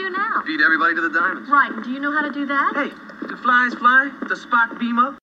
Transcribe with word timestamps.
do 0.00 0.10
now? 0.10 0.42
Feed 0.46 0.62
everybody 0.62 0.94
to 0.94 1.00
the 1.02 1.10
diamonds. 1.10 1.50
Right, 1.50 1.70
and 1.70 1.84
do 1.84 1.90
you 1.90 2.00
know 2.00 2.12
how 2.12 2.22
to 2.22 2.32
do 2.32 2.46
that? 2.46 2.72
Hey, 2.74 3.26
the 3.26 3.36
flies 3.36 3.74
fly, 3.74 4.10
the 4.22 4.34
Spock 4.34 4.78
beam 4.78 4.98
up. 4.98 5.18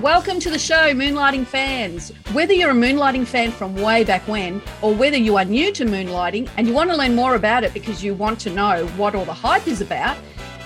Welcome 0.00 0.38
to 0.40 0.50
the 0.50 0.58
show, 0.58 0.94
Moonlighting 0.94 1.46
fans. 1.46 2.10
Whether 2.32 2.52
you're 2.54 2.70
a 2.70 2.74
moonlighting 2.74 3.26
fan 3.26 3.50
from 3.50 3.74
way 3.74 4.04
back 4.04 4.26
when, 4.28 4.62
or 4.80 4.94
whether 4.94 5.16
you 5.16 5.36
are 5.36 5.44
new 5.44 5.72
to 5.72 5.84
moonlighting 5.84 6.48
and 6.56 6.66
you 6.66 6.72
want 6.72 6.90
to 6.90 6.96
learn 6.96 7.14
more 7.14 7.34
about 7.34 7.64
it 7.64 7.74
because 7.74 8.02
you 8.02 8.14
want 8.14 8.38
to 8.40 8.50
know 8.50 8.86
what 8.96 9.14
all 9.14 9.24
the 9.24 9.34
hype 9.34 9.66
is 9.66 9.80
about, 9.80 10.16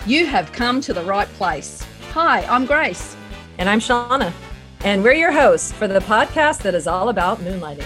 you 0.06 0.26
have 0.26 0.52
come 0.52 0.80
to 0.82 0.92
the 0.92 1.02
right 1.02 1.28
place. 1.34 1.84
Hi, 2.12 2.40
I'm 2.46 2.64
Grace. 2.64 3.16
And 3.58 3.68
I'm 3.68 3.80
Shauna. 3.80 4.32
And 4.82 5.04
we're 5.04 5.12
your 5.12 5.30
hosts 5.30 5.72
for 5.72 5.86
the 5.86 6.00
podcast 6.00 6.62
that 6.62 6.74
is 6.74 6.86
all 6.86 7.10
about 7.10 7.38
moonlighting. 7.40 7.84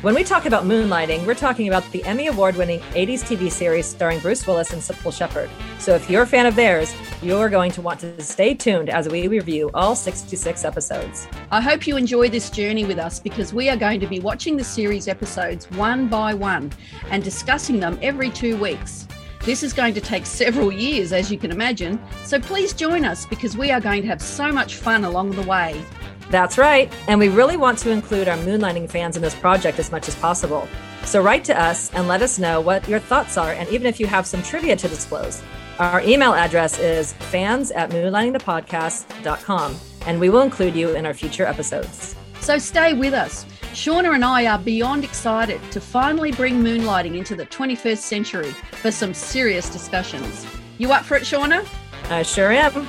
When 0.00 0.14
we 0.14 0.22
talk 0.22 0.46
about 0.46 0.62
moonlighting, 0.62 1.26
we're 1.26 1.34
talking 1.34 1.66
about 1.66 1.84
the 1.90 2.04
Emmy 2.04 2.28
Award 2.28 2.54
winning 2.54 2.78
80s 2.94 3.24
TV 3.24 3.50
series 3.50 3.84
starring 3.84 4.20
Bruce 4.20 4.46
Willis 4.46 4.72
and 4.72 4.80
Cybill 4.80 5.12
Shepherd. 5.12 5.50
So 5.80 5.96
if 5.96 6.08
you're 6.08 6.22
a 6.22 6.26
fan 6.26 6.46
of 6.46 6.54
theirs, 6.54 6.94
you're 7.20 7.48
going 7.48 7.72
to 7.72 7.82
want 7.82 7.98
to 8.00 8.22
stay 8.22 8.54
tuned 8.54 8.90
as 8.90 9.08
we 9.08 9.26
review 9.26 9.72
all 9.74 9.96
66 9.96 10.64
episodes. 10.64 11.26
I 11.50 11.60
hope 11.60 11.84
you 11.88 11.96
enjoy 11.96 12.28
this 12.28 12.50
journey 12.50 12.84
with 12.84 13.00
us 13.00 13.18
because 13.18 13.52
we 13.52 13.68
are 13.70 13.76
going 13.76 13.98
to 13.98 14.06
be 14.06 14.20
watching 14.20 14.56
the 14.56 14.64
series 14.64 15.08
episodes 15.08 15.68
one 15.72 16.06
by 16.06 16.32
one 16.32 16.70
and 17.10 17.24
discussing 17.24 17.80
them 17.80 17.98
every 18.02 18.30
two 18.30 18.56
weeks. 18.56 19.08
This 19.48 19.62
is 19.62 19.72
going 19.72 19.94
to 19.94 20.00
take 20.02 20.26
several 20.26 20.70
years, 20.70 21.10
as 21.10 21.32
you 21.32 21.38
can 21.38 21.50
imagine, 21.50 21.98
so 22.22 22.38
please 22.38 22.74
join 22.74 23.06
us 23.06 23.24
because 23.24 23.56
we 23.56 23.70
are 23.70 23.80
going 23.80 24.02
to 24.02 24.08
have 24.08 24.20
so 24.20 24.52
much 24.52 24.74
fun 24.74 25.06
along 25.06 25.30
the 25.30 25.40
way. 25.40 25.82
That's 26.28 26.58
right. 26.58 26.92
And 27.08 27.18
we 27.18 27.30
really 27.30 27.56
want 27.56 27.78
to 27.78 27.90
include 27.90 28.28
our 28.28 28.36
moonlighting 28.36 28.90
fans 28.90 29.16
in 29.16 29.22
this 29.22 29.34
project 29.34 29.78
as 29.78 29.90
much 29.90 30.06
as 30.06 30.14
possible. 30.16 30.68
So 31.04 31.22
write 31.22 31.44
to 31.44 31.58
us 31.58 31.90
and 31.94 32.06
let 32.06 32.20
us 32.20 32.38
know 32.38 32.60
what 32.60 32.86
your 32.86 32.98
thoughts 32.98 33.38
are, 33.38 33.52
and 33.52 33.66
even 33.70 33.86
if 33.86 33.98
you 33.98 34.06
have 34.06 34.26
some 34.26 34.42
trivia 34.42 34.76
to 34.76 34.86
disclose. 34.86 35.42
Our 35.78 36.02
email 36.02 36.34
address 36.34 36.78
is 36.78 37.14
fans 37.14 37.70
at 37.70 37.88
moonlightingthepodcast.com, 37.88 39.76
and 40.04 40.20
we 40.20 40.28
will 40.28 40.42
include 40.42 40.76
you 40.76 40.94
in 40.94 41.06
our 41.06 41.14
future 41.14 41.46
episodes. 41.46 42.14
So 42.40 42.58
stay 42.58 42.92
with 42.92 43.14
us. 43.14 43.46
Shauna 43.78 44.12
and 44.12 44.24
I 44.24 44.46
are 44.46 44.58
beyond 44.58 45.04
excited 45.04 45.60
to 45.70 45.80
finally 45.80 46.32
bring 46.32 46.64
moonlighting 46.64 47.16
into 47.16 47.36
the 47.36 47.46
21st 47.46 47.98
century 47.98 48.50
for 48.72 48.90
some 48.90 49.14
serious 49.14 49.70
discussions. 49.70 50.44
You 50.78 50.90
up 50.90 51.04
for 51.04 51.16
it, 51.16 51.22
Shauna? 51.22 51.64
I 52.10 52.24
sure 52.24 52.50
am. 52.50 52.74
Well, 52.74 52.88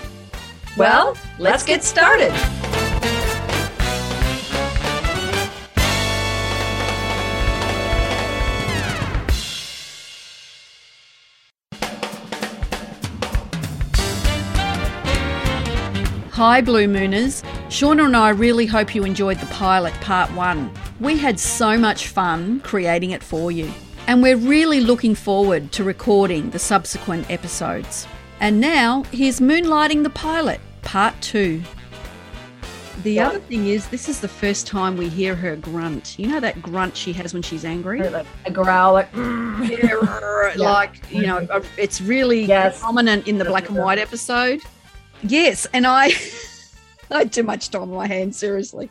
well 0.78 1.08
let's, 1.38 1.40
let's 1.40 1.64
get 1.64 1.84
started. 1.84 2.32
Hi, 16.32 16.62
Blue 16.62 16.88
Mooners. 16.88 17.44
Shauna 17.70 18.06
and 18.06 18.18
I 18.18 18.30
really 18.30 18.66
hope 18.66 18.96
you 18.96 19.04
enjoyed 19.04 19.38
the 19.38 19.46
pilot 19.46 19.94
part 20.02 20.32
one. 20.32 20.72
We 21.00 21.20
had 21.20 21.40
so 21.40 21.78
much 21.78 22.08
fun 22.08 22.62
creating 22.62 23.12
it 23.12 23.22
for 23.22 23.52
you, 23.52 23.72
and 24.08 24.24
we're 24.24 24.38
really 24.38 24.80
looking 24.80 25.14
forward 25.14 25.72
to 25.74 25.84
recording 25.84 26.50
the 26.50 26.58
subsequent 26.58 27.30
episodes. 27.30 28.08
And 28.40 28.60
now, 28.60 29.04
here's 29.12 29.40
Moonlighting 29.40 30.02
the 30.02 30.10
Pilot, 30.10 30.60
part 30.82 31.14
two. 31.22 31.62
The 33.04 33.20
other 33.20 33.38
thing 33.38 33.68
is, 33.68 33.88
this 33.90 34.10
is 34.10 34.20
the 34.20 34.28
first 34.28 34.66
time 34.66 34.98
we 34.98 35.08
hear 35.08 35.36
her 35.36 35.56
grunt. 35.56 36.18
You 36.18 36.26
know 36.26 36.40
that 36.40 36.60
grunt 36.64 36.98
she 36.98 37.14
has 37.14 37.36
when 37.36 37.44
she's 37.44 37.66
angry? 37.66 38.02
A 38.02 38.52
growl, 38.52 38.94
like, 38.94 39.10
yeah, 39.16 40.54
like 40.58 41.12
you 41.12 41.22
know, 41.22 41.38
uh, 41.52 41.62
it's 41.78 42.02
really 42.02 42.46
yes. 42.46 42.80
prominent 42.80 43.28
in 43.28 43.38
the 43.38 43.46
black 43.46 43.70
and 43.70 43.78
white 43.78 44.00
episode. 44.00 44.60
Yes, 45.22 45.68
and 45.72 45.86
I 45.86 46.10
I 47.12 47.20
had 47.20 47.34
too 47.34 47.44
much 47.44 47.70
time 47.70 47.84
on 47.84 47.90
my 47.90 48.08
hands, 48.08 48.38
seriously. 48.38 48.90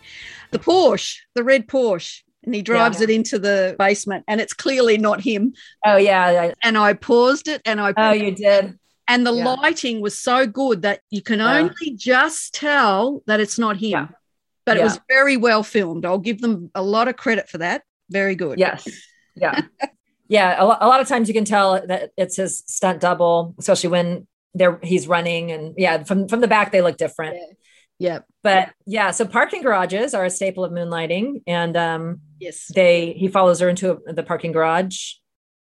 The 0.50 0.58
Porsche, 0.58 1.18
the 1.34 1.44
red 1.44 1.66
Porsche, 1.66 2.22
and 2.44 2.54
he 2.54 2.62
drives 2.62 2.98
yeah. 2.98 3.04
it 3.04 3.10
into 3.10 3.38
the 3.38 3.76
basement, 3.78 4.24
and 4.28 4.40
it's 4.40 4.52
clearly 4.52 4.98
not 4.98 5.20
him. 5.20 5.54
Oh 5.84 5.96
yeah, 5.96 6.52
and 6.62 6.78
I 6.78 6.94
paused 6.94 7.48
it, 7.48 7.62
and 7.64 7.80
I 7.80 7.92
oh 7.96 8.12
you 8.12 8.34
did, 8.34 8.78
and 9.08 9.26
the 9.26 9.32
yeah. 9.32 9.54
lighting 9.54 10.00
was 10.00 10.18
so 10.18 10.46
good 10.46 10.82
that 10.82 11.00
you 11.10 11.22
can 11.22 11.40
only 11.40 11.92
just 11.96 12.54
tell 12.54 13.22
that 13.26 13.40
it's 13.40 13.58
not 13.58 13.76
him. 13.76 13.90
Yeah. 13.90 14.08
But 14.64 14.76
it 14.76 14.82
was 14.82 15.00
very 15.08 15.38
well 15.38 15.62
filmed. 15.62 16.04
I'll 16.04 16.18
give 16.18 16.42
them 16.42 16.70
a 16.74 16.82
lot 16.82 17.08
of 17.08 17.16
credit 17.16 17.48
for 17.48 17.56
that. 17.56 17.84
Very 18.10 18.34
good. 18.34 18.58
Yes. 18.58 18.86
Yeah. 19.34 19.62
yeah. 20.28 20.62
A, 20.62 20.64
a 20.64 20.88
lot 20.88 21.00
of 21.00 21.08
times 21.08 21.26
you 21.26 21.32
can 21.32 21.46
tell 21.46 21.86
that 21.86 22.10
it's 22.18 22.36
his 22.36 22.64
stunt 22.66 23.00
double, 23.00 23.54
especially 23.58 23.88
when 23.88 24.26
they're 24.54 24.78
he's 24.82 25.06
running 25.06 25.50
and 25.50 25.74
yeah 25.76 26.02
from 26.04 26.28
from 26.28 26.40
the 26.40 26.48
back 26.48 26.72
they 26.72 26.80
look 26.80 26.96
different 26.96 27.36
yeah. 27.98 28.14
yeah. 28.14 28.18
but 28.42 28.70
yeah 28.86 29.10
so 29.10 29.26
parking 29.26 29.62
garages 29.62 30.14
are 30.14 30.24
a 30.24 30.30
staple 30.30 30.64
of 30.64 30.72
moonlighting 30.72 31.42
and 31.46 31.76
um 31.76 32.20
yes. 32.38 32.70
they 32.74 33.12
he 33.12 33.28
follows 33.28 33.60
her 33.60 33.68
into 33.68 34.00
a, 34.06 34.12
the 34.12 34.22
parking 34.22 34.52
garage. 34.52 35.14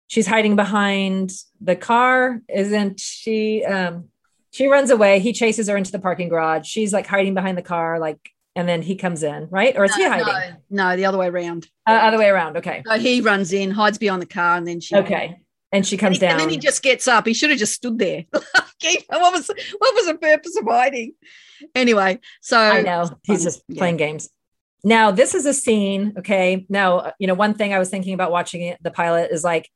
She's 0.07 0.27
hiding 0.27 0.55
behind 0.55 1.31
the 1.61 1.75
car 1.75 2.41
isn't 2.53 2.99
she? 2.99 3.63
Um 3.63 4.09
she 4.51 4.67
runs 4.67 4.89
away 4.89 5.19
he 5.19 5.33
chases 5.33 5.67
her 5.67 5.77
into 5.77 5.91
the 5.91 5.99
parking 5.99 6.29
garage. 6.29 6.67
She's 6.67 6.93
like 6.93 7.07
hiding 7.07 7.33
behind 7.33 7.57
the 7.57 7.63
car 7.63 7.99
like 7.99 8.19
and 8.55 8.69
then 8.69 8.81
he 8.81 8.95
comes 8.95 9.23
in 9.23 9.47
right? 9.49 9.75
Or 9.77 9.85
is 9.85 9.91
no, 9.91 9.97
he 9.97 10.09
hiding? 10.09 10.55
No, 10.69 10.89
no 10.89 10.95
the 10.95 11.05
other 11.05 11.17
way 11.17 11.27
around. 11.27 11.67
Uh, 11.87 11.91
other 11.91 12.17
way 12.17 12.29
around 12.29 12.57
okay. 12.57 12.83
So 12.85 12.99
he 12.99 13.21
runs 13.21 13.53
in 13.53 13.71
hides 13.71 13.97
behind 13.97 14.21
the 14.21 14.27
car 14.27 14.57
and 14.57 14.67
then 14.67 14.79
she 14.79 14.95
okay. 14.95 15.39
And 15.71 15.85
she 15.85 15.97
comes 15.97 16.17
and 16.17 16.23
he, 16.23 16.27
down 16.27 16.31
and 16.31 16.41
then 16.41 16.49
he 16.49 16.57
just 16.57 16.83
gets 16.83 17.07
up. 17.07 17.25
He 17.25 17.33
should 17.33 17.49
have 17.49 17.59
just 17.59 17.73
stood 17.73 17.97
there. 17.97 18.25
What 19.07 19.33
was 19.33 19.47
what 19.79 19.95
was 19.95 20.05
the 20.05 20.15
purpose 20.15 20.55
of 20.57 20.65
hiding? 20.67 21.13
Anyway, 21.73 22.19
so 22.41 22.59
I 22.59 22.81
know 22.81 23.09
he's 23.23 23.39
um, 23.39 23.43
just 23.43 23.67
playing 23.69 23.99
yeah. 23.99 24.07
games. 24.07 24.29
Now, 24.83 25.09
this 25.11 25.33
is 25.33 25.45
a 25.45 25.53
scene. 25.53 26.13
Okay. 26.19 26.65
Now, 26.69 26.97
uh, 26.97 27.11
you 27.19 27.25
know, 27.25 27.33
one 27.33 27.55
thing 27.55 27.73
I 27.73 27.79
was 27.79 27.89
thinking 27.89 28.13
about 28.13 28.31
watching 28.31 28.75
the 28.81 28.91
pilot 28.91 29.31
is 29.31 29.43
like 29.43 29.69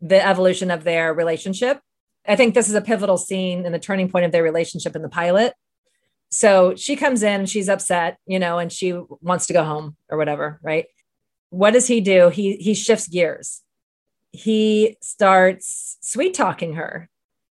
the 0.00 0.24
evolution 0.24 0.70
of 0.70 0.82
their 0.82 1.14
relationship. 1.14 1.80
I 2.26 2.34
think 2.34 2.54
this 2.54 2.68
is 2.68 2.74
a 2.74 2.80
pivotal 2.80 3.16
scene 3.16 3.64
and 3.64 3.72
the 3.72 3.78
turning 3.78 4.10
point 4.10 4.24
of 4.24 4.32
their 4.32 4.42
relationship 4.42 4.96
in 4.96 5.02
the 5.02 5.08
pilot. 5.08 5.54
So 6.30 6.74
she 6.74 6.96
comes 6.96 7.22
in 7.22 7.40
and 7.40 7.48
she's 7.48 7.68
upset, 7.68 8.18
you 8.26 8.38
know, 8.38 8.58
and 8.58 8.72
she 8.72 8.92
wants 9.20 9.46
to 9.46 9.52
go 9.52 9.62
home 9.62 9.96
or 10.08 10.18
whatever, 10.18 10.58
right? 10.62 10.86
What 11.50 11.72
does 11.72 11.86
he 11.86 12.00
do? 12.00 12.28
He 12.28 12.56
he 12.56 12.74
shifts 12.74 13.06
gears. 13.06 13.62
He 14.32 14.96
starts 15.00 15.96
sweet 16.00 16.34
talking 16.34 16.74
her 16.74 17.08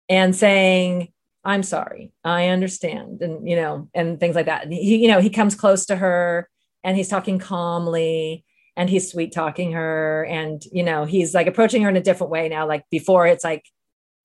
and 0.07 0.35
saying, 0.35 1.11
I'm 1.43 1.63
sorry, 1.63 2.11
I 2.23 2.47
understand, 2.47 3.21
and 3.21 3.47
you 3.47 3.55
know, 3.55 3.89
and 3.93 4.19
things 4.19 4.35
like 4.35 4.47
that. 4.47 4.63
And 4.63 4.73
he, 4.73 4.97
you 4.97 5.07
know, 5.07 5.21
he 5.21 5.29
comes 5.29 5.55
close 5.55 5.85
to 5.85 5.95
her 5.95 6.49
and 6.83 6.97
he's 6.97 7.09
talking 7.09 7.39
calmly 7.39 8.43
and 8.75 8.89
he's 8.89 9.11
sweet 9.11 9.33
talking 9.33 9.73
her, 9.73 10.25
and 10.25 10.61
you 10.71 10.83
know, 10.83 11.05
he's 11.05 11.33
like 11.33 11.47
approaching 11.47 11.81
her 11.83 11.89
in 11.89 11.97
a 11.97 12.01
different 12.01 12.31
way 12.31 12.49
now. 12.49 12.67
Like 12.67 12.83
before, 12.89 13.27
it's 13.27 13.43
like, 13.43 13.65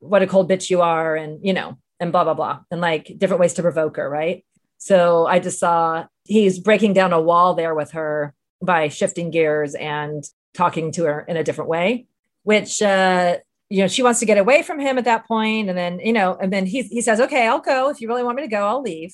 what 0.00 0.22
a 0.22 0.26
cold 0.26 0.50
bitch 0.50 0.70
you 0.70 0.82
are, 0.82 1.16
and 1.16 1.44
you 1.44 1.52
know, 1.52 1.78
and 2.00 2.12
blah 2.12 2.24
blah 2.24 2.34
blah, 2.34 2.60
and 2.70 2.80
like 2.80 3.12
different 3.18 3.40
ways 3.40 3.54
to 3.54 3.62
provoke 3.62 3.96
her, 3.96 4.08
right? 4.08 4.44
So 4.78 5.26
I 5.26 5.38
just 5.38 5.58
saw 5.58 6.06
he's 6.24 6.58
breaking 6.58 6.92
down 6.92 7.12
a 7.12 7.20
wall 7.20 7.54
there 7.54 7.74
with 7.74 7.92
her 7.92 8.34
by 8.60 8.88
shifting 8.88 9.30
gears 9.30 9.74
and 9.74 10.24
talking 10.54 10.92
to 10.92 11.04
her 11.04 11.20
in 11.20 11.36
a 11.36 11.44
different 11.44 11.70
way, 11.70 12.06
which 12.42 12.82
uh, 12.82 13.38
you 13.74 13.80
know, 13.80 13.88
she 13.88 14.04
wants 14.04 14.20
to 14.20 14.26
get 14.26 14.38
away 14.38 14.62
from 14.62 14.78
him 14.78 14.98
at 14.98 15.04
that 15.06 15.26
point, 15.26 15.68
and 15.68 15.76
then 15.76 15.98
you 15.98 16.12
know, 16.12 16.38
and 16.40 16.52
then 16.52 16.64
he 16.64 16.82
he 16.82 17.00
says, 17.00 17.20
"Okay, 17.20 17.48
I'll 17.48 17.58
go. 17.58 17.90
If 17.90 18.00
you 18.00 18.06
really 18.06 18.22
want 18.22 18.36
me 18.36 18.42
to 18.42 18.48
go, 18.48 18.64
I'll 18.64 18.80
leave." 18.80 19.12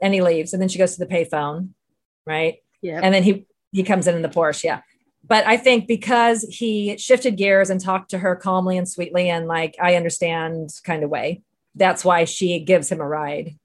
And 0.00 0.14
he 0.14 0.22
leaves, 0.22 0.54
and 0.54 0.62
then 0.62 0.70
she 0.70 0.78
goes 0.78 0.96
to 0.96 1.04
the 1.04 1.14
payphone, 1.14 1.74
right? 2.24 2.54
Yeah. 2.80 3.00
And 3.02 3.12
then 3.12 3.22
he 3.22 3.46
he 3.72 3.82
comes 3.82 4.06
in 4.06 4.16
in 4.16 4.22
the 4.22 4.30
Porsche, 4.30 4.64
yeah. 4.64 4.80
But 5.22 5.46
I 5.46 5.58
think 5.58 5.86
because 5.86 6.44
he 6.44 6.96
shifted 6.96 7.36
gears 7.36 7.68
and 7.68 7.78
talked 7.78 8.08
to 8.12 8.18
her 8.18 8.36
calmly 8.36 8.78
and 8.78 8.88
sweetly 8.88 9.28
and 9.28 9.46
like 9.46 9.76
I 9.78 9.96
understand 9.96 10.70
kind 10.82 11.04
of 11.04 11.10
way, 11.10 11.42
that's 11.74 12.02
why 12.02 12.24
she 12.24 12.58
gives 12.60 12.90
him 12.90 13.02
a 13.02 13.06
ride. 13.06 13.58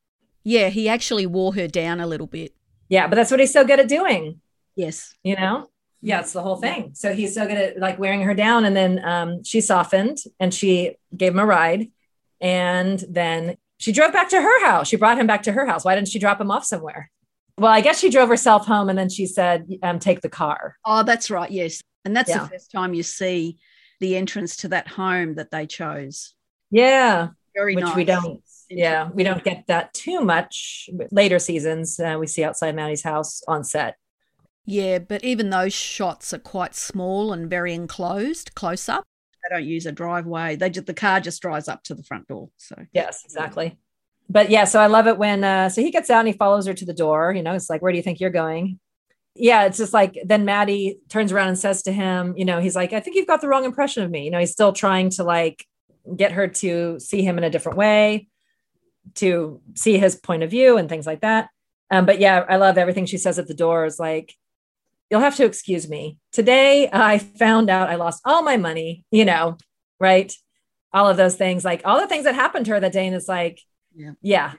Yeah, 0.44 0.68
he 0.68 0.90
actually 0.90 1.28
wore 1.28 1.56
her 1.56 1.70
down 1.70 2.02
a 2.02 2.08
little 2.08 2.28
bit. 2.28 2.54
Yeah, 2.90 3.08
but 3.08 3.16
that's 3.16 3.32
what 3.32 3.40
he's 3.40 3.54
so 3.54 3.64
good 3.64 3.80
at 3.80 3.88
doing. 3.88 4.42
Yes. 4.76 5.16
You 5.24 5.38
know? 5.38 5.70
Yeah, 6.06 6.20
it's 6.20 6.34
the 6.34 6.42
whole 6.44 6.58
thing. 6.58 6.92
So 6.94 7.14
he's 7.14 7.34
so 7.34 7.48
good 7.48 7.58
at 7.58 7.80
like 7.80 7.98
wearing 7.98 8.22
her 8.22 8.36
down. 8.36 8.64
And 8.64 8.76
then 8.76 9.04
um, 9.04 9.44
she 9.44 9.60
softened 9.60 10.20
and 10.40 10.54
she 10.54 10.98
gave 11.18 11.32
him 11.32 11.40
a 11.40 11.46
ride. 11.46 11.90
And 12.40 13.04
then 13.10 13.58
she 13.80 13.92
drove 13.92 14.14
back 14.14 14.30
to 14.30 14.40
her 14.40 14.66
house. 14.66 14.88
She 14.88 14.98
brought 14.98 15.18
him 15.18 15.26
back 15.26 15.42
to 15.44 15.52
her 15.52 15.66
house. 15.66 15.84
Why 15.84 15.96
didn't 15.96 16.10
she 16.10 16.20
drop 16.20 16.40
him 16.40 16.52
off 16.52 16.64
somewhere? 16.64 17.10
Well, 17.58 17.72
I 17.72 17.82
guess 17.82 18.00
she 18.00 18.12
drove 18.12 18.30
herself 18.30 18.68
home 18.68 18.88
and 18.88 19.00
then 19.00 19.10
she 19.10 19.26
said, 19.26 19.68
um, 19.82 19.98
take 19.98 20.22
the 20.22 20.30
car. 20.30 20.76
Oh, 20.86 21.02
that's 21.02 21.32
right. 21.32 21.50
Yes. 21.50 21.82
And 22.04 22.16
that's 22.16 22.30
yeah. 22.30 22.44
the 22.44 22.50
first 22.50 22.72
time 22.72 22.94
you 22.94 23.02
see 23.02 23.58
the 24.00 24.16
entrance 24.16 24.58
to 24.58 24.68
that 24.68 24.88
home 24.88 25.36
that 25.36 25.50
they 25.50 25.66
chose. 25.66 26.36
Yeah. 26.70 27.30
Very 27.56 27.74
Which 27.76 27.86
nice. 27.86 27.96
we 27.96 28.06
don't 28.06 28.44
yeah, 28.68 29.10
we 29.14 29.24
don't 29.24 29.44
get 29.44 29.66
that 29.68 29.94
too 29.94 30.22
much. 30.22 30.90
Later 31.12 31.38
seasons, 31.38 32.00
uh, 32.00 32.18
we 32.20 32.26
see 32.26 32.44
outside 32.44 32.76
Maddie's 32.76 33.04
house 33.04 33.44
on 33.48 33.64
set. 33.64 33.96
Yeah, 34.66 35.00
but 35.00 35.24
even 35.24 35.52
those 35.52 35.74
shots 35.74 36.34
are 36.34 36.40
quite 36.40 36.76
small 36.76 37.32
and 37.32 37.50
very 37.50 37.74
enclosed, 37.74 38.56
close 38.56 38.90
up. 38.90 39.04
They 39.44 39.56
don't 39.56 39.66
use 39.66 39.86
a 39.86 39.92
driveway. 39.92 40.56
They 40.56 40.72
just 40.72 40.88
the 40.88 40.94
car 40.94 41.20
just 41.20 41.42
drives 41.42 41.68
up 41.68 41.84
to 41.84 41.94
the 41.94 42.04
front 42.04 42.28
door. 42.28 42.50
So 42.58 42.76
yes, 42.92 43.24
exactly. 43.26 43.78
But 44.28 44.50
yeah, 44.50 44.66
so 44.66 44.80
I 44.80 44.88
love 44.88 45.06
it 45.06 45.20
when 45.20 45.44
uh, 45.44 45.70
so 45.70 45.82
he 45.82 45.92
gets 45.92 46.10
out 46.10 46.20
and 46.20 46.28
he 46.28 46.34
follows 46.34 46.66
her 46.66 46.74
to 46.74 46.86
the 46.86 46.94
door. 46.94 47.32
You 47.32 47.44
know, 47.44 47.54
it's 47.54 47.70
like, 47.70 47.84
where 47.84 47.92
do 47.92 47.98
you 47.98 48.04
think 48.04 48.20
you're 48.20 48.32
going? 48.32 48.80
Yeah, 49.36 49.66
it's 49.66 49.78
just 49.78 49.94
like 49.94 50.18
then 50.26 50.46
Maddie 50.46 50.98
turns 51.10 51.32
around 51.32 51.50
and 51.50 51.60
says 51.60 51.84
to 51.84 51.92
him, 51.92 52.34
you 52.38 52.46
know, 52.46 52.60
he's 52.60 52.76
like, 52.76 52.92
I 52.92 53.02
think 53.02 53.16
you've 53.16 53.28
got 53.28 53.42
the 53.42 53.48
wrong 53.48 53.66
impression 53.66 54.02
of 54.02 54.10
me. 54.10 54.24
You 54.24 54.32
know, 54.32 54.40
he's 54.40 54.52
still 54.52 54.74
trying 54.74 55.12
to 55.12 55.24
like 55.24 55.64
get 56.16 56.32
her 56.32 56.48
to 56.48 57.00
see 57.00 57.22
him 57.22 57.38
in 57.38 57.44
a 57.44 57.50
different 57.52 57.78
way, 57.78 58.30
to 59.16 59.62
see 59.76 60.00
his 60.00 60.16
point 60.16 60.42
of 60.42 60.50
view 60.50 60.78
and 60.78 60.90
things 60.90 61.06
like 61.06 61.22
that. 61.22 61.50
Um, 61.92 62.08
but 62.08 62.20
yeah, 62.20 62.44
I 62.50 62.56
love 62.56 62.80
everything 62.80 63.06
she 63.06 63.20
says 63.20 63.38
at 63.38 63.48
the 63.48 63.54
door 63.54 63.86
is 63.86 64.00
like, 64.00 64.34
you'll 65.10 65.22
have 65.22 65.36
to 65.38 65.46
excuse 65.46 65.88
me. 65.88 66.18
Today 66.32 66.90
I 66.92 67.18
found 67.18 67.70
out 67.70 67.90
I 67.90 67.96
lost 67.96 68.22
all 68.26 68.42
my 68.42 68.58
money, 68.58 69.04
you 69.12 69.26
know, 69.26 69.58
right? 70.00 70.34
All 70.94 71.10
of 71.10 71.18
those 71.18 71.36
things, 71.36 71.66
like 71.66 71.82
all 71.86 72.00
the 72.00 72.08
things 72.08 72.24
that 72.24 72.36
happened 72.36 72.66
to 72.66 72.72
her 72.74 72.80
that 72.80 72.94
day. 72.94 73.06
And 73.06 73.16
it's 73.16 73.28
like, 73.28 73.62
yeah, 73.96 74.12
yeah 74.22 74.54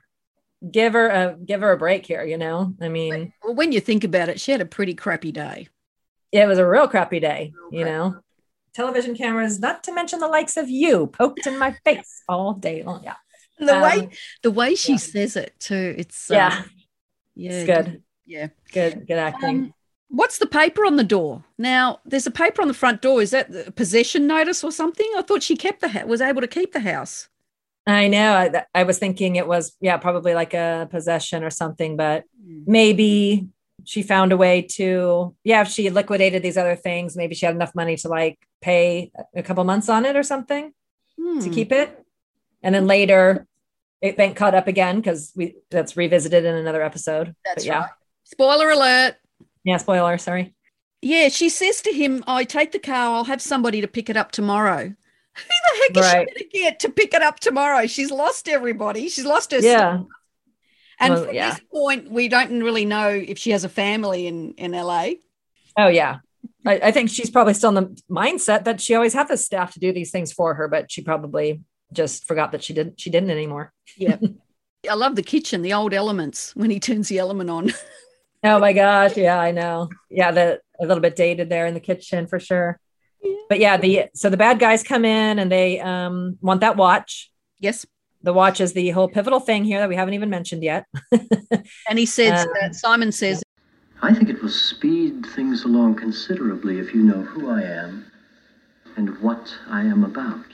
give 0.71 0.95
her 0.95 1.09
a 1.09 1.37
give 1.45 1.61
her 1.61 1.73
a 1.73 1.79
break 1.79 2.07
here, 2.07 2.25
you 2.25 2.39
know? 2.39 2.75
I 2.81 2.89
mean 2.89 3.33
well, 3.43 3.55
when 3.55 3.73
you 3.73 3.81
think 3.81 4.05
about 4.05 4.29
it, 4.29 4.41
she 4.41 4.53
had 4.53 4.61
a 4.61 4.67
pretty 4.67 4.95
crappy 4.95 5.33
day. 5.33 5.69
It 6.33 6.47
was 6.47 6.59
a 6.59 6.69
real 6.69 6.89
crappy 6.89 7.21
day, 7.21 7.53
real 7.55 7.69
you 7.73 7.85
crappy. 7.85 7.99
know. 7.99 8.21
Television 8.75 9.17
cameras, 9.17 9.59
not 9.59 9.85
to 9.85 9.95
mention 9.95 10.21
the 10.21 10.29
likes 10.29 10.57
of 10.57 10.69
you, 10.69 11.07
poked 11.07 11.47
in 11.47 11.59
my 11.59 11.75
face 11.85 12.23
all 12.29 12.53
day 12.53 12.83
long. 12.83 13.03
Yeah. 13.03 13.15
And 13.59 13.69
the 13.69 13.77
um, 13.77 13.83
way 13.83 14.09
the 14.43 14.51
way 14.51 14.75
she 14.75 14.93
yeah. 14.93 14.99
says 14.99 15.37
it 15.37 15.55
too, 15.59 15.95
it's 15.97 16.29
yeah, 16.31 16.59
um, 16.59 16.71
yeah, 17.35 17.53
it's 17.53 17.67
good. 17.67 18.03
Yeah, 18.27 18.49
good, 18.73 19.07
good 19.07 19.19
acting. 19.19 19.57
Um, 19.57 19.75
What's 20.09 20.39
the 20.39 20.47
paper 20.47 20.85
on 20.87 20.97
the 20.97 21.05
door? 21.05 21.45
Now, 21.59 22.01
there's 22.05 22.27
a 22.27 22.31
paper 22.31 22.63
on 22.63 22.69
the 22.69 22.75
front 22.75 23.03
door. 23.03 23.23
Is 23.23 23.33
that 23.33 23.51
the 23.51 23.73
possession 23.73 24.27
notice 24.27 24.63
or 24.63 24.71
something? 24.71 25.11
I 25.17 25.23
thought 25.23 25.43
she 25.43 25.57
kept 25.57 25.81
the 25.81 25.89
ha- 25.89 26.05
was 26.05 26.21
able 26.21 26.41
to 26.41 26.49
keep 26.49 26.73
the 26.73 26.81
house. 26.81 27.29
I 27.87 28.09
know. 28.09 28.33
I, 28.33 28.65
I 28.75 28.83
was 28.83 28.99
thinking 28.99 29.37
it 29.37 29.47
was 29.47 29.77
yeah, 29.81 29.97
probably 29.97 30.35
like 30.35 30.55
a 30.55 30.89
possession 30.91 31.45
or 31.45 31.51
something, 31.51 31.97
but 31.97 32.25
hmm. 32.45 32.63
maybe 32.67 33.49
she 33.85 34.03
found 34.03 34.33
a 34.33 34.37
way 34.37 34.63
to 34.63 35.35
yeah, 35.45 35.63
if 35.63 35.69
she 35.69 35.91
liquidated 35.91 36.43
these 36.43 36.57
other 36.57 36.77
things, 36.77 37.17
maybe 37.17 37.35
she 37.35 37.47
had 37.47 37.55
enough 37.55 37.75
money 37.75 37.97
to 37.99 38.09
like 38.09 38.39
pay 38.61 39.13
a 39.35 39.43
couple 39.43 39.63
months 39.65 39.89
on 39.89 40.05
it 40.05 40.17
or 40.17 40.23
something 40.23 40.73
hmm. 41.19 41.41
to 41.41 41.51
keep 41.51 41.73
it. 41.73 42.05
And 42.63 42.75
then 42.75 42.87
later 42.87 43.47
it 44.03 44.17
bank 44.17 44.37
caught 44.37 44.55
up 44.55 44.67
again 44.67 44.97
because 44.97 45.33
we 45.37 45.57
that's 45.71 45.97
revisited 45.97 46.45
in 46.45 46.55
another 46.55 46.83
episode. 46.83 47.35
That's 47.45 47.65
but, 47.65 47.67
yeah. 47.67 47.81
right. 47.81 47.91
Spoiler 48.25 48.71
alert. 48.71 49.17
Yeah, 49.67 49.79
spoiler. 49.79 50.17
Sorry. 50.17 50.55
Yeah, 51.03 51.29
she 51.29 51.49
says 51.49 51.83
to 51.83 51.93
him, 51.93 52.23
I 52.27 52.45
take 52.45 52.71
the 52.71 52.79
car, 52.79 53.17
I'll 53.17 53.25
have 53.25 53.43
somebody 53.43 53.81
to 53.81 53.89
pick 53.89 54.09
it 54.09 54.17
up 54.17 54.31
tomorrow. 54.31 54.85
Who 55.37 55.43
the 55.45 55.81
heck 55.83 55.97
is 55.97 56.03
right. 56.03 56.29
she 56.29 56.35
going 56.35 56.51
to 56.51 56.59
get 56.59 56.81
to 56.81 56.89
pick 56.89 57.13
it 57.13 57.21
up 57.21 57.41
tomorrow? 57.41 57.87
She's 57.87 58.13
lost 58.13 58.49
everybody. 58.49 59.09
She's 59.09 59.27
lost 59.27 59.51
her 59.51 59.59
yeah. 59.59 59.77
Stuff. 59.97 60.07
And 61.01 61.15
well, 61.15 61.25
from 61.25 61.35
yeah. 61.35 61.51
this 61.51 61.61
point, 61.71 62.11
we 62.11 62.29
don't 62.29 62.63
really 62.63 62.85
know 62.85 63.09
if 63.09 63.39
she 63.39 63.51
has 63.51 63.65
a 63.65 63.69
family 63.69 64.29
in, 64.29 64.53
in 64.53 64.71
LA. 64.71 65.11
Oh, 65.77 65.89
yeah. 65.89 66.19
I, 66.65 66.81
I 66.85 66.91
think 66.93 67.11
she's 67.11 67.29
probably 67.29 67.55
still 67.55 67.77
in 67.77 67.85
the 67.85 68.03
mindset 68.11 68.65
that 68.65 68.81
she 68.81 68.95
always 68.95 69.13
had 69.13 69.29
the 69.29 69.37
staff 69.37 69.75
to 69.75 69.81
do 69.81 69.93
these 69.93 70.13
things 70.13 70.33
for 70.33 70.55
her, 70.55 70.69
but 70.69 70.91
she 70.91 71.03
probably 71.03 71.61
just 71.93 72.25
forgot 72.27 72.53
that 72.53 72.63
she 72.63 72.73
didn't 72.73 73.01
she 73.01 73.11
didn't 73.11 73.31
anymore. 73.31 73.73
Yeah. 73.97 74.17
I 74.91 74.95
love 74.95 75.17
the 75.17 75.23
kitchen, 75.23 75.63
the 75.63 75.75
old 75.75 75.93
elements 75.93 76.55
when 76.55 76.71
he 76.71 76.79
turns 76.79 77.09
the 77.09 77.19
element 77.19 77.51
on. 77.51 77.73
Oh 78.47 78.61
my 78.61 78.73
gosh. 78.73 79.17
Yeah, 79.17 79.39
I 79.39 79.51
know. 79.51 79.89
Yeah, 80.09 80.31
the 80.31 80.61
a 80.81 80.87
little 80.87 81.01
bit 81.01 81.17
dated 81.17 81.49
there 81.49 81.67
in 81.67 81.75
the 81.75 81.81
kitchen 81.81 82.27
for 82.29 82.39
sure. 82.39 82.79
But 83.49 83.59
yeah, 83.59 83.77
the 83.77 84.07
so 84.15 84.31
the 84.31 84.37
bad 84.37 84.61
guys 84.61 84.83
come 84.83 85.05
in 85.05 85.39
and 85.39 85.51
they 85.51 85.81
um 85.81 86.39
want 86.41 86.61
that 86.61 86.77
watch. 86.77 87.31
Yes. 87.59 87.85
The 88.23 88.33
watch 88.33 88.61
is 88.61 88.73
the 88.73 88.91
whole 88.91 89.09
pivotal 89.09 89.41
thing 89.41 89.65
here 89.65 89.79
that 89.81 89.89
we 89.89 89.97
haven't 89.97 90.15
even 90.15 90.31
mentioned 90.31 90.63
yet. 90.63 90.87
and 91.89 91.99
he 91.99 92.07
says 92.07 92.41
um, 92.41 92.49
that 92.61 92.75
Simon 92.75 93.13
says 93.13 93.43
I 94.03 94.13
think 94.13 94.29
it 94.29 94.43
will 94.43 94.49
speed 94.49 95.27
things 95.35 95.65
along 95.65 95.97
considerably 95.97 96.79
if 96.79 96.95
you 96.95 97.03
know 97.03 97.23
who 97.23 97.51
I 97.51 97.63
am 97.63 98.11
and 98.97 99.19
what 99.21 99.55
I 99.69 99.83
am 99.83 100.05
about. 100.05 100.45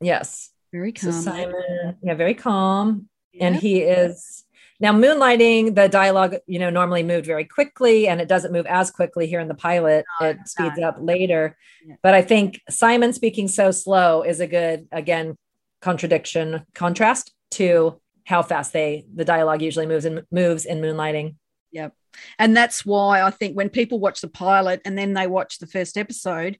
Yes. 0.00 0.50
Very 0.72 0.92
calm. 0.92 1.12
So 1.12 1.30
Simon, 1.30 1.96
yeah, 2.02 2.14
very 2.14 2.34
calm. 2.34 3.08
And 3.38 3.54
he 3.54 3.80
is 3.82 4.45
now, 4.78 4.92
moonlighting, 4.92 5.74
the 5.74 5.88
dialogue, 5.88 6.36
you 6.46 6.58
know, 6.58 6.70
normally 6.70 7.02
moved 7.02 7.26
very 7.26 7.44
quickly 7.44 8.08
and 8.08 8.20
it 8.20 8.28
doesn't 8.28 8.52
move 8.52 8.66
as 8.66 8.90
quickly 8.90 9.26
here 9.26 9.40
in 9.40 9.48
the 9.48 9.54
pilot. 9.54 10.04
No, 10.20 10.28
it 10.28 10.38
speeds 10.44 10.78
not. 10.78 10.96
up 10.96 10.96
later. 11.00 11.56
Yeah. 11.84 11.94
But 12.02 12.14
I 12.14 12.22
think 12.22 12.60
Simon 12.68 13.12
speaking 13.12 13.48
so 13.48 13.70
slow 13.70 14.22
is 14.22 14.40
a 14.40 14.46
good, 14.46 14.86
again, 14.92 15.36
contradiction, 15.80 16.66
contrast 16.74 17.32
to 17.52 18.00
how 18.24 18.42
fast 18.42 18.72
they 18.72 19.06
the 19.14 19.24
dialogue 19.24 19.62
usually 19.62 19.86
moves 19.86 20.04
and 20.04 20.24
moves 20.30 20.66
in 20.66 20.80
moonlighting. 20.80 21.36
Yep. 21.72 21.94
And 22.38 22.56
that's 22.56 22.84
why 22.84 23.22
I 23.22 23.30
think 23.30 23.56
when 23.56 23.68
people 23.70 23.98
watch 23.98 24.20
the 24.20 24.28
pilot 24.28 24.82
and 24.84 24.98
then 24.98 25.14
they 25.14 25.26
watch 25.26 25.58
the 25.58 25.66
first 25.66 25.96
episode, 25.96 26.58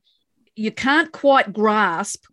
you 0.55 0.71
can't 0.71 1.13
quite 1.13 1.53
grasp 1.53 2.25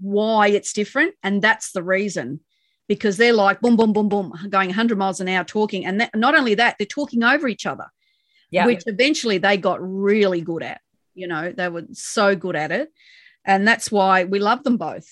why 0.00 0.48
it's 0.48 0.72
different. 0.72 1.14
And 1.22 1.40
that's 1.42 1.72
the 1.72 1.82
reason 1.82 2.40
because 2.88 3.16
they're 3.16 3.32
like 3.32 3.60
boom, 3.60 3.76
boom, 3.76 3.92
boom, 3.92 4.08
boom, 4.08 4.32
going 4.48 4.68
100 4.68 4.98
miles 4.98 5.20
an 5.20 5.28
hour 5.28 5.44
talking. 5.44 5.86
And 5.86 6.00
that, 6.00 6.14
not 6.14 6.34
only 6.34 6.54
that, 6.56 6.76
they're 6.78 6.86
talking 6.86 7.22
over 7.22 7.48
each 7.48 7.66
other, 7.66 7.86
yeah. 8.50 8.66
which 8.66 8.82
eventually 8.86 9.38
they 9.38 9.56
got 9.56 9.78
really 9.80 10.40
good 10.40 10.62
at. 10.62 10.80
You 11.14 11.28
know, 11.28 11.52
they 11.52 11.68
were 11.68 11.84
so 11.92 12.34
good 12.34 12.56
at 12.56 12.72
it. 12.72 12.92
And 13.44 13.66
that's 13.66 13.90
why 13.92 14.24
we 14.24 14.38
love 14.38 14.64
them 14.64 14.76
both. 14.76 15.06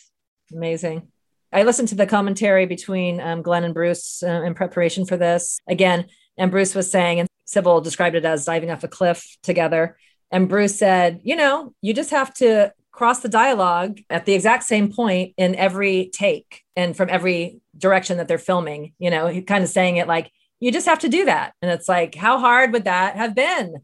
Amazing. 0.53 1.09
I 1.53 1.65
listened 1.65 1.89
to 1.89 1.95
the 1.95 2.07
commentary 2.07 2.67
between 2.67 3.21
um, 3.21 3.43
Glenn 3.43 3.65
and 3.65 3.75
Bruce 3.75 4.23
uh, 4.23 4.43
in 4.43 4.55
preparation 4.55 5.05
for 5.05 5.17
this 5.17 5.59
again. 5.69 6.07
And 6.39 6.51
Bruce 6.51 6.75
was 6.75 6.91
saying, 6.91 7.21
and 7.21 7.29
Cybill 7.47 7.85
described 7.85 8.17
it 8.17 8.25
as 8.25 8.47
diving 8.47 8.71
off 8.71 8.85
a 8.85 8.89
cliff 8.89 9.37
together. 9.43 9.99
And 10.31 10.49
Bruce 10.49 10.79
said, 10.79 11.21
you 11.23 11.37
know, 11.37 11.75
you 11.83 11.93
just 11.93 12.11
have 12.11 12.33
to 12.35 12.73
cross 12.93 13.21
the 13.21 13.29
dialogue 13.29 14.01
at 14.11 14.27
the 14.27 14.35
exact 14.35 14.65
same 14.65 14.93
point 14.93 15.35
in 15.37 15.55
every 15.57 16.11
take 16.13 16.63
and 16.77 16.97
from 16.97 17.09
every 17.11 17.61
direction 17.77 18.19
that 18.19 18.29
they're 18.29 18.39
filming. 18.39 18.93
You 18.99 19.11
know, 19.11 19.41
kind 19.43 19.65
of 19.65 19.71
saying 19.71 19.97
it 19.97 20.07
like, 20.07 20.31
you 20.61 20.71
just 20.71 20.87
have 20.87 21.01
to 21.01 21.09
do 21.09 21.25
that. 21.25 21.55
And 21.61 21.71
it's 21.71 21.89
like, 21.89 22.15
how 22.15 22.39
hard 22.39 22.73
would 22.73 22.85
that 22.85 23.17
have 23.17 23.35
been? 23.35 23.77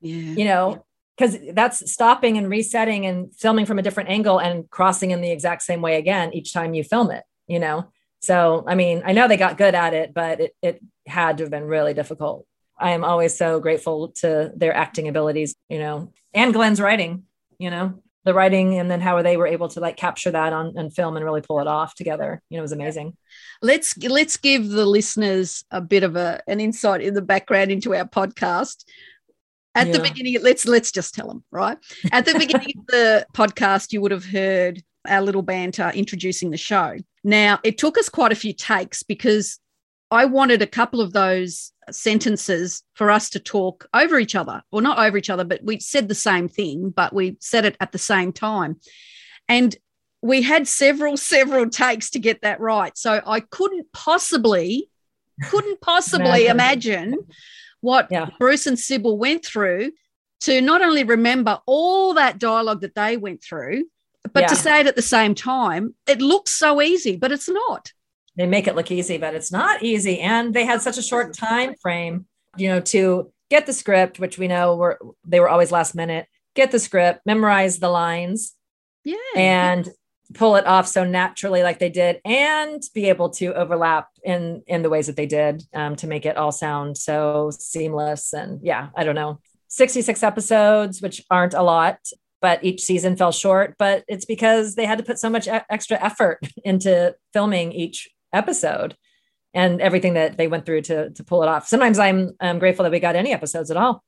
Yeah. 0.00 0.16
You 0.16 0.44
know, 0.44 0.84
because 1.16 1.38
that's 1.52 1.90
stopping 1.90 2.36
and 2.36 2.50
resetting 2.50 3.06
and 3.06 3.34
filming 3.34 3.64
from 3.64 3.78
a 3.78 3.82
different 3.82 4.10
angle 4.10 4.38
and 4.38 4.68
crossing 4.68 5.12
in 5.12 5.20
the 5.20 5.30
exact 5.30 5.62
same 5.62 5.80
way 5.80 5.96
again 5.96 6.34
each 6.34 6.52
time 6.52 6.74
you 6.74 6.84
film 6.84 7.10
it, 7.10 7.22
you 7.46 7.58
know? 7.58 7.90
So, 8.20 8.64
I 8.66 8.74
mean, 8.74 9.02
I 9.04 9.12
know 9.12 9.26
they 9.26 9.36
got 9.36 9.58
good 9.58 9.74
at 9.74 9.94
it, 9.94 10.14
but 10.14 10.40
it, 10.40 10.56
it 10.62 10.80
had 11.06 11.38
to 11.38 11.44
have 11.44 11.50
been 11.50 11.64
really 11.64 11.94
difficult. 11.94 12.46
I 12.78 12.90
am 12.90 13.04
always 13.04 13.36
so 13.36 13.60
grateful 13.60 14.08
to 14.20 14.52
their 14.56 14.74
acting 14.74 15.08
abilities, 15.08 15.54
you 15.68 15.78
know, 15.78 16.12
and 16.34 16.52
Glenn's 16.52 16.80
writing, 16.80 17.24
you 17.58 17.70
know, 17.70 18.02
the 18.24 18.34
writing 18.34 18.78
and 18.78 18.90
then 18.90 19.00
how 19.00 19.20
they 19.22 19.36
were 19.36 19.46
able 19.46 19.68
to 19.68 19.80
like 19.80 19.96
capture 19.96 20.30
that 20.30 20.52
on, 20.52 20.76
on 20.78 20.90
film 20.90 21.16
and 21.16 21.24
really 21.24 21.40
pull 21.40 21.60
it 21.60 21.66
off 21.66 21.94
together. 21.94 22.40
You 22.48 22.56
know 22.56 22.60
it 22.60 22.62
was 22.62 22.72
amazing. 22.72 23.16
Let's 23.60 23.96
let's 23.98 24.36
give 24.36 24.68
the 24.68 24.86
listeners 24.86 25.64
a 25.70 25.80
bit 25.80 26.02
of 26.02 26.16
a 26.16 26.42
an 26.46 26.60
insight 26.60 27.00
in 27.00 27.14
the 27.14 27.22
background 27.22 27.70
into 27.70 27.94
our 27.94 28.04
podcast. 28.04 28.84
At 29.74 29.86
yeah. 29.86 29.94
the 29.94 30.00
beginning 30.00 30.36
let's 30.42 30.66
let's 30.66 30.92
just 30.92 31.14
tell 31.14 31.28
them 31.28 31.44
right? 31.50 31.78
At 32.12 32.26
the 32.26 32.38
beginning 32.38 32.74
of 32.78 32.86
the 32.86 33.26
podcast 33.34 33.92
you 33.92 34.00
would 34.00 34.12
have 34.12 34.24
heard 34.24 34.82
our 35.06 35.22
little 35.22 35.42
banter 35.42 35.90
introducing 35.94 36.50
the 36.50 36.56
show. 36.56 36.96
Now 37.24 37.58
it 37.64 37.78
took 37.78 37.98
us 37.98 38.08
quite 38.08 38.32
a 38.32 38.36
few 38.36 38.52
takes 38.52 39.02
because 39.02 39.58
i 40.10 40.26
wanted 40.26 40.60
a 40.60 40.66
couple 40.66 41.00
of 41.00 41.14
those 41.14 41.72
sentences 41.94 42.82
for 42.94 43.10
us 43.10 43.30
to 43.30 43.40
talk 43.40 43.86
over 43.94 44.18
each 44.18 44.34
other, 44.34 44.62
or 44.70 44.82
not 44.82 44.98
over 44.98 45.16
each 45.16 45.30
other, 45.30 45.44
but 45.44 45.62
we 45.62 45.80
said 45.80 46.08
the 46.08 46.14
same 46.14 46.48
thing, 46.48 46.90
but 46.90 47.12
we 47.12 47.36
said 47.40 47.64
it 47.64 47.76
at 47.80 47.92
the 47.92 47.98
same 47.98 48.32
time. 48.32 48.80
And 49.48 49.74
we 50.22 50.42
had 50.42 50.68
several, 50.68 51.16
several 51.34 51.68
takes 51.68 52.10
to 52.10 52.18
get 52.18 52.42
that 52.42 52.60
right. 52.60 52.96
So 52.96 53.20
I 53.26 53.40
couldn't 53.40 53.92
possibly, 53.92 54.88
couldn't 55.50 55.80
possibly 55.80 56.46
imagine 56.46 57.16
what 57.80 58.08
yeah. 58.10 58.30
Bruce 58.38 58.66
and 58.66 58.76
Cybill 58.76 59.18
went 59.18 59.44
through 59.44 59.92
to 60.40 60.60
not 60.60 60.82
only 60.82 61.04
remember 61.04 61.60
all 61.66 62.14
that 62.14 62.38
dialogue 62.38 62.80
that 62.80 62.94
they 62.94 63.16
went 63.16 63.42
through, 63.42 63.84
but 64.32 64.42
yeah. 64.42 64.46
to 64.48 64.56
say 64.56 64.80
it 64.80 64.86
at 64.86 64.96
the 64.96 65.02
same 65.02 65.34
time. 65.34 65.94
It 66.06 66.20
looks 66.20 66.52
so 66.52 66.80
easy, 66.80 67.16
but 67.16 67.32
it's 67.32 67.48
not 67.48 67.92
they 68.36 68.46
make 68.46 68.66
it 68.66 68.74
look 68.74 68.90
easy, 68.90 69.18
but 69.18 69.34
it's 69.34 69.52
not 69.52 69.82
easy. 69.82 70.20
And 70.20 70.54
they 70.54 70.64
had 70.64 70.82
such 70.82 70.98
a 70.98 71.02
short 71.02 71.34
time 71.34 71.74
frame, 71.80 72.26
you 72.56 72.68
know, 72.68 72.80
to 72.80 73.32
get 73.50 73.66
the 73.66 73.72
script, 73.72 74.18
which 74.18 74.38
we 74.38 74.48
know 74.48 74.76
were 74.76 74.98
they 75.24 75.40
were 75.40 75.48
always 75.48 75.72
last 75.72 75.94
minute, 75.94 76.26
get 76.54 76.70
the 76.70 76.78
script, 76.78 77.20
memorize 77.26 77.78
the 77.78 77.90
lines. 77.90 78.54
Yeah. 79.04 79.16
And 79.36 79.88
pull 80.34 80.56
it 80.56 80.66
off 80.66 80.86
so 80.86 81.04
naturally 81.04 81.62
like 81.62 81.78
they 81.78 81.90
did 81.90 82.20
and 82.24 82.82
be 82.94 83.08
able 83.08 83.30
to 83.30 83.54
overlap 83.54 84.08
in 84.24 84.62
in 84.66 84.82
the 84.82 84.88
ways 84.88 85.06
that 85.06 85.16
they 85.16 85.26
did 85.26 85.62
um, 85.74 85.96
to 85.96 86.06
make 86.06 86.24
it 86.26 86.36
all 86.36 86.52
sound 86.52 86.96
so 86.96 87.50
seamless 87.50 88.32
and 88.32 88.60
yeah 88.62 88.88
i 88.96 89.04
don't 89.04 89.14
know 89.14 89.38
66 89.68 90.22
episodes 90.22 91.02
which 91.02 91.22
aren't 91.30 91.54
a 91.54 91.62
lot 91.62 91.98
but 92.40 92.62
each 92.64 92.82
season 92.82 93.16
fell 93.16 93.32
short 93.32 93.74
but 93.78 94.04
it's 94.08 94.24
because 94.24 94.74
they 94.74 94.86
had 94.86 94.98
to 94.98 95.04
put 95.04 95.18
so 95.18 95.30
much 95.30 95.48
extra 95.48 96.02
effort 96.02 96.40
into 96.64 97.14
filming 97.32 97.72
each 97.72 98.08
episode 98.32 98.96
and 99.54 99.80
everything 99.80 100.14
that 100.14 100.36
they 100.36 100.48
went 100.48 100.64
through 100.66 100.82
to 100.82 101.10
to 101.10 101.24
pull 101.24 101.42
it 101.42 101.48
off 101.48 101.66
sometimes 101.66 101.98
i'm 101.98 102.30
i'm 102.40 102.58
grateful 102.58 102.82
that 102.82 102.92
we 102.92 103.00
got 103.00 103.16
any 103.16 103.32
episodes 103.32 103.70
at 103.70 103.76
all 103.76 104.02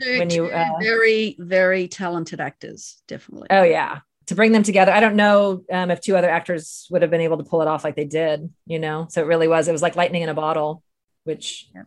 two, 0.00 0.18
when 0.18 0.30
you 0.30 0.46
uh, 0.46 0.68
very 0.80 1.36
very 1.38 1.88
talented 1.88 2.40
actors 2.40 3.02
definitely 3.06 3.48
oh 3.50 3.62
yeah 3.62 4.00
to 4.26 4.34
bring 4.34 4.52
them 4.52 4.62
together. 4.62 4.92
I 4.92 5.00
don't 5.00 5.16
know 5.16 5.64
um, 5.70 5.90
if 5.90 6.00
two 6.00 6.16
other 6.16 6.30
actors 6.30 6.86
would 6.90 7.02
have 7.02 7.10
been 7.10 7.20
able 7.20 7.38
to 7.38 7.44
pull 7.44 7.62
it 7.62 7.68
off 7.68 7.84
like 7.84 7.96
they 7.96 8.04
did, 8.04 8.50
you 8.66 8.78
know? 8.78 9.06
So 9.10 9.20
it 9.20 9.26
really 9.26 9.48
was, 9.48 9.68
it 9.68 9.72
was 9.72 9.82
like 9.82 9.96
lightning 9.96 10.22
in 10.22 10.28
a 10.28 10.34
bottle, 10.34 10.82
which, 11.24 11.68
yeah. 11.74 11.82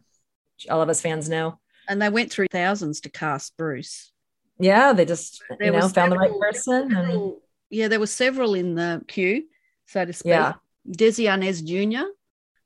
which 0.56 0.68
all 0.70 0.82
of 0.82 0.90
us 0.90 1.02
fans 1.02 1.30
know. 1.30 1.60
And 1.88 2.02
they 2.02 2.10
went 2.10 2.32
through 2.32 2.48
thousands 2.52 3.02
to 3.02 3.10
cast 3.10 3.56
Bruce. 3.58 4.12
Yeah. 4.60 4.94
They 4.94 5.06
just, 5.06 5.42
there 5.60 5.68
you 5.68 5.72
know, 5.74 5.82
found 5.82 5.94
several, 5.94 6.12
the 6.12 6.18
right 6.18 6.40
person. 6.40 6.90
Several, 6.90 7.24
and... 7.24 7.42
Yeah. 7.70 7.88
There 7.88 8.00
were 8.00 8.08
several 8.08 8.54
in 8.54 8.76
the 8.76 9.04
queue, 9.08 9.46
so 9.86 10.06
to 10.06 10.14
speak. 10.14 10.30
Yeah. 10.30 10.54
Desi 10.90 11.26
Arnaz 11.26 11.64
Jr. 11.64 12.08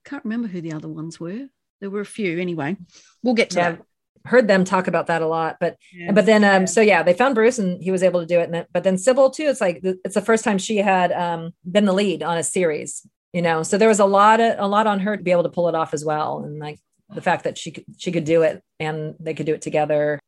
Can't 0.06 0.24
remember 0.24 0.48
who 0.48 0.62
the 0.62 0.74
other 0.74 0.88
ones 0.88 1.20
were. 1.20 1.48
There 1.82 1.90
were 1.90 2.02
a 2.02 2.06
few 2.06 2.40
anyway. 2.40 2.78
We'll 3.24 3.36
get 3.36 3.52
to 3.52 3.60
yeah. 3.60 3.72
that 3.72 3.82
heard 4.26 4.48
them 4.48 4.64
talk 4.64 4.88
about 4.88 5.08
that 5.08 5.22
a 5.22 5.28
lot 5.28 5.58
but 5.60 5.78
yeah. 5.94 6.12
but 6.12 6.26
then 6.26 6.44
um 6.44 6.68
so 6.68 6.82
yeah 6.82 7.04
they 7.04 7.14
found 7.14 7.36
bruce 7.36 7.58
and 7.58 7.82
he 7.82 7.92
was 7.92 8.04
able 8.04 8.20
to 8.20 8.26
do 8.26 8.40
it 8.40 8.50
and 8.52 8.68
but 8.74 8.84
then 8.84 8.96
cybill 8.96 9.34
too 9.34 9.48
it's 9.48 9.62
like 9.62 9.80
it's 9.82 10.16
the 10.16 10.22
first 10.22 10.44
time 10.44 10.58
she 10.58 10.78
had 10.78 11.12
um 11.12 11.52
been 11.70 11.86
the 11.86 11.94
lead 11.94 12.22
on 12.22 12.38
a 12.38 12.44
series 12.44 13.08
you 13.34 13.42
know 13.42 13.64
so 13.64 13.78
there 13.78 13.88
was 13.88 14.00
a 14.00 14.06
lot 14.06 14.40
of 14.40 14.56
a 14.60 14.68
lot 14.68 14.88
on 14.88 15.00
her 15.00 15.16
to 15.16 15.24
be 15.24 15.32
able 15.32 15.44
to 15.44 15.50
pull 15.50 15.70
it 15.70 15.76
off 15.76 15.94
as 15.94 16.04
well 16.04 16.44
and 16.44 16.60
like 16.60 16.80
the 17.16 17.22
fact 17.22 17.44
that 17.44 17.58
she 17.58 17.72
could 17.72 17.86
she 17.98 18.12
could 18.12 18.26
do 18.26 18.42
it 18.42 18.62
and 18.80 19.16
they 19.20 19.34
could 19.34 19.46
do 19.46 19.54
it 19.54 19.62
together 19.62 20.20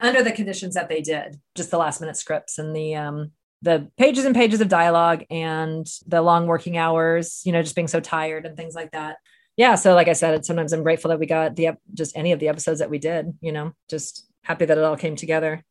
under 0.00 0.22
the 0.22 0.32
conditions 0.32 0.74
that 0.74 0.88
they 0.88 1.00
did 1.00 1.38
just 1.54 1.70
the 1.70 1.78
last 1.78 2.00
minute 2.00 2.16
scripts 2.16 2.58
and 2.58 2.74
the 2.74 2.94
um 2.94 3.30
the 3.64 3.90
pages 3.96 4.24
and 4.24 4.34
pages 4.34 4.60
of 4.60 4.68
dialogue 4.68 5.24
and 5.30 5.86
the 6.06 6.20
long 6.20 6.46
working 6.46 6.76
hours 6.76 7.42
you 7.44 7.52
know 7.52 7.62
just 7.62 7.74
being 7.74 7.88
so 7.88 8.00
tired 8.00 8.46
and 8.46 8.56
things 8.56 8.74
like 8.74 8.92
that. 8.92 9.16
Yeah 9.56 9.74
so 9.76 9.94
like 9.94 10.08
i 10.08 10.12
said 10.12 10.44
sometimes 10.44 10.72
i'm 10.72 10.82
grateful 10.82 11.10
that 11.10 11.18
we 11.18 11.26
got 11.26 11.56
the 11.56 11.70
just 11.92 12.16
any 12.16 12.32
of 12.32 12.40
the 12.40 12.48
episodes 12.48 12.80
that 12.80 12.90
we 12.90 12.98
did 12.98 13.38
you 13.40 13.52
know 13.52 13.72
just 13.88 14.26
happy 14.42 14.64
that 14.64 14.78
it 14.78 14.84
all 14.84 14.96
came 14.96 15.16
together. 15.16 15.64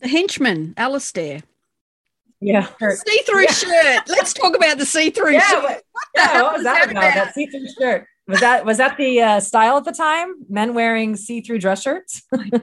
The 0.00 0.08
henchman 0.08 0.74
alistair 0.76 1.42
yeah. 2.40 2.68
See-through 2.80 3.42
yeah. 3.42 3.52
shirt. 3.52 4.02
Let's 4.08 4.32
talk 4.32 4.54
about 4.54 4.78
the 4.78 4.86
see-through 4.86 5.32
yeah, 5.32 5.40
shirt. 5.40 5.62
what, 5.64 5.82
yeah, 6.14 6.42
what 6.42 6.52
was 6.54 6.62
that, 6.62 6.90
about? 6.90 7.14
that 7.14 7.34
see-through 7.34 7.66
shirt? 7.78 8.06
Was 8.28 8.40
that 8.40 8.64
was 8.64 8.76
that 8.76 8.96
the 8.96 9.20
uh, 9.20 9.40
style 9.40 9.78
at 9.78 9.84
the 9.84 9.92
time? 9.92 10.34
Men 10.48 10.74
wearing 10.74 11.16
see-through 11.16 11.58
dress 11.58 11.82
shirts? 11.82 12.22
No 12.32 12.60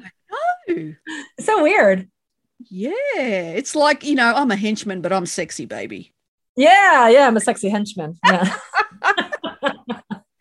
so 1.40 1.64
weird 1.64 2.10
yeah 2.70 3.02
it's 3.16 3.76
like 3.76 4.04
you 4.04 4.16
know 4.16 4.34
i'm 4.36 4.52
a 4.52 4.56
henchman 4.56 5.02
but 5.02 5.14
i'm 5.14 5.26
sexy 5.26 5.66
baby 5.66 6.14
yeah 6.56 7.08
yeah 7.10 7.28
i'm 7.28 7.38
a 7.38 7.42
sexy 7.42 7.70
henchman 7.70 8.18
yeah 8.26 8.58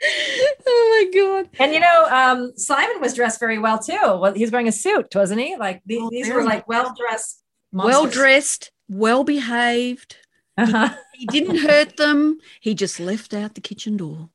oh 0.67 1.11
my 1.13 1.21
god! 1.21 1.51
And 1.59 1.73
you 1.73 1.81
know, 1.81 2.07
um, 2.11 2.53
Simon 2.57 3.01
was 3.01 3.15
dressed 3.15 3.41
very 3.41 3.59
well 3.59 3.79
too. 3.79 3.99
Well, 4.01 4.33
he's 4.35 4.51
wearing 4.51 4.69
a 4.69 4.73
suit, 4.73 5.15
wasn't 5.15 5.41
he? 5.41 5.57
Like 5.57 5.83
these, 5.87 6.01
oh, 6.03 6.11
these 6.11 6.31
were 6.31 6.45
like 6.45 6.69
well 6.69 6.95
dressed, 6.99 7.43
well 7.73 8.07
dressed, 8.07 8.71
well 8.89 9.25
behaved. 9.25 10.17
Uh-huh. 10.57 10.95
He, 11.15 11.21
he 11.33 11.41
didn't 11.41 11.59
hurt 11.59 11.97
them. 11.97 12.39
He 12.61 12.75
just 12.75 13.01
left 13.01 13.35
out 13.35 13.55
the 13.55 13.61
kitchen 13.61 13.97
door. 13.97 14.31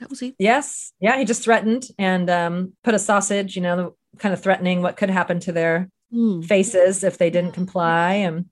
That 0.00 0.10
was 0.10 0.22
it. 0.22 0.34
Yes, 0.38 0.92
yeah. 1.00 1.18
He 1.18 1.24
just 1.24 1.42
threatened 1.42 1.88
and 1.98 2.30
um, 2.30 2.72
put 2.84 2.94
a 2.94 2.98
sausage. 2.98 3.56
You 3.56 3.62
know, 3.62 3.96
kind 4.18 4.32
of 4.32 4.42
threatening 4.42 4.82
what 4.82 4.96
could 4.96 5.10
happen 5.10 5.40
to 5.40 5.52
their 5.52 5.88
mm. 6.12 6.44
faces 6.44 7.04
if 7.04 7.18
they 7.18 7.30
didn't 7.30 7.52
comply. 7.52 8.14
And 8.14 8.46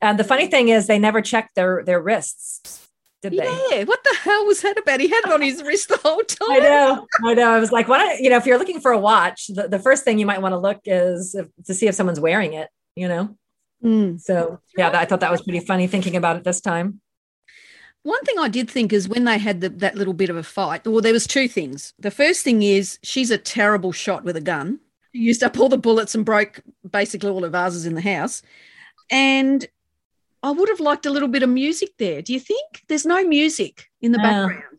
and 0.00 0.18
the 0.18 0.24
funny 0.24 0.46
thing 0.46 0.68
is, 0.68 0.86
they 0.86 0.98
never 0.98 1.20
checked 1.20 1.54
their 1.54 1.82
their 1.84 2.00
wrists 2.00 2.86
did 3.22 3.32
they? 3.32 3.76
Yeah. 3.76 3.84
What 3.84 4.02
the 4.04 4.16
hell 4.20 4.46
was 4.46 4.62
that 4.62 4.78
about? 4.78 5.00
He 5.00 5.08
had 5.08 5.20
it 5.24 5.32
on 5.32 5.42
his 5.42 5.62
wrist 5.62 5.88
the 5.88 5.96
whole 5.96 6.22
time. 6.22 6.48
I 6.50 6.58
know. 6.58 7.06
I 7.24 7.34
know. 7.34 7.50
I 7.50 7.58
was 7.58 7.72
like, 7.72 7.88
what? 7.88 8.20
You 8.20 8.30
know, 8.30 8.36
if 8.36 8.46
you're 8.46 8.58
looking 8.58 8.80
for 8.80 8.92
a 8.92 8.98
watch, 8.98 9.48
the, 9.48 9.68
the 9.68 9.78
first 9.78 10.04
thing 10.04 10.18
you 10.18 10.26
might 10.26 10.42
want 10.42 10.52
to 10.52 10.58
look 10.58 10.80
is 10.84 11.34
if, 11.34 11.48
to 11.64 11.74
see 11.74 11.86
if 11.86 11.94
someone's 11.94 12.20
wearing 12.20 12.52
it. 12.52 12.68
You 12.94 13.08
know. 13.08 13.36
Mm. 13.84 14.20
So 14.20 14.60
yeah, 14.76 14.90
I 14.94 15.04
thought 15.04 15.20
that 15.20 15.30
was 15.30 15.42
pretty 15.42 15.60
funny 15.60 15.86
thinking 15.86 16.16
about 16.16 16.36
it 16.36 16.44
this 16.44 16.60
time. 16.60 17.00
One 18.02 18.22
thing 18.22 18.38
I 18.38 18.48
did 18.48 18.70
think 18.70 18.92
is 18.92 19.08
when 19.08 19.24
they 19.24 19.38
had 19.38 19.60
the, 19.60 19.68
that 19.68 19.96
little 19.96 20.14
bit 20.14 20.30
of 20.30 20.36
a 20.36 20.42
fight. 20.42 20.86
Well, 20.86 21.00
there 21.00 21.12
was 21.12 21.26
two 21.26 21.48
things. 21.48 21.92
The 21.98 22.12
first 22.12 22.44
thing 22.44 22.62
is 22.62 22.98
she's 23.02 23.32
a 23.32 23.38
terrible 23.38 23.92
shot 23.92 24.22
with 24.22 24.36
a 24.36 24.40
gun. 24.40 24.78
Used 25.16 25.42
up 25.42 25.58
all 25.58 25.68
the 25.68 25.78
bullets 25.78 26.14
and 26.14 26.24
broke 26.24 26.60
basically 26.88 27.30
all 27.30 27.40
the 27.40 27.50
vases 27.50 27.86
in 27.86 27.94
the 27.94 28.02
house. 28.02 28.42
And 29.10 29.66
I 30.42 30.50
would 30.50 30.68
have 30.68 30.80
liked 30.80 31.06
a 31.06 31.10
little 31.10 31.28
bit 31.28 31.42
of 31.42 31.48
music 31.48 31.90
there. 31.98 32.22
Do 32.22 32.32
you 32.32 32.40
think? 32.40 32.82
There's 32.88 33.06
no 33.06 33.24
music 33.24 33.88
in 34.00 34.12
the 34.12 34.20
uh, 34.20 34.22
background 34.22 34.78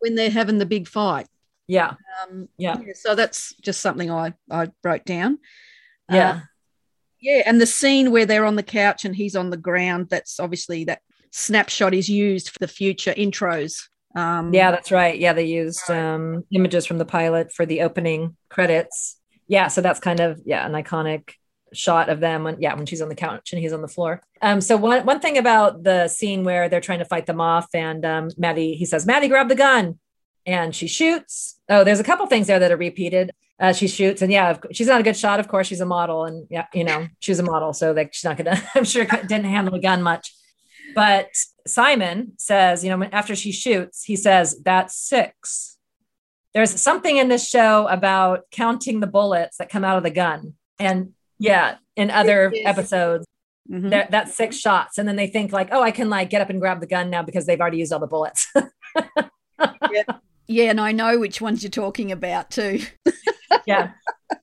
when 0.00 0.14
they're 0.14 0.30
having 0.30 0.58
the 0.58 0.66
big 0.66 0.86
fight. 0.86 1.26
Yeah. 1.66 1.94
Um, 2.22 2.48
yeah. 2.56 2.78
yeah. 2.84 2.92
So 2.94 3.14
that's 3.14 3.54
just 3.56 3.80
something 3.80 4.10
I, 4.10 4.34
I 4.50 4.68
wrote 4.82 5.04
down. 5.04 5.38
Yeah. 6.10 6.30
Uh, 6.30 6.40
yeah. 7.20 7.42
And 7.46 7.60
the 7.60 7.66
scene 7.66 8.10
where 8.10 8.26
they're 8.26 8.46
on 8.46 8.56
the 8.56 8.62
couch 8.62 9.04
and 9.04 9.14
he's 9.14 9.36
on 9.36 9.50
the 9.50 9.56
ground, 9.56 10.08
that's 10.08 10.40
obviously 10.40 10.84
that 10.84 11.02
snapshot 11.30 11.94
is 11.94 12.08
used 12.08 12.50
for 12.50 12.58
the 12.58 12.68
future 12.68 13.12
intros. 13.12 13.88
Um, 14.14 14.54
yeah, 14.54 14.70
that's 14.70 14.90
right. 14.90 15.18
Yeah, 15.18 15.32
they 15.32 15.44
used 15.44 15.90
um, 15.90 16.44
images 16.50 16.86
from 16.86 16.98
the 16.98 17.04
pilot 17.04 17.52
for 17.52 17.66
the 17.66 17.82
opening 17.82 18.36
credits. 18.48 19.17
Yeah, 19.48 19.68
so 19.68 19.80
that's 19.80 19.98
kind 19.98 20.20
of 20.20 20.40
yeah 20.44 20.64
an 20.64 20.72
iconic 20.72 21.30
shot 21.72 22.08
of 22.08 22.20
them 22.20 22.44
when 22.44 22.60
yeah 22.60 22.74
when 22.74 22.86
she's 22.86 23.02
on 23.02 23.08
the 23.08 23.14
couch 23.14 23.52
and 23.52 23.60
he's 23.60 23.72
on 23.72 23.82
the 23.82 23.88
floor. 23.88 24.22
Um 24.40 24.60
so 24.60 24.76
one 24.76 25.04
one 25.04 25.20
thing 25.20 25.38
about 25.38 25.82
the 25.82 26.08
scene 26.08 26.44
where 26.44 26.68
they're 26.68 26.80
trying 26.80 27.00
to 27.00 27.04
fight 27.04 27.26
them 27.26 27.40
off 27.40 27.68
and 27.74 28.04
um 28.04 28.30
maddie 28.36 28.74
he 28.74 28.84
says 28.84 29.06
maddie 29.06 29.28
grab 29.28 29.48
the 29.48 29.54
gun. 29.54 29.98
And 30.46 30.74
she 30.74 30.86
shoots. 30.86 31.60
Oh 31.68 31.84
there's 31.84 32.00
a 32.00 32.04
couple 32.04 32.26
things 32.26 32.46
there 32.46 32.58
that 32.58 32.72
are 32.72 32.76
repeated. 32.76 33.32
Uh, 33.60 33.72
she 33.72 33.88
shoots 33.88 34.22
and 34.22 34.30
yeah 34.32 34.56
she's 34.72 34.86
not 34.86 35.00
a 35.00 35.04
good 35.04 35.16
shot. 35.16 35.40
Of 35.40 35.48
course 35.48 35.66
she's 35.66 35.80
a 35.80 35.86
model 35.86 36.24
and 36.24 36.46
yeah 36.50 36.66
you 36.72 36.84
know 36.84 37.08
she's 37.20 37.38
a 37.38 37.42
model 37.42 37.72
so 37.72 37.92
like 37.92 38.14
she's 38.14 38.24
not 38.24 38.36
gonna 38.36 38.62
i'm 38.74 38.84
sure 38.84 39.04
didn't 39.04 39.44
handle 39.44 39.74
a 39.74 39.80
gun 39.80 40.02
much. 40.02 40.34
But 40.94 41.28
simon 41.66 42.32
says 42.38 42.84
you 42.84 42.94
know 42.94 43.02
after 43.12 43.34
she 43.36 43.52
shoots 43.52 44.04
he 44.04 44.16
says 44.16 44.60
that's 44.62 44.96
six 44.96 45.77
there's 46.54 46.80
something 46.80 47.16
in 47.16 47.28
this 47.28 47.48
show 47.48 47.86
about 47.88 48.44
counting 48.50 49.00
the 49.00 49.06
bullets 49.06 49.58
that 49.58 49.68
come 49.68 49.84
out 49.84 49.96
of 49.96 50.02
the 50.02 50.10
gun 50.10 50.54
and 50.78 51.12
yeah, 51.38 51.76
in 51.96 52.10
other 52.10 52.52
episodes. 52.64 53.26
Mm-hmm. 53.70 53.90
That's 54.10 54.34
six 54.34 54.56
shots. 54.56 54.98
And 54.98 55.06
then 55.06 55.16
they 55.16 55.26
think 55.26 55.52
like, 55.52 55.68
oh, 55.72 55.82
I 55.82 55.90
can 55.90 56.08
like 56.08 56.30
get 56.30 56.40
up 56.40 56.50
and 56.50 56.60
grab 56.60 56.80
the 56.80 56.86
gun 56.86 57.10
now 57.10 57.22
because 57.22 57.46
they've 57.46 57.60
already 57.60 57.78
used 57.78 57.92
all 57.92 58.00
the 58.00 58.06
bullets. 58.06 58.50
yeah. 58.56 60.04
yeah, 60.46 60.70
and 60.70 60.80
I 60.80 60.92
know 60.92 61.18
which 61.18 61.40
ones 61.40 61.62
you're 61.62 61.70
talking 61.70 62.10
about 62.10 62.50
too. 62.50 62.80
yeah. 63.66 63.92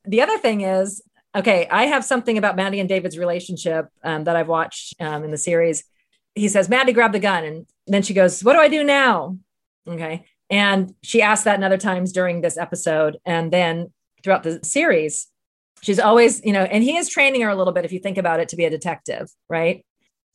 The 0.05 0.21
other 0.21 0.37
thing 0.37 0.61
is, 0.61 1.01
okay, 1.35 1.67
I 1.69 1.85
have 1.85 2.05
something 2.05 2.37
about 2.37 2.55
Maddie 2.55 2.79
and 2.79 2.87
David's 2.87 3.17
relationship 3.17 3.87
um, 4.03 4.25
that 4.25 4.35
I've 4.35 4.47
watched 4.47 4.95
um, 5.01 5.23
in 5.23 5.31
the 5.31 5.37
series. 5.37 5.83
He 6.35 6.47
says, 6.47 6.69
Maddie, 6.69 6.93
grab 6.93 7.11
the 7.11 7.19
gun. 7.19 7.43
And 7.43 7.65
then 7.87 8.03
she 8.03 8.13
goes, 8.13 8.43
What 8.43 8.53
do 8.53 8.59
I 8.59 8.67
do 8.67 8.83
now? 8.83 9.37
Okay. 9.87 10.25
And 10.49 10.93
she 11.03 11.21
asked 11.21 11.45
that 11.45 11.57
in 11.57 11.63
other 11.63 11.77
times 11.77 12.11
during 12.11 12.41
this 12.41 12.57
episode. 12.57 13.17
And 13.25 13.51
then 13.51 13.91
throughout 14.23 14.43
the 14.43 14.59
series, 14.63 15.27
she's 15.81 15.99
always 15.99 16.43
you 16.43 16.53
know 16.53 16.63
and 16.63 16.83
he 16.83 16.97
is 16.97 17.09
training 17.09 17.41
her 17.41 17.49
a 17.49 17.55
little 17.55 17.73
bit 17.73 17.85
if 17.85 17.91
you 17.91 17.99
think 17.99 18.17
about 18.17 18.39
it 18.39 18.49
to 18.49 18.55
be 18.55 18.65
a 18.65 18.69
detective 18.69 19.29
right? 19.49 19.85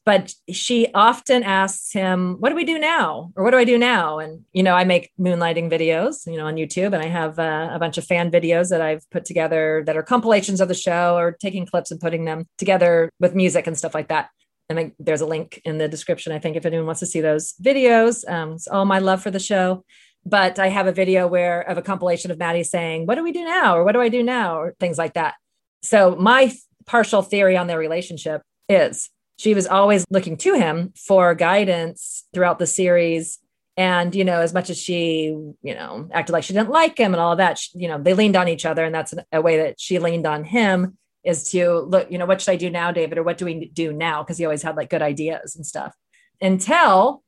But 0.07 0.33
she 0.50 0.88
often 0.95 1.43
asks 1.43 1.93
him 1.93 2.37
what 2.38 2.49
do 2.49 2.55
we 2.55 2.64
do 2.64 2.79
now? 2.79 3.33
Or 3.37 3.45
what 3.45 3.50
do 3.50 3.59
i 3.59 3.64
do 3.64 3.79
now? 3.79 4.19
And 4.19 4.45
you 4.52 4.62
know 4.62 4.75
i 4.75 4.85
make 4.85 5.11
moonlighting 5.19 5.71
videos 5.71 6.26
you 6.26 6.37
know 6.37 6.47
on 6.47 6.57
youtube. 6.57 6.93
And 6.95 7.02
i 7.02 7.07
have 7.07 7.38
uh, 7.38 7.71
a 7.73 7.79
bunch 7.79 7.99
of 7.99 8.05
fan 8.05 8.31
videos 8.31 8.71
that 8.71 8.81
i've 8.81 9.09
put 9.11 9.25
together 9.25 9.83
that 9.87 9.97
are 9.97 10.02
compilations 10.02 10.61
of 10.61 10.69
the 10.69 10.75
show 10.75 11.17
or 11.17 11.33
taking 11.33 11.67
clips 11.67 11.90
and 11.90 12.00
putting 12.00 12.25
them 12.25 12.47
together 12.59 13.11
with 13.19 13.35
music 13.35 13.67
and 13.67 13.76
stuff 13.76 13.95
like 13.95 14.09
that 14.09 14.31
and 14.71 14.79
I, 14.79 14.93
there's 14.99 15.21
a 15.21 15.27
link 15.27 15.61
in 15.65 15.77
the 15.77 15.89
description 15.89 16.33
i 16.33 16.39
think 16.39 16.57
if 16.57 16.65
anyone 16.65 16.87
wants 16.87 17.00
to 17.00 17.07
see 17.07 17.21
those 17.21 17.55
videos 17.62 18.29
um, 18.31 18.53
it's 18.53 18.69
all 18.69 18.87
my 18.87 18.99
love 18.99 19.23
for 19.23 19.31
the 19.31 19.39
show 19.39 19.85
but 20.25 20.59
I 20.59 20.69
have 20.69 20.87
a 20.87 20.93
video 20.93 21.27
where 21.27 21.62
of 21.62 21.79
a 21.79 21.83
compilation 21.83 22.31
of 22.31 22.39
Maddie 22.39 22.65
saying, 22.65 23.07
What 23.07 23.15
do 23.15 23.25
we 23.25 23.33
do 23.33 23.45
now? 23.45 23.77
Or 23.77 23.85
what 23.85 23.93
do 23.93 24.00
I 24.00 24.09
do 24.09 24.23
now? 24.23 24.59
Or 24.59 24.75
things 24.79 24.99
like 24.99 25.15
that. 25.15 25.35
So 25.83 26.15
my 26.17 26.53
partial 26.87 27.23
theory 27.23 27.57
on 27.57 27.67
their 27.67 27.79
relationship 27.79 28.43
is 28.69 29.11
she 29.39 29.55
was 29.55 29.67
always 29.67 30.05
looking 30.11 30.37
to 30.39 30.55
him 30.55 30.93
for 30.97 31.35
guidance 31.35 32.27
throughout 32.35 32.59
the 32.59 32.67
series. 32.67 33.39
And, 33.77 34.15
you 34.15 34.25
know, 34.25 34.41
as 34.41 34.53
much 34.53 34.69
as 34.69 34.79
she, 34.79 35.29
you 35.62 35.75
know, 35.75 36.09
acted 36.12 36.33
like 36.33 36.45
she 36.45 36.53
didn't 36.53 36.69
like 36.69 36.99
him 36.99 37.15
and 37.15 37.21
all 37.21 37.33
of 37.33 37.39
that, 37.39 37.59
she, 37.59 37.79
you 37.79 37.89
know, 37.89 37.99
they 37.99 38.12
leaned 38.12 38.37
on 38.37 38.49
each 38.49 38.67
other. 38.67 38.85
And 38.85 38.95
that's 38.95 39.15
a 39.33 39.41
way 39.41 39.57
that 39.59 39.81
she 39.81 39.99
leaned 39.99 40.27
on 40.27 40.45
him 40.45 40.99
is 41.25 41.50
to 41.50 41.81
look, 41.81 42.11
you 42.11 42.19
know, 42.19 42.27
what 42.27 42.41
should 42.41 42.53
I 42.53 42.57
do 42.57 42.71
now, 42.71 42.93
David? 42.93 43.19
Or 43.19 43.23
what 43.23 43.39
do 43.39 43.45
we 43.45 43.67
do 43.67 43.93
now? 43.93 44.23
Because 44.23 44.39
he 44.39 44.45
always 44.45 44.62
had 44.62 44.77
like 44.77 44.91
good 44.91 45.03
ideas 45.03 45.55
and 45.57 45.67
stuff. 45.67 45.95
until 46.41 47.23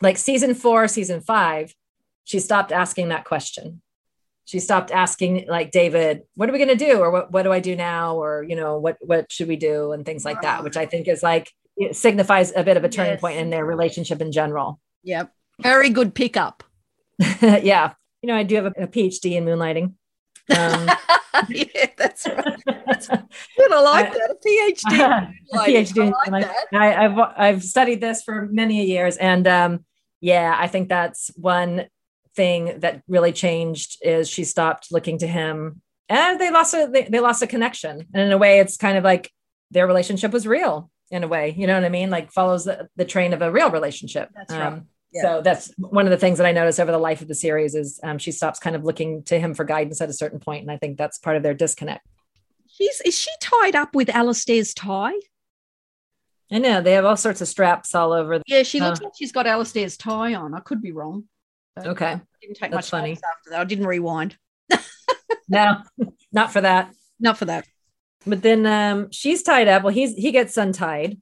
like 0.00 0.18
season 0.18 0.54
four, 0.54 0.88
season 0.88 1.20
five, 1.20 1.74
she 2.24 2.38
stopped 2.40 2.72
asking 2.72 3.08
that 3.08 3.24
question. 3.24 3.80
She 4.44 4.58
stopped 4.58 4.90
asking 4.90 5.46
like 5.48 5.70
David, 5.70 6.22
what 6.34 6.48
are 6.48 6.52
we 6.52 6.58
going 6.58 6.76
to 6.76 6.84
do? 6.84 6.98
Or 6.98 7.10
what, 7.10 7.32
what 7.32 7.42
do 7.42 7.52
I 7.52 7.60
do 7.60 7.74
now? 7.76 8.16
Or, 8.16 8.42
you 8.42 8.56
know, 8.56 8.78
what, 8.78 8.98
what 9.00 9.32
should 9.32 9.48
we 9.48 9.56
do? 9.56 9.92
And 9.92 10.04
things 10.04 10.24
like 10.24 10.42
that, 10.42 10.62
which 10.64 10.76
I 10.76 10.84
think 10.86 11.08
is 11.08 11.22
like, 11.22 11.50
it 11.76 11.96
signifies 11.96 12.52
a 12.54 12.62
bit 12.62 12.76
of 12.76 12.84
a 12.84 12.88
turning 12.88 13.12
Yes. 13.12 13.20
point 13.20 13.38
in 13.38 13.50
their 13.50 13.64
relationship 13.64 14.20
in 14.20 14.32
general. 14.32 14.80
Yep. 15.04 15.32
Very 15.62 15.90
good 15.90 16.14
pickup. 16.14 16.62
yeah. 17.40 17.94
You 18.22 18.28
know, 18.28 18.36
I 18.36 18.42
do 18.42 18.56
have 18.56 18.66
a, 18.66 18.72
a 18.82 18.86
PhD 18.86 19.32
in 19.32 19.44
moonlighting. 19.44 19.94
Um, 20.50 20.90
yeah, 21.48 21.86
that's 21.96 22.26
right. 22.26 22.64
Good. 22.66 23.72
I 23.72 23.80
like 23.80 24.06
I- 24.06 24.10
that. 24.10 24.30
A 24.30 24.48
PhD. 24.48 25.32
a 25.52 25.56
PhD. 25.58 26.12
I 26.26 26.30
like 26.30 26.46
that. 26.46 26.66
I, 26.72 27.04
I've, 27.04 27.18
I've 27.36 27.64
studied 27.64 28.00
this 28.00 28.22
for 28.22 28.48
many 28.50 28.84
years, 28.84 29.16
and 29.16 29.46
um, 29.46 29.84
yeah, 30.20 30.54
I 30.58 30.68
think 30.68 30.88
that's 30.88 31.30
one 31.36 31.86
thing 32.36 32.80
that 32.80 33.02
really 33.08 33.32
changed 33.32 33.98
is 34.02 34.28
she 34.28 34.44
stopped 34.44 34.88
looking 34.90 35.18
to 35.18 35.26
him, 35.26 35.80
and 36.08 36.40
they 36.40 36.50
lost 36.50 36.74
a 36.74 36.88
they, 36.92 37.04
they 37.04 37.20
lost 37.20 37.42
a 37.42 37.46
connection, 37.46 38.06
and 38.12 38.22
in 38.22 38.32
a 38.32 38.38
way, 38.38 38.58
it's 38.60 38.76
kind 38.76 38.98
of 38.98 39.04
like 39.04 39.30
their 39.70 39.86
relationship 39.86 40.32
was 40.32 40.46
real 40.46 40.90
in 41.10 41.24
a 41.24 41.28
way. 41.28 41.54
You 41.56 41.66
know 41.66 41.74
what 41.74 41.84
I 41.84 41.88
mean? 41.88 42.10
Like 42.10 42.32
follows 42.32 42.64
the, 42.64 42.88
the 42.96 43.04
train 43.04 43.32
of 43.32 43.42
a 43.42 43.50
real 43.50 43.70
relationship. 43.70 44.30
That's 44.34 44.52
right. 44.52 44.66
Um, 44.66 44.88
Yeah. 45.14 45.22
So 45.22 45.42
that's 45.42 45.72
one 45.78 46.06
of 46.06 46.10
the 46.10 46.16
things 46.18 46.38
that 46.38 46.46
I 46.46 46.52
noticed 46.52 46.80
over 46.80 46.90
the 46.92 46.98
life 46.98 47.22
of 47.22 47.28
the 47.28 47.34
series 47.36 47.74
is 47.74 48.00
um, 48.02 48.18
she 48.18 48.32
stops 48.32 48.58
kind 48.58 48.74
of 48.74 48.84
looking 48.84 49.22
to 49.24 49.38
him 49.38 49.54
for 49.54 49.64
guidance 49.64 50.00
at 50.00 50.08
a 50.08 50.12
certain 50.12 50.40
point, 50.40 50.62
and 50.62 50.70
I 50.70 50.76
think 50.76 50.98
that's 50.98 51.18
part 51.18 51.36
of 51.36 51.42
their 51.42 51.54
disconnect. 51.54 52.06
She's 52.68 53.00
is 53.02 53.16
she 53.18 53.30
tied 53.40 53.76
up 53.76 53.94
with 53.94 54.08
Alistair's 54.10 54.74
tie? 54.74 55.14
I 56.52 56.58
know 56.58 56.80
they 56.82 56.92
have 56.92 57.04
all 57.04 57.16
sorts 57.16 57.40
of 57.40 57.48
straps 57.48 57.94
all 57.94 58.12
over. 58.12 58.42
Yeah, 58.46 58.64
she 58.64 58.80
looks 58.80 59.00
Oh. 59.00 59.04
like 59.04 59.12
she's 59.16 59.32
got 59.32 59.46
Alistair's 59.46 59.96
tie 59.96 60.34
on. 60.34 60.52
I 60.54 60.60
could 60.60 60.82
be 60.82 60.92
wrong. 60.92 61.24
Okay. 61.78 62.06
I 62.06 62.20
Didn't 62.40 62.56
take 62.56 62.70
That's 62.70 62.74
much 62.74 62.90
funny. 62.90 63.12
after 63.12 63.50
that. 63.50 63.60
I 63.60 63.64
didn't 63.64 63.86
rewind. 63.86 64.36
No, 65.48 65.82
not 66.32 66.52
for 66.52 66.62
that. 66.62 66.92
Not 67.20 67.36
for 67.36 67.44
that. 67.44 67.66
But 68.26 68.40
then 68.42 68.64
um, 68.64 69.10
she's 69.10 69.42
tied 69.42 69.68
up. 69.68 69.82
Well, 69.82 69.92
he's 69.92 70.14
he 70.14 70.32
gets 70.32 70.56
untied, 70.56 71.20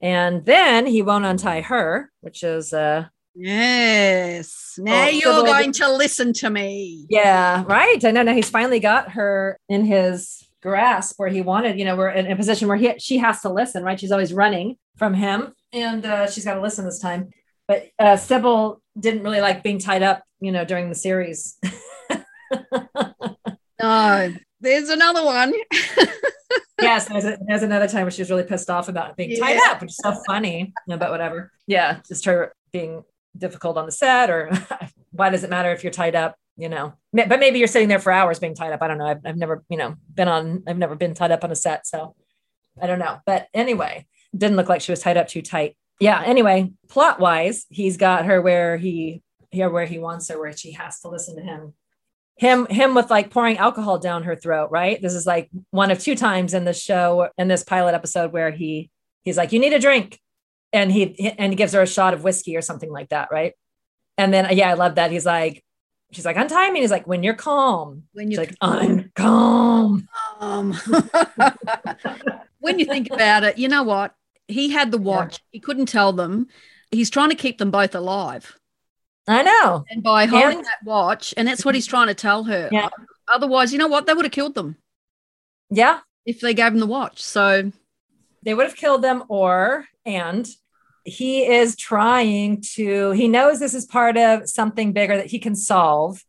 and 0.00 0.44
then 0.44 0.86
he 0.86 1.02
won't 1.02 1.24
untie 1.24 1.60
her, 1.60 2.10
which 2.20 2.42
is 2.42 2.72
uh 2.72 3.06
Yes. 3.42 4.74
Now 4.78 5.04
Oh, 5.04 5.08
you're 5.08 5.32
so 5.32 5.44
going 5.44 5.72
to 5.72 5.92
listen 5.92 6.32
to 6.34 6.50
me. 6.50 7.06
yeah, 7.08 7.64
right. 7.66 8.02
I 8.04 8.10
know. 8.10 8.22
Now 8.22 8.34
he's 8.34 8.50
finally 8.50 8.80
got 8.80 9.12
her 9.12 9.58
in 9.68 9.84
his 9.84 10.46
grasp 10.62 11.14
where 11.18 11.28
he 11.28 11.40
wanted. 11.40 11.78
You 11.78 11.84
know, 11.86 11.96
we're 11.96 12.10
in 12.10 12.30
a 12.30 12.36
position 12.36 12.68
where 12.68 12.76
he 12.76 12.92
she 12.98 13.18
has 13.18 13.40
to 13.42 13.48
listen. 13.52 13.82
Right? 13.82 13.98
She's 13.98 14.12
always 14.12 14.32
running 14.32 14.76
from 14.96 15.14
him, 15.14 15.54
and 15.72 16.04
uh, 16.04 16.28
she's 16.30 16.44
got 16.44 16.54
to 16.54 16.60
listen 16.60 16.84
this 16.84 16.98
time. 17.00 17.30
But 17.66 17.88
uh, 17.98 18.16
Cybill 18.16 18.78
didn't 18.98 19.22
really 19.22 19.40
like 19.40 19.62
being 19.62 19.78
tied 19.78 20.02
up. 20.02 20.22
You 20.40 20.52
know, 20.52 20.64
during 20.64 20.88
the 20.88 20.94
series. 20.94 21.58
No, 23.82 24.34
there's 24.60 24.90
another 24.90 25.24
one. 25.24 25.54
yes, 26.82 27.06
there's, 27.08 27.24
a, 27.24 27.38
there's 27.46 27.62
another 27.62 27.88
time 27.88 28.02
where 28.02 28.10
she 28.10 28.20
was 28.20 28.28
really 28.30 28.42
pissed 28.42 28.68
off 28.68 28.88
about 28.90 29.16
being 29.16 29.40
tied 29.40 29.54
Yeah. 29.54 29.70
up, 29.72 29.80
which 29.80 29.88
is 29.90 29.96
so 29.96 30.14
funny. 30.26 30.74
No, 30.86 30.98
but 30.98 31.10
whatever. 31.10 31.50
Yeah, 31.66 32.00
just 32.06 32.26
her 32.26 32.52
being 32.72 33.02
difficult 33.36 33.76
on 33.76 33.86
the 33.86 33.92
set, 33.92 34.30
or 34.30 34.50
why 35.12 35.30
does 35.30 35.44
it 35.44 35.50
matter 35.50 35.70
if 35.72 35.82
you're 35.82 35.92
tied 35.92 36.14
up? 36.14 36.36
You 36.56 36.68
know, 36.68 36.92
but 37.12 37.40
maybe 37.40 37.58
you're 37.58 37.68
sitting 37.68 37.88
there 37.88 37.98
for 37.98 38.12
hours 38.12 38.38
being 38.38 38.54
tied 38.54 38.72
up. 38.72 38.82
I 38.82 38.88
don't 38.88 38.98
know. 38.98 39.06
I've, 39.06 39.20
I've 39.24 39.36
never, 39.36 39.64
you 39.68 39.78
know, 39.78 39.94
been 40.14 40.28
on. 40.28 40.62
I've 40.66 40.78
never 40.78 40.94
been 40.94 41.14
tied 41.14 41.30
up 41.30 41.44
on 41.44 41.50
a 41.50 41.56
set, 41.56 41.86
so 41.86 42.14
I 42.80 42.86
don't 42.86 42.98
know. 42.98 43.18
But 43.24 43.48
anyway, 43.54 44.06
didn't 44.36 44.56
look 44.56 44.68
like 44.68 44.82
she 44.82 44.92
was 44.92 45.00
tied 45.00 45.16
up 45.16 45.28
too 45.28 45.42
tight. 45.42 45.76
Yeah. 46.00 46.22
Anyway, 46.24 46.72
plot 46.88 47.18
wise, 47.18 47.66
he's 47.70 47.96
got 47.96 48.26
her 48.26 48.42
where 48.42 48.76
he 48.76 49.22
here 49.50 49.70
where 49.70 49.86
he 49.86 49.98
wants 49.98 50.28
her, 50.28 50.38
where 50.38 50.56
she 50.56 50.72
has 50.72 51.00
to 51.00 51.08
listen 51.08 51.36
to 51.36 51.42
him 51.42 51.74
him 52.40 52.66
him 52.70 52.94
with 52.94 53.10
like 53.10 53.30
pouring 53.30 53.58
alcohol 53.58 53.98
down 53.98 54.22
her 54.22 54.34
throat 54.34 54.70
right 54.70 55.02
this 55.02 55.12
is 55.12 55.26
like 55.26 55.50
one 55.72 55.90
of 55.90 55.98
two 55.98 56.16
times 56.16 56.54
in 56.54 56.64
the 56.64 56.72
show 56.72 57.28
in 57.36 57.48
this 57.48 57.62
pilot 57.62 57.94
episode 57.94 58.32
where 58.32 58.50
he 58.50 58.90
he's 59.22 59.36
like 59.36 59.52
you 59.52 59.58
need 59.58 59.74
a 59.74 59.78
drink 59.78 60.18
and 60.72 60.90
he 60.92 61.30
and 61.38 61.52
he 61.52 61.56
gives 61.56 61.72
her 61.72 61.82
a 61.82 61.86
shot 61.86 62.14
of 62.14 62.24
whiskey 62.24 62.56
or 62.56 62.62
something 62.62 62.90
like 62.90 63.08
that 63.10 63.28
right 63.30 63.54
and 64.18 64.32
then 64.32 64.46
yeah 64.56 64.70
i 64.70 64.74
love 64.74 64.94
that 64.96 65.10
he's 65.10 65.26
like 65.26 65.64
she's 66.12 66.24
like 66.24 66.36
untie 66.36 66.70
me 66.70 66.80
he's 66.80 66.90
like 66.90 67.06
when 67.06 67.22
you're 67.22 67.34
calm 67.34 68.04
When 68.12 68.30
you're 68.30 68.40
like 68.42 68.54
i'm 68.60 69.10
calm 69.14 70.08
um, 70.40 70.72
when 72.60 72.78
you 72.78 72.84
think 72.84 73.10
about 73.10 73.44
it, 73.44 73.58
you 73.58 73.68
know 73.68 73.82
what? 73.82 74.14
He 74.48 74.70
had 74.70 74.90
the 74.90 74.98
watch. 74.98 75.38
He 75.50 75.60
couldn't 75.60 75.86
tell 75.86 76.12
them. 76.12 76.46
He's 76.90 77.10
trying 77.10 77.28
to 77.30 77.36
keep 77.36 77.58
them 77.58 77.70
both 77.70 77.94
alive. 77.94 78.56
i 79.28 79.42
know 79.42 79.84
And 79.90 80.02
by 80.02 80.26
holding 80.26 80.58
And- 80.58 80.64
that 80.66 80.82
watch, 80.84 81.32
and 81.36 81.46
that's 81.46 81.64
what 81.64 81.74
he's 81.74 81.86
trying 81.86 82.08
to 82.08 82.14
tell 82.14 82.44
her. 82.44 82.68
Yeah. 82.72 82.88
Otherwise, 83.32 83.72
you 83.72 83.78
know 83.78 83.86
what? 83.88 84.06
They 84.06 84.14
would 84.14 84.24
have 84.24 84.32
killed 84.32 84.54
them 84.54 84.76
yeah 85.72 86.00
if 86.26 86.40
they 86.40 86.52
gave 86.54 86.72
him 86.72 86.80
the 86.80 86.86
watch. 86.86 87.22
So 87.22 87.70
they 88.42 88.54
would 88.54 88.66
have 88.66 88.76
killed 88.76 89.02
them 89.02 89.22
or 89.28 89.86
and 90.04 90.48
he 91.04 91.46
is 91.46 91.76
trying 91.76 92.62
to 92.74 93.10
he 93.12 93.28
knows 93.28 93.58
this 93.58 93.74
is 93.74 93.86
part 93.86 94.16
of 94.16 94.48
something 94.48 94.92
bigger 94.92 95.16
that 95.16 95.26
he 95.26 95.38
can 95.38 95.54
solve. 95.54 96.24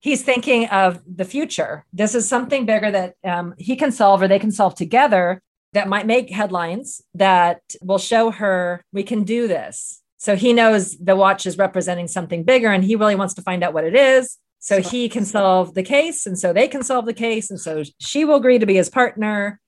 He's 0.00 0.22
thinking 0.22 0.66
of 0.68 1.00
the 1.06 1.24
future. 1.24 1.86
This 1.92 2.14
is 2.14 2.28
something 2.28 2.66
bigger 2.66 2.90
that 2.90 3.14
um, 3.24 3.54
he 3.58 3.76
can 3.76 3.90
solve 3.90 4.20
or 4.20 4.28
they 4.28 4.38
can 4.38 4.52
solve 4.52 4.74
together 4.74 5.42
that 5.72 5.88
might 5.88 6.06
make 6.06 6.30
headlines 6.30 7.02
that 7.14 7.60
will 7.82 7.98
show 7.98 8.30
her 8.30 8.84
we 8.92 9.02
can 9.02 9.24
do 9.24 9.48
this. 9.48 10.02
So 10.18 10.36
he 10.36 10.52
knows 10.52 10.96
the 10.98 11.16
watch 11.16 11.46
is 11.46 11.58
representing 11.58 12.08
something 12.08 12.44
bigger 12.44 12.70
and 12.70 12.84
he 12.84 12.96
really 12.96 13.14
wants 13.14 13.34
to 13.34 13.42
find 13.42 13.62
out 13.62 13.74
what 13.74 13.84
it 13.84 13.94
is. 13.94 14.38
So 14.58 14.80
he 14.80 15.10
can 15.10 15.26
solve 15.26 15.74
the 15.74 15.82
case 15.82 16.24
and 16.24 16.38
so 16.38 16.52
they 16.52 16.68
can 16.68 16.82
solve 16.82 17.04
the 17.04 17.12
case 17.12 17.50
and 17.50 17.60
so 17.60 17.82
she 17.98 18.24
will 18.24 18.36
agree 18.36 18.58
to 18.58 18.64
be 18.64 18.76
his 18.76 18.88
partner 18.88 19.60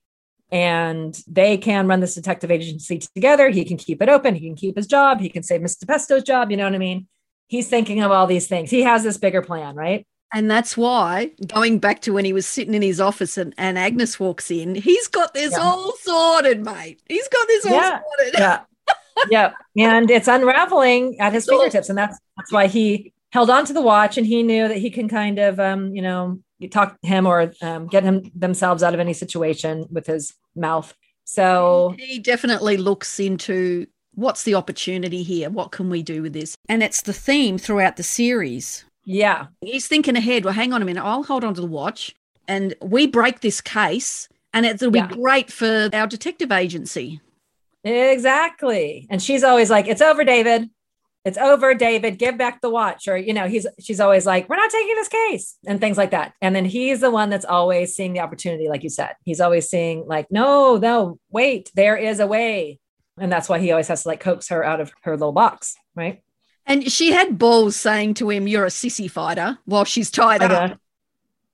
and 0.51 1.19
they 1.27 1.57
can 1.57 1.87
run 1.87 1.99
this 1.99 2.15
detective 2.15 2.51
agency 2.51 2.99
together. 2.99 3.49
He 3.49 3.65
can 3.65 3.77
keep 3.77 4.01
it 4.01 4.09
open. 4.09 4.35
He 4.35 4.47
can 4.47 4.55
keep 4.55 4.77
his 4.77 4.87
job. 4.87 5.19
He 5.19 5.29
can 5.29 5.43
save 5.43 5.61
Mr. 5.61 5.85
Pesto's 5.87 6.23
job. 6.23 6.51
You 6.51 6.57
know 6.57 6.63
what 6.63 6.75
I 6.75 6.77
mean? 6.77 7.07
He's 7.47 7.69
thinking 7.69 8.01
of 8.01 8.11
all 8.11 8.27
these 8.27 8.47
things. 8.47 8.69
He 8.69 8.81
has 8.83 9.03
this 9.03 9.17
bigger 9.17 9.41
plan, 9.41 9.75
right? 9.75 10.05
And 10.33 10.51
that's 10.51 10.75
why, 10.75 11.31
going 11.47 11.79
back 11.79 12.01
to 12.01 12.11
when 12.11 12.25
he 12.25 12.33
was 12.33 12.45
sitting 12.45 12.73
in 12.73 12.81
his 12.81 12.99
office 12.99 13.37
and, 13.37 13.53
and 13.57 13.77
Agnes 13.77 14.19
walks 14.19 14.51
in, 14.51 14.75
he's 14.75 15.07
got 15.07 15.33
this 15.33 15.53
Yeah. 15.53 15.63
all 15.63 15.93
sorted, 16.01 16.63
mate. 16.65 16.99
He's 17.07 17.27
got 17.29 17.47
this 17.47 17.65
all 17.65 17.71
Yeah. 17.73 17.99
sorted. 18.19 18.33
Yeah. 18.37 18.59
yeah. 19.75 19.97
And 19.97 20.11
it's 20.11 20.27
unraveling 20.27 21.19
at 21.21 21.31
his 21.33 21.45
fingertips. 21.47 21.87
And 21.89 21.97
that's 21.97 22.17
that's 22.35 22.51
why 22.51 22.67
he 22.67 23.13
held 23.31 23.49
on 23.49 23.65
to 23.65 23.73
the 23.73 23.81
watch 23.81 24.17
and 24.17 24.27
he 24.27 24.43
knew 24.43 24.67
that 24.67 24.77
he 24.77 24.89
can 24.89 25.07
kind 25.07 25.39
of 25.39 25.59
um, 25.59 25.95
you 25.95 26.01
know, 26.01 26.39
talk 26.69 26.97
him 27.03 27.25
or 27.27 27.51
um, 27.61 27.87
get 27.87 28.03
him 28.03 28.31
themselves 28.35 28.81
out 28.83 28.93
of 28.93 28.99
any 28.99 29.13
situation 29.13 29.85
with 29.91 30.07
his 30.07 30.33
mouth. 30.55 30.93
So 31.25 31.93
He 31.99 32.19
definitely 32.19 32.77
looks 32.77 33.19
into 33.19 33.85
what's 34.15 34.43
the 34.43 34.55
opportunity 34.55 35.21
here? 35.23 35.49
What 35.49 35.71
can 35.71 35.89
we 35.89 36.01
do 36.01 36.21
with 36.23 36.33
this? 36.33 36.55
And 36.69 36.81
it's 36.81 37.01
the 37.03 37.13
theme 37.13 37.57
throughout 37.57 37.97
the 37.97 38.03
series. 38.03 38.85
yeah, 39.05 39.47
He's 39.61 39.87
thinking 39.87 40.15
ahead. 40.15 40.43
Well, 40.45 40.53
hang 40.53 40.73
on 40.73 40.81
a 40.81 40.85
minute. 40.85 41.03
I'll 41.03 41.23
hold 41.23 41.43
on 41.43 41.53
to 41.53 41.61
the 41.61 41.67
watch 41.67 42.15
and 42.47 42.73
we 42.81 43.07
break 43.07 43.41
this 43.41 43.61
case 43.61 44.27
and 44.53 44.65
it'll 44.65 44.89
be 44.89 44.99
Yeah. 44.99 45.09
great 45.09 45.51
for 45.51 45.89
our 45.93 46.07
detective 46.07 46.51
agency. 46.51 47.19
Exactly. 47.83 49.05
And 49.09 49.21
she's 49.21 49.43
always 49.43 49.69
like, 49.69 49.87
it's 49.87 50.01
over, 50.01 50.23
David. 50.23 50.69
It's 51.27 51.37
over, 51.37 51.73
David. 51.73 52.17
Give 52.17 52.37
back 52.37 52.61
the 52.61 52.69
watch. 52.69 53.07
Or, 53.07 53.17
you 53.17 53.33
know, 53.33 53.47
he's 53.47 53.67
she's 53.79 53.99
always 53.99 54.25
like, 54.25 54.49
we're 54.49 54.55
not 54.55 54.71
taking 54.71 54.95
this 54.95 55.07
case 55.07 55.57
and 55.67 55.79
things 55.79 55.97
like 55.97 56.11
that. 56.11 56.33
And 56.41 56.55
then 56.55 56.65
he's 56.65 57.01
the 57.01 57.11
one 57.11 57.29
that's 57.29 57.45
always 57.45 57.95
seeing 57.95 58.13
the 58.13 58.21
opportunity, 58.21 58.69
like 58.69 58.83
you 58.83 58.89
said. 58.89 59.15
He's 59.23 59.41
always 59.41 59.69
seeing, 59.69 60.07
like, 60.07 60.27
no, 60.31 60.77
no, 60.77 61.19
wait, 61.29 61.71
there 61.75 61.97
is 61.97 62.19
a 62.19 62.27
way. 62.27 62.79
And 63.19 63.31
that's 63.31 63.49
why 63.49 63.59
he 63.59 63.71
always 63.71 63.87
has 63.87 64.03
to 64.03 64.09
like 64.09 64.19
coax 64.19 64.49
her 64.49 64.63
out 64.63 64.79
of 64.79 64.91
her 65.01 65.13
little 65.13 65.31
box, 65.31 65.75
right? 65.95 66.21
And 66.65 66.91
she 66.91 67.11
had 67.11 67.37
balls 67.37 67.75
saying 67.75 68.15
to 68.15 68.29
him, 68.29 68.47
You're 68.47 68.65
a 68.65 68.69
sissy 68.69 69.09
fighter 69.09 69.57
while 69.65 69.85
she's 69.85 70.11
tied 70.11 70.43
up. 70.43 70.79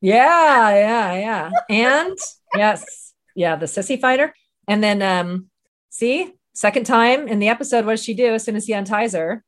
Yeah, 0.02 0.70
yeah, 0.72 1.14
yeah. 1.14 1.52
And 1.70 2.18
yes, 2.56 3.14
yeah, 3.36 3.56
the 3.56 3.68
sissy 3.68 4.00
fighter. 4.00 4.34
And 4.68 4.84
then 4.84 5.02
um, 5.02 5.50
see, 5.90 6.34
second 6.54 6.86
time 6.86 7.28
in 7.28 7.40
the 7.40 7.48
episode, 7.48 7.86
what 7.86 7.94
does 7.94 8.04
she 8.04 8.14
do 8.14 8.34
as 8.34 8.44
soon 8.44 8.56
as 8.56 8.66
he 8.66 8.74
unties 8.74 9.14
her? 9.14 9.44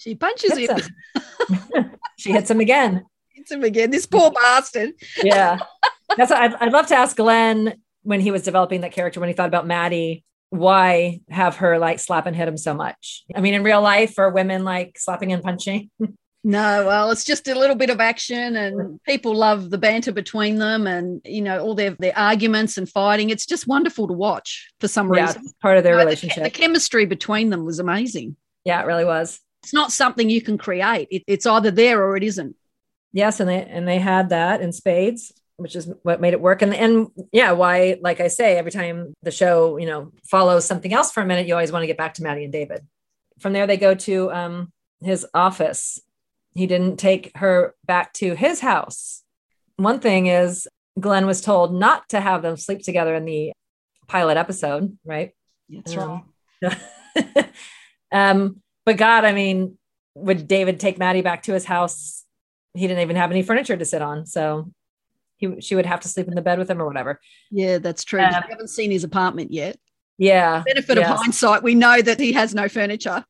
She 0.00 0.14
punches 0.14 0.56
him, 0.56 0.78
him. 0.78 1.90
she 2.18 2.32
hits 2.32 2.50
him 2.50 2.58
again. 2.60 3.04
hits 3.28 3.50
him 3.52 3.62
again. 3.64 3.90
This 3.90 4.06
poor 4.06 4.30
bastard. 4.30 4.92
Yeah. 5.22 5.58
That's 6.16 6.30
what 6.30 6.40
I'd, 6.40 6.54
I'd 6.54 6.72
love 6.72 6.86
to 6.86 6.96
ask 6.96 7.16
Glenn 7.16 7.74
when 8.02 8.20
he 8.20 8.30
was 8.30 8.42
developing 8.42 8.80
that 8.80 8.92
character, 8.92 9.20
when 9.20 9.28
he 9.28 9.34
thought 9.34 9.48
about 9.48 9.66
Maddie, 9.66 10.24
why 10.48 11.20
have 11.28 11.56
her 11.56 11.78
like 11.78 11.98
slap 12.00 12.24
and 12.26 12.34
hit 12.34 12.48
him 12.48 12.56
so 12.56 12.72
much? 12.72 13.24
I 13.36 13.42
mean, 13.42 13.52
in 13.52 13.62
real 13.62 13.82
life, 13.82 14.18
are 14.18 14.30
women 14.30 14.64
like 14.64 14.98
slapping 14.98 15.32
and 15.32 15.42
punching? 15.42 15.90
No, 16.42 16.86
well, 16.86 17.10
it's 17.10 17.24
just 17.24 17.48
a 17.48 17.54
little 17.54 17.76
bit 17.76 17.90
of 17.90 18.00
action, 18.00 18.56
and 18.56 18.98
people 19.02 19.34
love 19.34 19.68
the 19.68 19.76
banter 19.76 20.10
between 20.10 20.56
them, 20.56 20.86
and 20.86 21.20
you 21.22 21.42
know 21.42 21.62
all 21.62 21.74
their 21.74 21.90
their 21.98 22.16
arguments 22.18 22.78
and 22.78 22.88
fighting. 22.88 23.28
It's 23.28 23.44
just 23.44 23.66
wonderful 23.68 24.06
to 24.08 24.14
watch 24.14 24.70
for 24.80 24.88
some 24.88 25.12
Yeah, 25.12 25.26
reason. 25.26 25.42
part 25.60 25.76
of 25.76 25.84
their 25.84 25.92
You 25.92 25.96
know, 25.98 26.00
the- 26.00 26.06
relationship. 26.06 26.44
The, 26.44 26.48
chemistry 26.48 27.04
between 27.04 27.50
them 27.50 27.66
was 27.66 27.78
amazing. 27.78 28.36
Yeah, 28.64 28.80
it 28.82 28.86
really 28.86 29.04
was. 29.04 29.38
It's 29.62 29.74
not 29.74 29.92
something 29.92 30.30
you 30.30 30.40
can 30.40 30.58
create. 30.58 31.08
It, 31.10 31.22
it's 31.26 31.46
either 31.46 31.70
there 31.70 32.02
or 32.02 32.16
it 32.16 32.22
isn't. 32.22 32.56
Yes, 33.12 33.40
and 33.40 33.48
they 33.48 33.62
and 33.62 33.86
they 33.86 33.98
had 33.98 34.30
that 34.30 34.60
in 34.60 34.72
spades, 34.72 35.32
which 35.56 35.74
is 35.74 35.90
what 36.02 36.20
made 36.20 36.32
it 36.32 36.40
work. 36.40 36.62
And 36.62 36.74
and 36.74 37.08
yeah, 37.32 37.52
why? 37.52 37.98
Like 38.00 38.20
I 38.20 38.28
say, 38.28 38.56
every 38.56 38.70
time 38.70 39.14
the 39.22 39.30
show 39.30 39.76
you 39.76 39.86
know 39.86 40.12
follows 40.24 40.64
something 40.64 40.92
else 40.92 41.10
for 41.12 41.22
a 41.22 41.26
minute, 41.26 41.46
you 41.46 41.54
always 41.54 41.72
want 41.72 41.82
to 41.82 41.88
get 41.88 41.98
back 41.98 42.14
to 42.14 42.22
Maddie 42.22 42.44
and 42.44 42.52
David. 42.52 42.86
From 43.40 43.52
there, 43.52 43.66
they 43.66 43.76
go 43.76 43.94
to 43.94 44.32
um, 44.32 44.72
his 45.00 45.26
office. 45.34 46.00
He 46.54 46.66
didn't 46.66 46.98
take 46.98 47.36
her 47.36 47.74
back 47.84 48.12
to 48.14 48.34
his 48.34 48.60
house. 48.60 49.22
One 49.76 50.00
thing 50.00 50.26
is, 50.26 50.68
Glenn 50.98 51.26
was 51.26 51.40
told 51.40 51.74
not 51.74 52.08
to 52.10 52.20
have 52.20 52.42
them 52.42 52.56
sleep 52.56 52.82
together 52.82 53.14
in 53.14 53.24
the 53.24 53.52
pilot 54.08 54.36
episode, 54.36 54.98
right? 55.04 55.32
That's 55.68 55.96
Um, 55.96 56.24
um, 58.12 58.62
but 58.90 58.96
God, 58.96 59.24
I 59.24 59.32
mean, 59.32 59.78
would 60.16 60.48
David 60.48 60.80
take 60.80 60.98
Maddie 60.98 61.22
back 61.22 61.44
to 61.44 61.52
his 61.52 61.64
house? 61.64 62.24
He 62.74 62.88
didn't 62.88 63.02
even 63.02 63.14
have 63.14 63.30
any 63.30 63.44
furniture 63.44 63.76
to 63.76 63.84
sit 63.84 64.02
on, 64.02 64.26
so 64.26 64.72
he 65.36 65.60
she 65.60 65.76
would 65.76 65.86
have 65.86 66.00
to 66.00 66.08
sleep 66.08 66.26
in 66.26 66.34
the 66.34 66.42
bed 66.42 66.58
with 66.58 66.68
him 66.68 66.82
or 66.82 66.86
whatever. 66.86 67.20
Yeah, 67.52 67.78
that's 67.78 68.02
true. 68.02 68.20
Um, 68.20 68.30
we 68.48 68.50
haven't 68.50 68.66
seen 68.66 68.90
his 68.90 69.04
apartment 69.04 69.52
yet. 69.52 69.76
Yeah, 70.18 70.64
Benefit 70.66 70.98
of 70.98 71.04
hindsight, 71.04 71.62
we 71.62 71.76
know 71.76 72.02
that 72.02 72.18
he 72.18 72.32
has 72.32 72.52
no 72.52 72.68
furniture. 72.68 73.24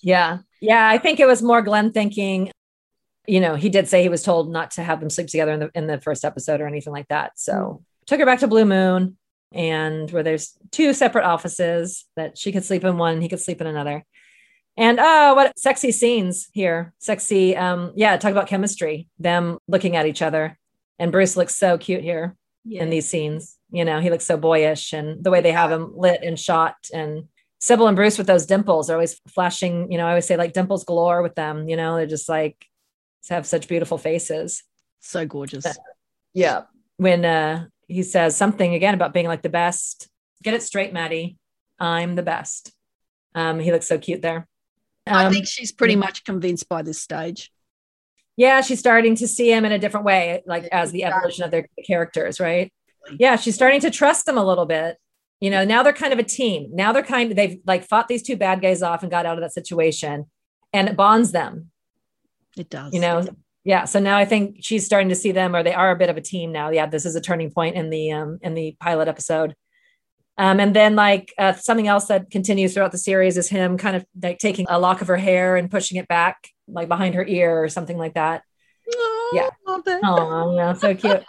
yeah, 0.00 0.38
yeah. 0.60 0.88
I 0.88 0.98
think 0.98 1.18
it 1.18 1.26
was 1.26 1.42
more 1.42 1.60
Glenn 1.60 1.90
thinking. 1.90 2.52
You 3.26 3.40
know, 3.40 3.56
he 3.56 3.68
did 3.68 3.88
say 3.88 4.02
he 4.02 4.08
was 4.08 4.22
told 4.22 4.52
not 4.52 4.70
to 4.72 4.84
have 4.84 5.00
them 5.00 5.10
sleep 5.10 5.26
together 5.26 5.50
in 5.50 5.58
the 5.58 5.70
in 5.74 5.88
the 5.88 6.00
first 6.00 6.24
episode 6.24 6.60
or 6.60 6.68
anything 6.68 6.92
like 6.92 7.08
that. 7.08 7.32
So 7.34 7.82
took 8.06 8.20
her 8.20 8.26
back 8.26 8.38
to 8.40 8.46
Blue 8.46 8.64
Moon, 8.64 9.18
and 9.50 10.08
where 10.12 10.22
there's 10.22 10.56
two 10.70 10.94
separate 10.94 11.24
offices 11.24 12.04
that 12.14 12.38
she 12.38 12.52
could 12.52 12.64
sleep 12.64 12.84
in 12.84 12.96
one, 12.96 13.20
he 13.20 13.28
could 13.28 13.40
sleep 13.40 13.60
in 13.60 13.66
another. 13.66 14.04
And 14.76 14.98
oh, 15.00 15.34
what 15.34 15.58
sexy 15.58 15.92
scenes 15.92 16.48
here. 16.52 16.92
Sexy. 16.98 17.56
Um, 17.56 17.92
yeah, 17.96 18.16
talk 18.16 18.32
about 18.32 18.46
chemistry, 18.46 19.08
them 19.18 19.58
looking 19.68 19.96
at 19.96 20.06
each 20.06 20.22
other. 20.22 20.58
And 20.98 21.12
Bruce 21.12 21.36
looks 21.36 21.54
so 21.56 21.76
cute 21.78 22.02
here 22.02 22.36
Yeah. 22.64 22.82
in 22.82 22.90
these 22.90 23.08
scenes. 23.08 23.56
You 23.70 23.84
know, 23.84 24.00
he 24.00 24.10
looks 24.10 24.24
so 24.26 24.36
boyish 24.36 24.92
and 24.92 25.22
the 25.22 25.30
way 25.30 25.40
they 25.40 25.52
have 25.52 25.70
him 25.70 25.92
lit 25.96 26.22
and 26.22 26.38
shot. 26.38 26.76
And 26.92 27.24
Cybill 27.60 27.88
and 27.88 27.96
Bruce 27.96 28.16
with 28.18 28.26
those 28.26 28.46
dimples 28.46 28.88
are 28.90 28.94
always 28.94 29.20
flashing, 29.28 29.90
you 29.92 29.98
know, 29.98 30.06
I 30.06 30.10
always 30.10 30.26
say 30.26 30.36
like 30.36 30.52
dimples 30.54 30.84
galore 30.84 31.22
with 31.22 31.34
them, 31.34 31.68
you 31.68 31.76
know, 31.76 31.96
they're 31.96 32.06
just 32.06 32.28
like 32.28 32.66
have 33.28 33.46
such 33.46 33.68
beautiful 33.68 33.98
faces. 33.98 34.62
so 35.00 35.24
gorgeous. 35.26 35.66
Yeah. 36.34 36.62
When 36.96 37.24
uh 37.24 37.66
he 37.86 38.02
says 38.02 38.36
something 38.36 38.74
again 38.74 38.94
about 38.94 39.12
being 39.12 39.26
like 39.26 39.42
the 39.42 39.48
best. 39.48 40.08
Get 40.42 40.54
it 40.54 40.62
straight, 40.62 40.92
Maddie. 40.92 41.36
I'm 41.78 42.14
the 42.14 42.22
best. 42.22 42.72
Um, 43.34 43.58
he 43.58 43.72
looks 43.72 43.88
so 43.88 43.98
cute 43.98 44.22
there. 44.22 44.46
I 45.10 45.26
Um, 45.26 45.32
think 45.32 45.46
she's 45.46 45.72
pretty 45.72 45.96
much 45.96 46.24
convinced 46.24 46.68
by 46.68 46.82
this 46.82 47.00
stage. 47.02 47.50
yeah, 48.36 48.60
she's 48.62 48.78
starting 48.78 49.14
to 49.16 49.28
see 49.28 49.52
him 49.52 49.64
in 49.64 49.72
a 49.72 49.78
different 49.78 50.06
way, 50.06 50.42
like 50.46 50.64
as 50.72 50.92
the 50.92 51.04
evolution 51.04 51.44
of 51.44 51.50
their 51.50 51.66
characters, 51.86 52.40
right? 52.40 52.72
Yeah, 53.18 53.36
she's 53.36 53.54
starting 53.54 53.80
to 53.80 53.90
trust 53.90 54.24
them 54.26 54.38
a 54.38 54.44
little 54.44 54.66
bit. 54.66 54.96
You 55.40 55.50
know, 55.50 55.64
now 55.64 55.82
they're 55.82 55.92
kind 55.92 56.12
of 56.12 56.18
a 56.18 56.22
team. 56.22 56.70
Now 56.72 56.92
they're 56.92 57.02
kind 57.02 57.30
of 57.30 57.36
they've 57.36 57.58
like 57.66 57.84
fought 57.86 58.08
these 58.08 58.22
two 58.22 58.36
bad 58.36 58.60
guys 58.62 58.82
off 58.82 59.02
and 59.02 59.10
got 59.10 59.26
out 59.26 59.36
of 59.38 59.42
that 59.42 59.52
situation, 59.52 60.26
and 60.72 60.88
it 60.88 60.96
bonds 60.96 61.32
them. 61.32 61.70
It 62.56 62.68
does. 62.70 62.92
You 62.92 63.00
know, 63.00 63.26
yeah. 63.64 63.84
So 63.84 64.00
now 64.00 64.16
I 64.18 64.24
think 64.26 64.56
she's 64.60 64.84
starting 64.86 65.08
to 65.10 65.14
see 65.14 65.32
them, 65.32 65.54
or 65.56 65.62
they 65.62 65.74
are 65.74 65.90
a 65.90 65.96
bit 65.96 66.10
of 66.10 66.16
a 66.16 66.20
team 66.20 66.52
now. 66.52 66.70
Yeah, 66.70 66.86
this 66.86 67.04
is 67.06 67.16
a 67.16 67.20
turning 67.20 67.50
point 67.50 67.76
in 67.76 67.90
the 67.90 68.12
um 68.12 68.38
in 68.42 68.54
the 68.54 68.76
pilot 68.80 69.08
episode. 69.08 69.54
Um, 70.40 70.58
and 70.58 70.74
then 70.74 70.96
like 70.96 71.34
uh, 71.36 71.52
something 71.52 71.86
else 71.86 72.06
that 72.06 72.30
continues 72.30 72.72
throughout 72.72 72.92
the 72.92 72.98
series 72.98 73.36
is 73.36 73.50
him 73.50 73.76
kind 73.76 73.94
of 73.94 74.06
like 74.22 74.38
taking 74.38 74.64
a 74.70 74.78
lock 74.78 75.02
of 75.02 75.08
her 75.08 75.18
hair 75.18 75.56
and 75.56 75.70
pushing 75.70 75.98
it 75.98 76.08
back 76.08 76.48
like 76.66 76.88
behind 76.88 77.14
her 77.14 77.26
ear 77.26 77.62
or 77.62 77.68
something 77.68 77.98
like 77.98 78.14
that. 78.14 78.42
Oh, 78.90 79.30
Yeah. 79.34 79.50
Oh, 80.02 80.56
yeah, 80.56 80.72
so 80.72 80.94
cute. 80.94 81.22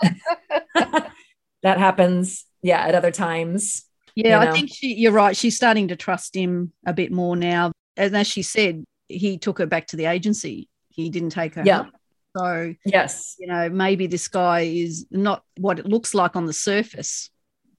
that 0.76 1.78
happens, 1.78 2.46
yeah, 2.62 2.80
at 2.88 2.96
other 2.96 3.12
times. 3.12 3.84
Yeah, 4.16 4.40
you 4.40 4.46
know. 4.46 4.52
I 4.52 4.56
think 4.56 4.70
she, 4.74 4.94
you're 4.96 5.12
right. 5.12 5.36
She's 5.36 5.58
starting 5.58 5.90
to 5.90 5.98
trust 5.98 6.34
him 6.34 6.72
a 6.86 6.94
bit 6.94 7.12
more 7.12 7.36
now. 7.36 7.74
And 7.98 8.16
as 8.16 8.28
she 8.28 8.44
said, 8.44 8.86
he 9.10 9.38
took 9.38 9.58
her 9.60 9.66
back 9.66 9.88
to 9.88 9.98
the 9.98 10.06
agency. 10.06 10.70
He 10.88 11.10
didn't 11.10 11.32
take 11.32 11.56
her. 11.56 11.64
Yeah. 11.66 11.84
home. 11.84 11.92
So, 12.38 12.74
Yes. 12.86 13.36
you 13.40 13.48
know, 13.48 13.68
maybe 13.70 14.08
this 14.08 14.30
guy 14.30 14.62
is 14.62 15.06
not 15.12 15.44
what 15.58 15.80
it 15.80 15.86
looks 15.86 16.14
like 16.14 16.38
on 16.38 16.46
the 16.46 16.54
surface. 16.54 17.30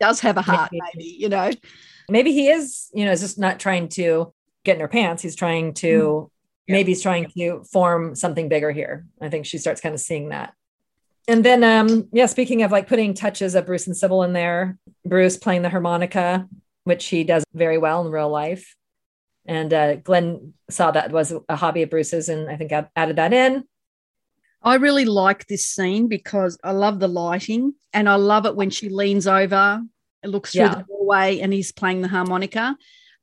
Does 0.03 0.21
have 0.21 0.37
a 0.37 0.43
heart, 0.43 0.71
Maybe. 0.73 0.83
maybe, 0.97 1.17
you 1.21 1.29
know. 1.29 1.51
Maybe 2.11 2.33
he 2.33 2.49
is, 2.49 2.91
you 2.93 3.05
know, 3.05 3.13
is 3.13 3.21
just 3.21 3.39
not 3.39 3.61
trying 3.61 3.89
to 3.91 4.33
get 4.65 4.75
in 4.75 4.81
her 4.81 4.89
pants. 4.89 5.23
He's 5.23 5.37
trying 5.37 5.75
to, 5.75 6.31
Yeah. 6.67 6.73
maybe 6.75 6.91
he's 6.91 7.03
trying 7.03 7.31
to 7.37 7.63
form 7.71 8.15
something 8.17 8.49
bigger 8.49 8.73
here. 8.73 9.07
I 9.21 9.29
think 9.29 9.47
she 9.47 9.59
starts 9.59 9.81
kind 9.81 9.95
of 9.95 10.01
seeing 10.01 10.31
that. 10.31 10.55
And 11.29 11.45
then, 11.45 11.63
um, 11.63 12.09
yeah, 12.13 12.27
speaking 12.27 12.63
of 12.65 12.73
like 12.73 12.89
putting 12.89 13.15
touches 13.15 13.55
of 13.55 13.65
Bruce 13.67 13.87
and 13.87 13.95
Cybill 13.95 14.25
in 14.25 14.33
there, 14.33 14.77
Bruce 15.07 15.37
playing 15.37 15.63
the 15.63 15.69
harmonica, 15.71 16.49
which 16.83 17.07
he 17.07 17.23
does 17.23 17.45
very 17.55 17.79
well 17.79 18.05
in 18.05 18.11
real 18.11 18.29
life. 18.29 18.75
And 19.47 19.73
uh, 19.73 19.95
Glenn 19.97 20.55
saw 20.69 20.91
that 20.91 21.13
was 21.13 21.33
a 21.49 21.55
hobby 21.57 21.83
of 21.83 21.91
Bruce's 21.91 22.29
and 22.29 22.51
I 22.51 22.57
think 22.57 22.73
add- 22.73 22.91
added 22.97 23.17
that 23.17 23.33
in. 23.33 23.63
I 24.65 24.75
really 24.77 25.05
like 25.05 25.47
this 25.47 25.65
scene 25.65 26.09
because 26.09 26.59
I 26.65 26.73
love 26.73 26.99
the 27.01 27.09
lighting 27.09 27.75
and 27.93 28.09
I 28.09 28.15
love 28.17 28.47
it 28.47 28.57
when 28.57 28.71
she 28.71 28.89
leans 28.89 29.27
over 29.27 29.55
and 29.75 29.91
looks 30.29 30.53
through 30.53 30.63
Yeah. 30.63 30.75
the 30.77 30.85
doorway 30.85 31.41
and 31.41 31.53
he's 31.53 31.73
playing 31.73 32.03
the 32.03 32.09
harmonica. 32.09 32.77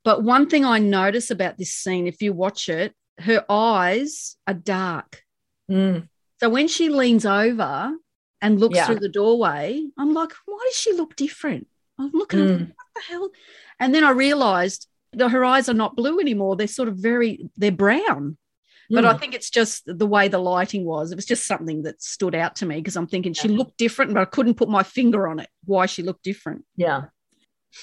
But 0.04 0.22
one 0.24 0.48
thing 0.48 0.64
I 0.64 0.78
notice 0.78 1.30
about 1.30 1.58
this 1.58 1.72
scene, 1.74 2.06
if 2.06 2.22
you 2.22 2.32
watch 2.32 2.68
it, 2.68 2.94
her 3.18 3.44
eyes 3.50 4.36
are 4.46 4.54
dark. 4.54 5.22
Mm, 5.70 6.08
So 6.40 6.48
when 6.48 6.68
she 6.68 6.88
leans 6.88 7.26
over 7.26 7.92
and 8.40 8.58
looks 8.58 8.76
Yeah. 8.76 8.86
through 8.86 9.00
the 9.00 9.10
doorway, 9.10 9.86
I'm 9.98 10.14
like, 10.14 10.32
why 10.46 10.58
does 10.64 10.76
she 10.76 10.94
look 10.94 11.14
different? 11.16 11.66
I'm 11.98 12.10
looking, 12.14 12.40
Mm. 12.40 12.66
what 12.68 12.86
the 12.94 13.00
hell? 13.02 13.30
And 13.78 13.94
then 13.94 14.04
I 14.04 14.10
realized 14.10 14.86
that 15.12 15.28
her 15.30 15.44
eyes 15.44 15.68
are 15.68 15.74
not 15.74 15.96
blue 15.96 16.18
anymore. 16.18 16.56
They're 16.56 16.66
sort 16.66 16.88
of 16.88 16.96
very, 16.96 17.50
they're 17.58 17.70
brown. 17.72 18.38
But 18.90 19.04
I 19.04 19.14
mm. 19.14 19.20
think 19.20 19.34
it's 19.34 19.50
just 19.50 19.84
the 19.86 20.06
way 20.06 20.26
the 20.26 20.38
lighting 20.38 20.84
was. 20.84 21.12
It 21.12 21.16
was 21.16 21.24
just 21.24 21.46
something 21.46 21.84
that 21.84 22.02
stood 22.02 22.34
out 22.34 22.56
to 22.56 22.66
me 22.66 22.76
because 22.76 22.96
I'm 22.96 23.06
thinking 23.06 23.32
she 23.32 23.46
looked 23.48 23.76
different, 23.78 24.12
but 24.12 24.20
I 24.20 24.24
couldn't 24.24 24.54
put 24.54 24.68
my 24.68 24.82
finger 24.82 25.28
on 25.28 25.38
it, 25.38 25.48
why 25.64 25.86
she 25.86 26.02
looked 26.02 26.24
different. 26.24 26.64
Yeah. 26.76 27.04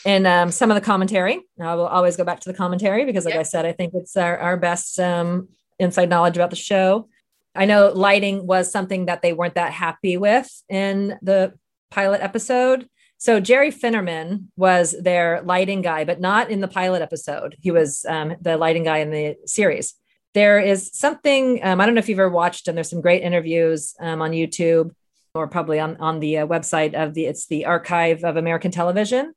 And 0.06 0.28
um, 0.28 0.52
some 0.52 0.70
of 0.70 0.76
the 0.76 0.82
commentary, 0.82 1.40
I 1.62 1.76
will 1.76 1.88
always 1.88 2.18
go 2.18 2.26
back 2.26 2.42
to 2.42 2.52
the 2.52 2.58
commentary 2.58 3.06
because, 3.06 3.24
like 3.24 3.36
Yep. 3.36 3.40
I 3.40 3.44
said, 3.44 3.66
I 3.66 3.72
think 3.72 3.94
it's 3.94 4.18
our, 4.18 4.38
our 4.38 4.58
best 4.58 5.00
um, 5.00 5.48
inside 5.80 6.10
knowledge 6.10 6.36
about 6.36 6.50
the 6.50 6.58
show. 6.58 7.08
I 7.56 7.66
know 7.66 7.92
lighting 7.94 8.46
was 8.46 8.70
something 8.70 9.06
that 9.06 9.22
they 9.22 9.34
weren't 9.34 9.56
that 9.56 9.72
happy 9.72 10.18
with 10.18 10.50
in 10.68 11.18
the 11.22 11.54
pilot 11.90 12.22
episode. 12.22 12.88
So 13.18 13.40
Jerry 13.40 13.72
Finnerman 13.72 14.48
was 14.58 14.94
their 15.02 15.42
lighting 15.42 15.82
guy, 15.82 16.04
but 16.04 16.20
not 16.20 16.52
in 16.52 16.62
the 16.62 16.68
pilot 16.68 17.02
episode. 17.02 17.56
He 17.60 17.72
was 17.72 18.06
um, 18.08 18.36
the 18.42 18.58
lighting 18.58 18.84
guy 18.84 18.98
in 18.98 19.10
the 19.10 19.38
series. 19.46 19.96
There 20.34 20.60
is 20.60 20.92
something 20.94 21.60
um, 21.64 21.82
I 21.82 21.86
don't 21.86 21.96
know 21.96 22.00
if 22.00 22.10
you've 22.10 22.20
ever 22.20 22.30
watched 22.30 22.68
and 22.68 22.78
There's 22.78 22.90
some 22.90 23.02
great 23.02 23.24
interviews 23.24 23.96
um, 24.00 24.22
on 24.22 24.32
YouTube 24.32 24.92
or 25.34 25.48
probably 25.48 25.80
on 25.80 25.98
on 25.98 26.20
the 26.20 26.40
uh, 26.40 26.48
website 26.48 26.94
of 26.94 27.14
the 27.14 27.26
it's 27.26 27.48
the 27.48 27.66
Archive 27.66 28.24
of 28.24 28.38
American 28.38 28.72
Television. 28.72 29.34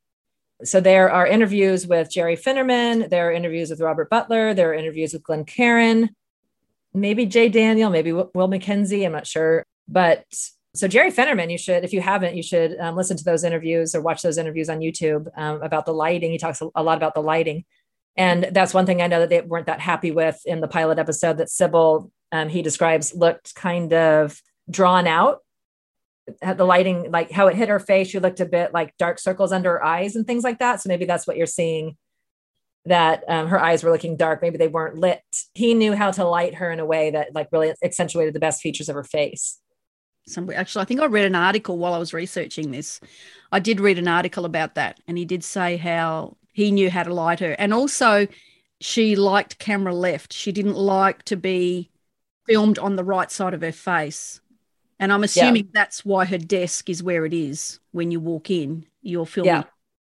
So 0.63 0.81
there 0.81 1.11
are 1.11 1.27
interviews 1.27 1.87
with 1.87 2.11
Jerry 2.11 2.37
Finnerman. 2.37 3.09
There 3.09 3.29
are 3.29 3.33
interviews 3.33 3.71
with 3.71 3.81
Robert 3.81 4.11
Butler. 4.11 4.53
There 4.53 4.71
are 4.71 4.75
interviews 4.75 5.15
with 5.15 5.23
Glenn 5.23 5.45
Caron, 5.45 6.11
maybe 6.93 7.25
Jay 7.25 7.49
Daniel, 7.49 7.89
maybe 7.89 8.13
Will 8.13 8.29
McKenzie. 8.35 9.07
I'm 9.07 9.13
not 9.13 9.27
sure, 9.27 9.65
but 9.89 10.25
so 10.75 10.87
Jerry 10.87 11.11
Finnerman, 11.11 11.51
you 11.51 11.59
should, 11.59 11.83
if 11.83 11.93
you 11.93 12.01
haven't, 12.01 12.37
you 12.37 12.43
should 12.43 12.79
um, 12.79 12.95
listen 12.95 13.17
to 13.17 13.25
those 13.25 13.43
interviews 13.43 13.95
or 13.95 14.03
watch 14.03 14.23
those 14.23 14.39
interviews 14.39 14.69
on 14.69 14.79
YouTube 14.79 15.27
um, 15.37 15.61
about 15.63 15.85
the 15.85 15.93
lighting. 15.93 16.31
He 16.31 16.39
talks 16.39 16.63
a 16.75 16.83
lot 16.83 16.97
about 16.97 17.15
the 17.15 17.23
lighting, 17.23 17.65
and 18.17 18.49
that's 18.53 18.75
one 18.75 18.87
thing 18.87 19.01
I 19.01 19.07
know 19.07 19.21
that 19.21 19.29
they 19.29 19.41
weren't 19.41 19.67
that 19.67 19.81
happy 19.81 20.11
with 20.11 20.41
in 20.45 20.61
the 20.61 20.69
pilot 20.69 20.99
episode. 20.99 21.39
That 21.39 21.49
Cybill, 21.49 22.11
um, 22.33 22.49
he 22.49 22.63
describes, 22.63 23.15
looked 23.15 23.55
kind 23.55 23.93
of 23.93 24.41
drawn 24.69 25.07
out 25.07 25.39
the 26.43 26.65
lighting, 26.65 27.11
like 27.11 27.31
how 27.31 27.49
it 27.49 27.57
hit 27.57 27.69
her 27.69 27.81
face, 27.81 28.09
she 28.09 28.19
looked 28.19 28.41
a 28.41 28.47
bit 28.47 28.73
like 28.73 28.97
dark 28.99 29.19
circles 29.19 29.53
under 29.53 29.71
her 29.71 29.85
eyes 29.85 30.17
and 30.17 30.27
things 30.27 30.45
like 30.45 30.59
that. 30.59 30.81
So 30.81 30.89
maybe 30.89 31.05
that's 31.05 31.27
what 31.27 31.37
you're 31.37 31.47
seeing. 31.47 31.97
That 32.87 33.25
um, 33.29 33.49
her 33.49 33.61
eyes 33.61 33.85
were 33.85 33.91
looking 33.91 34.17
dark. 34.17 34.41
Maybe 34.41 34.57
they 34.57 34.69
weren't 34.69 34.97
lit. 34.97 35.21
He 35.53 35.75
knew 35.75 35.95
how 35.95 36.13
to 36.13 36.25
light 36.25 36.55
her 36.55 36.71
in 36.71 36.81
a 36.81 36.87
way 36.87 37.11
that 37.11 37.35
like 37.35 37.49
really 37.53 37.75
accentuated 37.85 38.35
the 38.35 38.41
best 38.41 38.63
features 38.63 38.89
of 38.89 38.95
her 38.95 39.05
face. 39.05 39.59
Somebody, 40.27 40.57
actually, 40.57 40.83
I 40.83 40.85
think 40.87 41.01
I 41.01 41.07
read 41.07 41.27
an 41.27 41.35
article 41.35 41.77
while 41.77 41.93
I 41.93 41.99
was 41.99 42.15
researching 42.15 42.71
this. 42.71 43.01
I 43.53 43.59
did 43.59 43.81
read 43.81 43.99
an 43.99 44.09
article 44.09 44.45
about 44.45 44.77
that, 44.77 45.01
and 45.07 45.19
he 45.19 45.25
did 45.25 45.45
say 45.45 45.77
how 45.77 46.37
he 46.61 46.71
knew 46.71 46.91
how 46.91 47.03
to 47.03 47.15
light 47.15 47.41
her. 47.41 47.53
And 47.53 47.73
also, 47.73 48.27
she 48.81 49.17
liked 49.17 49.59
camera 49.59 49.95
left. 49.95 50.33
She 50.33 50.53
didn't 50.53 50.77
like 50.77 51.23
to 51.25 51.37
be 51.37 51.91
filmed 52.47 52.79
on 52.79 52.97
the 52.97 53.05
right 53.05 53.31
side 53.31 53.55
of 53.55 53.63
her 53.63 53.73
face. 53.73 54.41
And 54.99 55.11
I'm 55.13 55.25
assuming 55.25 55.71
that's 55.73 56.05
why 56.05 56.27
her 56.27 56.37
desk 56.37 56.91
is 56.91 57.03
where 57.03 57.25
it 57.25 57.33
is 57.33 57.81
when 57.93 58.11
you 58.11 58.21
walk 58.21 58.51
in. 58.51 58.85
You're 59.01 59.25
filming. 59.27 59.55
Yeah. 59.55 59.63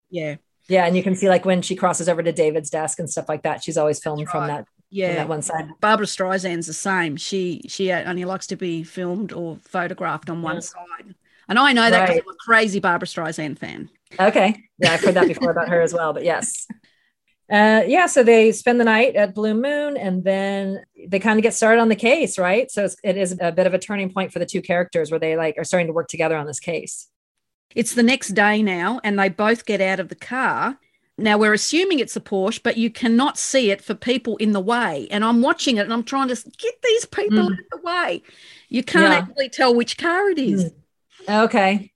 Yeah. 0.10 0.36
Yeah, 0.68 0.86
and 0.88 0.96
you 0.98 1.04
can 1.04 1.16
see 1.16 1.30
like 1.30 1.46
when 1.46 1.62
she 1.62 1.76
crosses 1.76 2.08
over 2.10 2.24
to 2.24 2.32
David's 2.32 2.70
desk 2.70 3.00
and 3.00 3.10
stuff 3.10 3.30
like 3.30 3.44
that. 3.44 3.64
She's 3.64 3.78
always 3.78 4.00
filmed 4.00 4.22
That's 4.22 4.32
from 4.32 4.48
that 4.48 4.66
Yeah, 4.90 5.16
that 5.16 5.28
one 5.28 5.42
side. 5.42 5.68
Barbra 5.82 6.08
Streisand's 6.08 6.68
the 6.68 6.74
same. 6.74 7.18
She 7.18 7.62
she 7.68 7.92
only 7.92 8.26
likes 8.26 8.48
to 8.48 8.56
be 8.56 8.84
filmed 8.84 9.34
or 9.34 9.58
photographed 9.64 10.30
on 10.30 10.42
one 10.42 10.62
side. 10.62 11.14
And 11.48 11.60
I 11.60 11.74
know 11.74 11.90
that 11.90 12.02
because 12.02 12.16
Right. 12.16 12.24
I'm 12.26 12.34
a 12.34 12.38
crazy 12.46 12.80
Barbara 12.80 13.08
Streisand 13.08 13.60
fan. 13.60 13.90
Okay. 14.20 14.56
Yeah, 14.80 14.94
I've 14.94 15.02
heard 15.02 15.16
that 15.16 15.28
before 15.28 15.52
about 15.52 15.70
her 15.70 15.82
as 15.82 15.94
well, 15.94 16.14
but 16.14 16.24
yes. 16.24 16.68
Uh, 17.48 17.84
yeah, 17.86 18.08
so 18.08 18.24
they 18.24 18.52
spend 18.52 18.80
the 18.80 18.84
night 18.84 19.16
at 19.16 19.36
Blue 19.36 19.54
Moon 19.54 19.98
and 19.98 20.24
then 20.24 20.84
they 21.08 21.20
kind 21.20 21.38
of 21.38 21.44
get 21.44 21.54
started 21.54 21.80
on 21.80 21.90
the 21.90 21.96
case, 21.96 22.40
right? 22.40 22.72
So 22.72 22.86
it's, 22.86 22.96
it 23.04 23.18
is 23.18 23.38
a 23.40 23.52
bit 23.52 23.68
of 23.68 23.76
a 23.76 23.78
turning 23.78 24.12
point 24.12 24.34
for 24.34 24.40
the 24.40 24.48
two 24.48 24.64
characters 24.64 25.12
where 25.12 25.20
they 25.20 25.36
like 25.38 25.54
are 25.60 25.64
starting 25.64 25.86
to 25.86 25.94
work 25.94 26.08
together 26.08 26.36
on 26.38 26.48
this 26.48 26.60
case. 26.60 27.08
It's 27.76 27.94
the 27.94 28.02
next 28.02 28.30
day 28.30 28.64
now, 28.64 29.00
and 29.04 29.20
they 29.20 29.30
both 29.30 29.68
get 29.68 29.80
out 29.80 30.00
of 30.00 30.10
the 30.10 30.16
car. 30.16 30.80
Now 31.20 31.38
we're 31.38 31.54
assuming 31.54 32.00
it's 32.00 32.16
a 32.16 32.20
Porsche, 32.20 32.62
but 32.64 32.78
you 32.78 32.90
cannot 32.90 33.38
see 33.38 33.70
it 33.70 33.84
for 33.84 33.94
people 33.94 34.38
in 34.38 34.54
the 34.54 34.60
way. 34.60 35.08
And 35.12 35.24
I'm 35.24 35.44
watching 35.44 35.78
it 35.78 35.82
and 35.82 35.94
I'm 35.94 36.04
trying 36.04 36.30
to 36.30 36.36
get 36.58 36.74
these 36.84 37.06
people 37.06 37.38
Mm. 37.38 37.46
out 37.46 37.52
of 37.52 37.66
the 37.74 37.82
way. 37.84 38.24
You 38.70 38.82
can't 38.82 39.14
Yeah. 39.14 39.20
actually 39.20 39.50
tell 39.50 39.76
which 39.76 40.00
car 40.00 40.30
it 40.32 40.40
is. 40.40 40.72
Okay. 41.30 41.92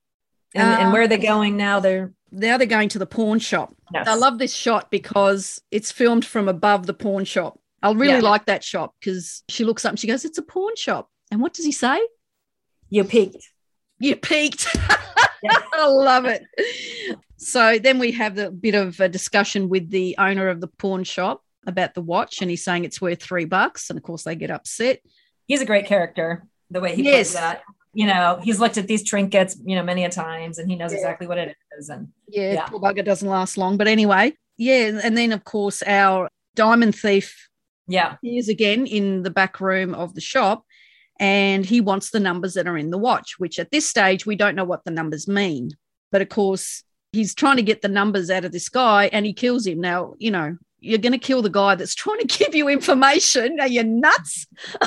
And, 0.54 0.68
and 0.80 0.88
Uh, 0.88 0.90
where 0.92 1.02
are 1.02 1.08
they 1.08 1.18
going 1.18 1.56
now? 1.56 1.80
They're 1.80 2.12
Now 2.32 2.56
they're 2.58 2.66
going 2.66 2.88
to 2.90 2.98
the 2.98 3.06
pawn 3.06 3.38
shop. 3.38 3.74
yes. 3.92 4.06
I 4.08 4.14
love 4.14 4.38
this 4.38 4.54
shot 4.54 4.90
because 4.90 5.60
it's 5.70 5.90
filmed 5.92 6.24
from 6.24 6.48
above 6.48 6.86
the 6.86 6.94
pawn 6.94 7.24
shop. 7.24 7.58
I 7.82 7.90
really 7.92 8.14
Yeah. 8.14 8.20
like 8.20 8.46
that 8.46 8.62
shot 8.62 8.94
because 9.00 9.42
she 9.48 9.64
looks 9.64 9.84
up 9.84 9.90
and 9.90 9.98
she 9.98 10.06
goes, 10.06 10.24
It's 10.24 10.38
a 10.38 10.42
pawn 10.42 10.76
shop. 10.76 11.08
And 11.30 11.40
what 11.40 11.54
does 11.54 11.64
he 11.64 11.72
say? 11.72 12.00
you 12.92 13.04
peaked. 13.04 13.48
You 13.98 14.16
peaked. 14.16 14.66
Yeah. 15.42 15.56
I 15.72 15.86
love 15.86 16.26
it. 16.26 16.42
So 17.38 17.78
then 17.78 17.98
we 17.98 18.12
have 18.12 18.34
the 18.34 18.50
bit 18.50 18.74
of 18.74 19.00
a 19.00 19.08
discussion 19.08 19.70
with 19.70 19.88
the 19.88 20.14
owner 20.18 20.48
of 20.48 20.60
the 20.60 20.66
pawn 20.68 21.02
shop 21.02 21.42
about 21.66 21.94
the 21.94 22.02
watch, 22.02 22.42
and 22.42 22.50
he's 22.50 22.62
saying 22.62 22.84
it's 22.84 23.00
worth 23.00 23.22
three 23.22 23.46
bucks. 23.46 23.88
And 23.88 23.98
of 23.98 24.02
course, 24.02 24.24
they 24.24 24.34
get 24.34 24.50
upset. 24.50 25.00
He's 25.46 25.62
a 25.62 25.64
great 25.64 25.86
character, 25.86 26.44
the 26.70 26.80
way 26.82 26.94
he 26.94 27.04
Yes. 27.04 27.32
plays 27.32 27.32
that. 27.40 27.62
You 27.92 28.06
know, 28.06 28.38
he's 28.42 28.60
looked 28.60 28.78
at 28.78 28.86
these 28.86 29.02
trinkets, 29.02 29.56
you 29.64 29.74
know, 29.74 29.82
many 29.82 30.04
a 30.04 30.08
times 30.10 30.58
and 30.58 30.70
he 30.70 30.76
knows 30.76 30.92
Yeah. 30.92 30.98
exactly 30.98 31.26
what 31.26 31.38
it 31.38 31.56
is. 31.78 31.88
And 31.88 32.08
Yeah, 32.28 32.52
Yeah. 32.52 32.66
poor 32.66 32.80
bugger 32.80 33.04
doesn't 33.04 33.28
last 33.28 33.56
long. 33.58 33.76
But 33.76 33.88
anyway, 33.88 34.34
yeah. 34.58 35.00
And 35.02 35.16
then, 35.16 35.32
of 35.32 35.44
course, 35.44 35.82
our 35.84 36.28
diamond 36.54 36.94
thief 36.94 37.48
yeah, 37.88 38.16
is 38.22 38.48
again 38.48 38.86
in 38.86 39.22
the 39.24 39.30
back 39.30 39.60
room 39.60 39.94
of 39.94 40.14
the 40.14 40.20
shop 40.20 40.64
and 41.18 41.66
he 41.66 41.80
wants 41.80 42.10
the 42.10 42.20
numbers 42.20 42.54
that 42.54 42.68
are 42.68 42.78
in 42.78 42.90
the 42.90 42.98
watch, 42.98 43.34
which 43.38 43.58
at 43.58 43.70
this 43.72 43.88
stage 43.88 44.24
we 44.24 44.36
don't 44.36 44.54
know 44.54 44.64
what 44.64 44.84
the 44.84 44.90
numbers 44.92 45.26
mean. 45.26 45.70
But 46.12 46.22
of 46.22 46.28
course, 46.28 46.84
he's 47.12 47.34
trying 47.34 47.56
to 47.56 47.62
get 47.62 47.82
the 47.82 47.88
numbers 47.88 48.30
out 48.30 48.44
of 48.44 48.52
this 48.52 48.68
guy 48.68 49.06
and 49.12 49.26
he 49.26 49.32
kills 49.32 49.66
him. 49.66 49.80
Now, 49.80 50.14
you 50.18 50.30
know, 50.30 50.56
you're 50.78 50.98
going 50.98 51.12
to 51.12 51.18
kill 51.18 51.42
the 51.42 51.50
guy 51.50 51.74
that's 51.74 51.94
trying 51.96 52.20
to 52.20 52.26
give 52.38 52.54
you 52.54 52.68
information. 52.68 53.58
Are 53.58 53.66
you 53.66 53.82
nuts? 53.82 54.46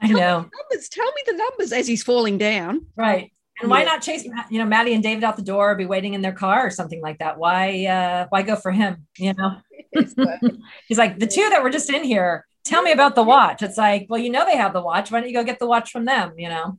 I 0.00 0.08
know. 0.08 0.38
numbers, 0.40 0.88
tell 0.88 1.06
me 1.06 1.22
the 1.26 1.32
numbers 1.32 1.72
as 1.72 1.86
he's 1.86 2.02
falling 2.02 2.38
down. 2.38 2.86
Right. 2.96 3.32
And 3.60 3.68
why 3.70 3.80
Yeah. 3.80 3.86
not 3.86 4.02
chase, 4.02 4.24
you 4.50 4.58
know, 4.58 4.64
Maddie 4.64 4.94
and 4.94 5.02
David 5.02 5.24
out 5.24 5.36
the 5.36 5.42
door, 5.42 5.74
be 5.74 5.86
waiting 5.86 6.14
in 6.14 6.22
their 6.22 6.32
car 6.32 6.64
or 6.66 6.70
something 6.70 7.00
like 7.02 7.18
that? 7.18 7.38
Why, 7.38 7.86
uh, 7.86 8.26
why 8.28 8.42
go 8.42 8.54
for 8.54 8.70
him? 8.70 9.06
You 9.16 9.34
know, 9.34 9.56
he's 10.86 10.98
like 10.98 11.18
the 11.18 11.26
two 11.26 11.48
that 11.50 11.62
were 11.62 11.70
just 11.70 11.90
in 11.90 12.04
here. 12.04 12.46
Tell 12.64 12.82
me 12.82 12.92
about 12.92 13.14
the 13.16 13.22
watch. 13.24 13.62
It's 13.62 13.78
like, 13.78 14.06
well, 14.08 14.20
you 14.20 14.30
know, 14.30 14.44
they 14.44 14.56
have 14.56 14.72
the 14.74 14.82
watch. 14.82 15.10
Why 15.10 15.20
don't 15.20 15.28
you 15.28 15.34
go 15.34 15.42
get 15.42 15.58
the 15.58 15.66
watch 15.66 15.90
from 15.90 16.04
them? 16.04 16.34
You 16.36 16.50
know? 16.50 16.78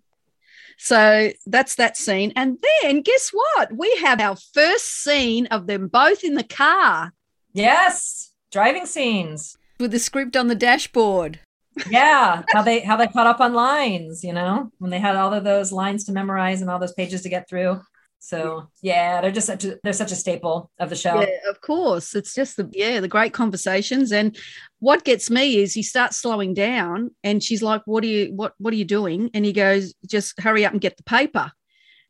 So 0.77 1.31
that's 1.45 1.75
that 1.75 1.97
scene. 1.97 2.31
And 2.37 2.57
then 2.83 3.01
guess 3.01 3.31
what? 3.33 3.75
We 3.75 3.93
have 3.97 4.21
our 4.21 4.37
first 4.53 5.03
scene 5.03 5.47
of 5.47 5.67
them 5.67 5.87
both 5.89 6.23
in 6.23 6.35
the 6.35 6.43
car 6.43 7.11
Yes. 7.53 8.31
Driving 8.51 8.85
scenes. 8.85 9.57
with 9.79 9.91
the 9.91 9.99
script 9.99 10.37
on 10.37 10.47
the 10.47 10.55
dashboard. 10.55 11.39
Yeah. 11.89 12.43
how 12.49 12.61
they, 12.61 12.79
how 12.79 12.95
they 12.95 13.07
caught 13.07 13.27
up 13.27 13.39
on 13.41 13.53
lines, 13.53 14.23
you 14.23 14.33
know, 14.33 14.71
when 14.79 14.91
they 14.91 14.99
had 14.99 15.15
all 15.15 15.33
of 15.33 15.43
those 15.43 15.71
lines 15.71 16.05
to 16.05 16.11
memorize 16.11 16.61
and 16.61 16.69
all 16.69 16.79
those 16.79 16.93
pages 16.93 17.21
to 17.23 17.29
get 17.29 17.47
through. 17.49 17.81
So 18.21 18.67
yeah, 18.81 19.21
they're 19.21 19.31
just 19.31 19.47
such 19.47 19.63
a, 19.63 19.79
they're 19.81 19.93
such 19.93 20.11
a 20.11 20.15
staple 20.15 20.69
of 20.77 20.89
the 20.89 20.95
show. 20.97 21.21
Yeah, 21.21 21.49
of 21.49 21.61
course. 21.61 22.13
It's 22.15 22.35
just 22.35 22.57
the 22.57 22.69
yeah, 22.73 22.99
the 22.99 23.07
great 23.07 23.31
conversations. 23.31 24.11
And 24.11 24.37
what 24.79 25.05
gets 25.05 25.29
me 25.29 25.59
is 25.59 25.73
he 25.73 25.83
starts 25.83 26.17
slowing 26.17 26.53
down 26.53 27.11
and 27.23 27.41
she's 27.41 27.63
like, 27.63 27.81
What 27.85 28.03
are 28.03 28.07
you 28.07 28.33
what 28.35 28.55
what 28.57 28.73
are 28.73 28.77
you 28.77 28.83
doing? 28.83 29.29
And 29.33 29.45
he 29.45 29.53
goes, 29.53 29.93
Just 30.05 30.37
hurry 30.41 30.65
up 30.65 30.73
and 30.73 30.81
get 30.81 30.97
the 30.97 31.03
paper. 31.03 31.49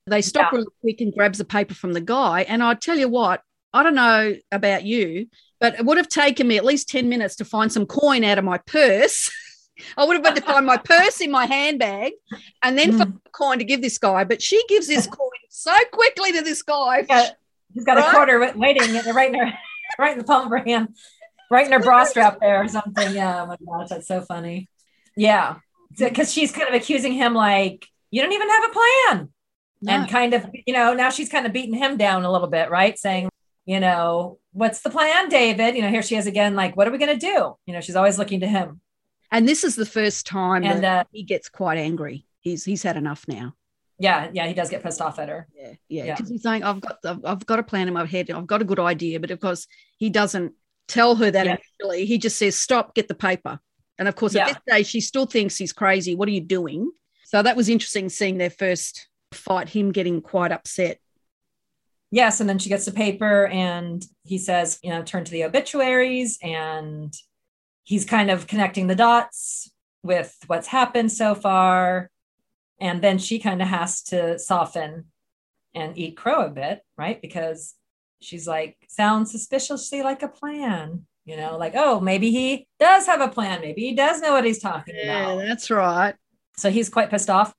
They 0.08 0.23
stop 0.23 0.51
Yeah. 0.51 0.58
really 0.58 0.71
quick 0.82 1.01
and 1.01 1.13
grabs 1.13 1.38
the 1.38 1.45
paper 1.45 1.75
from 1.75 1.93
the 1.93 2.01
guy. 2.01 2.41
And 2.41 2.63
I 2.63 2.73
tell 2.73 2.97
you 2.97 3.08
what, 3.08 3.43
I 3.71 3.84
don't 3.84 3.93
know 3.93 4.36
about 4.51 4.84
you, 4.84 5.27
but 5.60 5.75
it 5.77 5.86
would 5.86 5.97
have 5.97 6.10
taken 6.10 6.47
me 6.47 6.58
at 6.58 6.65
least 6.65 6.89
10 6.89 7.08
minutes 7.08 7.36
to 7.36 7.45
find 7.45 7.71
some 7.71 7.86
coin 7.86 8.23
out 8.23 8.39
of 8.39 8.43
my 8.45 8.58
purse. 8.58 9.29
I 9.98 10.06
would 10.06 10.15
have 10.18 10.26
had 10.26 10.36
to 10.36 10.42
find 10.42 10.65
my 10.65 10.78
purse 10.78 11.22
in 11.22 11.32
my 11.32 11.46
handbag 11.46 12.13
and 12.63 12.78
then 12.78 12.92
Mm. 12.94 12.98
find 12.98 13.20
a 13.26 13.30
coin 13.32 13.60
to 13.60 13.63
give 13.65 13.82
this 13.82 13.98
guy. 13.98 14.24
But 14.24 14.42
she 14.42 14.62
gives 14.68 14.88
this 14.88 15.08
coin 15.20 15.30
so 15.50 15.74
quickly 15.92 16.32
to 16.34 16.42
this 16.42 16.62
guy. 16.62 17.04
got, 17.04 17.36
she's 17.74 17.84
got 17.84 17.98
Right? 17.98 18.08
a 18.08 18.12
quarter 18.12 18.39
wa- 18.39 18.54
waiting 18.56 18.94
right 19.13 19.34
in 19.34 19.39
her, 19.39 19.54
right 20.00 20.12
in 20.13 20.18
the 20.18 20.24
palm 20.24 20.46
of 20.46 20.50
her 20.52 20.63
hand, 20.65 20.96
right 21.52 21.65
in 21.65 21.72
her 21.72 21.80
bra 21.80 22.04
strap 22.04 22.39
there 22.39 22.63
or 22.63 22.68
something. 22.68 23.13
Yeah, 23.13 23.44
oh 23.44 23.46
my 23.48 23.58
gosh, 23.65 23.89
that's 23.89 24.08
so 24.08 24.22
funny. 24.22 24.68
Yeah, 25.15 25.56
because 25.98 26.32
she's 26.32 26.52
kind 26.52 26.68
of 26.70 26.76
accusing 26.76 27.13
him 27.13 27.34
like 27.34 27.88
you 28.12 28.22
don't 28.22 28.32
even 28.34 28.50
have 28.50 28.63
a 28.70 28.74
plan, 28.74 29.30
No. 29.82 29.94
and 29.94 30.10
kind 30.10 30.34
of 30.34 30.46
you 30.65 30.74
know 30.74 30.94
now 30.94 31.10
she's 31.10 31.30
kind 31.30 31.46
of 31.46 31.54
beating 31.54 31.74
him 31.76 31.98
down 31.98 32.24
a 32.26 32.32
little 32.32 32.48
bit, 32.48 32.70
right? 32.70 32.98
Saying 32.98 33.30
you 33.65 33.80
know 33.80 34.39
what's 34.54 34.82
the 34.82 34.89
plan, 34.89 35.30
David? 35.30 35.76
You 35.76 35.82
know 35.84 35.89
here 35.89 36.02
she 36.02 36.15
is 36.15 36.26
again, 36.28 36.56
like 36.56 36.76
what 36.78 36.88
are 36.88 36.92
we 36.92 36.98
gonna 36.98 37.18
do? 37.18 37.56
You 37.65 37.74
know 37.74 37.82
she's 37.82 37.96
always 37.96 38.18
looking 38.18 38.39
to 38.42 38.48
him, 38.48 38.82
And 39.32 39.48
this 39.48 39.63
is 39.63 39.76
the 39.76 39.86
first 39.86 40.26
time 40.26 40.63
and 40.63 40.84
that 40.84 41.06
uh, 41.06 41.10
he 41.12 41.24
gets 41.24 41.50
quite 41.50 41.78
angry. 41.78 42.26
He's 42.42 42.63
he's 42.65 42.84
had 42.84 42.98
enough 42.98 43.26
now. 43.28 43.54
yeah, 44.00 44.30
yeah, 44.34 44.48
he 44.48 44.54
does 44.54 44.70
get 44.70 44.82
pissed 44.82 45.02
off 45.02 45.20
at 45.20 45.30
her. 45.30 45.48
Yeah, 45.56 45.74
yeah. 45.88 46.04
Yeah. 46.06 46.15
Because 46.15 46.30
he's 46.30 46.42
saying, 46.44 46.63
"I've 46.63 46.82
got 46.82 46.98
I've, 47.06 47.26
I've 47.26 47.46
got 47.46 47.60
a 47.60 47.63
plan 47.63 47.88
in 47.88 47.94
my 47.94 48.06
head. 48.06 48.32
I've 48.32 48.48
got 48.48 48.62
a 48.62 48.65
good 48.65 48.80
idea." 48.80 49.20
But 49.20 49.32
of 49.32 49.39
course, 49.39 49.68
he 49.98 50.10
doesn't 50.10 50.54
tell 50.88 51.15
her 51.15 51.30
that 51.30 51.46
Yeah. 51.46 51.58
initially. 51.82 52.06
He 52.06 52.18
just 52.18 52.38
says, 52.38 52.56
"Stop, 52.56 52.96
get 52.96 53.08
the 53.08 53.13
paper." 53.15 53.60
And 53.98 54.08
of 54.08 54.15
course, 54.15 54.34
Yeah. 54.34 54.48
at 54.48 54.48
this 54.48 54.58
stage, 54.76 54.88
she 54.88 55.02
still 55.02 55.26
thinks 55.26 55.58
he's 55.58 55.74
crazy. 55.74 56.15
What 56.15 56.28
are 56.30 56.32
you 56.32 56.42
doing? 56.42 56.89
So 57.26 57.44
that 57.44 57.56
was 57.58 57.70
interesting 57.70 58.10
seeing 58.10 58.38
their 58.38 58.50
first 58.50 59.08
fight. 59.34 59.70
Him 59.70 59.92
getting 59.92 60.22
quite 60.22 60.52
upset. 60.52 60.98
Yes, 62.12 62.39
and 62.39 62.50
then 62.50 62.58
she 62.58 62.70
gets 62.70 62.86
the 62.86 62.92
paper 62.92 63.46
and 63.48 64.04
he 64.26 64.39
says, 64.39 64.80
you 64.82 64.89
know, 64.89 65.04
turn 65.04 65.26
to 65.26 65.32
the 65.32 65.44
obituaries 65.44 66.39
and 66.42 67.13
he's 67.89 68.06
kind 68.06 68.30
of 68.30 68.45
connecting 68.45 68.86
the 68.86 68.93
dots 68.93 69.71
with 70.04 70.38
what's 70.45 70.67
happened 70.67 71.12
so 71.12 71.34
far. 71.34 72.12
And 72.80 73.02
then 73.02 73.17
she 73.17 73.39
kind 73.39 73.63
of 73.63 73.67
has 73.67 74.04
to 74.04 74.38
soften 74.38 75.06
and 75.73 75.97
eat 75.97 76.15
crow 76.15 76.45
a 76.45 76.49
bit, 76.49 76.82
right? 76.99 77.19
Because 77.19 77.73
she's 78.21 78.47
like, 78.47 78.78
sounds 78.89 79.32
suspiciously 79.32 80.04
like 80.04 80.21
a 80.21 80.28
plan, 80.28 81.08
you 81.25 81.36
know, 81.36 81.58
like, 81.58 81.73
oh, 81.75 81.99
maybe 81.99 82.30
he 82.30 82.67
does 82.80 83.08
have 83.08 83.21
a 83.21 83.28
plan. 83.28 83.62
Maybe 83.62 83.82
he 83.82 83.95
does 83.95 84.21
know 84.21 84.34
what 84.34 84.45
he's 84.45 84.60
talking 84.60 84.93
about. 84.93 85.06
Yeah, 85.06 85.32
about. 85.32 85.47
that's 85.47 85.71
right. 85.71 86.13
So 86.58 86.69
he's 86.69 86.89
quite 86.89 87.10
pissed 87.10 87.32
off. 87.32 87.56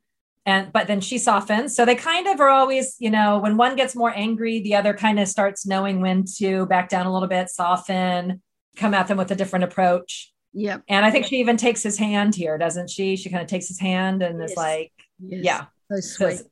And 0.47 0.73
but 0.73 0.87
then 0.87 1.01
she 1.01 1.19
softens. 1.19 1.75
So 1.75 1.85
they 1.85 1.97
kind 1.97 2.29
of 2.29 2.39
are 2.39 2.51
always, 2.51 2.95
you 3.01 3.11
know, 3.11 3.39
when 3.39 3.57
one 3.57 3.75
gets 3.75 3.97
more 3.97 4.13
angry, 4.17 4.61
the 4.61 4.77
other 4.77 4.95
kind 4.95 5.19
of 5.19 5.27
starts 5.27 5.67
knowing 5.67 6.01
when 6.01 6.25
to 6.37 6.67
back 6.67 6.89
down 6.89 7.07
a 7.07 7.13
little 7.13 7.29
bit, 7.29 7.51
soften, 7.51 8.41
come 8.77 8.95
at 8.95 9.09
them 9.09 9.17
with 9.19 9.31
a 9.31 9.35
different 9.35 9.65
approach. 9.65 10.33
Yep. 10.53 10.83
And 10.89 11.05
I 11.05 11.11
think 11.11 11.27
she 11.27 11.37
even 11.41 11.57
takes 11.57 11.83
his 11.83 11.97
hand 11.99 12.35
here, 12.35 12.59
doesn't 12.59 12.91
she? 12.91 13.17
She 13.17 13.31
kind 13.31 13.43
of 13.43 13.49
takes 13.49 13.69
his 13.69 13.79
hand 13.79 14.23
and 14.23 14.43
is 14.43 14.57
like, 14.57 14.93
Yes. 15.21 15.45
yeah, 15.45 15.65
So 15.91 15.97
so 16.01 16.01
sweet. 16.01 16.29
it's 16.41 16.43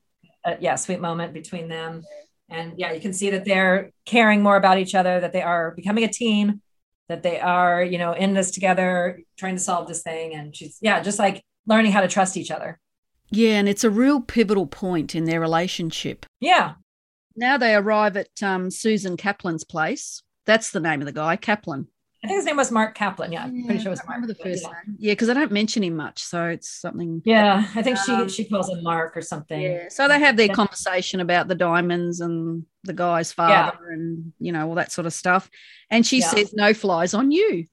a, 0.44 0.57
yeah, 0.61 0.74
sweet 0.76 1.00
moment 1.00 1.33
between 1.33 1.68
them. 1.68 2.02
And 2.50 2.74
yeah, 2.76 2.92
you 2.92 3.00
can 3.00 3.12
see 3.12 3.31
that 3.31 3.44
they're 3.44 3.90
caring 4.07 4.42
more 4.42 4.57
about 4.57 4.78
each 4.78 4.94
other, 4.94 5.20
that 5.20 5.33
they 5.33 5.42
are 5.42 5.72
becoming 5.72 6.04
a 6.04 6.09
team, 6.09 6.62
that 7.09 7.22
they 7.22 7.40
are, 7.40 7.83
you 7.83 7.98
know, 7.98 8.12
in 8.12 8.35
this 8.35 8.50
together, 8.50 9.20
trying 9.37 9.57
to 9.57 9.61
solve 9.62 9.88
this 9.88 10.02
thing. 10.02 10.35
And 10.35 10.54
she's, 10.54 10.78
yeah, 10.81 11.00
just 11.00 11.18
like 11.18 11.42
learning 11.66 11.92
how 11.92 12.00
to 12.02 12.09
trust 12.09 12.37
each 12.37 12.50
other. 12.50 12.78
Yeah, 13.31 13.54
and 13.59 13.68
it's 13.68 13.85
a 13.85 13.90
real 13.90 14.20
pivotal 14.20 14.66
point 14.66 15.14
in 15.14 15.24
their 15.24 15.40
relationship. 15.40 16.24
Yeah. 16.40 16.74
Now 17.37 17.59
they 17.59 17.74
arrive 17.74 18.16
at 18.16 18.42
um, 18.42 18.70
Susan 18.70 19.16
Kaplan's 19.16 19.64
place. 19.64 20.22
That's 20.46 20.70
the 20.70 20.81
name 20.81 21.00
of 21.00 21.07
the 21.07 21.12
guy, 21.12 21.37
Kaplan. 21.37 21.88
I 22.24 22.26
think 22.26 22.38
his 22.38 22.46
name 22.46 22.57
was 22.57 22.72
Mark 22.72 22.96
Kaplan. 22.96 23.31
Yeah, 23.31 23.44
I'm 23.44 23.64
pretty 23.64 23.81
sure 23.81 23.88
it 23.88 23.90
was 23.90 24.00
I 24.00 24.04
Mark. 24.04 24.16
remember 24.16 24.35
the 24.35 24.42
first 24.42 24.64
yeah. 24.64 24.70
name. 24.70 24.96
Yeah, 24.98 25.12
because 25.12 25.28
I 25.28 25.35
don't 25.35 25.52
mention 25.52 25.85
him 25.85 25.94
much, 25.94 26.22
so 26.22 26.46
it's 26.46 26.68
something. 26.68 27.22
Yeah, 27.24 27.64
I 27.76 27.83
think 27.83 27.96
she 27.98 28.11
Um, 28.12 28.28
she 28.28 28.44
calls 28.44 28.68
him 28.68 28.83
Mark 28.83 29.16
or 29.16 29.22
something. 29.22 29.61
Yeah. 29.61 29.88
So 29.88 30.09
they 30.09 30.18
have 30.18 30.37
their 30.37 30.46
Yeah. 30.46 30.54
conversation 30.54 31.20
about 31.20 31.46
the 31.46 31.54
diamonds 31.54 32.20
and 32.20 32.64
the 32.83 32.92
guy's 32.92 33.31
father 33.33 33.90
and 33.90 34.33
you 34.40 34.50
know 34.50 34.68
all 34.68 34.74
that 34.74 34.90
sort 34.90 35.07
of 35.07 35.12
stuff. 35.12 35.48
And 35.90 36.04
she 36.04 36.18
Yeah. 36.18 36.28
says, 36.31 36.52
"No 36.52 36.74
flies 36.74 37.14
on 37.14 37.31
you." 37.31 37.66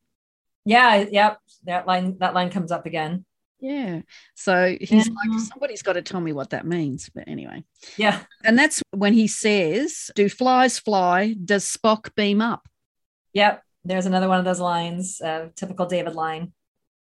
Yeah, 0.64 1.06
yep. 1.12 1.40
That 1.64 1.88
line 1.88 2.18
that 2.20 2.36
line 2.36 2.52
comes 2.52 2.72
up 2.72 2.86
again. 2.86 3.26
Yeah. 3.60 4.02
So 4.36 4.78
he's 4.80 5.08
like, 5.10 5.40
somebody's 5.40 5.82
got 5.82 5.94
to 5.94 6.02
tell 6.04 6.22
me 6.22 6.34
what 6.34 6.52
that 6.52 6.68
means. 6.68 7.10
But 7.10 7.24
anyway, 7.28 7.64
Yeah. 7.98 8.22
and 8.44 8.60
that's 8.60 8.84
when 8.92 9.14
he 9.14 9.28
says, 9.28 10.12
"Do 10.14 10.30
flies 10.30 10.78
fly? 10.78 11.34
Does 11.34 11.66
Spock 11.66 12.14
beam 12.16 12.42
up?" 12.42 12.68
Yep. 13.34 13.64
There's 13.86 14.08
another 14.08 14.28
one 14.28 14.40
of 14.40 14.46
those 14.46 14.60
lines, 14.60 15.22
uh, 15.22 15.50
typical 15.56 15.86
David 15.86 16.16
line. 16.16 16.52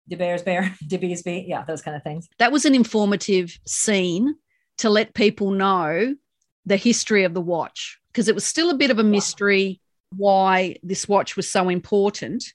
De 0.10 0.18
Bears 0.18 0.42
Bear, 0.42 0.76
De 0.88 0.98
Bees 0.98 1.24
Bee. 1.24 1.46
Yeah, 1.48 1.64
those 1.64 1.82
kind 1.82 1.96
of 1.96 2.04
things. 2.04 2.28
That 2.38 2.52
was 2.52 2.66
an 2.66 2.76
informative 2.76 3.58
scene 3.66 4.36
to 4.80 4.90
let 4.90 5.14
people 5.14 5.52
know 5.52 6.16
the 6.66 6.78
history 6.78 7.24
of 7.24 7.34
the 7.34 7.42
watch 7.42 8.00
because 8.12 8.28
it 8.28 8.36
was 8.36 8.46
still 8.46 8.70
a 8.70 8.76
bit 8.76 8.92
of 8.92 9.00
a 9.00 9.04
mystery 9.04 9.82
why 10.16 10.76
this 10.84 11.08
watch 11.08 11.36
was 11.36 11.50
so 11.50 11.70
important. 11.70 12.54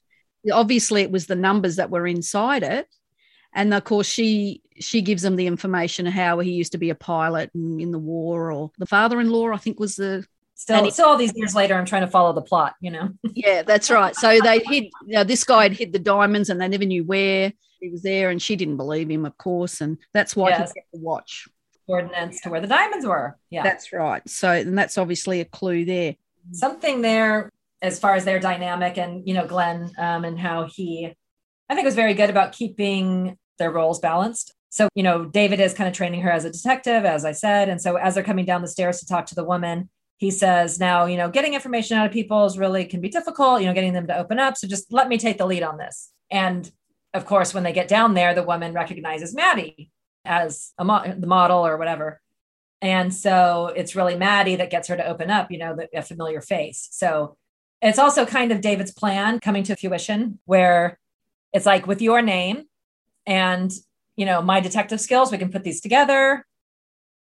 Obviously, 0.51 1.01
it 1.01 1.11
was 1.11 1.27
the 1.27 1.35
numbers 1.35 1.75
that 1.75 1.89
were 1.89 2.07
inside 2.07 2.63
it. 2.63 2.87
And 3.53 3.73
of 3.73 3.83
course, 3.83 4.07
she 4.07 4.61
she 4.79 5.01
gives 5.01 5.23
them 5.23 5.35
the 5.35 5.47
information 5.47 6.07
of 6.07 6.13
how 6.13 6.39
he 6.39 6.51
used 6.51 6.71
to 6.71 6.77
be 6.77 6.91
a 6.91 6.95
pilot 6.95 7.49
in, 7.53 7.79
in 7.79 7.91
the 7.91 7.99
war, 7.99 8.51
or 8.51 8.71
the 8.77 8.85
father-in-law, 8.85 9.51
I 9.51 9.57
think, 9.57 9.79
was 9.79 9.95
the 9.95 10.25
Still, 10.59 10.83
he, 10.83 10.91
still 10.91 11.07
all 11.07 11.15
these 11.15 11.31
years 11.37 11.55
later, 11.55 11.73
I'm 11.75 11.85
trying 11.85 12.01
to 12.01 12.09
follow 12.09 12.33
the 12.33 12.41
plot, 12.41 12.75
you 12.81 12.91
know? 12.91 13.11
yeah, 13.33 13.61
that's 13.61 13.89
right. 13.89 14.13
So 14.13 14.41
they 14.43 14.59
hid, 14.59 14.83
you 15.05 15.13
know, 15.13 15.23
this 15.23 15.45
guy 15.45 15.63
had 15.63 15.71
hid 15.71 15.93
the 15.93 15.99
diamonds 15.99 16.49
and 16.49 16.59
they 16.59 16.67
never 16.67 16.83
knew 16.83 17.05
where 17.05 17.53
he 17.79 17.87
was 17.87 18.01
there. 18.01 18.29
And 18.29 18.41
she 18.41 18.57
didn't 18.57 18.75
believe 18.75 19.09
him, 19.09 19.25
of 19.25 19.37
course. 19.37 19.79
And 19.79 19.97
that's 20.13 20.35
why 20.35 20.49
yes. 20.49 20.73
he 20.73 20.81
got 20.81 20.87
the 20.91 20.99
watch. 20.99 21.47
Coordinates 21.87 22.41
to 22.41 22.49
where 22.49 22.59
the 22.59 22.67
diamonds 22.67 23.05
were. 23.05 23.37
Yeah. 23.49 23.63
That's 23.63 23.93
right. 23.93 24.21
So, 24.27 24.51
and 24.51 24.77
that's 24.77 24.97
obviously 24.97 25.39
a 25.39 25.45
clue 25.45 25.85
there. 25.85 26.17
Something 26.51 27.03
there 27.03 27.49
as 27.81 27.97
far 27.97 28.15
as 28.15 28.25
their 28.25 28.41
dynamic 28.41 28.97
and, 28.97 29.25
you 29.25 29.35
know, 29.35 29.47
Glenn 29.47 29.89
um, 29.97 30.25
and 30.25 30.37
how 30.37 30.67
he, 30.67 31.15
I 31.69 31.73
think 31.73 31.85
was 31.85 31.95
very 31.95 32.15
good 32.15 32.29
about 32.29 32.51
keeping 32.51 33.37
their 33.59 33.71
roles 33.71 33.99
balanced. 33.99 34.53
So, 34.71 34.89
you 34.93 35.03
know, 35.03 35.23
David 35.23 35.61
is 35.61 35.73
kind 35.73 35.87
of 35.87 35.95
training 35.95 36.19
her 36.23 36.31
as 36.31 36.43
a 36.43 36.51
detective, 36.51 37.05
as 37.05 37.23
I 37.23 37.31
said. 37.31 37.69
And 37.69 37.81
so 37.81 37.95
as 37.95 38.15
they're 38.15 38.25
coming 38.25 38.43
down 38.43 38.61
the 38.61 38.67
stairs 38.67 38.99
to 38.99 39.07
talk 39.07 39.25
to 39.27 39.35
the 39.35 39.45
woman, 39.45 39.89
he 40.19 40.29
says 40.29 40.79
now 40.79 41.05
you 41.05 41.17
know 41.17 41.29
getting 41.29 41.53
information 41.53 41.97
out 41.97 42.05
of 42.05 42.11
people 42.11 42.45
is 42.45 42.57
really 42.57 42.85
can 42.85 43.01
be 43.01 43.09
difficult 43.09 43.61
you 43.61 43.67
know 43.67 43.73
getting 43.73 43.93
them 43.93 44.05
to 44.07 44.17
open 44.17 44.37
up. 44.37 44.57
So 44.57 44.67
just 44.67 44.93
let 44.93 45.07
me 45.07 45.17
take 45.17 45.39
the 45.39 45.47
lead 45.47 45.63
on 45.63 45.77
this. 45.77 46.11
And 46.29 46.69
of 47.13 47.25
course 47.25 47.53
when 47.53 47.63
they 47.63 47.73
get 47.73 47.87
down 47.87 48.13
there 48.13 48.35
the 48.35 48.43
woman 48.43 48.73
recognizes 48.73 49.33
maddie 49.33 49.91
as 50.25 50.73
a 50.77 50.85
mo- 50.85 51.15
the 51.17 51.25
model 51.25 51.65
or 51.65 51.77
whatever. 51.77 52.21
And 52.81 53.13
so 53.13 53.73
it's 53.75 53.95
really 53.95 54.15
maddie 54.15 54.57
that 54.57 54.69
gets 54.69 54.87
her 54.89 54.97
to 54.97 55.07
open 55.07 55.31
up 55.31 55.49
you 55.51 55.57
know 55.57 55.75
the, 55.75 55.87
a 55.97 56.03
familiar 56.03 56.41
face. 56.41 56.89
So 56.91 57.37
it's 57.81 57.99
also 57.99 58.25
kind 58.25 58.51
of 58.51 58.61
david's 58.61 58.91
plan 58.91 59.39
coming 59.39 59.63
to 59.63 59.75
fruition 59.75 60.39
where 60.45 60.99
it's 61.53 61.65
like 61.65 61.87
with 61.87 62.01
your 62.01 62.21
name 62.21 62.65
and 63.25 63.71
you 64.17 64.25
know 64.25 64.41
my 64.41 64.59
detective 64.59 64.99
skills 64.99 65.31
we 65.31 65.37
can 65.37 65.49
put 65.49 65.63
these 65.63 65.79
together 65.79 66.45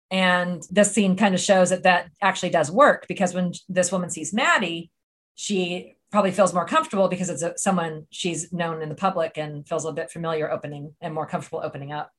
and 0.10 0.64
this 0.70 0.94
scene 0.94 1.16
kind 1.16 1.36
of 1.36 1.42
shows 1.42 1.70
that 1.70 1.84
that 1.84 2.10
actually 2.22 2.50
does 2.50 2.72
work 2.72 3.06
because 3.08 3.34
when 3.34 3.52
this 3.68 3.92
woman 3.92 4.10
sees 4.10 4.34
Maddie, 4.34 4.92
she 5.36 5.96
probably 6.12 6.32
feels 6.32 6.54
more 6.54 6.66
comfortable 6.66 7.10
because 7.10 7.30
it's 7.30 7.42
a, 7.42 7.58
someone 7.58 8.08
she's 8.10 8.52
known 8.54 8.82
in 8.82 8.90
the 8.90 8.96
public 8.96 9.38
and 9.38 9.68
feels 9.68 9.86
a 9.86 9.92
bit 9.92 10.10
familiar 10.10 10.50
opening 10.50 10.94
and 11.02 11.14
more 11.14 11.28
comfortable 11.28 11.62
opening 11.64 11.92
up. 11.92 12.12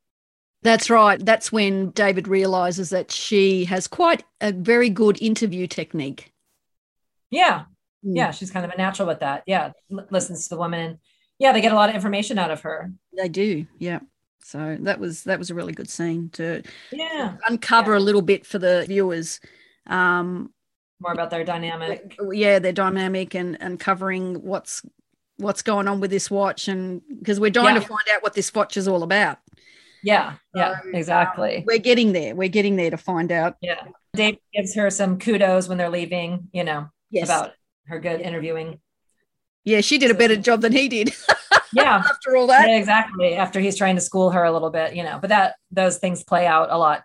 That's 0.63 0.91
right. 0.91 1.25
That's 1.25 1.53
when 1.53 1.91
David 1.91 2.29
realizes 2.29 2.91
that 2.91 3.13
she 3.13 3.65
has 3.67 3.87
quite 3.87 4.25
a 4.41 4.53
very 4.53 4.91
good 4.91 5.21
interview 5.23 5.67
technique. 5.67 6.33
Yeah. 7.31 7.65
Mm. 8.05 8.17
Yeah. 8.17 8.31
She's 8.33 8.51
kind 8.51 8.67
of 8.67 8.73
a 8.73 8.77
natural 8.77 9.09
with 9.09 9.21
that. 9.21 9.45
Yeah. 9.47 9.73
L- 9.91 10.07
listens 10.11 10.45
to 10.45 10.51
the 10.51 10.59
woman. 10.59 10.99
Yeah. 11.39 11.53
They 11.53 11.61
get 11.61 11.73
a 11.73 11.77
lot 11.77 11.89
of 11.89 11.95
information 11.95 12.39
out 12.39 12.51
of 12.51 12.63
her. 12.63 12.93
They 13.17 13.29
do. 13.29 13.67
Yeah. 13.79 14.01
So 14.43 14.77
that 14.81 14.99
was 14.99 15.25
that 15.25 15.39
was 15.39 15.51
a 15.51 15.55
really 15.55 15.73
good 15.73 15.91
scene 15.91 16.31
to 16.31 16.63
yeah 16.91 17.37
uncover 17.49 17.93
yeah. 17.93 17.99
a 17.99 18.01
little 18.01 18.23
bit 18.23 18.47
for 18.47 18.59
the 18.59 18.85
viewers. 18.89 19.41
Um, 19.87 20.53
More 21.01 21.13
about 21.13 21.31
their 21.31 21.45
dynamic. 21.45 22.19
Yeah, 22.33 22.59
their 22.59 22.73
dynamic 22.73 23.35
and 23.35 23.61
and 23.61 23.79
covering 23.79 24.43
what's 24.43 24.83
what's 25.37 25.63
going 25.63 25.87
on 25.89 26.01
with 26.01 26.11
this 26.11 26.31
watch 26.31 26.69
and 26.69 27.03
because 27.21 27.39
we're 27.39 27.51
dying 27.51 27.77
yeah. 27.77 27.81
to 27.81 27.87
find 27.87 28.09
out 28.13 28.23
what 28.23 28.35
this 28.35 28.53
watch 28.55 28.77
is 28.77 28.89
all 28.89 29.03
about. 29.03 29.39
Yeah, 30.03 30.35
yeah, 30.55 30.81
so, 30.81 30.91
exactly. 30.95 31.59
Um, 31.59 31.65
we're 31.67 31.79
getting 31.79 32.13
there. 32.13 32.35
We're 32.35 32.49
getting 32.49 32.77
there 32.77 32.91
to 32.91 32.97
find 32.97 33.33
out. 33.33 33.57
Yeah. 33.61 33.83
Dave 34.15 34.39
gives 34.55 34.75
her 34.75 34.91
some 34.91 35.19
kudos 35.19 35.69
when 35.69 35.79
they're 35.79 35.91
leaving, 35.91 36.49
you 36.53 36.65
know, 36.65 36.89
yes. 37.11 37.29
about 37.29 37.53
her 37.87 37.99
good 37.99 38.21
interviewing. 38.21 38.81
Yeah, 39.65 39.81
she 39.81 39.99
did 39.99 40.11
a 40.11 40.15
better 40.15 40.37
job 40.37 40.61
than 40.61 40.73
he 40.73 40.89
did. 40.89 41.13
yeah. 41.73 41.97
After 42.09 42.37
all 42.37 42.47
that. 42.49 42.69
Yeah, 42.69 42.77
exactly. 42.77 43.35
After 43.35 43.61
he's 43.61 43.77
trying 43.77 43.97
to 43.97 44.01
school 44.01 44.31
her 44.31 44.45
a 44.45 44.53
little 44.53 44.71
bit 44.71 44.95
you 44.95 45.03
know 45.03 45.19
but 45.21 45.29
that 45.29 45.57
those 45.71 45.99
things 45.99 46.25
play 46.25 46.47
out 46.47 46.71
a 46.71 46.79
lot. 46.79 47.05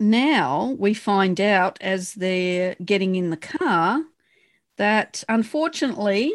Now 0.00 0.76
we 0.78 0.94
find 0.94 1.40
out 1.40 1.78
as 1.80 2.14
they're 2.14 2.76
getting 2.84 3.16
in 3.16 3.30
the 3.30 3.36
car 3.36 4.02
that 4.76 5.24
unfortunately 5.28 6.32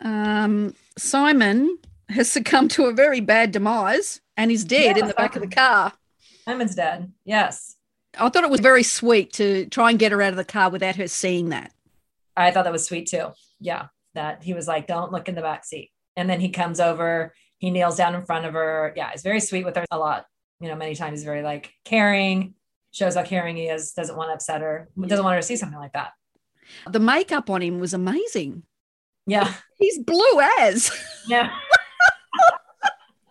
um, 0.00 0.74
simon 0.96 1.78
has 2.08 2.30
succumbed 2.30 2.70
to 2.72 2.86
a 2.86 2.92
very 2.92 3.20
bad 3.20 3.52
demise 3.52 4.20
and 4.36 4.50
is 4.50 4.64
dead 4.64 4.96
yeah, 4.96 5.02
in 5.02 5.08
the 5.08 5.14
back 5.14 5.36
of 5.36 5.42
the 5.42 5.48
car. 5.48 5.92
Simon's 6.44 6.74
dead. 6.74 7.12
Yes. 7.24 7.76
I 8.18 8.28
thought 8.28 8.44
it 8.44 8.50
was 8.50 8.60
very 8.60 8.82
sweet 8.82 9.32
to 9.34 9.66
try 9.66 9.90
and 9.90 9.98
get 9.98 10.12
her 10.12 10.20
out 10.20 10.30
of 10.30 10.36
the 10.36 10.44
car 10.44 10.70
without 10.70 10.96
her 10.96 11.06
seeing 11.06 11.50
that. 11.50 11.72
I 12.36 12.50
thought 12.50 12.64
that 12.64 12.72
was 12.72 12.86
sweet 12.86 13.08
too. 13.08 13.28
Yeah 13.60 13.86
that 14.14 14.42
he 14.42 14.54
was 14.54 14.68
like 14.68 14.86
don't 14.86 15.12
look 15.12 15.28
in 15.28 15.34
the 15.34 15.42
back 15.42 15.64
seat 15.64 15.90
and 16.16 16.28
then 16.28 16.40
he 16.40 16.50
comes 16.50 16.80
over, 16.80 17.34
he 17.58 17.70
kneels 17.70 17.96
down 17.96 18.14
in 18.14 18.24
front 18.24 18.46
of 18.46 18.54
her. 18.54 18.92
Yeah, 18.96 19.10
he's 19.12 19.22
very 19.22 19.40
sweet 19.40 19.64
with 19.64 19.76
her 19.76 19.84
a 19.90 19.98
lot. 19.98 20.26
You 20.60 20.68
know, 20.68 20.76
many 20.76 20.94
times 20.94 21.20
he's 21.20 21.24
very 21.24 21.42
like 21.42 21.72
caring, 21.84 22.54
shows 22.92 23.14
how 23.14 23.22
caring 23.22 23.56
he 23.56 23.64
is, 23.64 23.92
doesn't 23.92 24.16
want 24.16 24.30
to 24.30 24.34
upset 24.34 24.60
her, 24.60 24.88
doesn't 25.00 25.24
want 25.24 25.34
her 25.34 25.40
to 25.40 25.46
see 25.46 25.56
something 25.56 25.78
like 25.78 25.94
that. 25.94 26.12
The 26.88 27.00
makeup 27.00 27.50
on 27.50 27.62
him 27.62 27.80
was 27.80 27.94
amazing. 27.94 28.62
Yeah. 29.26 29.52
He's 29.78 29.98
blue 29.98 30.40
as. 30.60 30.90
Yeah. 31.26 31.50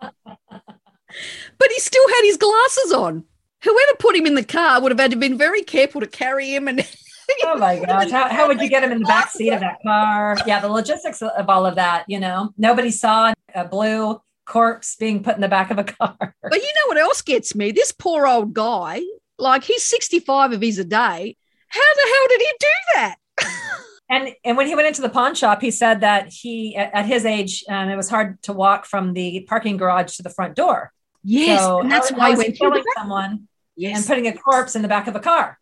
but 0.00 1.68
he 1.68 1.78
still 1.78 2.08
had 2.08 2.22
his 2.24 2.36
glasses 2.36 2.92
on. 2.92 3.24
Whoever 3.62 3.96
put 3.98 4.16
him 4.16 4.26
in 4.26 4.34
the 4.34 4.44
car 4.44 4.80
would 4.80 4.90
have 4.90 4.98
had 4.98 5.12
to 5.12 5.16
been 5.16 5.38
very 5.38 5.62
careful 5.62 6.00
to 6.00 6.06
carry 6.06 6.54
him 6.54 6.68
and 6.68 6.80
oh 7.44 7.56
my 7.58 7.78
gosh. 7.78 8.10
How, 8.10 8.28
how 8.28 8.48
would 8.48 8.60
you 8.60 8.68
get 8.68 8.82
him 8.82 8.92
in 8.92 8.98
the 9.00 9.04
back 9.04 9.30
seat 9.30 9.50
of 9.50 9.60
that 9.60 9.78
car? 9.82 10.36
Yeah, 10.46 10.60
the 10.60 10.68
logistics 10.68 11.22
of 11.22 11.48
all 11.48 11.66
of 11.66 11.76
that, 11.76 12.04
you 12.08 12.20
know, 12.20 12.52
nobody 12.56 12.90
saw 12.90 13.32
a 13.54 13.64
blue 13.64 14.20
corpse 14.46 14.96
being 14.96 15.22
put 15.22 15.34
in 15.34 15.40
the 15.40 15.48
back 15.48 15.70
of 15.70 15.78
a 15.78 15.84
car. 15.84 16.16
But 16.42 16.60
you 16.60 16.68
know 16.74 16.88
what 16.88 16.98
else 16.98 17.22
gets 17.22 17.54
me? 17.54 17.72
This 17.72 17.92
poor 17.92 18.26
old 18.26 18.52
guy, 18.52 19.00
like 19.38 19.64
he's 19.64 19.84
65 19.84 20.52
of 20.52 20.60
his 20.60 20.78
a 20.78 20.84
day. 20.84 21.36
How 21.68 21.80
the 21.94 22.12
hell 22.12 22.28
did 22.28 22.40
he 22.40 22.52
do 22.60 22.66
that? 22.94 23.16
and 24.10 24.34
and 24.44 24.56
when 24.56 24.66
he 24.66 24.74
went 24.74 24.88
into 24.88 25.00
the 25.00 25.08
pawn 25.08 25.34
shop, 25.34 25.62
he 25.62 25.70
said 25.70 26.00
that 26.00 26.30
he 26.30 26.76
at 26.76 27.06
his 27.06 27.24
age, 27.24 27.64
um, 27.68 27.88
it 27.88 27.96
was 27.96 28.10
hard 28.10 28.42
to 28.42 28.52
walk 28.52 28.84
from 28.84 29.14
the 29.14 29.46
parking 29.48 29.78
garage 29.78 30.16
to 30.16 30.22
the 30.22 30.28
front 30.30 30.54
door. 30.54 30.92
Yes, 31.24 31.60
so 31.60 31.80
and 31.80 31.90
that's 31.90 32.12
why 32.12 32.32
he 32.32 32.36
went 32.36 32.56
killing 32.56 32.84
someone 32.96 33.48
yes. 33.76 33.96
and 33.96 34.06
putting 34.06 34.26
a 34.26 34.36
corpse 34.36 34.76
in 34.76 34.82
the 34.82 34.88
back 34.88 35.06
of 35.06 35.16
a 35.16 35.20
car. 35.20 35.58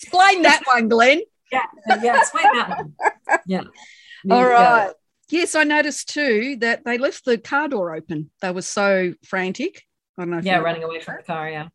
Explain 0.00 0.42
that 0.42 0.62
one, 0.64 0.88
Glenn. 0.88 1.20
Yeah, 1.50 1.62
yeah, 2.02 2.18
explain 2.18 2.44
that 2.54 2.68
one. 2.68 2.94
Yeah. 3.46 3.62
All 4.30 4.44
right. 4.46 4.92
Yes, 5.30 5.54
I 5.54 5.64
noticed 5.64 6.08
too 6.08 6.56
that 6.60 6.84
they 6.84 6.98
left 6.98 7.24
the 7.24 7.38
car 7.38 7.68
door 7.68 7.94
open. 7.94 8.30
They 8.40 8.50
were 8.50 8.62
so 8.62 9.14
frantic. 9.24 9.82
I 10.16 10.22
don't 10.22 10.30
know. 10.30 10.40
yeah, 10.42 10.58
running 10.58 10.82
away 10.82 11.00
from 11.00 11.16
the 11.18 11.22
car. 11.22 11.48
Yeah. 11.48 11.68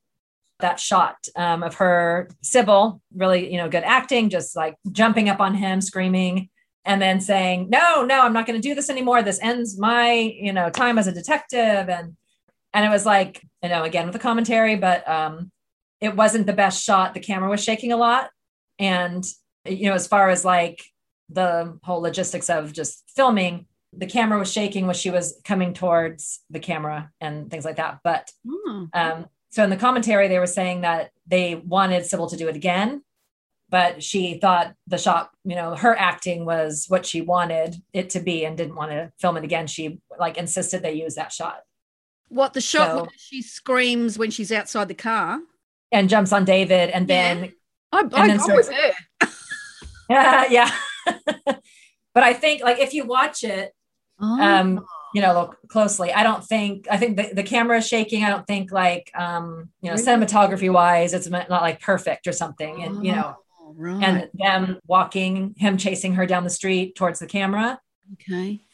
That 0.59 0.79
shot 0.79 1.15
um, 1.35 1.63
of 1.63 1.75
her, 1.75 2.29
Cybill, 2.43 3.01
really, 3.15 3.51
you 3.51 3.57
know, 3.57 3.69
good 3.69 3.83
acting, 3.83 4.29
just 4.29 4.55
like 4.55 4.75
jumping 4.91 5.29
up 5.29 5.39
on 5.39 5.55
him, 5.55 5.81
screaming, 5.81 6.49
and 6.85 7.01
then 7.01 7.19
saying, 7.19 7.69
"No, 7.69 8.03
no, 8.05 8.21
I'm 8.21 8.33
not 8.33 8.45
going 8.45 8.59
to 8.61 8.67
do 8.67 8.75
this 8.75 8.89
anymore. 8.89 9.21
This 9.23 9.39
ends 9.41 9.77
my, 9.77 10.13
you 10.13 10.53
know, 10.53 10.69
time 10.69 10.97
as 10.97 11.07
a 11.07 11.11
detective." 11.11 11.89
And 11.89 12.15
and 12.73 12.85
it 12.85 12.89
was 12.89 13.05
like, 13.05 13.41
you 13.61 13.69
know, 13.69 13.83
again 13.83 14.05
with 14.05 14.13
the 14.13 14.19
commentary, 14.19 14.75
but 14.75 15.07
um, 15.07 15.51
it 16.03 16.17
wasn't 16.17 16.45
the 16.45 16.53
best 16.53 16.83
shot. 16.83 17.13
The 17.13 17.21
camera 17.21 17.49
was 17.49 17.63
shaking 17.63 17.93
a 17.93 17.97
lot. 17.97 18.29
And, 18.77 19.23
you 19.63 19.85
know, 19.85 19.95
as 19.95 20.05
far 20.05 20.29
as 20.29 20.43
like 20.43 20.83
the 21.29 21.79
whole 21.81 22.01
logistics 22.01 22.49
of 22.49 22.73
just 22.73 23.09
filming, 23.15 23.67
the 23.93 24.05
camera 24.05 24.37
was 24.37 24.51
shaking 24.51 24.85
when 24.85 24.95
she 24.95 25.09
was 25.09 25.39
coming 25.45 25.73
towards 25.73 26.41
the 26.49 26.59
camera 26.59 27.09
and 27.21 27.49
things 27.49 27.63
like 27.63 27.77
that. 27.77 27.99
But 28.03 28.29
mm. 28.45 28.89
um, 28.93 29.27
so 29.49 29.63
in 29.63 29.69
the 29.69 29.77
commentary, 29.77 30.27
they 30.27 30.39
were 30.39 30.45
saying 30.45 30.81
that 30.81 31.11
they 31.25 31.55
wanted 31.55 32.03
Cybill 32.03 32.29
to 32.31 32.37
do 32.37 32.49
it 32.49 32.57
again, 32.57 33.01
but 33.69 34.03
she 34.03 34.39
thought 34.39 34.75
the 34.87 34.97
shot, 34.97 35.29
you 35.45 35.55
know, 35.55 35.73
her 35.73 35.97
acting 35.97 36.43
was 36.43 36.85
what 36.89 37.05
she 37.05 37.21
wanted 37.21 37.81
it 37.93 38.09
to 38.09 38.19
be 38.19 38.43
and 38.43 38.57
didn't 38.57 38.75
want 38.75 38.91
to 38.91 39.13
film 39.21 39.37
it 39.37 39.45
again. 39.45 39.67
She 39.67 40.01
like 40.19 40.37
insisted 40.37 40.83
they 40.83 40.93
use 40.95 41.15
that 41.15 41.31
shot. 41.31 41.61
What 42.27 42.51
the 42.53 42.61
shot 42.61 42.97
so, 42.97 43.07
she 43.15 43.41
screams 43.41 44.17
when 44.17 44.31
she's 44.31 44.51
outside 44.51 44.89
the 44.89 44.95
car? 44.95 45.39
And 45.93 46.09
jumps 46.09 46.33
on 46.33 46.43
David, 46.43 46.89
and 46.89 47.07
then 47.07 47.45
yeah. 47.45 47.49
I, 47.93 47.99
and 48.01 48.15
I 48.15 48.27
then 48.27 48.39
starts, 48.39 48.67
there. 48.67 48.93
yeah, 50.09 50.45
yeah. 50.49 50.71
but 51.45 52.23
I 52.23 52.33
think 52.33 52.63
like 52.63 52.79
if 52.79 52.93
you 52.93 53.05
watch 53.05 53.43
it, 53.43 53.71
oh. 54.19 54.41
um, 54.41 54.85
you 55.13 55.21
know, 55.21 55.33
look 55.33 55.57
closely. 55.69 56.11
I 56.11 56.23
don't 56.23 56.43
think 56.43 56.87
I 56.89 56.97
think 56.97 57.17
the, 57.17 57.29
the 57.33 57.43
camera 57.43 57.77
is 57.77 57.87
shaking. 57.87 58.23
I 58.23 58.29
don't 58.29 58.47
think 58.47 58.71
like 58.71 59.11
um, 59.15 59.69
you 59.81 59.91
know, 59.91 59.95
cinematography 59.95 60.73
wise, 60.73 61.13
it's 61.13 61.29
not 61.29 61.49
like 61.49 61.79
perfect 61.79 62.27
or 62.27 62.33
something. 62.33 62.83
And 62.83 63.05
you 63.05 63.13
know, 63.13 63.35
right. 63.75 64.03
and 64.03 64.29
them 64.33 64.79
walking, 64.87 65.53
him 65.57 65.77
chasing 65.77 66.15
her 66.15 66.25
down 66.25 66.43
the 66.43 66.49
street 66.49 66.95
towards 66.95 67.19
the 67.19 67.27
camera. 67.27 67.79
okay. 68.13 68.65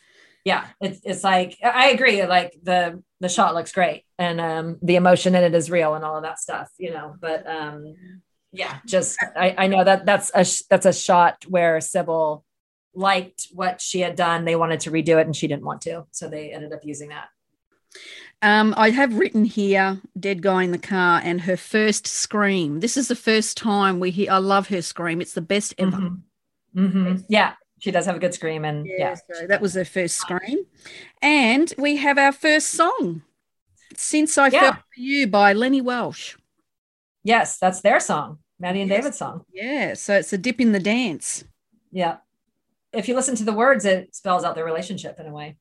Yeah, 0.46 0.66
it's 0.80 1.02
it's 1.04 1.24
like 1.24 1.58
I 1.62 1.90
agree. 1.90 2.26
Like 2.26 2.58
the 2.64 3.04
the 3.20 3.28
shot 3.28 3.54
looks 3.54 3.74
great, 3.74 4.06
and 4.20 4.40
um, 4.40 4.78
the 4.84 4.98
emotion 4.98 5.34
in 5.34 5.44
it 5.44 5.56
is 5.56 5.72
real, 5.72 5.96
and 5.96 6.04
all 6.06 6.18
of 6.18 6.24
that 6.24 6.38
stuff, 6.40 6.70
you 6.78 6.92
know. 6.92 7.16
But 7.20 7.48
um, 7.48 7.96
yeah, 8.52 8.78
just 8.86 9.18
I, 9.36 9.56
I 9.58 9.68
know 9.68 9.84
that 9.84 10.06
that's 10.06 10.30
a 10.36 10.44
sh- 10.46 10.64
that's 10.70 10.86
a 10.86 10.94
shot 10.94 11.46
where 11.48 11.80
Cybill 11.80 12.44
liked 12.94 13.48
what 13.54 13.82
she 13.82 14.02
had 14.02 14.16
done. 14.16 14.46
They 14.46 14.56
wanted 14.56 14.82
to 14.82 14.92
redo 14.92 15.20
it, 15.20 15.26
and 15.26 15.36
she 15.36 15.48
didn't 15.48 15.64
want 15.66 15.82
to, 15.84 16.06
so 16.12 16.28
they 16.30 16.52
ended 16.52 16.74
up 16.74 16.82
using 16.84 17.10
that. 17.10 17.30
Um, 18.42 18.74
I 18.78 18.92
have 18.92 19.18
written 19.18 19.46
here 19.46 20.02
"Dead 20.20 20.42
Guy 20.42 20.64
in 20.64 20.72
the 20.72 20.78
Car" 20.78 21.22
and 21.24 21.42
her 21.42 21.58
first 21.58 22.06
scream. 22.06 22.82
This 22.82 22.98
is 22.98 23.08
the 23.08 23.16
first 23.16 23.58
time 23.58 24.00
we 24.00 24.12
hear. 24.12 24.32
I 24.32 24.38
love 24.38 24.68
her 24.68 24.82
scream. 24.82 25.22
It's 25.22 25.34
the 25.34 25.42
best 25.42 25.74
ever. 25.78 25.98
Mhm. 25.98 26.22
Mhm. 26.76 27.26
Yeah, 27.30 27.54
she 27.80 27.92
does 27.92 28.06
have 28.06 28.16
a 28.16 28.20
good 28.20 28.34
scream, 28.34 28.66
and 28.66 28.86
yeah, 28.86 29.16
so 29.16 29.48
that 29.48 29.62
was 29.62 29.74
her 29.76 29.86
first 29.86 30.16
scream, 30.18 30.66
and 31.22 31.74
we 31.78 31.96
have 31.98 32.18
our 32.18 32.32
first 32.32 32.68
song, 32.70 33.24
"Since 34.00 34.38
I 34.38 34.48
Yeah. 34.48 34.60
Felt 34.62 34.76
for 34.78 35.00
You" 35.02 35.28
by 35.28 35.54
Lenny 35.54 35.82
Welch. 35.82 36.38
yes, 37.24 37.58
that's 37.60 37.82
their 37.82 38.00
song, 38.00 38.40
Maddie 38.60 38.82
and 38.82 38.90
Yes. 38.90 39.00
David's 39.00 39.18
song. 39.18 39.46
Yeah, 39.52 39.94
so 39.94 40.16
it's 40.16 40.34
a 40.34 40.38
dip 40.38 40.60
in 40.62 40.72
the 40.72 40.80
dance. 40.80 41.44
Yeah. 41.92 42.18
If 42.94 43.08
you 43.08 43.16
listen 43.16 43.36
to 43.36 43.44
the 43.44 43.54
words, 43.54 43.86
it 43.86 44.16
spells 44.16 44.44
out 44.44 44.56
their 44.56 44.66
relationship 44.66 45.20
in 45.20 45.28
a 45.28 45.32
way. 45.34 45.58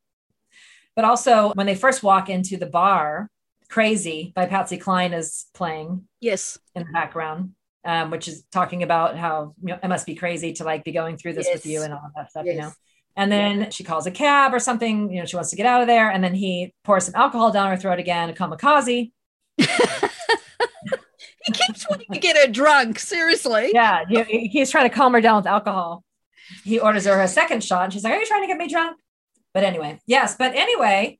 But 0.96 1.04
also, 1.04 1.52
when 1.54 1.66
they 1.66 1.74
first 1.74 2.02
walk 2.02 2.28
into 2.30 2.56
the 2.56 2.66
bar, 2.66 3.30
Crazy 3.68 4.32
by 4.34 4.46
Patsy 4.46 4.78
Cline 4.78 5.12
is 5.12 5.44
playing 5.52 6.08
Yes, 6.20 6.58
in 6.74 6.84
the 6.86 6.92
background, 6.92 7.52
um, 7.84 8.10
which 8.10 8.26
is 8.26 8.44
talking 8.50 8.82
about 8.82 9.14
how 9.16 9.54
you 9.60 9.68
know, 9.74 9.78
it 9.82 9.88
must 9.88 10.06
be 10.06 10.14
crazy 10.14 10.54
to 10.54 10.64
like 10.64 10.84
be 10.84 10.92
going 10.92 11.18
through 11.18 11.34
this 11.34 11.46
with 11.52 11.66
you 11.66 11.82
and 11.82 11.92
all 11.92 12.00
of 12.06 12.12
that 12.16 12.30
stuff, 12.30 12.46
you 12.46 12.54
know. 12.56 12.72
And 13.18 13.32
then 13.32 13.72
she 13.72 13.82
calls 13.82 14.06
a 14.06 14.12
cab 14.12 14.54
or 14.54 14.60
something, 14.60 15.12
you 15.12 15.18
know, 15.18 15.26
she 15.26 15.34
wants 15.34 15.50
to 15.50 15.56
get 15.56 15.66
out 15.66 15.80
of 15.80 15.88
there. 15.88 16.08
And 16.08 16.22
then 16.22 16.34
he 16.34 16.72
pours 16.84 17.04
some 17.04 17.16
alcohol 17.16 17.50
down 17.50 17.68
her 17.68 17.76
throat 17.76 17.98
again, 17.98 18.30
a 18.30 18.32
kamikaze. 18.32 19.10
he 19.58 21.52
keeps 21.52 21.84
wanting 21.90 22.06
to 22.12 22.18
get 22.20 22.36
her 22.36 22.50
drunk. 22.50 23.00
Seriously. 23.00 23.72
Yeah, 23.74 24.04
he, 24.08 24.46
he's 24.46 24.70
trying 24.70 24.88
to 24.88 24.94
calm 24.94 25.12
her 25.14 25.20
down 25.20 25.36
with 25.36 25.46
alcohol. 25.46 26.04
He 26.62 26.78
orders 26.78 27.06
her 27.06 27.20
a 27.20 27.26
second 27.26 27.64
shot, 27.64 27.84
and 27.84 27.92
she's 27.92 28.04
like, 28.04 28.12
"Are 28.12 28.20
you 28.20 28.26
trying 28.26 28.42
to 28.42 28.46
get 28.46 28.56
me 28.56 28.68
drunk?" 28.68 28.96
But 29.52 29.64
anyway, 29.64 29.98
yes. 30.06 30.36
But 30.38 30.54
anyway, 30.54 31.18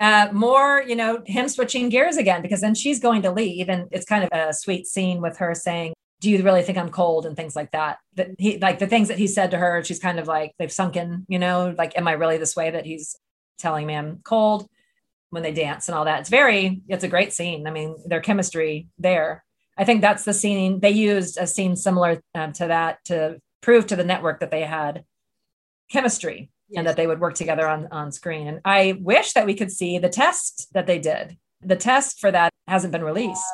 uh, 0.00 0.28
more, 0.32 0.84
you 0.86 0.94
know, 0.94 1.22
him 1.26 1.48
switching 1.48 1.88
gears 1.88 2.18
again 2.18 2.42
because 2.42 2.60
then 2.60 2.74
she's 2.74 3.00
going 3.00 3.22
to 3.22 3.32
leave, 3.32 3.68
and 3.68 3.88
it's 3.90 4.04
kind 4.04 4.22
of 4.22 4.30
a 4.32 4.52
sweet 4.52 4.86
scene 4.86 5.20
with 5.20 5.38
her 5.38 5.54
saying, 5.54 5.94
"Do 6.20 6.30
you 6.30 6.42
really 6.42 6.62
think 6.62 6.78
I'm 6.78 6.90
cold?" 6.90 7.26
and 7.26 7.36
things 7.36 7.56
like 7.56 7.72
that. 7.72 7.98
That 8.14 8.30
he 8.38 8.58
like 8.58 8.78
the 8.78 8.86
things 8.86 9.08
that 9.08 9.18
he 9.18 9.26
said 9.26 9.50
to 9.52 9.58
her. 9.58 9.82
She's 9.84 9.98
kind 9.98 10.18
of 10.18 10.26
like 10.26 10.52
they've 10.58 10.72
sunken, 10.72 11.26
you 11.28 11.38
know, 11.38 11.74
like, 11.76 11.96
"Am 11.96 12.08
I 12.08 12.12
really 12.12 12.38
this 12.38 12.56
way?" 12.56 12.70
That 12.70 12.86
he's 12.86 13.16
telling 13.58 13.86
me 13.86 13.94
I'm 13.94 14.20
cold 14.24 14.68
when 15.30 15.42
they 15.42 15.52
dance 15.52 15.88
and 15.88 15.96
all 15.96 16.06
that. 16.06 16.20
It's 16.20 16.30
very, 16.30 16.80
it's 16.88 17.04
a 17.04 17.08
great 17.08 17.32
scene. 17.32 17.66
I 17.66 17.70
mean, 17.70 17.96
their 18.06 18.20
chemistry 18.20 18.88
there. 18.98 19.44
I 19.76 19.84
think 19.84 20.00
that's 20.00 20.24
the 20.24 20.32
scene 20.32 20.80
they 20.80 20.90
used 20.90 21.38
a 21.38 21.46
scene 21.46 21.76
similar 21.76 22.20
um, 22.34 22.52
to 22.54 22.68
that 22.68 23.04
to 23.06 23.38
prove 23.60 23.86
to 23.88 23.96
the 23.96 24.04
network 24.04 24.40
that 24.40 24.50
they 24.50 24.62
had 24.62 25.04
chemistry 25.90 26.50
and 26.74 26.86
that 26.86 26.96
they 26.96 27.06
would 27.06 27.20
work 27.20 27.34
together 27.34 27.68
on 27.68 27.88
on 27.90 28.12
screen. 28.12 28.48
And 28.48 28.60
I 28.64 28.98
wish 29.00 29.34
that 29.34 29.46
we 29.46 29.54
could 29.54 29.70
see 29.70 29.98
the 29.98 30.08
test 30.08 30.68
that 30.72 30.86
they 30.86 30.98
did. 30.98 31.36
The 31.60 31.76
test 31.76 32.20
for 32.20 32.30
that 32.30 32.52
hasn't 32.66 32.92
been 32.92 33.04
released. 33.04 33.44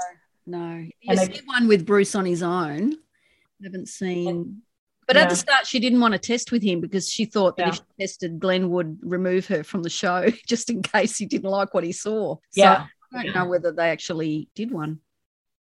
No. 0.47 0.86
You 1.01 1.16
see 1.16 1.40
one 1.47 1.68
with 1.68 1.86
Bruce 1.86 2.14
on 2.14 2.26
his 2.26 2.42
own. 2.42 2.92
I 2.92 3.64
Haven't 3.64 3.88
seen. 3.88 4.62
But 5.07 5.16
at 5.16 5.28
the 5.28 5.36
start, 5.36 5.66
she 5.66 5.80
didn't 5.80 6.01
want 6.01 6.12
to 6.12 6.18
test 6.18 6.51
with 6.51 6.62
him 6.62 6.80
because 6.80 7.11
she 7.11 7.26
thought 7.26 7.57
that 7.59 7.68
if 7.68 7.74
she 7.74 7.82
tested, 8.01 8.38
Glenn 8.38 8.70
would 8.70 8.99
remove 9.03 9.47
her 9.49 9.62
from 9.62 9.82
the 9.82 9.90
show 9.90 10.28
just 10.49 10.70
in 10.70 10.82
case 10.82 11.16
he 11.18 11.26
didn't 11.26 11.51
like 11.51 11.74
what 11.74 11.84
he 11.84 11.92
saw. 11.92 12.36
So 12.36 12.40
Yeah. 12.55 12.86
I 13.12 13.24
don't 13.24 13.34
know 13.34 13.47
whether 13.47 13.70
they 13.70 13.90
actually 13.90 14.49
did 14.55 14.72
one. 14.72 15.01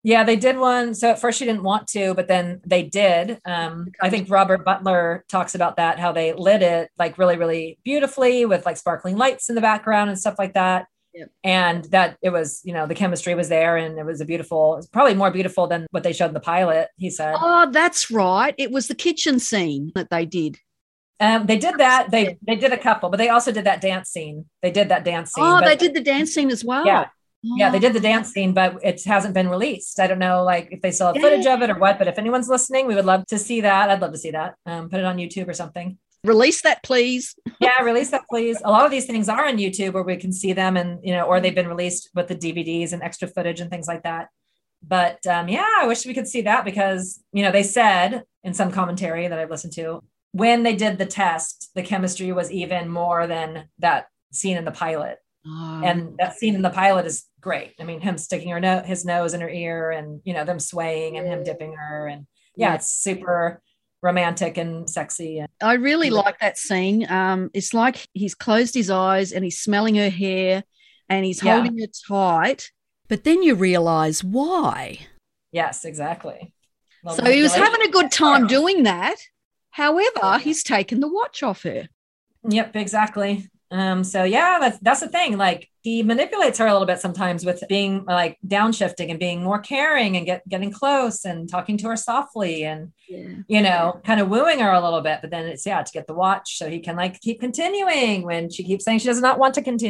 Yeah, 0.02 0.26
they 0.26 0.36
did 0.36 0.58
one. 0.58 0.96
So 0.96 1.12
at 1.12 1.22
first 1.22 1.40
she 1.40 1.46
didn't 1.46 1.64
want 1.64 1.88
to, 1.90 2.14
but 2.14 2.28
then 2.28 2.62
they 2.66 2.84
did. 2.84 3.40
Um, 3.46 3.88
I 4.02 4.10
think 4.10 4.30
Robert 4.30 4.66
Butler 4.66 5.24
talks 5.30 5.56
about 5.56 5.78
that, 5.78 5.98
how 5.98 6.12
they 6.12 6.34
lit 6.34 6.62
it 6.62 6.90
like 6.98 7.18
really, 7.18 7.38
really 7.38 7.80
beautifully 7.84 8.46
with 8.46 8.66
like 8.66 8.78
sparkling 8.78 9.18
lights 9.18 9.50
in 9.50 9.56
the 9.56 9.62
background 9.62 10.10
and 10.10 10.20
stuff 10.20 10.36
like 10.38 10.56
that. 10.56 10.88
Yep. 11.14 11.30
And 11.43 11.84
that 11.86 12.18
it 12.22 12.30
was, 12.32 12.61
you 12.64 12.74
know, 12.74 12.88
the 12.88 12.95
chemistry 12.95 13.36
was 13.36 13.49
there 13.49 13.78
and 13.78 13.99
it 13.99 14.05
was 14.05 14.20
a 14.22 14.26
beautiful, 14.26 14.78
it's 14.78 14.88
probably 14.88 15.14
more 15.14 15.30
beautiful 15.32 15.68
than 15.68 15.86
what 15.91 16.03
they 16.03 16.14
showed 16.14 16.28
in 16.30 16.34
the 16.34 16.39
pilot, 16.39 16.89
he 16.97 17.09
said. 17.09 17.36
Oh, 17.38 17.70
that's 17.72 18.09
right. 18.09 18.55
It 18.57 18.72
was 18.72 18.88
the 18.88 18.95
kitchen 18.95 19.39
scene 19.39 19.91
that 19.95 20.09
they 20.09 20.26
did. 20.26 20.57
Um, 21.20 21.45
they 21.45 21.57
did 21.57 21.78
that. 21.78 22.09
They 22.11 22.38
they 22.45 22.55
did 22.55 22.74
a 22.74 22.78
couple, 22.78 23.09
but 23.09 23.18
they 23.18 23.30
also 23.30 23.51
did 23.51 23.66
that 23.66 23.80
dance 23.80 24.09
scene. 24.09 24.45
They 24.61 24.72
did 24.72 24.89
that 24.89 25.05
dance 25.05 25.32
scene. 25.32 25.43
Oh, 25.45 25.59
but- 25.59 25.66
they 25.66 25.76
did 25.76 25.93
the 25.93 26.01
dance 26.01 26.34
scene 26.34 26.49
as 26.49 26.66
well. 26.66 26.86
Yeah. 26.86 27.05
Yeah, 27.45 27.70
they 27.70 27.80
did 27.80 27.91
the 27.91 27.99
Oh. 27.99 28.03
dance 28.03 28.30
scene, 28.32 28.53
but 28.53 28.78
it 28.84 29.03
hasn't 29.03 29.34
been 29.34 29.49
released. 29.49 29.99
I 29.99 30.07
don't 30.07 30.18
know, 30.18 30.43
like 30.43 30.70
if 30.72 30.82
they 30.82 30.91
still 30.91 31.07
have 31.07 31.18
footage 31.22 31.45
of 31.45 31.61
it 31.61 31.70
or 31.70 31.78
what. 31.78 31.99
But 31.99 32.07
if 32.07 32.18
anyone's 32.18 32.47
listening, 32.47 32.88
we 32.88 32.95
would 32.95 33.03
love 33.05 33.26
to 33.28 33.38
see 33.38 33.59
that. 33.61 33.89
I'd 33.89 33.99
love 34.01 34.14
to 34.14 34.18
see 34.18 34.32
that. 34.32 34.55
Um, 34.66 34.89
put 34.89 34.99
it 35.01 35.05
on 35.05 35.18
YouTube 35.18 35.49
or 35.49 35.53
something. 35.53 35.97
Release 36.24 36.62
that, 36.62 36.84
please. 36.84 37.36
Yeah, 37.60 37.82
release 37.82 38.10
that, 38.12 38.24
please. 38.30 38.58
A 38.66 38.70
lot 38.70 38.84
of 38.84 38.92
these 38.92 39.06
things 39.06 39.30
are 39.30 39.48
on 39.48 39.56
YouTube 39.58 39.94
where 39.94 40.04
we 40.04 40.18
can 40.18 40.34
see 40.34 40.52
them, 40.52 40.76
and 40.76 41.00
you 41.02 41.14
know, 41.14 41.24
or 41.24 41.40
they've 41.40 41.56
been 41.56 41.68
released 41.70 42.10
with 42.14 42.28
the 42.28 42.36
DVDs 42.36 42.92
and 42.92 43.02
extra 43.02 43.26
footage 43.26 43.62
and 43.62 43.72
things 43.72 43.88
like 43.88 44.04
that. 44.04 44.28
But 44.86 45.26
um, 45.28 45.48
yeah, 45.48 45.66
I 45.80 45.88
wish 45.88 46.06
we 46.06 46.14
could 46.14 46.28
see 46.28 46.42
that 46.42 46.66
because 46.66 47.24
you 47.32 47.42
know 47.42 47.52
they 47.54 47.64
said 47.64 48.24
in 48.44 48.54
some 48.54 48.70
commentary 48.70 49.30
that 49.30 49.40
I've 49.40 49.50
listened 49.50 49.72
to 49.74 50.04
when 50.34 50.64
they 50.64 50.76
did 50.76 50.98
the 50.98 51.06
test, 51.06 51.70
the 51.74 51.84
chemistry 51.84 52.34
was 52.34 52.52
even 52.52 52.90
more 52.90 53.28
than 53.28 53.70
that 53.80 54.08
scene 54.34 54.58
in 54.58 54.66
the 54.66 54.72
pilot. 54.72 55.20
Oh, 55.48 55.82
and 55.86 56.18
that 56.18 56.36
scene 56.36 56.56
in 56.56 56.64
the 56.64 56.70
pilot 56.70 57.06
is 57.06 57.24
great. 57.40 57.76
I 57.80 57.86
mean, 57.86 58.02
him 58.02 58.18
sticking 58.18 58.50
her 58.50 58.60
no- 58.60 58.82
his 58.84 59.06
nose 59.06 59.34
in 59.34 59.40
her 59.40 59.50
ear, 59.50 59.92
and 59.92 60.20
you 60.26 60.34
know 60.34 60.44
them 60.44 60.60
swaying 60.60 61.16
and 61.18 61.26
him 61.26 61.46
dipping 61.46 61.76
her, 61.76 62.08
and 62.08 62.28
yeah, 62.58 62.70
Yeah. 62.70 62.76
it's 62.76 62.92
super 62.92 63.62
romantic 64.04 64.58
and 64.58 64.88
sexy. 64.88 65.39
And 65.39 65.49
I 65.62 65.74
really 65.74 66.10
like 66.12 66.39
that 66.39 66.58
scene. 66.60 67.10
Um, 67.10 67.49
it's 67.54 67.74
like 67.74 68.08
he's 68.14 68.36
closed 68.36 68.76
his 68.76 68.89
eyes 68.91 69.32
and 69.32 69.43
he's 69.43 69.58
smelling 69.60 69.95
her 69.95 70.10
hair 70.10 70.64
and 71.10 71.26
he's 71.26 71.41
Yeah. 71.41 71.56
holding 71.56 71.80
her 71.80 71.88
tight. 72.08 72.70
But 73.08 73.24
then 73.24 73.41
you 73.41 73.56
realize 73.56 74.24
why. 74.24 74.99
yes, 75.51 75.86
exactly. 75.86 76.54
Well, 77.04 77.16
So 77.16 77.26
he 77.26 77.41
was 77.41 77.54
having 77.56 77.82
a 77.82 77.89
good 77.91 78.12
time 78.12 78.47
doing 78.47 78.84
that. 78.84 79.16
However, 79.72 80.38
he's 80.39 80.64
taken 80.64 80.99
the 80.99 81.08
watch 81.08 81.41
off 81.43 81.64
her. 81.64 81.88
Yep, 82.47 82.76
exactly. 82.76 83.49
Um, 83.74 84.04
so 84.04 84.24
yeah, 84.24 84.60
that's 84.62 84.78
that's 84.80 85.00
the 85.00 85.08
thing. 85.08 85.36
Like 85.38 85.68
he 85.82 86.04
manipulates 86.04 86.60
her 86.60 86.68
a 86.68 86.72
little 86.72 86.86
bit 86.86 87.00
sometimes 87.00 87.44
with 87.44 87.64
being 87.68 88.06
like 88.06 88.38
downshifting 88.48 89.10
and 89.10 89.20
being 89.20 89.42
more 89.44 89.58
caring 89.58 90.16
and 90.16 90.28
get 90.28 90.48
getting 90.48 90.72
close 90.72 91.26
and 91.26 91.50
talking 91.50 91.76
to 91.78 91.88
her 91.90 91.96
softly 91.96 92.64
and 92.66 92.92
Yeah. 93.10 93.30
you 93.48 93.62
know, 93.64 94.00
kind 94.06 94.20
of 94.22 94.30
wooing 94.30 94.60
her 94.60 94.72
a 94.72 94.80
little 94.80 95.02
bit. 95.02 95.20
But 95.22 95.32
then 95.32 95.46
it's 95.48 95.66
yeah, 95.66 95.82
to 95.82 95.92
get 95.92 96.06
the 96.06 96.14
watch 96.14 96.58
so 96.60 96.70
he 96.70 96.80
can 96.82 96.96
like 96.96 97.20
keep 97.20 97.40
continuing 97.40 98.22
when 98.22 98.52
she 98.52 98.64
keeps 98.64 98.86
saying 98.86 99.00
she 99.00 99.08
does 99.08 99.20
not 99.22 99.40
want 99.40 99.56
to 99.56 99.64
continue. 99.64 99.90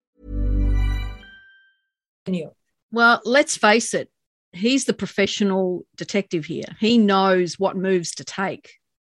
Continue. 2.25 2.51
Well, 2.91 3.21
let's 3.25 3.55
face 3.57 3.93
it, 3.93 4.09
he's 4.53 4.85
the 4.85 4.93
professional 4.93 5.85
detective 5.95 6.45
here. 6.45 6.65
He 6.79 6.97
knows 6.97 7.57
what 7.59 7.77
moves 7.77 8.11
to 8.15 8.23
take 8.25 8.73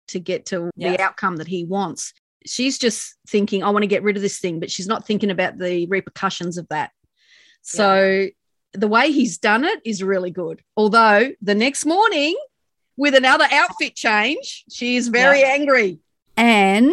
to 0.08 0.18
get 0.20 0.46
to 0.46 0.70
Yeah. 0.76 0.92
the 0.92 1.00
outcome 1.02 1.36
that 1.36 1.48
he 1.48 1.64
wants. 1.64 2.12
She's 2.46 2.78
just 2.78 3.16
thinking, 3.28 3.62
I 3.64 3.70
want 3.70 3.82
to 3.82 3.88
get 3.88 4.02
rid 4.04 4.16
of 4.16 4.22
this 4.22 4.38
thing, 4.38 4.60
but 4.60 4.70
she's 4.70 4.86
not 4.86 5.06
thinking 5.06 5.30
about 5.30 5.58
the 5.58 5.86
repercussions 5.86 6.58
of 6.58 6.68
that. 6.68 6.90
So 7.62 8.28
the 8.72 8.88
way 8.88 9.10
he's 9.10 9.38
done 9.38 9.64
it 9.64 9.80
is 9.84 10.02
really 10.02 10.30
good. 10.30 10.62
Although 10.76 11.32
the 11.42 11.54
next 11.54 11.84
morning, 11.84 12.36
with 12.96 13.14
another 13.14 13.46
outfit 13.50 13.94
change, 13.96 14.64
she 14.70 14.96
is 14.96 15.08
very 15.08 15.40
Yeah. 15.40 15.48
angry. 15.52 15.98
And 16.36 16.92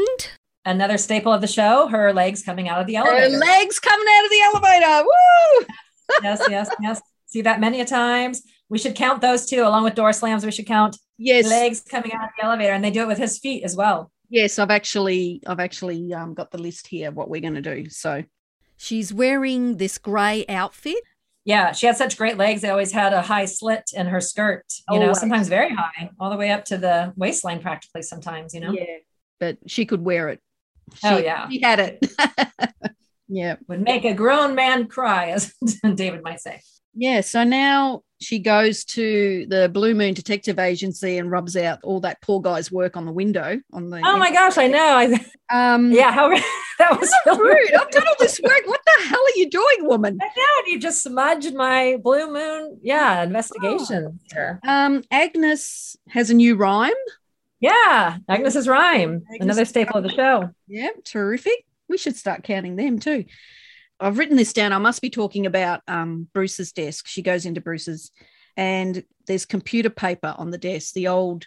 Another 0.66 0.98
staple 0.98 1.32
of 1.34 1.42
the 1.42 1.48
show, 1.48 1.88
her 1.88 2.14
legs 2.14 2.42
coming 2.42 2.68
out 2.70 2.80
of 2.80 2.88
the 2.88 2.96
her 2.96 3.06
elevator. 3.06 3.38
legs 3.38 3.80
coming 3.80 4.08
out 4.10 4.24
of 4.26 4.32
the 4.32 4.42
elevator. 4.42 5.04
Woo! 5.04 5.66
Yes, 6.22 6.42
yes, 6.50 6.70
yes. 6.82 7.02
See 7.26 7.42
that 7.42 7.60
many 7.60 7.82
a 7.82 7.86
times. 7.86 8.44
We 8.70 8.78
should 8.78 8.96
count 8.96 9.22
those 9.22 9.46
two 9.46 9.62
along 9.64 9.84
with 9.84 9.96
door 9.96 10.14
slams. 10.14 10.46
We 10.46 10.52
should 10.52 10.66
count 10.68 10.98
Yes. 11.18 11.48
legs 11.48 11.82
coming 11.82 12.12
out 12.14 12.24
of 12.24 12.30
the 12.38 12.46
elevator, 12.46 12.74
and 12.74 12.84
they 12.84 12.92
do 12.92 13.02
it 13.02 13.08
with 13.08 13.18
his 13.20 13.38
feet 13.40 13.64
as 13.64 13.76
well. 13.76 14.12
Yes, 14.30 14.58
I've 14.60 14.72
actually 14.72 15.42
I've 15.46 15.60
actually 15.60 16.14
um, 16.14 16.34
got 16.34 16.52
the 16.52 16.58
list 16.58 16.88
here 16.88 17.10
of 17.10 17.16
what 17.16 17.30
we're 17.30 17.42
going 17.42 17.54
to 17.56 17.62
do. 17.62 17.90
So 17.90 18.24
she's 18.78 19.14
wearing 19.14 19.78
this 19.78 19.98
grey 19.98 20.44
outfit. 20.50 20.98
Yeah, 21.46 21.72
she 21.74 21.86
had 21.88 21.98
such 21.98 22.18
great 22.18 22.38
legs. 22.38 22.62
They 22.62 22.70
always 22.70 22.92
had 22.94 23.12
a 23.14 23.22
high 23.22 23.46
slit 23.46 23.92
in 23.94 24.08
her 24.08 24.22
skirt, 24.22 24.64
you 24.90 24.98
know, 25.00 25.12
sometimes 25.14 25.50
very 25.50 25.74
high, 25.76 26.10
all 26.20 26.30
the 26.30 26.38
way 26.38 26.52
up 26.52 26.64
to 26.66 26.78
the 26.78 27.14
waistline 27.18 27.60
practically 27.62 28.02
sometimes, 28.02 28.54
you 28.54 28.62
know. 28.62 28.72
Yeah, 28.72 28.86
but 29.42 29.58
she 29.68 29.86
could 29.86 30.04
wear 30.06 30.30
it. 30.30 30.40
She, 30.96 31.08
Oh, 31.08 31.18
yeah. 31.18 31.50
she 31.50 31.60
had 31.62 31.80
it. 31.80 32.06
yeah, 33.36 33.56
Would 33.68 33.82
make 33.82 34.06
a 34.06 34.14
grown 34.14 34.56
man 34.56 34.88
cry, 34.88 35.30
as 35.32 35.54
David 35.96 36.24
might 36.24 36.40
say. 36.42 36.62
yeah. 36.94 37.22
So 37.22 37.44
now 37.44 38.04
she 38.22 38.40
goes 38.40 38.86
to 38.86 39.46
the 39.50 39.68
Blue 39.68 39.94
Moon 39.94 40.14
Detective 40.14 40.58
Agency 40.60 41.18
and 41.18 41.30
rubs 41.30 41.58
out 41.58 41.80
all 41.84 42.00
that 42.02 42.22
poor 42.22 42.40
guy's 42.42 42.72
work 42.72 42.96
on 42.96 43.06
the 43.06 43.12
window. 43.12 43.60
On 43.74 43.90
the 43.90 44.02
Oh 44.04 44.18
my 44.18 44.32
gosh, 44.32 44.58
I 44.58 44.68
know. 44.68 44.98
I, 44.98 45.06
um, 45.76 45.92
yeah, 45.92 46.12
how 46.12 46.30
that 46.80 47.00
was 47.00 47.12
so 47.26 47.38
really 47.38 47.72
rude. 47.72 47.82
I've 47.82 47.92
done 47.92 48.08
all 48.08 48.16
this 48.20 48.40
work. 48.42 48.62
What 48.66 48.80
the 48.86 49.04
hell 49.08 49.20
are 49.20 49.38
you 49.38 49.50
doing, 49.50 49.88
woman? 49.88 50.18
I 50.22 50.26
know, 50.26 50.72
you 50.72 50.80
just 50.80 51.04
smudged 51.04 51.54
my 51.54 51.98
blue 52.02 52.32
moon, 52.32 52.80
yeah, 52.82 53.24
investigation 53.24 54.20
here. 54.32 54.60
Um, 54.68 55.04
Agnes 55.12 55.98
has 56.10 56.30
a 56.30 56.34
new 56.34 56.56
rhyme. 56.56 56.92
Yeah, 57.60 58.18
Agnes's 58.28 58.68
rhyme, 58.68 59.24
Agnes' 59.30 59.42
another 59.42 59.66
staple 59.66 59.98
of 59.98 60.04
the 60.04 60.10
show. 60.12 60.50
Yeah, 60.68 60.90
terrific. 61.06 61.66
We 61.90 61.98
should 61.98 62.16
start 62.16 62.44
counting 62.44 62.76
them 62.76 63.00
too. 63.00 63.26
I've 64.00 64.18
written 64.18 64.38
this 64.38 64.54
down. 64.54 64.74
I 64.74 64.78
must 64.80 65.02
be 65.02 65.10
talking 65.10 65.46
about 65.46 65.82
um, 65.88 66.28
Bruce's 66.34 66.72
desk. 66.72 67.08
She 67.08 67.22
goes 67.22 67.46
into 67.46 67.62
Bruce's, 67.62 68.12
and 68.58 69.04
there's 69.28 69.46
computer 69.46 69.90
paper 69.90 70.34
on 70.38 70.52
the 70.52 70.58
desk, 70.58 70.94
the 70.94 71.08
old 71.08 71.46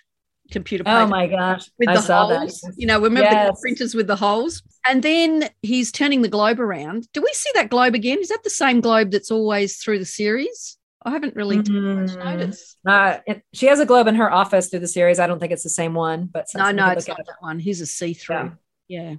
computer 0.52 0.84
paper. 0.84 0.96
Oh 0.96 1.06
my 1.08 1.26
gosh, 1.26 1.68
With 1.78 1.88
I 1.88 1.94
the 1.94 2.00
saw 2.02 2.28
holes, 2.28 2.60
that. 2.60 2.74
you 2.76 2.86
know, 2.86 3.00
remember 3.00 3.30
the 3.30 3.56
printers 3.60 3.94
with 3.94 4.06
the 4.06 4.16
holes? 4.16 4.62
And 4.86 5.02
then 5.02 5.50
he's 5.62 5.90
turning 5.90 6.22
the 6.22 6.28
globe 6.28 6.60
around. 6.60 7.08
Do 7.12 7.20
we 7.20 7.30
see 7.32 7.50
that 7.54 7.68
globe 7.68 7.94
again? 7.94 8.18
Is 8.20 8.28
that 8.28 8.44
the 8.44 8.50
same 8.50 8.80
globe 8.80 9.10
that's 9.10 9.30
always 9.32 9.78
through 9.78 9.98
the 9.98 10.04
series? 10.06 10.78
I 11.04 11.10
haven't 11.10 11.36
really 11.36 11.58
Mm. 11.58 12.16
noticed. 12.24 12.76
Uh, 12.86 13.18
it, 13.26 13.42
she 13.52 13.66
has 13.66 13.80
a 13.80 13.86
globe 13.86 14.06
in 14.06 14.14
her 14.16 14.32
office 14.32 14.68
through 14.68 14.80
the 14.80 14.88
series. 14.88 15.18
I 15.18 15.26
don't 15.26 15.38
think 15.40 15.52
it's 15.52 15.62
the 15.62 15.68
same 15.68 15.94
one, 15.94 16.26
but 16.26 16.46
No, 16.54 16.70
no, 16.70 16.88
it's 16.90 17.06
not 17.08 17.18
that 17.18 17.36
one. 17.40 17.58
He's 17.58 17.80
a 17.80 17.86
see-through. 17.86 18.52
Yeah. 18.88 19.16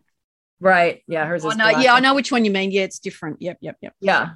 Right. 0.60 1.02
Yeah, 1.08 1.26
hers 1.26 1.46
I 1.46 1.50
is. 1.50 1.58
know. 1.58 1.70
black. 1.70 1.84
Yeah, 1.84 1.94
I 1.94 2.00
know 2.00 2.16
which 2.16 2.32
one 2.32 2.46
you 2.46 2.52
mean. 2.52 2.72
Yeah, 2.72 2.84
it's 2.84 3.00
different. 3.00 3.42
Yep, 3.42 3.58
yep, 3.62 3.78
yep. 3.82 3.94
Yeah, 4.00 4.30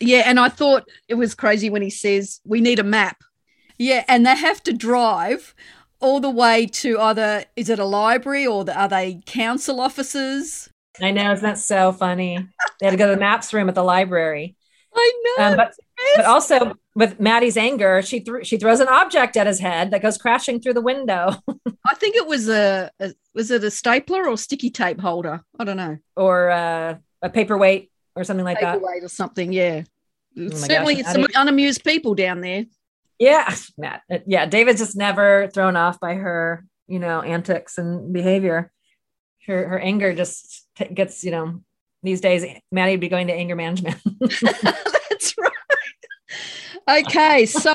Yeah, 0.00 0.22
and 0.26 0.38
I 0.38 0.48
thought 0.48 0.88
it 1.08 1.14
was 1.14 1.34
crazy 1.34 1.70
when 1.70 1.82
he 1.82 1.90
says 1.90 2.40
we 2.44 2.60
need 2.60 2.78
a 2.78 2.84
map. 2.84 3.18
Yeah, 3.78 4.04
and 4.08 4.26
they 4.26 4.36
have 4.36 4.62
to 4.64 4.72
drive 4.72 5.54
all 6.00 6.20
the 6.20 6.30
way 6.30 6.66
to 6.66 6.98
either 7.00 7.44
is 7.56 7.68
it 7.68 7.78
a 7.78 7.84
library 7.84 8.46
or 8.46 8.64
the, 8.64 8.76
are 8.78 8.88
they 8.88 9.20
council 9.26 9.80
offices? 9.80 10.68
I 11.00 11.10
know. 11.12 11.32
Isn't 11.32 11.44
that 11.44 11.58
so 11.58 11.92
funny? 11.92 12.38
They 12.80 12.86
had 12.86 12.90
to 12.90 12.96
go 12.96 13.06
to 13.08 13.14
the 13.14 13.20
maps 13.20 13.52
room 13.52 13.68
at 13.68 13.74
the 13.74 13.84
library. 13.84 14.56
I 14.94 15.22
know. 15.38 15.44
Um, 15.44 15.56
but 15.56 15.74
but 16.16 16.24
also 16.24 16.74
with 16.94 17.20
Maddie's 17.20 17.56
anger, 17.56 18.02
she 18.02 18.20
threw 18.20 18.44
she 18.44 18.56
throws 18.56 18.80
an 18.80 18.88
object 18.88 19.36
at 19.36 19.46
his 19.46 19.58
head 19.60 19.90
that 19.90 20.02
goes 20.02 20.18
crashing 20.18 20.60
through 20.60 20.74
the 20.74 20.80
window, 20.80 21.30
I 21.86 21.94
think 21.94 22.16
it 22.16 22.26
was 22.26 22.48
a, 22.48 22.90
a 23.00 23.14
was 23.34 23.50
it 23.50 23.64
a 23.64 23.70
stapler 23.70 24.28
or 24.28 24.36
sticky 24.36 24.70
tape 24.70 25.00
holder? 25.00 25.42
I 25.58 25.64
don't 25.64 25.76
know, 25.76 25.98
or 26.16 26.50
uh, 26.50 26.96
a 27.22 27.30
paperweight 27.30 27.90
or 28.16 28.24
something 28.24 28.44
like 28.44 28.60
that. 28.60 28.74
paperweight 28.74 29.04
or 29.04 29.08
something. 29.08 29.52
Yeah, 29.52 29.82
my 30.34 30.50
certainly 30.50 31.02
gosh, 31.02 31.12
some 31.12 31.22
Maddie- 31.22 31.34
unamused 31.36 31.84
people 31.84 32.14
down 32.14 32.40
there. 32.40 32.66
Yeah, 33.18 33.52
Matt. 33.78 34.02
Yeah, 34.26 34.46
David's 34.46 34.80
just 34.80 34.96
never 34.96 35.48
thrown 35.52 35.76
off 35.76 36.00
by 36.00 36.14
her, 36.14 36.64
you 36.86 36.98
know, 36.98 37.20
antics 37.22 37.78
and 37.78 38.12
behavior. 38.12 38.72
Her 39.46 39.68
her 39.68 39.78
anger 39.78 40.14
just 40.14 40.66
t- 40.76 40.92
gets, 40.92 41.24
you 41.24 41.30
know, 41.30 41.62
these 42.02 42.20
days 42.20 42.44
Maddie 42.70 42.92
would 42.92 43.00
be 43.00 43.08
going 43.08 43.26
to 43.28 43.32
anger 43.34 43.56
management. 43.56 43.96
That's 46.88 47.14
right. 47.14 47.26
Okay, 47.36 47.46
so 47.46 47.74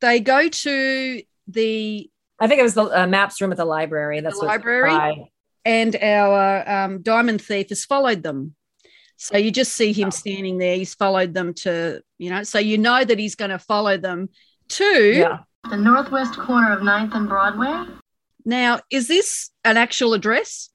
they 0.00 0.20
go 0.20 0.48
to 0.48 1.22
the 1.48 2.10
I 2.40 2.46
think 2.46 2.60
it 2.60 2.62
was 2.64 2.74
the 2.74 2.84
uh, 2.84 3.06
maps 3.06 3.40
room 3.40 3.50
at 3.50 3.56
the 3.56 3.64
library. 3.64 4.20
That's 4.20 4.38
The 4.38 4.46
what- 4.46 4.52
library? 4.52 4.90
why. 4.92 5.30
and 5.64 5.96
our 5.96 6.68
um, 6.84 7.02
diamond 7.02 7.42
thief 7.42 7.70
has 7.70 7.84
followed 7.84 8.22
them. 8.22 8.54
So 9.16 9.36
you 9.36 9.50
just 9.50 9.72
see 9.72 9.92
him 9.92 10.12
standing 10.12 10.58
there. 10.58 10.76
He's 10.76 10.94
followed 10.94 11.34
them 11.34 11.52
to, 11.54 12.00
you 12.18 12.30
know, 12.30 12.44
so 12.44 12.60
you 12.60 12.78
know 12.78 13.02
that 13.04 13.18
he's 13.18 13.34
going 13.34 13.50
to 13.50 13.58
follow 13.58 13.96
them 13.96 14.28
to. 14.68 14.84
Yeah. 15.12 15.38
The 15.68 15.76
northwest 15.76 16.34
corner 16.38 16.72
of 16.72 16.80
9th 16.82 17.16
and 17.16 17.28
Broadway? 17.28 17.92
Now, 18.44 18.78
is 18.92 19.08
this 19.08 19.50
an 19.64 19.76
actual 19.76 20.14
address? 20.14 20.70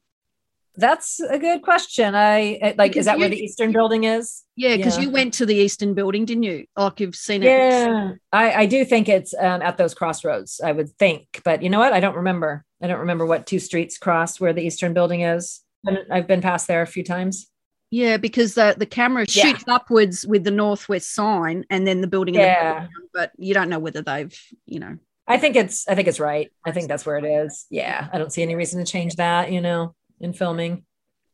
That's 0.76 1.20
a 1.20 1.38
good 1.38 1.62
question. 1.62 2.16
I 2.16 2.74
like 2.78 2.92
Because 2.92 3.02
is 3.02 3.06
that 3.06 3.20
where 3.20 3.30
the 3.30 3.38
Eastern 3.40 3.72
building 3.72 4.06
is? 4.06 4.44
Yeah, 4.56 4.76
because 4.78 4.98
Yeah. 4.98 5.04
you 5.04 5.10
went 5.12 5.34
to 5.36 5.46
the 5.46 5.56
Eastern 5.56 5.94
Building, 5.94 6.26
didn't 6.26 6.44
you? 6.44 6.66
Like 6.76 7.00
you've 7.00 7.16
seen 7.16 7.44
it. 7.44 7.48
Yeah. 7.48 8.14
I, 8.32 8.54
I 8.54 8.66
do 8.66 8.84
think 8.86 9.08
it's 9.08 9.34
um, 9.40 9.62
at 9.62 9.78
those 9.78 9.94
crossroads, 9.94 10.60
I 10.64 10.72
would 10.72 10.90
think. 10.98 11.42
But 11.44 11.62
you 11.62 11.70
know 11.70 11.80
what? 11.80 11.94
I 11.94 12.00
don't 12.00 12.16
remember. 12.16 12.66
I 12.82 12.88
don't 12.88 13.00
remember 13.00 13.26
what 13.26 13.46
two 13.46 13.60
streets 13.60 13.98
cross 13.98 14.40
where 14.40 14.54
the 14.54 14.62
Eastern 14.64 14.94
building 14.94 15.22
is. 15.22 15.62
I've 16.10 16.28
been 16.28 16.42
past 16.42 16.68
there 16.68 16.82
a 16.82 16.88
few 16.88 17.04
times. 17.04 17.48
Yeah, 17.92 18.18
because 18.18 18.56
the, 18.56 18.74
the 18.76 18.86
camera 18.88 19.26
Yeah. 19.30 19.44
shoots 19.44 19.64
upwards 19.68 20.26
with 20.26 20.44
the 20.44 20.52
northwest 20.52 21.14
sign 21.14 21.66
and 21.70 21.86
then 21.86 22.02
the 22.02 22.08
building. 22.08 22.34
in 22.36 22.42
the 22.42 22.48
Yeah. 22.48 22.88
but 23.14 23.32
you 23.38 23.54
don't 23.54 23.70
know 23.70 23.78
whether 23.80 24.02
they've, 24.02 24.36
you 24.66 24.80
know. 24.80 24.98
I 25.28 25.38
think 25.38 25.56
it's 25.56 25.88
I 25.88 25.96
think 25.96 26.08
it's 26.08 26.20
right. 26.20 26.52
I 26.66 26.72
think 26.72 26.88
that's 26.90 27.06
where 27.06 27.18
it 27.18 27.26
is. 27.26 27.66
Yeah. 27.70 28.08
I 28.12 28.18
don't 28.18 28.34
see 28.34 28.42
any 28.42 28.56
reason 28.56 28.84
to 28.84 28.92
change 28.92 29.16
that, 29.18 29.52
you 29.52 29.62
know, 29.62 29.96
in 30.20 30.34
filming. 30.34 30.86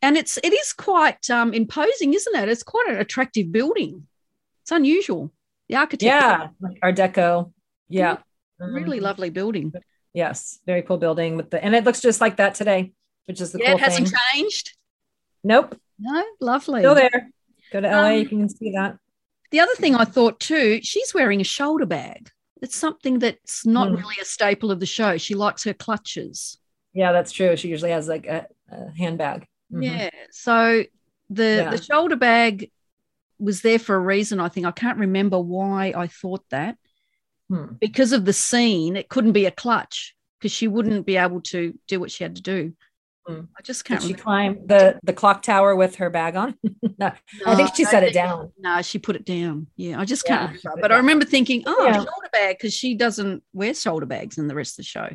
And 0.02 0.16
it's 0.18 0.38
it 0.44 0.54
is 0.54 0.74
quite 0.74 1.30
um, 1.30 1.54
imposing, 1.54 2.14
isn't 2.14 2.36
it? 2.36 2.48
It's 2.50 2.64
quite 2.64 2.86
an 2.90 2.98
attractive 2.98 3.52
building. 3.52 4.08
It's 4.62 4.72
unusual. 4.72 5.32
The 5.68 5.76
architecture. 5.76 6.08
Yeah. 6.16 6.48
Like 6.62 6.78
Art 6.82 6.96
Deco. 6.96 7.52
Yeah. 7.90 8.18
really 8.60 9.00
Mhm. 9.00 9.04
lovely 9.04 9.30
building. 9.30 9.74
Yes. 10.14 10.60
Very 10.66 10.82
cool 10.82 10.98
building 10.98 11.38
with 11.38 11.50
the 11.50 11.64
and 11.64 11.76
it 11.76 11.84
looks 11.84 12.02
just 12.02 12.20
like 12.22 12.38
that 12.38 12.56
today, 12.56 12.94
which 13.26 13.40
is 13.42 13.52
the 13.52 13.60
yeah, 13.60 13.72
cool 13.72 13.76
it 13.78 13.82
hasn't 13.82 14.08
thing. 14.10 14.18
changed. 14.34 14.76
Nope. 15.44 15.80
No, 16.00 16.24
lovely. 16.42 16.82
Still 16.82 16.96
there. 16.96 17.30
Go 17.72 17.82
to 17.82 17.88
LA, 17.88 18.10
Um, 18.10 18.16
you 18.20 18.26
can 18.28 18.50
see 18.50 18.72
that. 18.72 18.98
The 19.52 19.60
other 19.60 19.76
thing 19.76 19.96
I 19.96 20.06
thought 20.06 20.40
too, 20.40 20.80
she's 20.82 21.14
wearing 21.14 21.42
a 21.42 21.44
shoulder 21.46 21.86
bag. 21.86 22.30
It's 22.62 22.76
something 22.76 23.20
that's 23.20 23.66
not 23.66 23.90
Mm. 23.90 23.98
really 23.98 24.16
a 24.22 24.26
staple 24.26 24.72
of 24.72 24.80
the 24.80 24.86
show. 24.86 25.18
She 25.18 25.36
likes 25.36 25.64
her 25.64 25.74
clutches. 25.74 26.58
Yeah, 26.94 27.12
that's 27.12 27.32
true. 27.32 27.56
She 27.56 27.68
usually 27.70 27.92
has 27.92 28.08
like 28.08 28.26
a, 28.26 28.48
a 28.72 28.92
handbag. 28.98 29.48
Mhm. 29.72 29.84
Yeah. 29.86 30.10
So 30.32 30.84
the 31.30 31.44
Yeah. 31.44 31.70
the 31.72 31.82
shoulder 31.82 32.16
bag 32.16 32.72
was 33.38 33.62
there 33.62 33.80
for 33.80 33.96
a 33.96 34.00
reason. 34.00 34.40
I 34.40 34.50
think 34.50 34.66
I 34.66 34.72
can't 34.72 34.98
remember 34.98 35.40
why 35.40 35.94
I 35.96 36.08
thought 36.08 36.44
that. 36.50 36.78
Hmm. 37.50 37.74
Because 37.80 38.12
of 38.12 38.26
the 38.26 38.34
scene, 38.34 38.96
it 38.96 39.10
couldn't 39.10 39.32
be 39.34 39.46
a 39.46 39.52
clutch 39.52 40.16
because 40.40 40.52
she 40.52 40.68
wouldn't 40.68 41.06
be 41.06 41.18
able 41.18 41.42
to 41.42 41.78
do 41.88 42.00
what 42.00 42.12
she 42.12 42.24
had 42.24 42.36
to 42.36 42.42
do. 42.42 42.74
Hmm. 43.28 43.42
I 43.58 43.62
just 43.62 43.86
can't. 43.86 44.02
she 44.02 44.08
remember. 44.10 44.24
climb 44.24 44.68
the 44.68 45.00
the 45.04 45.14
clock 45.14 45.44
tower 45.44 45.76
with 45.76 45.96
her 45.98 46.10
bag 46.10 46.36
on? 46.36 46.56
no, 46.98 47.12
I 47.46 47.56
think 47.56 47.76
she 47.76 47.84
No, 47.84 47.90
set 47.92 48.04
I 48.04 48.08
it 48.08 48.14
down. 48.14 48.52
No, 48.58 48.82
she 48.82 48.98
put 48.98 49.16
it 49.16 49.26
down. 49.26 49.68
Yeah, 49.76 50.00
I 50.00 50.06
just 50.06 50.26
can't 50.26 50.60
she 50.60 50.68
remember. 50.68 50.82
But 50.82 50.92
I 50.92 50.98
remember 50.98 51.26
thinking, 51.26 51.64
oh, 51.68 51.86
Yeah. 51.86 51.94
shoulder 51.94 52.30
bag, 52.34 52.58
because 52.58 52.74
she 52.74 52.96
doesn't 52.96 53.44
wear 53.54 53.74
shoulder 53.74 54.06
bags 54.08 54.38
in 54.40 54.48
the 54.48 54.56
rest 54.56 54.74
of 54.74 54.78
the 54.78 54.84
show. 54.84 55.10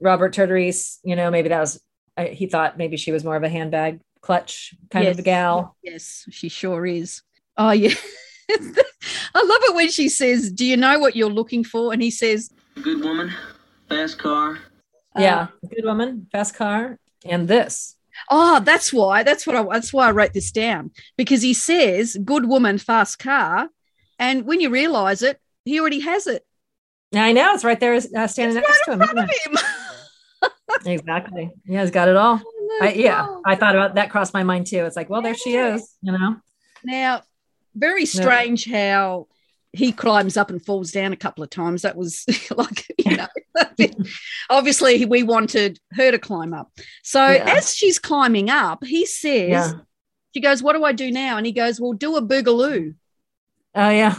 Robert 0.00 0.34
Turturice, 0.34 0.98
you 1.04 1.16
know, 1.16 1.30
maybe 1.30 1.48
that 1.48 1.60
was 1.60 1.80
I, 2.16 2.26
he 2.28 2.46
thought 2.46 2.78
maybe 2.78 2.96
she 2.96 3.10
was 3.12 3.24
more 3.24 3.36
of 3.36 3.42
a 3.42 3.48
handbag 3.48 4.00
clutch 4.20 4.74
kind 4.90 5.04
Yes. 5.04 5.14
of 5.14 5.18
a 5.20 5.22
gal. 5.22 5.76
Yes, 5.82 6.24
she 6.30 6.48
sure 6.48 6.86
is. 6.86 7.22
Oh 7.56 7.70
yeah. 7.72 7.94
I 8.50 9.42
love 9.42 9.60
it 9.64 9.74
when 9.74 9.90
she 9.90 10.08
says, 10.08 10.50
Do 10.52 10.64
you 10.64 10.76
know 10.76 10.98
what 10.98 11.16
you're 11.16 11.30
looking 11.30 11.64
for? 11.64 11.92
And 11.92 12.02
he 12.02 12.10
says, 12.10 12.50
Good 12.82 13.02
woman, 13.02 13.32
fast 13.88 14.18
car. 14.18 14.58
yeah, 15.16 15.48
good 15.74 15.84
woman, 15.84 16.26
fast 16.32 16.54
car, 16.54 16.98
and 17.24 17.48
this. 17.48 17.96
Oh, 18.30 18.60
that's 18.60 18.92
why. 18.92 19.22
That's 19.24 19.46
what 19.46 19.56
I 19.56 19.62
that's 19.64 19.92
why 19.92 20.08
I 20.08 20.12
wrote 20.12 20.32
this 20.34 20.52
down. 20.52 20.90
Because 21.16 21.42
he 21.42 21.52
says, 21.54 22.16
Good 22.24 22.46
woman, 22.46 22.78
fast 22.78 23.18
car. 23.18 23.68
And 24.18 24.46
when 24.46 24.60
you 24.60 24.70
realize 24.70 25.22
it, 25.22 25.40
he 25.64 25.80
already 25.80 26.00
has 26.00 26.26
it. 26.28 26.44
I 27.14 27.32
know 27.32 27.54
it's 27.54 27.64
right 27.64 27.78
there, 27.80 27.94
uh, 27.94 28.26
standing 28.26 28.56
It's 28.56 28.68
next 28.68 28.68
right 28.68 28.84
to 28.86 28.92
in 28.92 29.00
him. 29.00 29.08
front 29.08 29.30
of 29.30 29.36
him. 29.46 29.56
Exactly. 30.86 31.50
Yeah, 31.66 31.82
he's 31.82 31.90
got 31.90 32.08
it 32.08 32.16
all. 32.16 32.40
I, 32.80 32.92
yeah, 32.96 33.26
I 33.44 33.54
thought 33.54 33.76
about 33.76 33.94
that. 33.94 34.10
Crossed 34.10 34.34
my 34.34 34.42
mind 34.42 34.66
too. 34.66 34.84
It's 34.84 34.96
like, 34.96 35.08
well, 35.08 35.22
there 35.22 35.34
she 35.34 35.56
is. 35.56 35.94
You 36.02 36.12
know. 36.12 36.36
Now, 36.84 37.22
very 37.74 38.06
strange 38.06 38.68
how 38.70 39.28
he 39.72 39.92
climbs 39.92 40.36
up 40.36 40.50
and 40.50 40.64
falls 40.64 40.90
down 40.92 41.12
a 41.12 41.16
couple 41.16 41.42
of 41.44 41.50
times. 41.50 41.82
That 41.82 41.96
was 41.96 42.24
like, 42.56 42.86
you 42.98 43.16
know, 43.16 43.26
obviously 44.50 45.04
we 45.04 45.22
wanted 45.22 45.78
her 45.92 46.10
to 46.10 46.18
climb 46.18 46.54
up. 46.54 46.70
So 47.02 47.26
Yeah. 47.28 47.54
as 47.56 47.74
she's 47.74 47.98
climbing 47.98 48.50
up, 48.50 48.84
he 48.84 49.04
says, 49.06 49.48
Yeah. 49.50 49.72
she 50.34 50.40
goes, 50.40 50.62
What 50.62 50.74
do 50.74 50.84
I 50.84 50.92
do 50.92 51.10
now? 51.10 51.36
And 51.36 51.46
he 51.46 51.52
goes, 51.52 51.80
Well, 51.80 51.92
do 51.92 52.16
a 52.16 52.22
boogaloo. 52.22 52.94
Oh 53.74 53.90
yeah. 53.90 54.16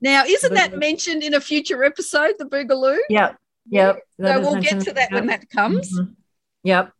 Now, 0.00 0.24
isn't 0.24 0.54
that 0.54 0.76
mentioned 0.76 1.22
in 1.22 1.34
a 1.34 1.40
future 1.40 1.82
episode, 1.84 2.34
the 2.38 2.44
boogaloo? 2.44 2.98
Yep. 3.08 3.36
Yep. 3.70 3.98
So 4.20 4.40
we'll 4.40 4.60
get 4.60 4.80
to 4.80 4.92
that 4.92 5.12
when 5.12 5.26
that 5.26 5.48
comes. 5.50 5.92
Mhm. 5.98 6.14
Yep. 6.62 6.92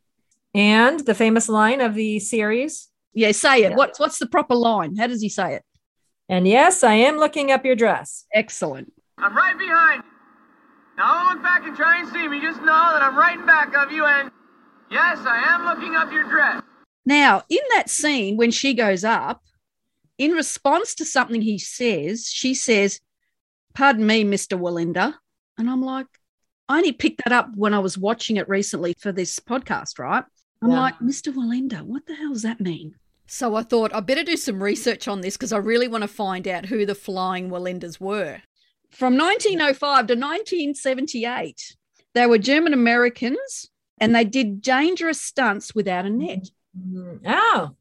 And 0.55 1.01
the 1.01 1.15
famous 1.15 1.49
line 1.49 1.81
of 1.81 1.95
the 1.95 2.19
series. 2.19 2.89
Yeah, 3.13 3.33
say 3.33 3.65
it. 3.65 3.71
Yeah. 3.71 3.77
What's 3.77 3.99
what's 3.99 4.19
the 4.19 4.27
proper 4.27 4.55
line? 4.55 4.97
How 4.97 5.07
does 5.07 5.23
he 5.23 5.29
say 5.29 5.55
it? 5.55 5.65
And 6.29 6.47
yes, 6.47 6.83
I 6.83 6.95
am 6.95 7.19
looking 7.19 7.51
up 7.51 7.65
your 7.65 7.77
dress. 7.77 8.27
Excellent. 8.33 8.93
I'm 9.19 9.37
right 9.37 9.57
behind 9.59 10.03
you. 10.03 10.11
Now 10.97 11.25
don't 11.25 11.35
look 11.35 11.43
back 11.43 11.67
and 11.67 11.77
try 11.77 12.01
and 12.01 12.09
see 12.09 12.27
me. 12.27 12.41
Just 12.41 12.61
know 12.61 12.67
that 12.67 13.03
I'm 13.03 13.17
right 13.17 13.39
in 13.39 13.47
back 13.47 13.75
of 13.77 13.93
you 13.93 14.05
and 14.05 14.31
yes, 14.91 15.19
I 15.21 15.55
am 15.55 15.65
looking 15.65 15.95
up 15.95 16.13
your 16.13 16.25
dress. 16.25 16.63
Now, 17.05 17.45
in 17.49 17.61
that 17.75 17.89
scene, 17.89 18.37
when 18.37 18.51
she 18.51 18.75
goes 18.75 19.05
up, 19.05 19.41
in 20.19 20.33
response 20.33 20.95
to 20.97 21.05
something 21.05 21.41
he 21.41 21.59
says, 21.59 22.27
she 22.27 22.55
says, 22.55 23.01
Pardon 23.75 24.07
me, 24.07 24.25
Mr. 24.25 24.59
Wallenda. 24.59 25.15
And 25.59 25.71
I'm 25.71 25.83
like, 25.83 26.07
I 26.69 26.79
only 26.79 26.93
picked 26.93 27.23
that 27.25 27.33
up 27.33 27.49
when 27.55 27.75
I 27.75 27.79
was 27.79 27.97
watching 27.97 28.37
it 28.37 28.49
recently 28.49 28.95
for 28.99 29.13
this 29.13 29.39
podcast, 29.39 29.99
right? 29.99 30.25
I'm 30.63 30.71
Yeah. 30.71 30.81
like, 30.81 30.99
Mr. 30.99 31.33
Wallenda, 31.33 31.83
what 31.83 32.07
the 32.07 32.15
hell 32.15 32.33
does 32.33 32.43
that 32.43 32.61
mean? 32.61 32.97
So 33.29 33.55
I 33.57 33.63
thought 33.63 33.95
I 33.95 34.01
better 34.01 34.23
do 34.25 34.37
some 34.37 34.63
research 34.63 35.07
on 35.09 35.21
this 35.21 35.37
because 35.37 35.53
I 35.53 35.59
really 35.59 35.89
want 35.89 36.03
to 36.03 36.09
find 36.09 36.47
out 36.49 36.67
who 36.67 36.87
the 36.87 36.95
flying 36.95 37.51
Wallendas 37.51 38.01
were. 38.01 38.41
From 38.91 39.17
1905 39.17 40.07
to 40.07 40.15
1978, 40.15 41.77
they 42.15 42.27
were 42.27 42.39
German 42.39 42.73
Americans 42.73 43.71
and 43.99 44.15
they 44.15 44.25
did 44.25 44.61
dangerous 44.61 45.21
stunts 45.21 45.75
without 45.75 46.05
a 46.07 46.11
net. 46.11 46.51
Mhm. 46.79 47.21
Oh, 47.27 47.77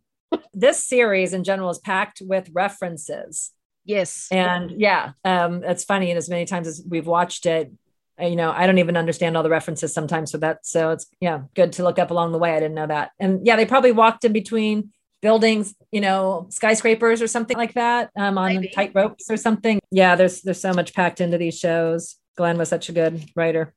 this 0.53 0.85
series 0.85 1.33
in 1.33 1.43
general 1.43 1.69
is 1.69 1.79
packed 1.79 2.21
with 2.21 2.49
references. 2.53 3.51
Yes. 3.85 4.27
And 4.31 4.71
yeah, 4.79 5.11
um, 5.23 5.63
it's 5.63 5.83
funny. 5.83 6.09
And 6.09 6.17
as 6.17 6.29
many 6.29 6.45
times 6.45 6.67
as 6.67 6.83
we've 6.87 7.05
watched 7.07 7.45
it, 7.45 7.71
you 8.19 8.35
know, 8.35 8.51
I 8.51 8.65
don't 8.65 8.77
even 8.77 8.97
understand 8.97 9.35
all 9.35 9.43
the 9.43 9.49
references 9.49 9.93
sometimes 9.93 10.31
for 10.31 10.37
that. 10.39 10.65
So 10.65 10.91
it's, 10.91 11.05
yeah, 11.19 11.41
good 11.55 11.73
to 11.73 11.83
look 11.83 11.99
up 11.99 12.11
along 12.11 12.31
the 12.31 12.37
way. 12.37 12.55
I 12.55 12.59
didn't 12.59 12.75
know 12.75 12.87
that. 12.87 13.11
And 13.19 13.45
yeah, 13.45 13.55
they 13.55 13.65
probably 13.65 13.91
walked 13.91 14.23
in 14.25 14.33
between 14.33 14.91
buildings, 15.21 15.73
you 15.91 16.01
know, 16.01 16.47
skyscrapers 16.49 17.21
or 17.21 17.27
something 17.27 17.57
like 17.57 17.73
that 17.73 18.11
um, 18.17 18.37
on 18.37 18.53
Maybe. 18.55 18.67
tight 18.69 18.91
ropes 18.93 19.29
or 19.29 19.37
something. 19.37 19.79
Yeah, 19.91 20.15
there's 20.15 20.41
there's 20.41 20.61
so 20.61 20.73
much 20.73 20.93
packed 20.93 21.19
into 21.21 21.37
these 21.37 21.57
shows. 21.57 22.15
Glenn 22.37 22.57
was 22.57 22.69
such 22.69 22.89
a 22.89 22.91
good 22.91 23.23
writer. 23.35 23.73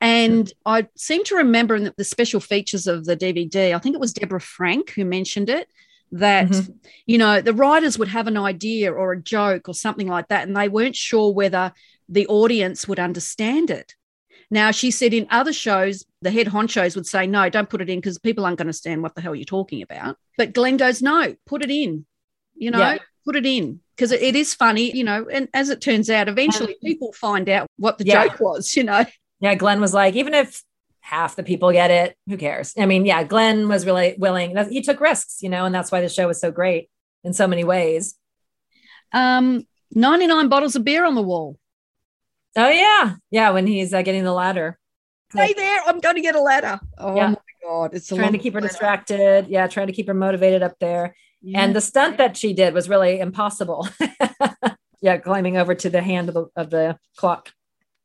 And 0.00 0.52
I 0.66 0.88
seem 0.96 1.22
to 1.24 1.36
remember 1.36 1.76
in 1.76 1.92
the, 1.96 2.04
special 2.04 2.40
features 2.40 2.86
of 2.86 3.04
the 3.04 3.16
DVD, 3.16 3.74
I 3.74 3.78
think 3.78 3.94
it 3.94 4.00
was 4.00 4.12
Deborah 4.12 4.40
Frank 4.40 4.90
who 4.90 5.04
mentioned 5.04 5.48
it, 5.48 5.68
that, 6.12 6.48
Mhm. 6.48 6.74
you 7.06 7.18
know, 7.18 7.40
the 7.40 7.54
writers 7.54 7.98
would 7.98 8.08
have 8.08 8.26
an 8.26 8.36
idea 8.36 8.92
or 8.92 9.12
a 9.12 9.22
joke 9.22 9.68
or 9.68 9.74
something 9.74 10.08
like 10.08 10.26
that, 10.28 10.46
and 10.48 10.56
they 10.56 10.68
weren't 10.68 10.96
sure 10.96 11.32
whether 11.32 11.72
the 12.10 12.26
audience 12.26 12.86
would 12.88 12.98
understand 12.98 13.70
it. 13.70 13.94
Now, 14.50 14.72
she 14.72 14.90
said 14.90 15.14
in 15.14 15.28
other 15.30 15.52
shows, 15.52 16.04
the 16.22 16.30
head 16.30 16.48
honchos 16.48 16.96
would 16.96 17.06
say, 17.06 17.26
no, 17.26 17.48
don't 17.48 17.70
put 17.70 17.80
it 17.80 17.88
in 17.88 17.98
because 17.98 18.18
people 18.18 18.44
aren't 18.44 18.58
going 18.58 18.66
to 18.66 18.70
understand 18.70 19.02
what 19.02 19.14
the 19.14 19.20
hell 19.20 19.34
you're 19.34 19.44
talking 19.44 19.80
about. 19.80 20.16
But 20.36 20.52
Glenn 20.52 20.76
goes, 20.76 21.00
no, 21.00 21.36
put 21.46 21.62
it 21.62 21.70
in, 21.70 22.04
you 22.56 22.72
know, 22.72 22.78
Yeah. 22.78 22.98
put 23.24 23.36
it 23.36 23.46
in 23.46 23.80
because 23.94 24.10
it, 24.10 24.20
it 24.22 24.34
is 24.34 24.52
funny, 24.52 24.90
you 24.96 25.04
know. 25.04 25.28
And 25.32 25.48
as 25.54 25.68
it 25.70 25.80
turns 25.80 26.10
out, 26.10 26.28
eventually 26.28 26.76
people 26.84 27.12
find 27.12 27.48
out 27.48 27.68
what 27.76 27.98
the 27.98 28.04
Yeah. 28.04 28.26
joke 28.26 28.40
was, 28.40 28.74
you 28.76 28.82
know. 28.82 29.04
Yeah, 29.38 29.54
Glenn 29.54 29.80
was 29.80 29.94
like, 29.94 30.16
even 30.16 30.34
if 30.34 30.62
half 30.98 31.36
the 31.36 31.44
people 31.44 31.70
get 31.70 31.92
it, 31.92 32.16
who 32.28 32.36
cares? 32.36 32.74
I 32.76 32.86
mean, 32.86 33.06
yeah, 33.06 33.22
Glenn 33.22 33.68
was 33.68 33.86
really 33.86 34.16
willing. 34.18 34.56
He 34.68 34.82
took 34.82 35.00
risks, 35.00 35.42
you 35.42 35.48
know, 35.48 35.64
and 35.64 35.72
that's 35.74 35.92
why 35.92 36.00
the 36.00 36.08
show 36.08 36.26
was 36.26 36.40
so 36.40 36.50
great 36.50 36.90
in 37.22 37.32
so 37.32 37.46
many 37.46 37.62
ways. 37.62 38.16
Um, 39.12 39.64
99 39.92 40.48
bottles 40.48 40.74
of 40.74 40.82
beer 40.84 41.04
on 41.04 41.14
the 41.14 41.22
wall. 41.22 41.56
Oh 42.56 42.68
yeah, 42.68 43.14
yeah. 43.30 43.50
When 43.50 43.66
he's 43.66 43.92
uh, 43.94 44.02
getting 44.02 44.24
the 44.24 44.32
ladder, 44.32 44.78
Stay 45.32 45.52
there. 45.52 45.80
I'm 45.86 46.00
going 46.00 46.16
to 46.16 46.20
get 46.20 46.34
a 46.34 46.40
ladder. 46.40 46.80
Oh 46.98 47.14
Yeah. 47.14 47.28
my 47.28 47.36
God. 47.62 47.94
It's 47.94 48.08
trying 48.08 48.32
to 48.32 48.38
keep 48.38 48.54
her 48.54 48.60
ladder. 48.60 48.68
distracted. 48.68 49.46
Yeah, 49.48 49.68
trying 49.68 49.86
to 49.86 49.92
keep 49.92 50.08
her 50.08 50.14
motivated 50.14 50.62
up 50.62 50.74
there. 50.80 51.14
Yeah. 51.40 51.60
And 51.62 51.74
the 51.76 51.80
stunt 51.80 52.18
that 52.18 52.36
she 52.36 52.52
did 52.52 52.74
was 52.74 52.88
really 52.88 53.20
impossible. 53.20 53.88
yeah, 55.00 55.18
climbing 55.18 55.56
over 55.56 55.74
to 55.76 55.88
the 55.88 56.02
hand 56.02 56.28
of 56.28 56.34
the, 56.34 56.46
of 56.56 56.70
the 56.70 56.98
clock. 57.16 57.50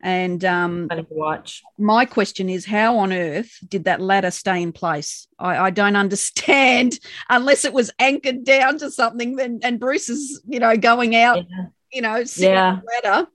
and 0.01 0.45
um, 0.45 0.87
watch. 1.09 1.63
my 1.79 2.05
question 2.05 2.47
is 2.47 2.63
how 2.65 2.97
on 2.99 3.11
earth 3.11 3.57
did 3.67 3.85
that 3.85 3.99
ladder 4.01 4.29
stay 4.31 4.61
in 4.61 4.71
place? 4.71 5.27
I, 5.39 5.57
I 5.57 5.69
don't 5.71 5.95
understand 5.95 6.99
unless 7.29 7.65
it 7.65 7.73
was 7.73 7.89
anchored 7.97 8.43
down 8.43 8.77
to 8.79 8.91
something 8.91 9.35
then 9.35 9.59
and 9.63 9.79
Bruce 9.79 10.09
is, 10.09 10.41
you 10.47 10.59
know, 10.59 10.77
going 10.77 11.15
out, 11.15 11.37
Yeah. 11.49 11.65
you 11.91 12.01
know, 12.03 12.23
Yeah. 12.37 12.81
the 13.03 13.09
ladder. 13.09 13.27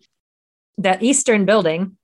That 0.80 1.02
eastern 1.02 1.44
building, 1.44 1.96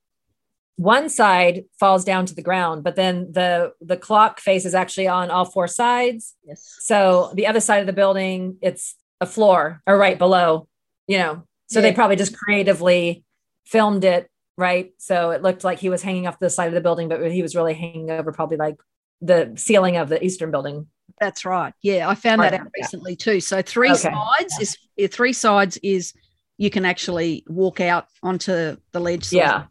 one 0.76 1.08
side 1.08 1.64
falls 1.80 2.04
down 2.04 2.26
to 2.26 2.34
the 2.34 2.42
ground, 2.42 2.84
but 2.84 2.96
then 2.96 3.32
the 3.32 3.72
the 3.80 3.96
clock 3.96 4.40
face 4.40 4.64
is 4.66 4.74
actually 4.74 5.08
on 5.08 5.30
all 5.30 5.46
four 5.46 5.66
sides. 5.66 6.34
Yes. 6.44 6.76
So 6.80 7.32
the 7.34 7.46
other 7.46 7.60
side 7.60 7.80
of 7.80 7.86
the 7.86 7.92
building, 7.94 8.58
it's 8.60 8.94
a 9.20 9.26
floor 9.26 9.82
or 9.86 9.96
right 9.96 10.18
below, 10.18 10.68
you 11.06 11.18
know. 11.18 11.44
So 11.68 11.80
they 11.80 11.92
probably 11.92 12.16
just 12.16 12.36
creatively 12.38 13.24
filmed 13.64 14.04
it, 14.04 14.30
right? 14.56 14.92
So 14.98 15.30
it 15.30 15.42
looked 15.42 15.64
like 15.64 15.80
he 15.80 15.88
was 15.88 16.02
hanging 16.02 16.26
off 16.28 16.38
the 16.38 16.50
side 16.50 16.68
of 16.68 16.74
the 16.74 16.80
building, 16.80 17.08
but 17.08 17.32
he 17.32 17.42
was 17.42 17.56
really 17.56 17.74
hanging 17.74 18.10
over 18.10 18.30
probably 18.30 18.56
like 18.58 18.76
the 19.20 19.52
ceiling 19.56 19.96
of 19.96 20.08
the 20.08 20.22
eastern 20.24 20.50
building. 20.52 20.86
That's 21.18 21.44
right. 21.44 21.72
Yeah, 21.82 22.08
I 22.08 22.14
found 22.14 22.42
that 22.42 22.54
out 22.54 22.68
recently 22.76 23.16
too. 23.16 23.40
So 23.40 23.62
three 23.62 23.90
Okay. 23.90 24.12
sides 24.12 24.58
is 24.60 24.76
three 25.10 25.32
sides 25.32 25.78
is 25.82 26.12
you 26.58 26.70
can 26.70 26.84
actually 26.84 27.44
walk 27.48 27.80
out 27.80 28.06
onto 28.22 28.76
the 28.92 29.00
ledge. 29.00 29.24
sort 29.24 29.44
of 29.44 29.48
Yeah. 29.50 29.64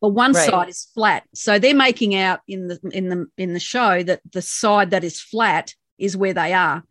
but 0.00 0.10
one 0.10 0.32
Right. 0.32 0.48
side 0.48 0.68
is 0.68 0.88
flat. 0.94 1.24
So 1.34 1.58
they're 1.58 1.74
making 1.74 2.14
out 2.14 2.40
in 2.46 2.68
the 2.68 2.78
in 2.92 3.08
the 3.08 3.26
in 3.36 3.52
the 3.54 3.60
show 3.60 4.02
that 4.02 4.20
the 4.30 4.42
side 4.42 4.90
that 4.90 5.04
is 5.04 5.20
flat 5.20 5.74
is 5.98 6.16
where 6.16 6.34
they 6.34 6.52
are. 6.52 6.84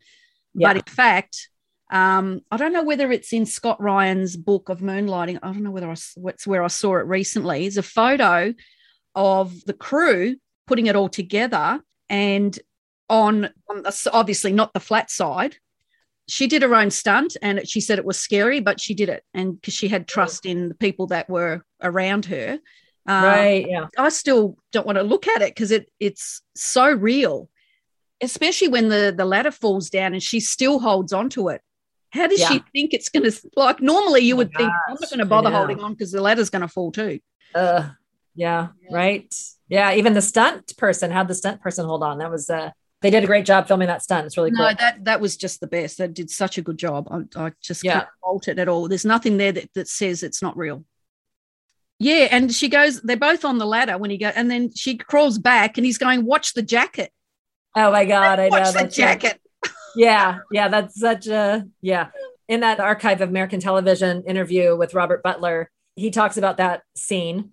Yeah. 0.54 0.70
But 0.70 0.78
in 0.78 0.94
fact, 0.94 1.50
um, 1.90 2.42
I 2.52 2.58
don't 2.58 2.74
know 2.74 2.84
whether 2.84 3.12
it's 3.12 3.32
in 3.32 3.46
Scott 3.46 3.80
Ryan's 3.82 4.36
book 4.36 4.68
of 4.70 4.80
moonlighting. 4.82 5.40
I 5.42 5.54
don't 5.54 5.64
know 5.64 5.72
whether 5.72 5.90
I, 5.90 5.96
what's 6.16 6.46
where 6.46 6.64
I 6.64 6.68
saw 6.68 6.98
it 6.98 7.06
recently. 7.06 7.66
Is 7.66 7.78
a 7.78 7.84
photo 7.84 8.54
of 9.16 9.64
the 9.66 9.74
crew 9.74 10.36
putting 10.68 10.88
it 10.88 10.98
all 10.98 11.08
together, 11.08 11.80
and 12.10 12.60
on, 13.10 13.50
on 13.70 13.84
the, 13.84 14.10
obviously 14.12 14.52
not 14.52 14.74
the 14.74 14.82
flat 14.82 15.10
side. 15.10 15.56
She 16.28 16.48
did 16.48 16.62
her 16.62 16.76
own 16.76 16.92
stunt, 16.92 17.38
and 17.42 17.68
she 17.68 17.80
said 17.80 18.00
it 18.00 18.06
was 18.06 18.20
scary, 18.20 18.60
but 18.60 18.82
she 18.82 18.94
did 18.94 19.10
it, 19.10 19.24
and 19.34 19.60
because 19.60 19.74
she 19.74 19.88
had 19.88 20.08
trust 20.08 20.46
in 20.46 20.70
the 20.70 20.76
people 20.76 21.08
that 21.08 21.30
were 21.30 21.64
around 21.82 22.26
her. 22.26 22.60
Um, 23.06 23.24
right. 23.24 23.66
Yeah. 23.68 23.88
I 23.98 24.10
still 24.10 24.58
don't 24.74 24.86
want 24.86 24.98
to 24.98 25.04
look 25.04 25.28
at 25.28 25.42
it 25.42 25.56
because 25.56 25.72
it 25.72 25.90
it's 26.00 26.42
so 26.56 26.92
real, 26.92 27.50
especially 28.22 28.68
when 28.68 28.90
the 28.90 29.14
the 29.16 29.24
ladder 29.24 29.52
falls 29.52 29.90
down 29.90 30.14
and 30.14 30.22
she 30.22 30.42
still 30.42 30.80
holds 30.80 31.14
on 31.14 31.30
to 31.30 31.48
it. 31.48 31.62
How 32.10 32.28
does 32.28 32.40
she 32.40 32.64
think 32.74 32.94
it's 32.94 33.10
going 33.10 33.30
to 33.30 33.50
like? 33.56 33.82
Normally, 33.82 34.22
you 34.22 34.34
Oh 34.34 34.38
would 34.38 34.52
think 34.54 34.72
I'm 34.90 34.98
not 35.00 35.10
going 35.10 35.20
to 35.20 35.26
bother 35.26 35.50
know. 35.50 35.58
holding 35.58 35.80
on 35.80 35.94
because 35.94 36.12
the 36.12 36.22
ladder's 36.22 36.50
going 36.50 36.62
to 36.62 36.68
fall 36.68 36.92
too. 36.92 37.20
Uh, 37.56 37.90
yeah. 38.36 38.70
Right. 38.92 39.34
Yeah. 39.68 39.94
Even 39.94 40.14
the 40.14 40.22
stunt 40.22 40.76
person 40.78 41.12
had 41.12 41.28
the 41.28 41.36
stunt 41.36 41.62
person 41.62 41.86
hold 41.86 42.04
on. 42.04 42.18
That 42.20 42.32
was, 42.32 42.50
uh, 42.50 42.72
they 43.02 43.10
did 43.12 43.24
a 43.24 43.28
great 43.28 43.46
job 43.46 43.68
filming 43.68 43.88
that 43.88 44.02
stunt. 44.02 44.26
It's 44.26 44.38
really 44.38 44.52
cool. 44.52 44.66
No, 44.66 44.74
that 44.74 45.06
that 45.06 45.22
was 45.22 45.38
just 45.38 45.60
the 45.60 45.68
best. 45.68 45.98
They 46.00 46.08
did 46.08 46.30
such 46.30 46.58
a 46.58 46.62
good 46.62 46.78
job. 46.78 47.08
I, 47.12 47.46
I 47.48 47.52
just 47.62 47.84
Yeah. 47.84 47.94
can't 48.00 48.08
fault 48.22 48.48
it 48.48 48.58
at 48.60 48.68
all. 48.68 48.88
There's 48.88 49.06
nothing 49.06 49.38
there 49.38 49.52
that, 49.52 49.72
that 49.76 49.88
says 49.88 50.24
it's 50.24 50.42
not 50.42 50.58
real. 50.58 50.84
Yeah, 52.00 52.28
and 52.32 52.54
she 52.54 52.70
goes. 52.70 53.02
They're 53.02 53.18
both 53.18 53.44
on 53.44 53.58
the 53.58 53.66
ladder 53.66 53.98
when 53.98 54.10
he 54.12 54.18
go, 54.18 54.28
and 54.28 54.52
then 54.52 54.72
she 54.76 54.98
crawls 54.98 55.40
back, 55.40 55.78
and 55.78 55.86
he's 55.86 55.98
going, 55.98 56.26
"Watch 56.26 56.54
the 56.54 56.62
jacket. 56.62 57.12
oh 57.76 57.92
my 57.92 58.06
God. 58.06 58.40
I 58.40 58.50
know. 58.50 58.60
Watch 58.60 58.74
the 58.74 58.86
it. 58.86 58.92
jacket." 58.92 59.42
yeah 59.96 60.40
yeah 60.52 60.68
that's 60.68 61.00
such 61.00 61.26
a 61.26 61.66
yeah 61.82 62.10
in 62.48 62.60
that 62.60 62.80
archive 62.80 63.20
of 63.20 63.30
american 63.30 63.60
television 63.60 64.22
interview 64.28 64.76
with 64.78 64.94
robert 64.94 65.24
butler 65.24 65.72
he 65.96 66.12
talks 66.12 66.38
about 66.38 66.58
that 66.58 66.84
scene 66.96 67.50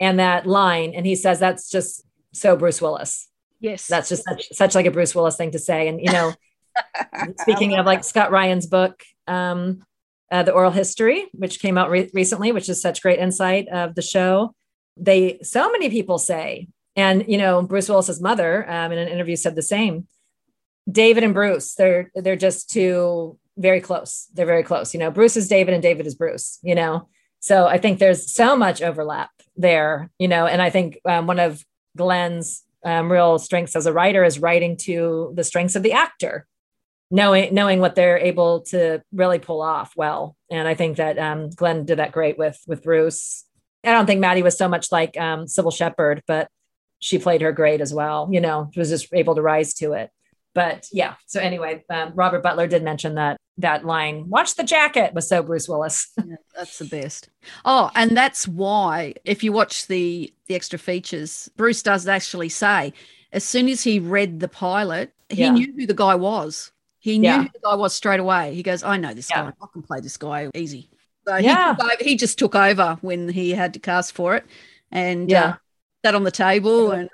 and 0.00 0.18
that 0.18 0.46
line 0.46 0.94
and 0.94 1.04
he 1.04 1.14
says 1.14 1.38
that's 1.38 1.68
just 1.68 2.02
so 2.32 2.56
bruce 2.56 2.80
willis 2.80 3.28
Yes, 3.62 3.86
that's 3.86 4.10
just 4.10 4.24
such, 4.24 4.48
such 4.52 4.74
like 4.74 4.86
a 4.86 4.90
bruce 4.90 5.14
willis 5.14 5.36
thing 5.36 5.52
to 5.52 5.58
say 5.58 5.88
and 5.88 6.00
you 6.00 6.12
know 6.12 6.34
speaking 7.40 7.78
of 7.78 7.86
like 7.86 8.04
scott 8.04 8.30
ryan's 8.30 8.66
book 8.66 9.02
um 9.26 9.82
uh, 10.32 10.42
the 10.42 10.52
oral 10.52 10.70
history, 10.70 11.26
which 11.32 11.60
came 11.60 11.76
out 11.76 11.90
re- 11.90 12.10
recently, 12.14 12.52
which 12.52 12.70
is 12.70 12.80
such 12.80 13.02
great 13.02 13.18
insight 13.18 13.68
of 13.68 13.94
the 13.94 14.02
show. 14.02 14.54
They 14.96 15.38
so 15.42 15.70
many 15.70 15.90
people 15.90 16.18
say, 16.18 16.68
and 16.96 17.24
you 17.28 17.36
know, 17.36 17.62
Bruce 17.62 17.88
Willis's 17.88 18.20
mother 18.20 18.68
um, 18.68 18.92
in 18.92 18.98
an 18.98 19.08
interview 19.08 19.36
said 19.36 19.54
the 19.54 19.62
same. 19.62 20.08
David 20.90 21.22
and 21.22 21.34
Bruce, 21.34 21.74
they're 21.74 22.10
they're 22.14 22.34
just 22.34 22.70
too 22.70 23.38
very 23.58 23.82
close. 23.82 24.26
They're 24.32 24.46
very 24.46 24.62
close. 24.62 24.94
You 24.94 25.00
know, 25.00 25.10
Bruce 25.10 25.36
is 25.36 25.48
David 25.48 25.74
and 25.74 25.82
David 25.82 26.06
is 26.06 26.14
Bruce. 26.14 26.58
You 26.62 26.74
know, 26.74 27.08
so 27.40 27.66
I 27.66 27.76
think 27.76 27.98
there's 27.98 28.32
so 28.32 28.56
much 28.56 28.80
overlap 28.80 29.30
there. 29.56 30.10
You 30.18 30.28
know, 30.28 30.46
and 30.46 30.62
I 30.62 30.70
think 30.70 30.98
um, 31.04 31.26
one 31.26 31.40
of 31.40 31.62
Glenn's 31.94 32.64
um, 32.84 33.10
real 33.10 33.38
strengths 33.38 33.76
as 33.76 33.86
a 33.86 33.92
writer 33.92 34.24
is 34.24 34.38
writing 34.38 34.76
to 34.76 35.32
the 35.34 35.44
strengths 35.44 35.76
of 35.76 35.82
the 35.82 35.92
actor 35.92 36.46
knowing 37.12 37.54
knowing 37.54 37.78
what 37.78 37.94
they're 37.94 38.18
able 38.18 38.62
to 38.62 39.02
really 39.12 39.38
pull 39.38 39.60
off 39.60 39.92
well. 39.94 40.34
And 40.50 40.66
I 40.66 40.74
think 40.74 40.96
that 40.96 41.18
um, 41.18 41.50
Glenn 41.50 41.84
did 41.84 41.98
that 41.98 42.10
great 42.10 42.38
with 42.38 42.58
with 42.66 42.82
Bruce. 42.82 43.44
I 43.84 43.92
don't 43.92 44.06
think 44.06 44.20
Maddie 44.20 44.42
was 44.42 44.56
so 44.56 44.68
much 44.68 44.90
like 44.90 45.16
um, 45.18 45.44
Cybill 45.44 45.76
Shepherd, 45.76 46.22
but 46.26 46.48
she 46.98 47.18
played 47.18 47.42
her 47.42 47.52
great 47.52 47.80
as 47.80 47.92
well. 47.92 48.28
You 48.32 48.40
know, 48.40 48.70
she 48.72 48.80
was 48.80 48.88
just 48.88 49.12
able 49.12 49.34
to 49.34 49.42
rise 49.42 49.74
to 49.74 49.92
it. 49.92 50.10
But 50.54 50.86
yeah. 50.92 51.14
So 51.26 51.40
anyway, 51.40 51.84
um, 51.90 52.12
Robert 52.14 52.42
Butler 52.42 52.66
did 52.66 52.82
mention 52.82 53.16
that 53.16 53.36
that 53.58 53.84
line. 53.84 54.28
Watch 54.28 54.56
the 54.56 54.64
jacket 54.64 55.14
was 55.14 55.28
so 55.28 55.42
Bruce 55.42 55.68
Willis. 55.68 56.10
yeah, 56.18 56.36
that's 56.56 56.78
the 56.78 56.86
best. 56.86 57.28
Oh, 57.64 57.90
and 57.94 58.16
that's 58.16 58.48
why 58.48 59.14
if 59.24 59.44
you 59.44 59.52
watch 59.52 59.86
the 59.86 60.32
the 60.46 60.54
extra 60.54 60.78
features, 60.78 61.50
Bruce 61.56 61.82
does 61.82 62.06
actually 62.08 62.48
say 62.48 62.92
as 63.32 63.44
soon 63.44 63.68
as 63.68 63.82
he 63.82 63.98
read 63.98 64.40
the 64.40 64.48
pilot, 64.48 65.12
he 65.28 65.42
yeah. 65.42 65.50
knew 65.50 65.72
who 65.72 65.86
the 65.86 65.94
guy 65.94 66.14
was. 66.14 66.70
He 66.98 67.18
knew 67.18 67.28
yeah. 67.28 67.42
who 67.42 67.48
the 67.52 67.60
guy 67.64 67.74
was 67.74 67.94
straight 67.94 68.20
away. 68.20 68.54
He 68.54 68.62
goes, 68.62 68.82
I 68.82 68.96
know 68.96 69.14
this 69.14 69.28
guy. 69.28 69.48
I 69.48 69.66
can 69.72 69.82
play 69.82 70.00
this 70.00 70.16
guy 70.16 70.50
easy. 70.54 70.88
So 71.26 71.36
yeah. 71.36 71.74
he, 71.98 72.10
he 72.10 72.16
just 72.16 72.38
took 72.38 72.54
over 72.54 72.98
when 73.00 73.28
he 73.28 73.50
had 73.50 73.74
to 73.74 73.80
cast 73.80 74.12
for 74.12 74.36
it 74.36 74.44
and 74.90 75.30
yeah. 75.30 75.44
Uh, 75.44 75.54
sat 76.04 76.14
on 76.14 76.24
the 76.24 76.30
table. 76.30 76.90
And 76.92 77.08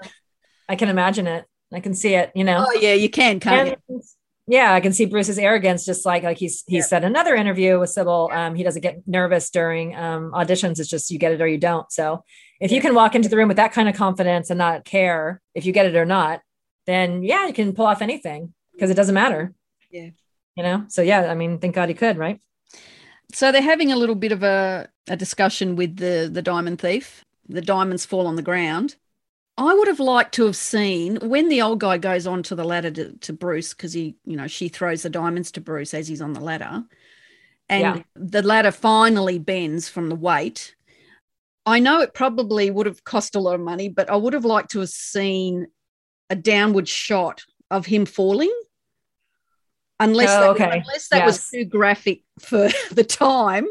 I 0.68 0.76
can 0.76 0.88
imagine 0.88 1.26
it. 1.26 1.46
I 1.72 1.80
can 1.80 1.94
see 1.94 2.14
it, 2.14 2.32
you 2.34 2.44
know. 2.44 2.66
Oh, 2.66 2.78
yeah, 2.78 2.94
you 2.94 3.10
can, 3.10 3.40
can't 3.40 3.68
and, 3.68 3.76
you? 3.88 4.02
Yeah, 4.50 4.72
I 4.72 4.80
can 4.80 4.94
see 4.94 5.04
Bruce's 5.04 5.38
arrogance, 5.38 5.84
just 5.84 6.06
like 6.06 6.22
like 6.22 6.38
he's 6.38 6.64
he 6.66 6.78
yeah. 6.78 6.82
said 6.82 7.04
another 7.04 7.34
interview 7.34 7.78
with 7.78 7.90
Cybill. 7.90 8.32
Um, 8.34 8.54
he 8.54 8.62
doesn't 8.62 8.80
get 8.80 9.06
nervous 9.06 9.50
during 9.50 9.94
um, 9.94 10.32
auditions. 10.32 10.80
It's 10.80 10.88
just 10.88 11.10
you 11.10 11.18
get 11.18 11.32
it 11.32 11.42
or 11.42 11.46
you 11.46 11.58
don't. 11.58 11.90
So 11.92 12.24
if 12.58 12.72
you 12.72 12.80
can 12.80 12.94
walk 12.94 13.14
into 13.14 13.28
the 13.28 13.36
room 13.36 13.48
with 13.48 13.58
that 13.58 13.72
kind 13.72 13.90
of 13.90 13.94
confidence 13.94 14.48
and 14.48 14.56
not 14.56 14.86
care 14.86 15.42
if 15.54 15.66
you 15.66 15.72
get 15.72 15.84
it 15.84 15.96
or 15.96 16.06
not, 16.06 16.40
then 16.86 17.22
yeah, 17.22 17.46
you 17.46 17.52
can 17.52 17.74
pull 17.74 17.86
off 17.86 18.00
anything 18.00 18.54
because 18.72 18.90
it 18.90 18.94
doesn't 18.94 19.14
matter. 19.14 19.52
Yeah. 19.90 20.10
You 20.56 20.62
know, 20.62 20.86
so 20.88 21.02
yeah, 21.02 21.30
I 21.30 21.34
mean, 21.34 21.58
thank 21.58 21.74
God 21.74 21.90
he 21.90 21.94
could, 21.94 22.16
right? 22.16 22.40
So 23.32 23.52
they're 23.52 23.60
having 23.60 23.92
a 23.92 23.96
little 23.96 24.14
bit 24.14 24.32
of 24.32 24.42
a, 24.42 24.88
a 25.08 25.16
discussion 25.16 25.76
with 25.76 25.96
the, 25.96 26.30
the 26.32 26.42
diamond 26.42 26.80
thief. 26.80 27.22
The 27.48 27.60
diamonds 27.60 28.06
fall 28.06 28.26
on 28.26 28.36
the 28.36 28.42
ground. 28.42 28.96
I 29.58 29.74
would 29.74 29.88
have 29.88 29.98
liked 29.98 30.34
to 30.34 30.46
have 30.46 30.54
seen 30.54 31.16
when 31.16 31.48
the 31.48 31.62
old 31.62 31.80
guy 31.80 31.98
goes 31.98 32.28
on 32.28 32.44
to 32.44 32.54
the 32.54 32.64
ladder 32.64 32.92
to, 32.92 33.12
to 33.18 33.32
Bruce, 33.32 33.74
because 33.74 33.92
he, 33.92 34.14
you 34.24 34.36
know, 34.36 34.46
she 34.46 34.68
throws 34.68 35.02
the 35.02 35.10
diamonds 35.10 35.50
to 35.52 35.60
Bruce 35.60 35.92
as 35.92 36.06
he's 36.06 36.22
on 36.22 36.32
the 36.32 36.40
ladder. 36.40 36.84
And 37.68 37.96
yeah. 37.96 38.02
the 38.14 38.42
ladder 38.42 38.70
finally 38.70 39.40
bends 39.40 39.88
from 39.88 40.08
the 40.08 40.14
weight. 40.14 40.76
I 41.66 41.80
know 41.80 42.00
it 42.00 42.14
probably 42.14 42.70
would 42.70 42.86
have 42.86 43.02
cost 43.02 43.34
a 43.34 43.40
lot 43.40 43.56
of 43.56 43.60
money, 43.60 43.88
but 43.88 44.08
I 44.08 44.14
would 44.14 44.32
have 44.32 44.44
liked 44.44 44.70
to 44.70 44.78
have 44.78 44.88
seen 44.88 45.66
a 46.30 46.36
downward 46.36 46.88
shot 46.88 47.42
of 47.68 47.84
him 47.84 48.06
falling 48.06 48.54
unless 49.98 50.30
oh, 50.30 50.40
that, 50.40 50.50
okay. 50.50 50.78
unless 50.78 51.08
that 51.08 51.18
yes. 51.18 51.26
was 51.26 51.48
too 51.50 51.64
graphic 51.64 52.22
for 52.38 52.68
the 52.92 53.04
time. 53.04 53.66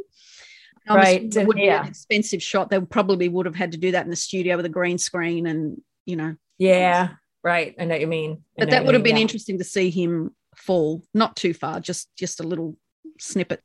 Right, 0.90 1.36
it 1.36 1.48
would 1.48 1.58
yeah. 1.58 1.82
be 1.82 1.86
an 1.86 1.92
expensive 1.92 2.42
shot. 2.42 2.70
They 2.70 2.80
probably 2.80 3.30
would 3.30 3.46
have 3.46 3.56
had 3.56 3.72
to 3.74 3.78
do 3.78 3.92
that 3.92 4.06
in 4.06 4.10
the 4.10 4.16
studio 4.16 4.56
with 4.56 4.66
a 4.66 4.70
green 4.70 4.98
screen, 4.98 5.48
and 5.48 5.82
you 6.06 6.16
know. 6.16 6.36
Yeah, 6.58 7.10
right. 7.44 7.76
I 7.80 7.86
know 7.86 7.96
what 7.96 8.02
you 8.02 8.08
mean. 8.08 8.44
but 8.58 8.70
that 8.70 8.86
would 8.86 8.94
have 8.94 9.04
been 9.04 9.18
yeah. 9.18 9.22
interesting 9.22 9.58
to 9.60 9.64
see 9.64 9.90
him 9.90 10.36
fall, 10.56 11.04
not 11.14 11.36
too 11.36 11.54
far, 11.54 11.80
just 11.80 12.10
just 12.18 12.40
a 12.40 12.44
little 12.44 12.78
snippet. 13.20 13.62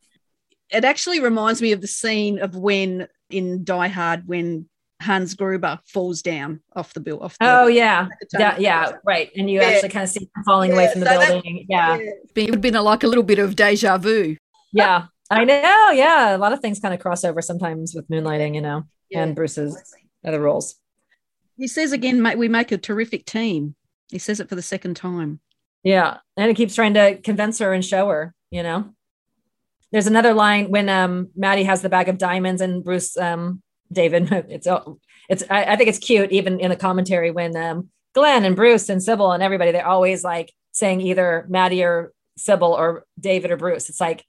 It 0.70 0.85
actually 0.85 1.20
reminds 1.20 1.61
me 1.61 1.73
of 1.73 1.81
the 1.81 1.87
scene 1.87 2.39
of 2.39 2.57
when 2.57 3.09
in 3.31 3.64
Die 3.64 3.89
Hard 3.89 4.27
when 4.27 4.68
Hans 5.03 5.35
Gruber 5.35 5.81
falls 5.87 6.23
down 6.23 6.61
off 6.75 6.95
the 6.95 7.01
bill. 7.01 7.20
Off 7.20 7.37
the, 7.39 7.62
oh 7.62 7.66
yeah, 7.66 8.09
yeah, 8.39 8.57
yeah, 8.59 8.93
right. 9.05 9.31
And 9.37 9.51
you 9.51 9.61
yeah. 9.61 9.68
actually 9.68 9.91
kind 9.91 10.05
of 10.05 10.11
see 10.11 10.20
him 10.20 10.45
falling 10.45 10.70
yeah. 10.70 10.77
away 10.77 10.93
from 10.93 11.01
the 11.01 11.07
so 11.07 11.18
building. 11.18 11.66
That, 11.68 11.75
yeah. 11.75 11.97
yeah, 11.97 12.11
it 12.37 12.45
would 12.47 12.55
have 12.55 12.61
been 12.61 12.77
a, 12.77 12.83
like 12.83 13.03
a 13.03 13.07
little 13.07 13.25
bit 13.25 13.39
of 13.39 13.57
deja 13.57 13.99
vu. 13.99 14.37
Yeah, 14.73 15.07
I 15.33 15.45
know. 15.45 15.91
Yeah, 15.93 16.37
a 16.37 16.39
lot 16.39 16.53
of 16.53 16.61
things 16.61 16.80
kind 16.80 16.93
of 16.95 17.01
cross 17.01 17.24
over 17.24 17.41
sometimes 17.41 17.95
with 17.95 18.09
moonlighting, 18.09 18.55
you 18.55 18.61
know, 18.61 18.85
and 19.12 19.35
Bruce's 19.35 19.95
other 20.24 20.41
roles. 20.41 20.76
He 21.57 21.66
says 21.68 21.93
again, 21.93 22.22
we 22.39 22.49
make 22.49 22.72
a 22.72 22.78
terrific 22.78 23.24
team. 23.24 23.74
He 24.11 24.18
says 24.18 24.41
it 24.41 24.49
for 24.49 24.55
the 24.55 24.62
second 24.62 24.95
time. 24.95 25.41
Yeah, 25.83 26.18
and 26.37 26.49
he 26.49 26.55
keeps 26.55 26.74
trying 26.74 26.95
to 26.95 27.16
convince 27.16 27.59
her 27.59 27.72
and 27.72 27.85
show 27.85 28.09
her. 28.09 28.35
You 28.51 28.62
know, 28.62 28.95
there's 29.91 30.07
another 30.07 30.35
line 30.35 30.70
when 30.70 30.89
um 30.89 31.30
Maddie 31.35 31.64
has 31.64 31.83
the 31.83 31.89
bag 31.89 32.09
of 32.09 32.18
diamonds 32.18 32.61
and 32.61 32.85
Bruce 32.85 33.16
um 33.16 33.62
David. 33.91 34.30
It's 34.49 34.66
it's 35.28 35.45
I, 35.49 35.64
I 35.64 35.76
think 35.76 35.89
it's 35.89 35.99
cute 35.99 36.33
even 36.33 36.61
in 36.61 36.70
the 36.70 36.76
commentary 36.76 37.30
when 37.30 37.57
um, 37.57 37.89
Glenn 38.14 38.45
and 38.45 38.57
Bruce 38.57 38.89
and 38.89 39.01
Cybill 39.01 39.33
and 39.33 39.43
everybody 39.43 39.72
they're 39.72 39.87
always 39.87 40.22
like 40.24 40.53
saying 40.72 41.01
either 41.01 41.47
Maddie 41.49 41.85
or 41.85 42.12
Cybill 42.39 42.76
or 42.76 43.07
David 43.18 43.51
or 43.51 43.57
Bruce. 43.57 43.89
It's 43.89 44.01
like 44.01 44.24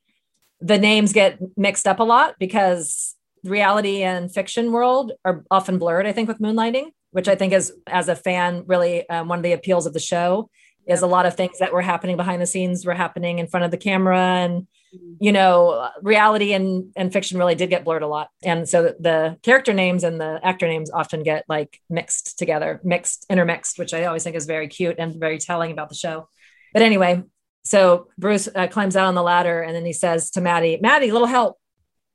the 0.64 0.78
names 0.78 1.11
get 1.11 1.39
mixed 1.57 1.88
up 1.88 1.99
a 1.99 2.03
lot 2.03 2.36
because 2.39 3.16
reality 3.43 4.01
and 4.01 4.34
fiction 4.34 4.72
world 4.72 5.11
are 5.26 5.43
often 5.51 5.78
blurred. 5.78 6.07
I 6.07 6.14
think 6.14 6.30
with 6.30 6.39
moonlighting, 6.39 6.86
which 7.11 7.28
I 7.28 7.36
think 7.36 7.51
is 7.51 7.74
as 7.86 8.07
a 8.07 8.16
fan 8.16 8.64
really 8.66 9.07
um, 9.09 9.28
one 9.28 9.39
of 9.39 9.43
the 9.43 9.51
appeals 9.51 9.86
of 9.86 9.93
the 9.93 9.99
show 9.99 10.49
is 10.88 11.01
a 11.01 11.07
lot 11.07 11.26
of 11.26 11.36
things 11.36 11.59
that 11.59 11.74
were 11.74 11.82
happening 11.82 12.18
behind 12.18 12.41
the 12.41 12.45
scenes 12.47 12.86
were 12.86 12.93
happening 12.93 13.39
in 13.39 13.47
front 13.47 13.66
of 13.66 13.72
the 13.72 13.78
camera 13.78 14.20
and 14.20 14.68
you 15.20 15.32
know 15.32 15.89
reality 16.01 16.53
and 16.53 16.91
and 16.95 17.11
fiction 17.11 17.38
really 17.39 17.55
did 17.55 17.70
get 17.70 17.84
blurred 17.84 18.03
a 18.03 18.07
lot 18.07 18.30
and 18.43 18.70
so 18.70 18.84
the, 18.84 18.95
the 18.99 19.38
character 19.41 19.74
names 19.74 20.03
and 20.03 20.22
the 20.22 20.39
actor 20.43 20.68
names 20.68 20.91
often 20.91 21.24
get 21.24 21.43
like 21.49 21.80
mixed 21.89 22.38
together 22.38 22.80
mixed 22.84 23.26
intermixed 23.30 23.80
which 23.80 23.93
i 23.93 24.05
always 24.05 24.24
think 24.24 24.36
is 24.36 24.45
very 24.45 24.68
cute 24.68 24.97
and 24.99 25.16
very 25.16 25.39
telling 25.39 25.72
about 25.72 25.89
the 25.89 25.95
show 25.95 26.28
but 26.74 26.84
anyway 26.84 27.24
so 27.64 28.07
bruce 28.18 28.47
uh, 28.55 28.68
climbs 28.68 28.95
out 28.95 29.07
on 29.07 29.16
the 29.16 29.24
ladder 29.24 29.61
and 29.61 29.76
then 29.76 29.86
he 29.86 29.93
says 29.93 30.32
to 30.32 30.41
maddie 30.41 30.80
maddie 30.82 31.11
little 31.11 31.28
help 31.28 31.57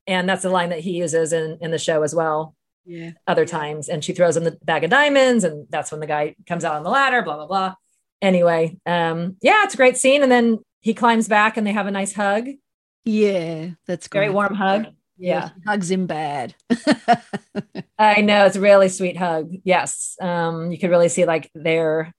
and 0.07 0.29
that's 0.29 0.43
the 0.43 0.51
line 0.51 0.71
that 0.71 0.81
he 0.81 0.93
uses 0.93 1.33
in 1.33 1.59
in 1.61 1.71
the 1.71 1.79
show 1.79 2.03
as 2.03 2.15
well 2.15 2.55
yeah 2.85 3.11
other 3.27 3.45
times 3.45 3.89
and 3.89 4.05
she 4.05 4.13
throws 4.13 4.37
him 4.37 4.45
the 4.45 4.59
bag 4.63 4.85
of 4.85 4.91
diamonds 4.91 5.45
and 5.45 5.67
that's 5.71 5.91
when 5.91 6.01
the 6.01 6.07
guy 6.07 6.35
comes 6.47 6.65
out 6.65 6.75
on 6.75 6.83
the 6.83 6.91
ladder 6.91 7.23
blah 7.23 7.37
blah 7.37 7.47
blah 7.47 7.75
anyway 8.21 8.77
um 8.87 9.37
yeah 9.43 9.65
it's 9.65 9.75
a 9.75 9.79
great 9.79 9.97
scene 9.97 10.23
and 10.23 10.33
then 10.33 10.59
he 10.81 10.95
climbs 10.95 11.29
back 11.29 11.57
and 11.57 11.67
they 11.67 11.73
have 11.73 11.87
a 11.87 11.91
nice 11.91 12.13
hug 12.13 12.49
yeah, 13.09 13.71
that's 13.87 14.07
great. 14.07 14.21
Very 14.21 14.35
warm 14.35 14.55
hug. 14.55 14.89
Yeah. 15.17 15.49
Hugs 15.67 15.91
him 15.91 16.07
bad. 16.07 16.55
I 17.99 18.21
know. 18.21 18.45
It's 18.45 18.57
a 18.57 18.61
really 18.61 18.91
sweet 18.91 19.17
hug. 19.17 19.51
Yes. 19.65 20.15
Um, 20.21 20.71
you 20.71 20.79
could 20.79 20.91
really 20.91 21.09
see 21.09 21.25
like 21.25 21.51
their, 21.55 22.13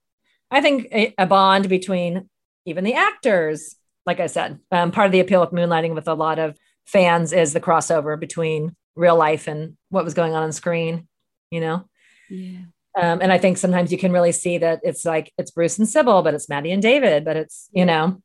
I 0.50 0.60
think, 0.60 0.88
a, 0.92 1.14
a 1.16 1.26
bond 1.26 1.68
between 1.68 2.28
even 2.70 2.84
the 2.84 2.94
actors. 2.94 3.76
Like 4.06 4.20
I 4.20 4.26
said, 4.26 4.58
um, 4.72 4.90
part 4.90 5.06
of 5.06 5.12
the 5.12 5.20
appeal 5.20 5.42
of 5.42 5.50
moonlighting 5.50 5.94
with 5.94 6.08
a 6.08 6.14
lot 6.14 6.38
of 6.38 6.56
fans 6.86 7.32
is 7.32 7.52
the 7.52 7.60
crossover 7.60 8.18
between 8.18 8.74
real 8.96 9.16
life 9.16 9.46
and 9.46 9.76
what 9.90 10.04
was 10.04 10.14
going 10.14 10.34
on 10.34 10.42
on 10.42 10.52
screen, 10.52 11.06
you 11.50 11.60
know? 11.60 11.84
Yeah. 12.28 12.60
Um, 13.00 13.20
and 13.22 13.32
I 13.32 13.38
think 13.38 13.58
sometimes 13.58 13.92
you 13.92 13.98
can 13.98 14.10
really 14.10 14.32
see 14.32 14.58
that 14.58 14.80
it's 14.82 15.04
like 15.04 15.32
it's 15.38 15.50
Bruce 15.50 15.78
and 15.78 15.86
Cybill, 15.86 16.24
but 16.24 16.34
it's 16.34 16.48
Maddie 16.48 16.72
and 16.72 16.82
David, 16.82 17.24
but 17.24 17.36
it's, 17.36 17.68
you 17.72 17.84
know, 17.84 18.20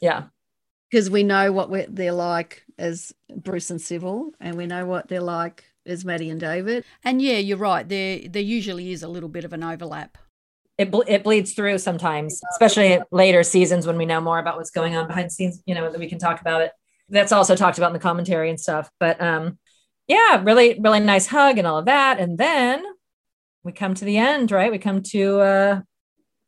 yeah 0.00 0.24
because 0.90 1.10
we 1.10 1.22
know 1.22 1.52
what 1.52 1.70
they're 1.94 2.12
like 2.12 2.64
as 2.78 3.12
Bruce 3.34 3.70
and 3.70 3.80
Cybill, 3.80 4.30
and 4.40 4.56
we 4.56 4.66
know 4.66 4.86
what 4.86 5.08
they're 5.08 5.20
like 5.20 5.64
as 5.84 6.04
Maddie 6.04 6.30
and 6.30 6.40
David. 6.40 6.84
And 7.04 7.20
yeah, 7.20 7.38
you're 7.38 7.58
right. 7.58 7.88
There, 7.88 8.20
there 8.28 8.42
usually 8.42 8.92
is 8.92 9.02
a 9.02 9.08
little 9.08 9.28
bit 9.28 9.44
of 9.44 9.52
an 9.52 9.64
overlap. 9.64 10.16
It, 10.78 10.90
ble- 10.90 11.04
it 11.06 11.24
bleeds 11.24 11.52
through 11.52 11.78
sometimes, 11.78 12.40
especially 12.52 13.00
later 13.10 13.42
seasons 13.42 13.86
when 13.86 13.98
we 13.98 14.06
know 14.06 14.20
more 14.20 14.38
about 14.38 14.56
what's 14.56 14.70
going 14.70 14.96
on 14.96 15.08
behind 15.08 15.26
the 15.26 15.30
scenes. 15.30 15.62
You 15.66 15.74
know 15.74 15.90
that 15.90 15.98
we 15.98 16.08
can 16.08 16.18
talk 16.18 16.40
about 16.40 16.62
it. 16.62 16.72
That's 17.08 17.32
also 17.32 17.56
talked 17.56 17.78
about 17.78 17.88
in 17.88 17.94
the 17.94 17.98
commentary 17.98 18.48
and 18.48 18.60
stuff. 18.60 18.90
But 19.00 19.20
um, 19.20 19.58
yeah, 20.06 20.40
really, 20.42 20.78
really 20.80 21.00
nice 21.00 21.26
hug 21.26 21.58
and 21.58 21.66
all 21.66 21.78
of 21.78 21.86
that. 21.86 22.20
And 22.20 22.38
then 22.38 22.84
we 23.64 23.72
come 23.72 23.94
to 23.94 24.04
the 24.04 24.18
end, 24.18 24.52
right? 24.52 24.70
We 24.70 24.78
come 24.78 25.02
to 25.02 25.40
uh, 25.40 25.80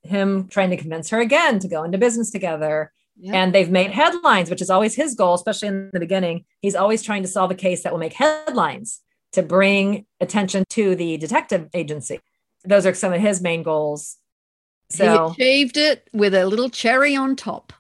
him 0.02 0.48
trying 0.48 0.70
to 0.70 0.76
convince 0.76 1.10
her 1.10 1.20
again 1.20 1.58
to 1.60 1.68
go 1.68 1.82
into 1.82 1.98
business 1.98 2.30
together 2.30 2.92
and 3.32 3.54
they've 3.54 3.70
made 3.70 3.90
headlines, 3.90 4.48
which 4.48 4.62
is 4.62 4.70
always 4.70 4.94
his 4.94 5.14
goal, 5.14 5.34
especially 5.34 5.68
in 5.68 5.90
the 5.92 6.00
beginning. 6.00 6.44
He's 6.60 6.74
always 6.74 7.02
trying 7.02 7.22
to 7.22 7.28
solve 7.28 7.50
a 7.50 7.54
case 7.54 7.82
that 7.82 7.92
will 7.92 7.98
make 7.98 8.14
headlines 8.14 9.00
to 9.32 9.42
bring 9.42 10.06
attention 10.20 10.64
to 10.70 10.94
the 10.94 11.18
detective 11.18 11.68
agency. 11.74 12.20
Those 12.64 12.86
are 12.86 12.94
some 12.94 13.12
of 13.12 13.20
his 13.20 13.40
main 13.40 13.62
goals. 13.62 14.16
So 14.90 15.28
he 15.28 15.44
achieved 15.44 15.76
it 15.76 16.08
with 16.12 16.34
a 16.34 16.46
little 16.46 16.68
cherry 16.68 17.16
on 17.16 17.36
top. 17.36 17.72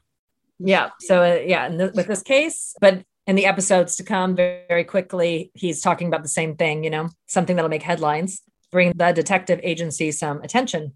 Yeah. 0.58 0.90
So 1.00 1.22
uh, 1.22 1.40
yeah, 1.44 1.68
th- 1.68 1.92
with 1.94 2.06
this 2.06 2.22
case, 2.22 2.74
but 2.80 3.02
in 3.26 3.36
the 3.36 3.46
episodes 3.46 3.96
to 3.96 4.02
come 4.02 4.34
very, 4.34 4.64
very 4.68 4.84
quickly 4.84 5.52
he's 5.54 5.80
talking 5.80 6.08
about 6.08 6.22
the 6.22 6.28
same 6.28 6.56
thing 6.56 6.82
you 6.82 6.90
know 6.90 7.08
something 7.28 7.54
that'll 7.54 7.68
make 7.68 7.82
headlines 7.82 8.42
bring 8.72 8.92
the 8.96 9.12
detective 9.12 9.60
agency 9.62 10.10
some 10.10 10.42
attention 10.42 10.92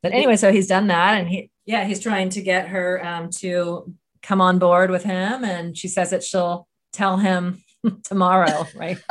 but 0.00 0.12
anyway 0.12 0.36
so 0.36 0.52
he's 0.52 0.68
done 0.68 0.86
that 0.86 1.18
and 1.18 1.28
he 1.28 1.50
yeah 1.66 1.84
he's 1.84 1.98
trying 1.98 2.28
to 2.28 2.40
get 2.40 2.68
her 2.68 3.04
um, 3.04 3.30
to 3.30 3.92
come 4.22 4.40
on 4.40 4.60
board 4.60 4.90
with 4.90 5.02
him 5.02 5.44
and 5.44 5.76
she 5.76 5.88
says 5.88 6.10
that 6.10 6.22
she'll 6.22 6.68
tell 6.92 7.16
him 7.16 7.60
tomorrow 8.04 8.64
right 8.76 8.98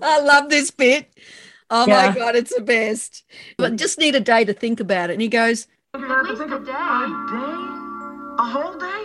I 0.00 0.20
love 0.20 0.48
this 0.48 0.70
bit. 0.70 1.12
Oh 1.74 1.86
Yeah. 1.86 2.08
my 2.08 2.14
god, 2.14 2.36
it's 2.36 2.54
the 2.54 2.60
best. 2.62 3.24
But 3.56 3.72
mm. 3.72 3.78
just 3.78 3.98
need 3.98 4.14
a 4.14 4.20
day 4.20 4.44
to 4.44 4.52
think 4.52 4.78
about 4.78 5.08
it. 5.10 5.14
And 5.14 5.22
he 5.22 5.28
goes, 5.28 5.66
At 5.94 6.00
least 6.00 6.42
a 6.42 6.58
day. 6.60 6.74
A 8.38 8.44
whole 8.44 8.78
day? 8.78 9.04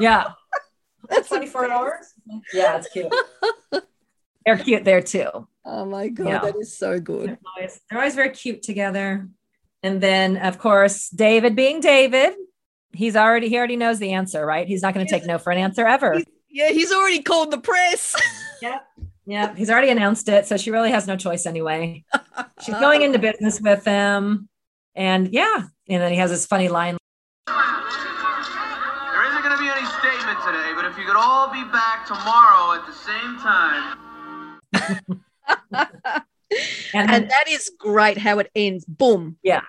yeah 0.00 0.24
that's 1.08 1.28
24 1.28 1.70
hours 1.70 2.14
yeah 2.52 2.78
it's 2.78 2.88
cute 2.88 3.12
they're 4.46 4.56
cute 4.58 4.82
there 4.82 5.00
too 5.02 5.46
"Oh 5.64 5.84
my 5.84 6.08
god, 6.08 6.26
Yeah. 6.26 6.38
that 6.40 6.56
is 6.56 6.76
so 6.76 6.98
good." 6.98 7.28
They're 7.28 7.38
always, 7.56 7.80
they're 7.88 7.98
always 7.98 8.14
very 8.14 8.30
cute 8.30 8.62
together. 8.62 9.28
And 9.82 10.00
then, 10.00 10.36
of 10.38 10.58
course, 10.58 11.10
David 11.10 11.54
being 11.54 11.80
David, 11.80 12.34
he's 12.92 13.14
already 13.16 13.48
he 13.48 13.56
already 13.56 13.76
knows 13.76 13.98
the 13.98 14.12
answer, 14.12 14.44
right? 14.44 14.66
He's 14.66 14.82
not 14.82 14.94
going 14.94 15.06
to 15.06 15.12
take 15.12 15.26
no 15.26 15.38
for 15.38 15.52
an 15.52 15.58
answer 15.58 15.86
ever. 15.86 16.22
Yeah, 16.50 16.70
he's 16.70 16.90
already 16.92 17.22
called 17.22 17.50
the 17.50 17.58
press. 17.58 18.16
Yep. 18.62 18.86
Yep. 19.26 19.56
He's 19.56 19.70
already 19.70 19.90
announced 19.90 20.28
it, 20.28 20.46
so 20.46 20.56
she 20.56 20.70
really 20.70 20.90
has 20.90 21.06
no 21.06 21.16
choice 21.16 21.46
anyway. 21.46 22.04
She's 22.62 22.74
going 22.74 23.02
into 23.02 23.18
business 23.18 23.60
with 23.60 23.84
him, 23.84 24.48
and 24.94 25.28
yeah, 25.32 25.62
and 25.88 26.02
then 26.02 26.12
he 26.12 26.18
has 26.18 26.30
this 26.30 26.44
funny 26.46 26.68
line. 26.68 26.96
There 27.46 27.54
isn't 29.30 29.42
gonna 29.42 29.58
be 29.58 29.68
any 29.68 29.86
statement 29.86 30.38
today, 30.44 30.72
but 30.74 30.84
if 30.84 30.98
you 30.98 31.04
could 31.04 31.16
all 31.16 31.50
be 31.52 31.64
back 31.72 32.06
tomorrow 32.06 32.74
at 32.78 32.86
the 32.86 32.92
same 32.92 33.38
time. 33.38 33.96
And, 36.92 37.10
and 37.10 37.28
that 37.30 37.44
is 37.48 37.68
great 37.78 38.16
how 38.16 38.38
it 38.38 38.48
ends. 38.54 38.84
Boom. 38.84 39.36
Yeah. 39.42 39.62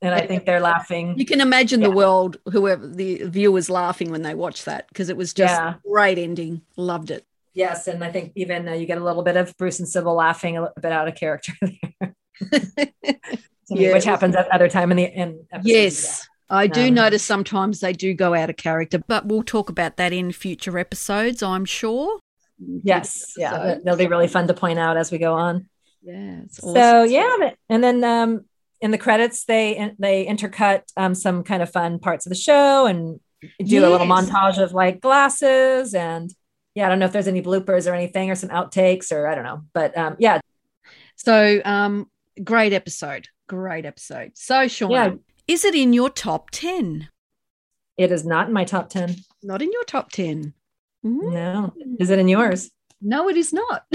And 0.00 0.14
I 0.14 0.24
think 0.24 0.44
they're 0.46 0.60
laughing. 0.60 1.18
You 1.18 1.24
can 1.24 1.40
imagine 1.40 1.80
the 1.80 1.90
world, 1.90 2.36
whoever 2.52 2.86
the 2.86 3.24
viewers 3.24 3.68
laughing 3.68 4.12
when 4.12 4.22
they 4.22 4.34
watch 4.36 4.64
that 4.64 4.86
because 4.88 5.08
it 5.08 5.16
was 5.16 5.34
just 5.34 5.52
Yeah. 5.52 5.74
great 5.90 6.16
ending. 6.18 6.62
Loved 6.76 7.10
it. 7.10 7.26
Yes, 7.58 7.88
and 7.88 8.04
I 8.04 8.12
think 8.12 8.32
even 8.36 8.68
uh, 8.68 8.72
you 8.74 8.86
get 8.86 8.98
a 8.98 9.04
little 9.04 9.24
bit 9.24 9.36
of 9.36 9.52
Bruce 9.58 9.80
and 9.80 9.88
Cybill 9.88 10.14
laughing 10.16 10.56
a 10.56 10.60
little 10.62 10.74
bit 10.80 10.92
out 10.92 11.08
of 11.08 11.16
character 11.16 11.52
there, 11.60 12.14
Yes. 13.70 13.94
which 13.94 14.04
happens 14.04 14.36
at 14.36 14.48
other 14.50 14.68
time 14.68 14.92
in 14.92 14.96
the 14.96 15.04
in. 15.04 15.44
Yes. 15.62 16.26
I 16.48 16.68
do 16.68 16.86
Um, 16.88 16.94
notice 16.94 17.22
sometimes 17.24 17.80
they 17.80 17.92
do 17.92 18.14
go 18.14 18.32
out 18.32 18.48
of 18.48 18.56
character, 18.56 18.98
but 19.06 19.26
we'll 19.26 19.42
talk 19.42 19.68
about 19.68 19.96
that 19.96 20.12
in 20.12 20.30
future 20.32 20.78
episodes, 20.78 21.42
I'm 21.42 21.64
sure. 21.66 22.20
Yes, 22.58 23.34
yeah, 23.36 23.52
episodes. 23.54 23.84
they'll 23.84 23.96
be 23.96 24.06
really 24.06 24.28
fun 24.28 24.46
to 24.46 24.54
point 24.54 24.78
out 24.78 24.96
as 24.96 25.10
we 25.10 25.18
go 25.18 25.34
on. 25.34 25.68
Yeah. 26.02 26.42
It's 26.44 26.58
So 26.58 27.02
yeah, 27.02 27.50
and 27.68 27.82
then 27.84 28.04
um, 28.04 28.44
in 28.80 28.92
the 28.92 28.98
credits 28.98 29.44
they 29.46 29.92
they 29.98 30.26
intercut 30.26 30.82
um, 30.96 31.14
some 31.16 31.42
kind 31.42 31.60
of 31.62 31.70
fun 31.70 31.98
parts 31.98 32.24
of 32.24 32.30
the 32.30 32.36
show 32.36 32.86
and 32.86 33.18
do 33.62 33.80
a 33.84 33.90
little 33.90 34.06
montage 34.06 34.62
of 34.62 34.72
like 34.72 35.00
glasses 35.00 35.92
and 35.92 36.30
yeah, 36.78 36.86
I 36.86 36.90
don't 36.90 37.00
know 37.00 37.06
if 37.06 37.12
there's 37.12 37.26
any 37.26 37.42
bloopers 37.42 37.90
or 37.90 37.94
anything 37.94 38.30
or 38.30 38.36
some 38.36 38.50
outtakes 38.50 39.10
or 39.10 39.26
I 39.26 39.34
don't 39.34 39.42
know, 39.42 39.62
but 39.72 39.98
um, 39.98 40.14
yeah, 40.20 40.38
So, 41.16 41.60
um, 41.64 42.08
great 42.44 42.72
episode. 42.72 43.26
Great 43.48 43.84
episode. 43.84 44.30
So, 44.36 44.68
Sean, 44.68 44.90
Yeah. 44.92 45.10
is 45.48 45.64
it 45.64 45.74
in 45.74 45.92
your 45.92 46.08
top 46.08 46.50
10? 46.52 47.08
it 47.96 48.12
is 48.12 48.24
not 48.24 48.46
in 48.46 48.52
my 48.54 48.62
top 48.62 48.88
ten. 48.90 49.16
Not 49.42 49.60
in 49.60 49.72
your 49.72 49.82
top 49.82 50.12
10. 50.12 50.54
Mm. 51.04 51.32
No, 51.32 51.74
is 51.98 52.10
it 52.10 52.20
in 52.20 52.28
yours? 52.28 52.70
No, 53.02 53.28
it 53.28 53.36
is 53.36 53.52
not. 53.52 53.86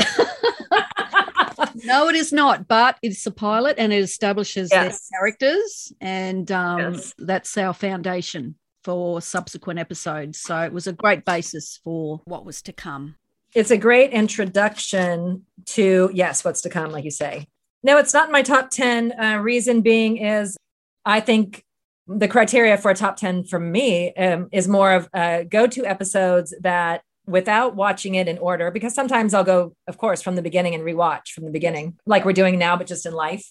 no, 1.86 2.10
it 2.10 2.16
is 2.16 2.34
not. 2.34 2.68
But 2.68 2.98
it's 3.02 3.26
a 3.26 3.32
pilot 3.32 3.76
and 3.80 3.94
it 3.94 4.04
establishes 4.04 4.72
Yes. 4.74 5.08
their 5.10 5.20
characters, 5.22 5.94
and 6.02 6.52
um, 6.52 6.80
Yes. 6.96 7.14
that's 7.18 7.58
our 7.58 7.74
foundation 7.74 8.56
for 8.84 9.22
subsequent 9.22 9.80
episodes. 9.80 10.40
So 10.40 10.58
it 10.60 10.74
was 10.74 10.88
a 10.88 10.94
great 10.94 11.26
basis 11.26 11.80
for 11.84 12.22
what 12.26 12.46
was 12.46 12.62
to 12.64 12.74
come. 12.74 13.16
it's 13.56 13.72
a 13.72 13.78
great 13.78 14.12
introduction 14.12 15.46
to 15.66 16.10
yes 16.14 16.44
what's 16.44 16.62
to 16.62 16.70
come 16.70 16.92
like 16.92 17.04
you 17.04 17.12
say 17.12 17.48
no 17.84 17.98
it's 17.98 18.14
not 18.14 18.26
in 18.28 18.32
my 18.32 18.42
top 18.42 18.70
10 18.72 19.12
uh, 19.20 19.38
reason 19.38 19.82
being 19.82 20.18
is 20.18 20.58
i 21.06 21.20
think 21.20 21.64
the 22.08 22.28
criteria 22.28 22.78
for 22.78 22.90
a 22.92 22.96
top 22.96 23.16
10 23.16 23.44
for 23.46 23.60
me 23.60 24.14
um, 24.16 24.50
is 24.52 24.68
more 24.68 24.92
of 24.94 25.08
uh, 25.14 25.44
go-to 25.44 25.86
episodes 25.86 26.54
that 26.62 27.02
without 27.28 27.76
watching 27.76 28.16
it 28.16 28.28
in 28.28 28.38
order 28.40 28.72
because 28.72 28.94
sometimes 28.96 29.34
i'll 29.36 29.44
go 29.44 29.74
of 29.88 29.98
course 29.98 30.22
from 30.22 30.36
the 30.36 30.42
beginning 30.42 30.74
and 30.76 30.84
rewatch 30.84 31.28
from 31.30 31.44
the 31.46 31.52
beginning 31.52 31.96
like 32.06 32.26
we're 32.26 32.34
doing 32.34 32.58
now 32.58 32.76
but 32.76 32.88
just 32.88 33.06
in 33.06 33.14
life 33.14 33.46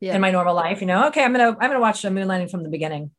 Yeah. 0.00 0.14
in 0.14 0.20
my 0.20 0.30
normal 0.30 0.54
life 0.54 0.80
you 0.80 0.86
know 0.86 1.08
okay 1.08 1.24
i'm 1.24 1.32
gonna 1.32 1.50
i'm 1.60 1.68
gonna 1.70 1.80
watch 1.80 2.00
the 2.02 2.08
Moonlighting 2.08 2.50
from 2.50 2.62
the 2.62 2.70
beginning 2.70 3.10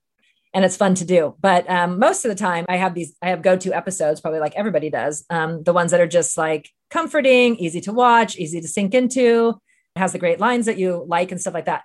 and 0.53 0.65
it's 0.65 0.77
fun 0.77 0.95
to 0.95 1.05
do. 1.05 1.35
But 1.39 1.69
um, 1.69 1.99
most 1.99 2.25
of 2.25 2.29
the 2.29 2.35
time 2.35 2.65
i 2.69 2.77
have 2.77 2.93
these 2.93 3.15
i 3.21 3.29
have 3.29 3.41
go-to 3.41 3.73
episodes 3.73 4.21
probably 4.21 4.39
like 4.39 4.55
everybody 4.55 4.89
does 4.89 5.25
um, 5.29 5.63
the 5.63 5.73
ones 5.73 5.91
that 5.91 6.01
are 6.01 6.07
just 6.07 6.37
like 6.37 6.69
comforting 6.89 7.55
easy 7.55 7.81
to 7.81 7.93
watch 7.93 8.37
easy 8.37 8.61
to 8.61 8.67
sink 8.67 8.93
into 8.93 9.59
has 9.95 10.13
the 10.13 10.19
great 10.19 10.39
lines 10.39 10.65
that 10.65 10.77
you 10.77 11.03
like 11.07 11.31
and 11.31 11.41
stuff 11.41 11.53
like 11.53 11.65
that. 11.65 11.83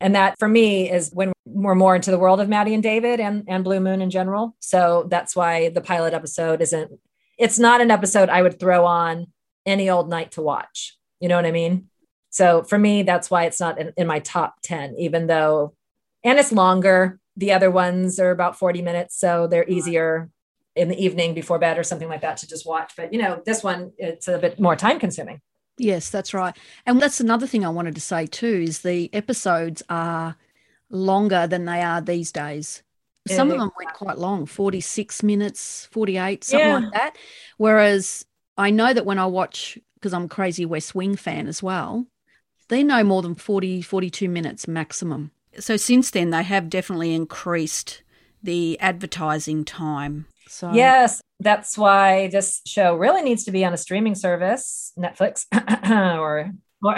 And 0.00 0.14
that 0.14 0.38
for 0.38 0.48
me 0.48 0.90
is 0.90 1.10
when 1.12 1.32
we're 1.46 1.74
more 1.74 1.96
into 1.96 2.10
the 2.10 2.18
world 2.18 2.40
of 2.40 2.48
maddie 2.48 2.74
and 2.74 2.82
david 2.82 3.20
and, 3.20 3.44
and 3.48 3.64
blue 3.64 3.80
moon 3.80 4.02
in 4.02 4.10
general. 4.10 4.56
So 4.60 5.06
that's 5.08 5.34
why 5.34 5.70
the 5.70 5.80
pilot 5.80 6.14
episode 6.14 6.60
isn't 6.60 6.90
it's 7.38 7.58
not 7.58 7.80
an 7.80 7.90
episode 7.90 8.30
i 8.30 8.40
would 8.40 8.58
throw 8.58 8.86
on 8.86 9.26
any 9.64 9.90
old 9.90 10.08
night 10.08 10.32
to 10.32 10.42
watch. 10.42 10.96
You 11.20 11.28
know 11.28 11.36
what 11.36 11.46
i 11.46 11.52
mean? 11.52 11.88
So 12.30 12.62
for 12.62 12.78
me 12.78 13.02
that's 13.02 13.30
why 13.30 13.44
it's 13.44 13.60
not 13.60 13.78
in, 13.78 13.92
in 13.96 14.06
my 14.06 14.18
top 14.20 14.56
10 14.62 14.96
even 14.98 15.26
though 15.26 15.74
and 16.24 16.38
it's 16.38 16.52
longer 16.52 17.20
the 17.36 17.52
other 17.52 17.70
ones 17.70 18.18
are 18.18 18.30
about 18.30 18.58
40 18.58 18.82
minutes 18.82 19.18
so 19.18 19.46
they're 19.46 19.68
easier 19.68 20.30
in 20.74 20.88
the 20.88 21.02
evening 21.02 21.34
before 21.34 21.58
bed 21.58 21.78
or 21.78 21.82
something 21.82 22.08
like 22.08 22.20
that 22.22 22.36
to 22.38 22.46
just 22.46 22.66
watch 22.66 22.92
but 22.96 23.12
you 23.12 23.20
know 23.20 23.42
this 23.46 23.62
one 23.62 23.92
it's 23.98 24.28
a 24.28 24.38
bit 24.38 24.58
more 24.60 24.76
time 24.76 24.98
consuming 24.98 25.40
Yes, 25.78 26.08
that's 26.08 26.32
right. 26.32 26.56
And 26.86 27.02
that's 27.02 27.20
another 27.20 27.46
thing 27.46 27.62
I 27.62 27.68
wanted 27.68 27.94
to 27.96 28.00
say 28.00 28.24
too 28.26 28.64
is 28.66 28.80
the 28.80 29.10
episodes 29.12 29.82
are 29.90 30.34
longer 30.88 31.46
than 31.46 31.66
they 31.66 31.82
are 31.82 32.00
these 32.00 32.32
days. 32.32 32.82
Some 33.28 33.50
of 33.50 33.58
them 33.58 33.70
went 33.78 33.92
quite 33.92 34.16
long, 34.16 34.46
46 34.46 35.22
minutes, 35.22 35.86
48, 35.92 36.44
something 36.44 36.66
Yeah. 36.66 36.74
like 36.76 36.92
that. 36.94 37.18
Whereas 37.58 38.24
I 38.56 38.70
know 38.70 38.94
that 38.94 39.04
when 39.04 39.18
I 39.18 39.26
watch, 39.26 39.78
because 39.96 40.14
I'm 40.14 40.24
a 40.24 40.28
crazy 40.28 40.64
West 40.64 40.94
Wing 40.94 41.14
fan 41.14 41.46
as 41.46 41.62
well, 41.62 42.06
they 42.68 42.82
know 42.82 43.04
more 43.04 43.20
than 43.20 43.34
40, 43.34 43.82
42 43.82 44.30
minutes 44.30 44.66
maximum. 44.66 45.30
So 45.58 45.76
since 45.76 46.10
then, 46.10 46.30
they 46.30 46.42
have 46.42 46.68
definitely 46.68 47.14
increased 47.14 48.02
the 48.42 48.78
advertising 48.80 49.64
time. 49.64 50.26
So 50.48 50.72
yes 50.72 51.20
that's 51.40 51.76
why 51.76 52.28
this 52.28 52.62
show 52.66 52.96
really 52.96 53.22
needs 53.22 53.44
to 53.44 53.50
be 53.50 53.64
on 53.64 53.74
a 53.74 53.76
streaming 53.76 54.14
service 54.14 54.92
netflix 54.98 55.44
or 56.18 56.50
or, 56.82 56.96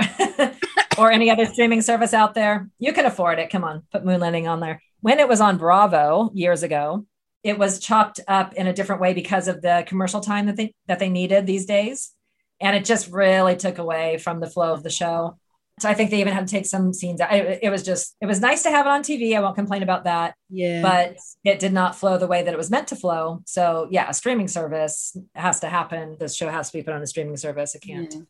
or 0.98 1.10
any 1.10 1.30
other 1.30 1.46
streaming 1.46 1.80
service 1.80 2.12
out 2.12 2.34
there. 2.34 2.68
You 2.78 2.92
can 2.92 3.06
afford 3.06 3.38
it. 3.38 3.50
Come 3.50 3.64
on 3.64 3.82
put 3.92 4.04
Moonlighting 4.04 4.48
on 4.48 4.60
there. 4.60 4.80
When 5.00 5.18
it 5.18 5.28
was 5.28 5.40
on 5.40 5.56
bravo 5.56 6.30
years 6.34 6.62
ago 6.62 7.06
it 7.44 7.58
was 7.58 7.78
chopped 7.78 8.20
up 8.26 8.54
in 8.54 8.66
a 8.66 8.72
different 8.72 9.00
way 9.00 9.14
because 9.14 9.48
of 9.48 9.62
the 9.62 9.84
commercial 9.86 10.20
time 10.20 10.46
that 10.46 10.56
they 10.56 10.74
that 10.86 10.98
they 10.98 11.08
needed 11.08 11.46
these 11.46 11.66
days. 11.66 12.12
And 12.60 12.76
it 12.76 12.84
just 12.84 13.10
really 13.10 13.56
took 13.56 13.78
away 13.78 14.18
from 14.18 14.40
the 14.40 14.50
flow 14.50 14.72
of 14.72 14.82
the 14.82 14.90
show 14.90 15.38
so 15.80 15.88
i 15.88 15.94
think 15.94 16.10
they 16.10 16.20
even 16.20 16.32
had 16.32 16.46
to 16.46 16.50
take 16.50 16.66
some 16.66 16.92
scenes 16.92 17.20
out 17.20 17.32
it, 17.32 17.60
it 17.62 17.70
was 17.70 17.82
just 17.82 18.16
it 18.20 18.26
was 18.26 18.40
nice 18.40 18.62
to 18.62 18.70
have 18.70 18.86
it 18.86 18.90
on 18.90 19.02
tv 19.02 19.36
i 19.36 19.40
won't 19.40 19.56
complain 19.56 19.82
about 19.82 20.04
that 20.04 20.34
yeah. 20.50 20.82
but 20.82 21.16
it 21.44 21.58
did 21.58 21.72
not 21.72 21.96
flow 21.96 22.18
the 22.18 22.26
way 22.26 22.42
that 22.42 22.52
it 22.52 22.56
was 22.56 22.70
meant 22.70 22.88
to 22.88 22.96
flow. 22.96 23.42
So 23.46 23.88
yeah, 23.90 24.08
a 24.08 24.14
streaming 24.14 24.48
service 24.48 25.16
has 25.34 25.60
to 25.60 25.68
happen. 25.68 26.16
This 26.18 26.36
show 26.36 26.50
has 26.50 26.70
to 26.70 26.78
be 26.78 26.82
put 26.82 26.94
on 26.94 27.02
a 27.02 27.06
streaming 27.06 27.36
service. 27.36 27.74
It 27.74 27.82
can't. 27.82 28.12
Yeah. 28.12 28.20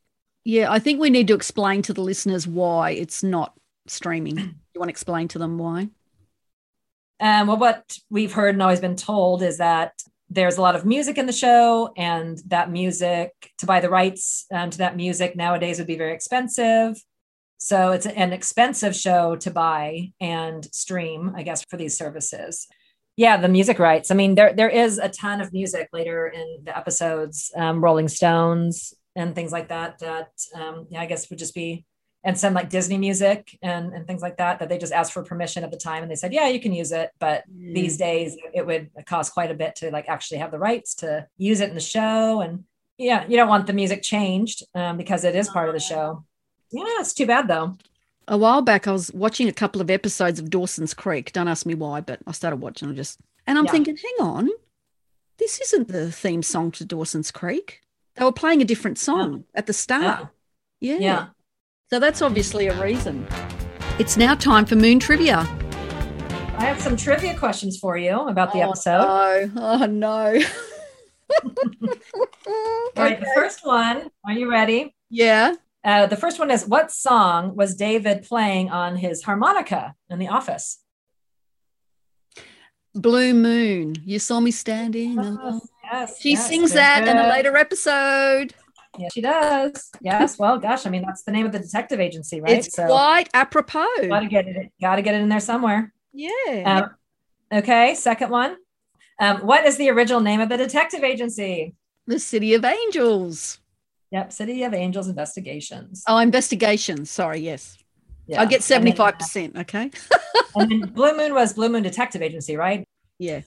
Yeah, 0.44 0.72
I 0.72 0.78
think 0.78 0.98
we 0.98 1.10
need 1.10 1.28
to 1.28 1.34
explain 1.34 1.82
to 1.82 1.92
the 1.92 2.00
listeners 2.00 2.46
why 2.46 2.92
it's 2.92 3.22
not 3.22 3.54
streaming. 3.86 4.54
You 4.74 4.80
want 4.80 4.90
to 4.90 4.92
explain 4.92 5.26
to 5.28 5.40
them 5.40 5.58
why? 5.58 5.88
Um, 7.18 7.48
well, 7.48 7.56
what 7.56 7.98
we've 8.10 8.32
heard 8.32 8.54
and 8.54 8.62
always 8.62 8.78
been 8.78 8.94
told 8.94 9.42
is 9.42 9.58
that 9.58 10.00
there's 10.30 10.56
a 10.56 10.62
lot 10.62 10.76
of 10.76 10.86
music 10.86 11.18
in 11.18 11.26
the 11.26 11.32
show, 11.32 11.92
and 11.96 12.38
that 12.46 12.70
music 12.70 13.32
to 13.58 13.66
buy 13.66 13.80
the 13.80 13.90
rights 13.90 14.46
um, 14.52 14.70
to 14.70 14.78
that 14.78 14.94
music 14.94 15.34
nowadays 15.34 15.78
would 15.78 15.88
be 15.88 15.96
very 15.96 16.14
expensive. 16.14 17.02
So 17.58 17.90
it's 17.90 18.06
an 18.06 18.32
expensive 18.32 18.94
show 18.94 19.36
to 19.36 19.50
buy 19.50 20.12
and 20.20 20.64
stream, 20.72 21.32
I 21.36 21.42
guess, 21.42 21.64
for 21.64 21.76
these 21.76 21.98
services. 21.98 22.68
Yeah, 23.16 23.36
the 23.36 23.48
music 23.48 23.80
rights. 23.80 24.12
I 24.12 24.14
mean, 24.14 24.36
there 24.36 24.52
there 24.52 24.68
is 24.68 24.98
a 24.98 25.08
ton 25.08 25.40
of 25.40 25.52
music 25.52 25.88
later 25.92 26.28
in 26.28 26.58
the 26.64 26.76
episodes, 26.76 27.50
um, 27.56 27.82
Rolling 27.82 28.06
Stones 28.06 28.94
and 29.16 29.34
things 29.34 29.50
like 29.50 29.68
that. 29.68 29.98
That 29.98 30.30
um, 30.54 30.86
yeah, 30.88 31.00
I 31.00 31.06
guess 31.06 31.28
would 31.28 31.38
just 31.40 31.54
be 31.54 31.84
and 32.22 32.38
some 32.38 32.54
like 32.54 32.70
Disney 32.70 32.96
music 32.96 33.58
and 33.60 33.92
and 33.92 34.06
things 34.06 34.22
like 34.22 34.36
that. 34.36 34.60
That 34.60 34.68
they 34.68 34.78
just 34.78 34.92
asked 34.92 35.12
for 35.12 35.24
permission 35.24 35.64
at 35.64 35.72
the 35.72 35.76
time, 35.76 36.02
and 36.02 36.10
they 36.10 36.14
said, 36.14 36.32
yeah, 36.32 36.46
you 36.46 36.60
can 36.60 36.72
use 36.72 36.92
it. 36.92 37.10
But 37.18 37.42
these 37.48 37.96
days, 37.96 38.36
it 38.54 38.64
would 38.64 38.90
cost 39.06 39.32
quite 39.32 39.50
a 39.50 39.54
bit 39.54 39.74
to 39.76 39.90
like 39.90 40.08
actually 40.08 40.38
have 40.38 40.52
the 40.52 40.58
rights 40.60 40.94
to 40.96 41.26
use 41.36 41.60
it 41.60 41.70
in 41.70 41.74
the 41.74 41.80
show. 41.80 42.40
And 42.40 42.64
yeah, 42.98 43.26
you 43.26 43.36
don't 43.36 43.48
want 43.48 43.66
the 43.66 43.72
music 43.72 44.02
changed 44.02 44.64
um, 44.76 44.96
because 44.96 45.24
it 45.24 45.34
is 45.34 45.48
part 45.48 45.68
of 45.68 45.74
the 45.74 45.80
show. 45.80 46.24
Yeah, 46.70 46.84
it's 47.00 47.14
too 47.14 47.26
bad 47.26 47.48
though. 47.48 47.76
A 48.26 48.36
while 48.36 48.60
back, 48.60 48.86
I 48.86 48.92
was 48.92 49.10
watching 49.14 49.48
a 49.48 49.52
couple 49.52 49.80
of 49.80 49.88
episodes 49.90 50.38
of 50.38 50.50
Dawson's 50.50 50.92
Creek. 50.92 51.32
Don't 51.32 51.48
ask 51.48 51.64
me 51.64 51.74
why, 51.74 52.00
but 52.02 52.20
I 52.26 52.32
started 52.32 52.56
watching. 52.60 52.90
I 52.90 52.92
just 52.92 53.18
and 53.46 53.56
I'm 53.58 53.64
Yeah. 53.64 53.70
thinking, 53.72 53.96
hang 53.96 54.26
on, 54.26 54.48
this 55.38 55.60
isn't 55.60 55.88
the 55.88 56.12
theme 56.12 56.42
song 56.42 56.70
to 56.72 56.84
Dawson's 56.84 57.30
Creek. 57.30 57.80
They 58.16 58.24
were 58.24 58.32
playing 58.32 58.60
a 58.60 58.64
different 58.66 58.98
song 58.98 59.44
at 59.54 59.66
the 59.66 59.72
start. 59.72 60.28
Yeah. 60.80 60.98
Yeah. 61.00 61.26
So 61.90 61.98
that's 61.98 62.20
obviously 62.20 62.66
a 62.66 62.82
reason. 62.82 63.26
It's 63.98 64.16
now 64.16 64.34
time 64.34 64.66
for 64.66 64.76
Moon 64.76 64.98
Trivia. 65.00 65.38
I 66.58 66.64
have 66.64 66.80
some 66.80 66.96
trivia 66.96 67.38
questions 67.38 67.78
for 67.78 67.96
you 67.96 68.10
about 68.28 68.52
the 68.52 68.58
Oh, 68.62 68.70
episode. 68.70 69.52
No. 69.54 69.80
Oh 69.82 69.86
no. 69.86 70.40
All 72.46 72.92
right, 72.96 73.20
the 73.20 73.30
first 73.34 73.64
one. 73.64 74.10
Are 74.26 74.32
you 74.32 74.50
ready? 74.50 74.94
Yeah. 75.10 75.54
Uh, 75.84 76.06
the 76.06 76.16
first 76.16 76.38
one 76.38 76.50
is 76.50 76.66
what 76.66 76.90
song 76.90 77.54
was 77.54 77.74
David 77.74 78.22
playing 78.22 78.70
on 78.70 78.96
his 78.96 79.22
harmonica 79.22 79.94
in 80.10 80.18
the 80.18 80.28
office? 80.28 80.80
Blue 82.94 83.32
Moon. 83.32 83.94
You 84.04 84.18
saw 84.18 84.40
me 84.40 84.50
standing. 84.50 85.18
alone. 85.18 85.60
Yes, 85.84 86.20
She 86.20 86.30
yes, 86.32 86.48
sings 86.48 86.72
that 86.72 87.06
in 87.06 87.16
a 87.16 87.28
later 87.28 87.56
episode. 87.56 88.54
Yeah, 88.98 89.08
she 89.12 89.20
does. 89.20 89.90
Yes. 90.00 90.38
Well, 90.38 90.58
gosh, 90.58 90.84
I 90.86 90.90
mean 90.90 91.02
that's 91.06 91.22
the 91.22 91.30
name 91.30 91.46
of 91.46 91.52
the 91.52 91.60
detective 91.60 92.00
agency, 92.00 92.40
right? 92.40 92.58
It's 92.58 92.74
quite 92.74 93.28
apropos. 93.32 93.86
gotta 94.08 94.26
get 94.26 94.48
it. 94.48 94.72
Gotta 94.80 95.02
get 95.02 95.14
it 95.14 95.22
in 95.22 95.28
there 95.28 95.40
somewhere. 95.40 95.92
Yeah. 96.12 96.90
Um, 97.52 97.58
okay. 97.58 97.94
Second 97.94 98.30
one. 98.30 98.56
Um, 99.20 99.38
what 99.38 99.64
is 99.64 99.76
the 99.76 99.90
original 99.90 100.20
name 100.20 100.40
of 100.40 100.48
the 100.48 100.56
detective 100.56 101.04
agency? 101.04 101.74
the 102.06 102.18
City 102.18 102.54
of 102.54 102.64
Angels. 102.64 103.60
Yep, 104.10 104.32
City 104.32 104.62
of 104.62 104.72
Angels 104.74 105.06
Investigations. 105.08 106.02
Oh, 106.08 106.18
investigations. 106.18 107.10
Sorry, 107.10 107.40
yes. 107.40 107.76
Yeah. 108.26 108.40
I 108.40 108.46
get 108.46 108.68
And 108.70 108.86
then- 108.86 108.94
75%. 108.94 109.56
Okay. 109.60 109.90
And 110.56 110.70
then 110.70 110.80
Blue 110.92 111.14
Moon 111.16 111.34
was 111.34 111.52
Blue 111.52 111.68
Moon 111.68 111.82
Detective 111.82 112.22
Agency, 112.22 112.56
right? 112.56 112.84
Yeah. 113.18 113.42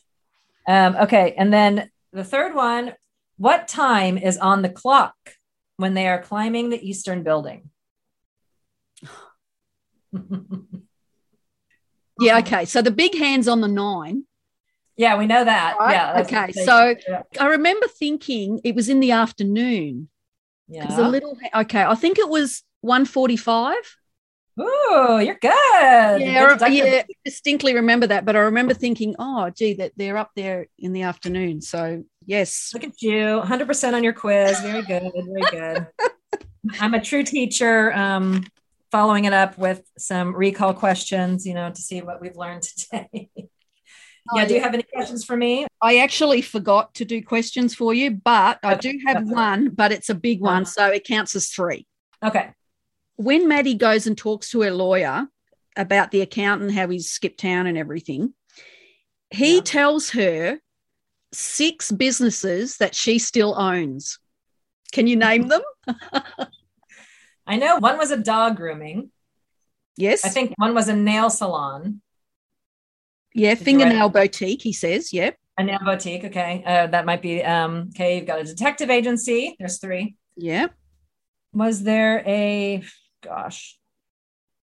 Um, 0.68 0.96
okay. 0.96 1.34
And 1.36 1.52
then 1.52 1.90
the 2.14 2.24
third 2.24 2.54
one, 2.56 2.94
what 3.38 3.68
time 3.68 4.18
is 4.20 4.38
on 4.38 4.62
the 4.62 4.70
clock 4.70 5.16
when 5.78 5.94
they 5.96 6.08
are 6.08 6.22
climbing 6.22 6.70
the 6.70 6.80
Eastern 6.88 7.24
building? 7.24 7.70
Yeah. 12.20 12.38
Okay. 12.40 12.66
So 12.66 12.82
the 12.84 12.92
big 12.92 13.18
hands 13.18 13.48
on 13.48 13.62
the 13.62 13.68
nine. 13.68 14.26
yeah, 14.96 15.18
we 15.18 15.26
know 15.26 15.44
that. 15.44 15.78
Right, 15.80 15.94
Yeah. 15.94 16.22
okay, 16.22 16.52
so- 16.52 16.94
yeah. 17.10 17.24
I 17.40 17.48
remember 17.48 17.88
thinking 17.88 18.62
it 18.64 18.76
was 18.76 18.90
in 18.90 19.00
the 19.00 19.12
afternoon. 19.12 20.10
Because 20.72 20.98
a 20.98 21.02
yeah. 21.02 21.08
little, 21.08 21.38
okay, 21.56 21.84
I 21.84 21.96
think 21.96 22.20
it 22.20 22.30
was 22.30 22.64
145. 22.82 23.76
Ooh, 24.60 25.20
you're 25.24 25.36
good. 25.36 26.22
Yeah, 26.22 26.56
Good 26.58 26.74
yeah, 26.74 27.04
distinctly 27.24 27.74
remember 27.74 28.08
that. 28.08 28.26
But 28.26 28.36
I 28.36 28.40
remember 28.40 28.74
thinking, 28.74 29.16
oh, 29.18 29.50
gee, 29.50 29.74
that 29.76 29.94
they're 29.96 30.18
up 30.18 30.32
there 30.36 30.68
in 30.78 30.94
the 30.94 31.04
afternoon. 31.04 31.62
So 31.62 32.04
yes, 32.26 32.72
Look 32.74 32.84
at 32.84 33.02
you, 33.02 33.42
100% 33.44 33.94
on 33.94 34.04
your 34.04 34.14
quiz. 34.14 34.60
Very 34.60 34.82
good. 34.82 35.12
Very 35.14 35.52
good. 35.52 35.88
I'm 36.80 36.94
a 36.94 37.02
true 37.02 37.24
teacher. 37.24 37.94
Um, 37.94 38.46
following 38.92 39.26
it 39.26 39.34
up 39.34 39.58
with 39.58 39.82
some 39.98 40.36
recall 40.36 40.74
questions, 40.74 41.46
you 41.46 41.54
know, 41.54 41.70
to 41.70 41.82
see 41.82 42.02
what 42.02 42.22
we've 42.22 42.36
learned 42.36 42.64
today. 42.64 43.30
yeah. 44.36 44.46
Do 44.46 44.54
you 44.56 44.62
have 44.62 44.74
any 44.74 44.84
questions 44.84 45.24
for 45.26 45.36
me? 45.38 45.68
I 45.82 45.98
actually 45.98 46.42
forgot 46.42 46.94
to 46.96 47.06
do 47.06 47.24
questions 47.24 47.74
for 47.76 47.94
you, 47.94 48.12
but 48.12 48.60
I 48.64 48.76
do 48.76 49.00
have 49.06 49.28
one, 49.28 49.70
but 49.70 49.92
it's 49.92 50.10
a 50.10 50.16
big 50.16 50.42
one, 50.42 50.64
Uh-huh. 50.64 50.72
so 50.72 50.88
it 50.88 51.04
counts 51.06 51.36
as 51.36 51.50
three. 51.50 51.86
Okay. 52.24 52.52
when 53.18 53.48
Maddie 53.48 53.76
goes 53.76 54.08
and 54.08 54.18
talks 54.18 54.50
to 54.50 54.62
her 54.62 54.72
lawyer 54.72 55.28
about 55.76 56.10
the 56.12 56.22
accountant, 56.22 56.72
how 56.74 56.88
he's 56.90 57.10
skipped 57.10 57.40
town 57.40 57.68
and 57.68 57.78
everything, 57.78 58.34
he 59.30 59.56
Yeah. 59.56 59.62
tells 59.62 60.10
her 60.12 60.60
six 61.32 61.92
businesses 61.92 62.78
that 62.78 62.96
she 62.96 63.20
still 63.20 63.54
owns. 63.60 64.18
Can 64.92 65.06
you 65.08 65.16
name 65.16 65.48
them? 65.50 65.62
I 67.48 67.58
know 67.58 67.78
one 67.78 67.98
was 67.98 68.12
a 68.12 68.18
dog 68.18 68.58
grooming. 68.58 69.12
Yes. 69.98 70.26
I 70.26 70.30
think 70.30 70.54
one 70.58 70.74
was 70.74 70.88
a 70.88 70.96
nail 70.96 71.30
salon, 71.30 72.02
Yeah, 73.34 73.56
fingernail 73.56 74.10
boutique, 74.10 74.62
he 74.62 74.74
says. 74.74 75.14
Yep. 75.14 75.38
a 75.58 75.64
nail 75.64 75.80
boutique. 75.86 76.24
Okay. 76.26 76.64
Uh, 76.66 76.88
that 76.88 77.06
might 77.06 77.22
be, 77.22 77.44
um, 77.44 77.90
okay. 77.96 78.18
You've 78.18 78.28
got 78.28 78.40
a 78.40 78.44
detective 78.44 78.90
agency. 78.90 79.56
There's 79.60 79.80
three. 79.80 80.16
Yeah. 80.36 80.68
Was 81.54 81.84
there 81.84 82.24
a, 82.26 82.84
gosh, 83.24 83.78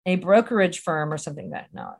a 0.05 0.15
brokerage 0.17 0.79
firm 0.79 1.11
or 1.11 1.17
something 1.17 1.51
that, 1.51 1.67
no, 1.73 1.93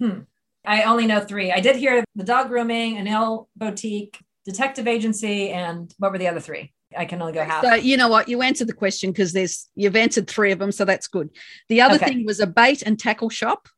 no. 0.00 0.06
Hmm. 0.08 0.20
I 0.64 0.84
only 0.84 1.06
know 1.06 1.20
three. 1.20 1.52
I 1.52 1.60
did 1.60 1.76
hear 1.76 2.04
the 2.14 2.24
dog 2.24 2.48
grooming, 2.48 2.96
a 2.96 3.02
nail 3.02 3.48
boutique, 3.56 4.18
detective 4.46 4.88
agency, 4.88 5.50
and 5.50 5.92
what 5.98 6.10
were 6.12 6.18
the 6.18 6.28
other 6.28 6.40
three? 6.40 6.72
I 6.96 7.04
can 7.04 7.20
only 7.20 7.32
go 7.34 7.44
half. 7.44 7.62
So 7.64 7.74
you 7.74 7.96
know 7.96 8.08
what? 8.08 8.28
You 8.28 8.40
answered 8.40 8.68
the 8.68 8.72
question 8.72 9.10
because 9.10 9.32
there's 9.32 9.68
you've 9.74 9.96
answered 9.96 10.26
three 10.28 10.52
of 10.52 10.58
them, 10.58 10.72
so 10.72 10.84
that's 10.84 11.06
good. 11.08 11.28
The 11.68 11.82
other 11.82 11.96
Okay. 11.96 12.06
thing 12.06 12.24
was 12.24 12.40
a 12.40 12.46
bait 12.46 12.82
and 12.82 12.98
tackle 12.98 13.28
shop, 13.30 13.68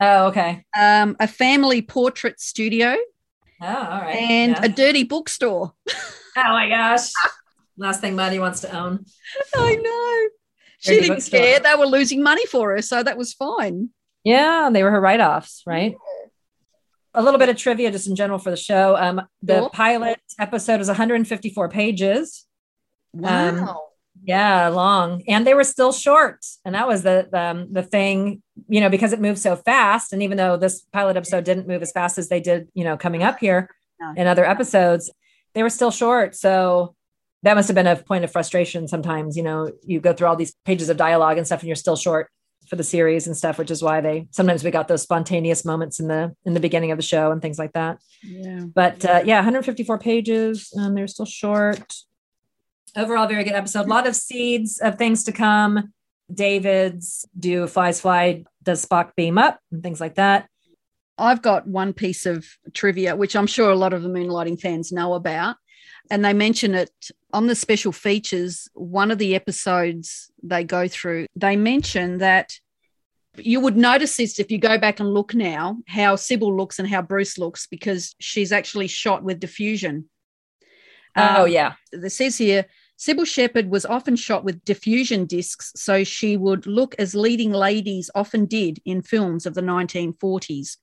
oh, 0.00 0.26
okay. 0.28 0.64
um, 0.78 1.16
a 1.20 1.26
family 1.28 1.82
portrait 1.82 2.40
studio, 2.40 2.96
Oh, 3.62 3.66
all 3.66 4.00
right. 4.00 4.16
and 4.16 4.52
Yeah. 4.52 4.64
a 4.64 4.68
dirty 4.68 5.04
bookstore. 5.04 5.72
oh 5.90 6.02
my 6.36 6.68
gosh. 6.68 7.10
Last 7.76 8.00
thing 8.00 8.14
Maddie 8.16 8.38
wants 8.38 8.60
to 8.62 8.76
own. 8.78 9.04
I 9.54 9.74
know. 9.76 10.28
She 10.80 10.90
Dirty 10.92 11.00
didn't 11.02 11.16
bookstore. 11.16 11.40
care. 11.40 11.60
They 11.60 11.74
were 11.76 11.86
losing 11.86 12.22
money 12.22 12.44
for 12.46 12.72
her, 12.74 12.82
so 12.82 13.02
that 13.02 13.16
was 13.18 13.32
fine. 13.34 13.90
Yeah, 14.24 14.70
they 14.72 14.82
were 14.82 14.90
her 14.90 15.00
write 15.00 15.20
offs, 15.20 15.62
right? 15.66 15.94
A 17.14 17.22
little 17.22 17.38
bit 17.38 17.48
of 17.48 17.56
trivia 17.56 17.90
just 17.90 18.06
in 18.06 18.14
general 18.16 18.38
for 18.38 18.50
the 18.50 18.56
show. 18.56 18.96
Um, 18.96 19.22
the 19.42 19.60
Sure. 19.60 19.70
pilot 19.70 20.20
episode 20.38 20.78
was 20.78 20.88
154 20.88 21.68
pages. 21.68 22.46
Wow. 23.12 23.89
Yeah, 24.22 24.68
long, 24.68 25.22
and 25.26 25.46
they 25.46 25.54
were 25.54 25.64
still 25.64 25.92
short, 25.92 26.44
and 26.64 26.74
that 26.74 26.86
was 26.86 27.02
the 27.02 27.28
the, 27.30 27.40
um, 27.40 27.72
the 27.72 27.82
thing, 27.82 28.42
you 28.68 28.80
know, 28.80 28.90
because 28.90 29.12
it 29.12 29.20
moved 29.20 29.38
so 29.38 29.56
fast. 29.56 30.12
And 30.12 30.22
even 30.22 30.36
though 30.36 30.56
this 30.56 30.82
pilot 30.92 31.16
episode 31.16 31.44
didn't 31.44 31.66
move 31.66 31.82
as 31.82 31.92
fast 31.92 32.18
as 32.18 32.28
they 32.28 32.40
did, 32.40 32.68
you 32.74 32.84
know, 32.84 32.96
coming 32.96 33.22
up 33.22 33.38
here 33.38 33.70
in 34.16 34.26
other 34.26 34.44
episodes, 34.44 35.10
they 35.54 35.62
were 35.62 35.70
still 35.70 35.90
short. 35.90 36.34
So 36.34 36.94
that 37.42 37.54
must 37.54 37.68
have 37.68 37.74
been 37.74 37.86
a 37.86 37.96
point 37.96 38.24
of 38.24 38.32
frustration. 38.32 38.88
Sometimes, 38.88 39.36
you 39.36 39.42
know, 39.42 39.72
you 39.84 40.00
go 40.00 40.12
through 40.12 40.28
all 40.28 40.36
these 40.36 40.54
pages 40.64 40.88
of 40.88 40.96
dialogue 40.96 41.38
and 41.38 41.46
stuff, 41.46 41.60
and 41.60 41.68
you're 41.68 41.76
still 41.76 41.96
short 41.96 42.30
for 42.68 42.76
the 42.76 42.84
series 42.84 43.26
and 43.26 43.36
stuff, 43.36 43.58
which 43.58 43.70
is 43.70 43.82
why 43.82 44.00
they 44.00 44.28
sometimes 44.30 44.62
we 44.62 44.70
got 44.70 44.86
those 44.86 45.02
spontaneous 45.02 45.64
moments 45.64 45.98
in 45.98 46.08
the 46.08 46.34
in 46.44 46.54
the 46.54 46.60
beginning 46.60 46.92
of 46.92 46.98
the 46.98 47.02
show 47.02 47.32
and 47.32 47.42
things 47.42 47.58
like 47.58 47.72
that 47.72 47.98
yeah. 48.22 48.60
but 48.74 49.04
uh, 49.04 49.22
yeah 49.24 49.36
154 49.36 49.98
pages 49.98 50.70
and 50.74 50.96
they're 50.96 51.08
still 51.08 51.26
short 51.26 51.94
overall 52.96 53.26
very 53.26 53.44
good 53.44 53.52
episode 53.52 53.86
a 53.86 53.88
lot 53.88 54.06
of 54.06 54.14
seeds 54.14 54.78
of 54.80 54.96
things 54.96 55.24
to 55.24 55.32
come 55.32 55.92
david's 56.32 57.26
do 57.38 57.66
flies 57.66 58.00
fly 58.00 58.44
does 58.62 58.84
spock 58.84 59.10
beam 59.16 59.38
up 59.38 59.58
and 59.72 59.82
things 59.82 60.00
like 60.00 60.14
that 60.14 60.48
I've 61.20 61.42
got 61.42 61.66
one 61.66 61.92
piece 61.92 62.24
of 62.24 62.46
trivia, 62.72 63.14
which 63.14 63.36
I'm 63.36 63.46
sure 63.46 63.70
a 63.70 63.76
lot 63.76 63.92
of 63.92 64.02
the 64.02 64.08
Moonlighting 64.08 64.58
fans 64.58 64.90
know 64.90 65.14
about. 65.14 65.56
And 66.10 66.24
they 66.24 66.32
mention 66.32 66.74
it 66.74 66.90
on 67.32 67.46
the 67.46 67.54
special 67.54 67.92
features. 67.92 68.68
One 68.72 69.10
of 69.10 69.18
the 69.18 69.34
episodes 69.34 70.30
they 70.42 70.64
go 70.64 70.88
through, 70.88 71.26
they 71.36 71.56
mention 71.56 72.18
that 72.18 72.54
you 73.36 73.60
would 73.60 73.76
notice 73.76 74.16
this 74.16 74.40
if 74.40 74.50
you 74.50 74.58
go 74.58 74.78
back 74.78 74.98
and 74.98 75.12
look 75.12 75.34
now, 75.34 75.76
how 75.86 76.16
Cybill 76.16 76.56
looks 76.56 76.78
and 76.78 76.88
how 76.88 77.02
Bruce 77.02 77.38
looks, 77.38 77.66
because 77.66 78.16
she's 78.18 78.50
actually 78.50 78.88
shot 78.88 79.22
with 79.22 79.38
diffusion. 79.38 80.08
oh 81.16 81.44
Um, 81.44 81.50
yeah 81.50 81.74
it 81.92 82.10
says 82.10 82.38
here 82.38 82.66
Cybill 83.00 83.26
Shepherd 83.26 83.70
was 83.70 83.86
often 83.86 84.14
shot 84.14 84.44
with 84.44 84.62
diffusion 84.64 85.24
discs, 85.24 85.72
so 85.74 86.04
she 86.04 86.36
would 86.36 86.66
look 86.66 86.94
as 86.98 87.14
leading 87.14 87.50
ladies 87.50 88.10
often 88.14 88.44
did 88.44 88.78
in 88.84 89.00
films 89.00 89.46
of 89.46 89.54
the 89.54 89.62
1940s. 89.62 90.76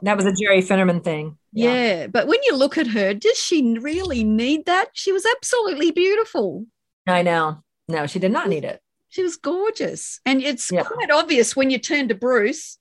that 0.00 0.16
was 0.16 0.24
a 0.26 0.32
jerry 0.40 0.62
finnerman 0.62 1.02
thing 1.04 1.36
Yeah. 1.52 2.06
but 2.06 2.26
when 2.26 2.38
you 2.46 2.54
look 2.56 2.78
at 2.78 2.86
her, 2.88 3.12
does 3.12 3.36
she 3.36 3.76
really 3.78 4.24
need 4.24 4.64
that? 4.66 4.88
She 4.94 5.12
was 5.12 5.26
absolutely 5.36 5.90
beautiful. 5.90 6.64
i 7.06 7.20
know 7.22 7.62
no 7.88 8.06
she 8.06 8.18
did 8.18 8.32
not 8.32 8.48
need 8.48 8.64
it 8.64 8.80
She 9.10 9.22
was 9.22 9.36
gorgeous. 9.36 10.20
And 10.24 10.42
it's 10.42 10.70
Yeah. 10.72 10.84
quite 10.84 11.10
obvious 11.10 11.56
when 11.56 11.70
you 11.70 11.78
turn 11.78 12.08
to 12.08 12.14
Bruce. 12.14 12.78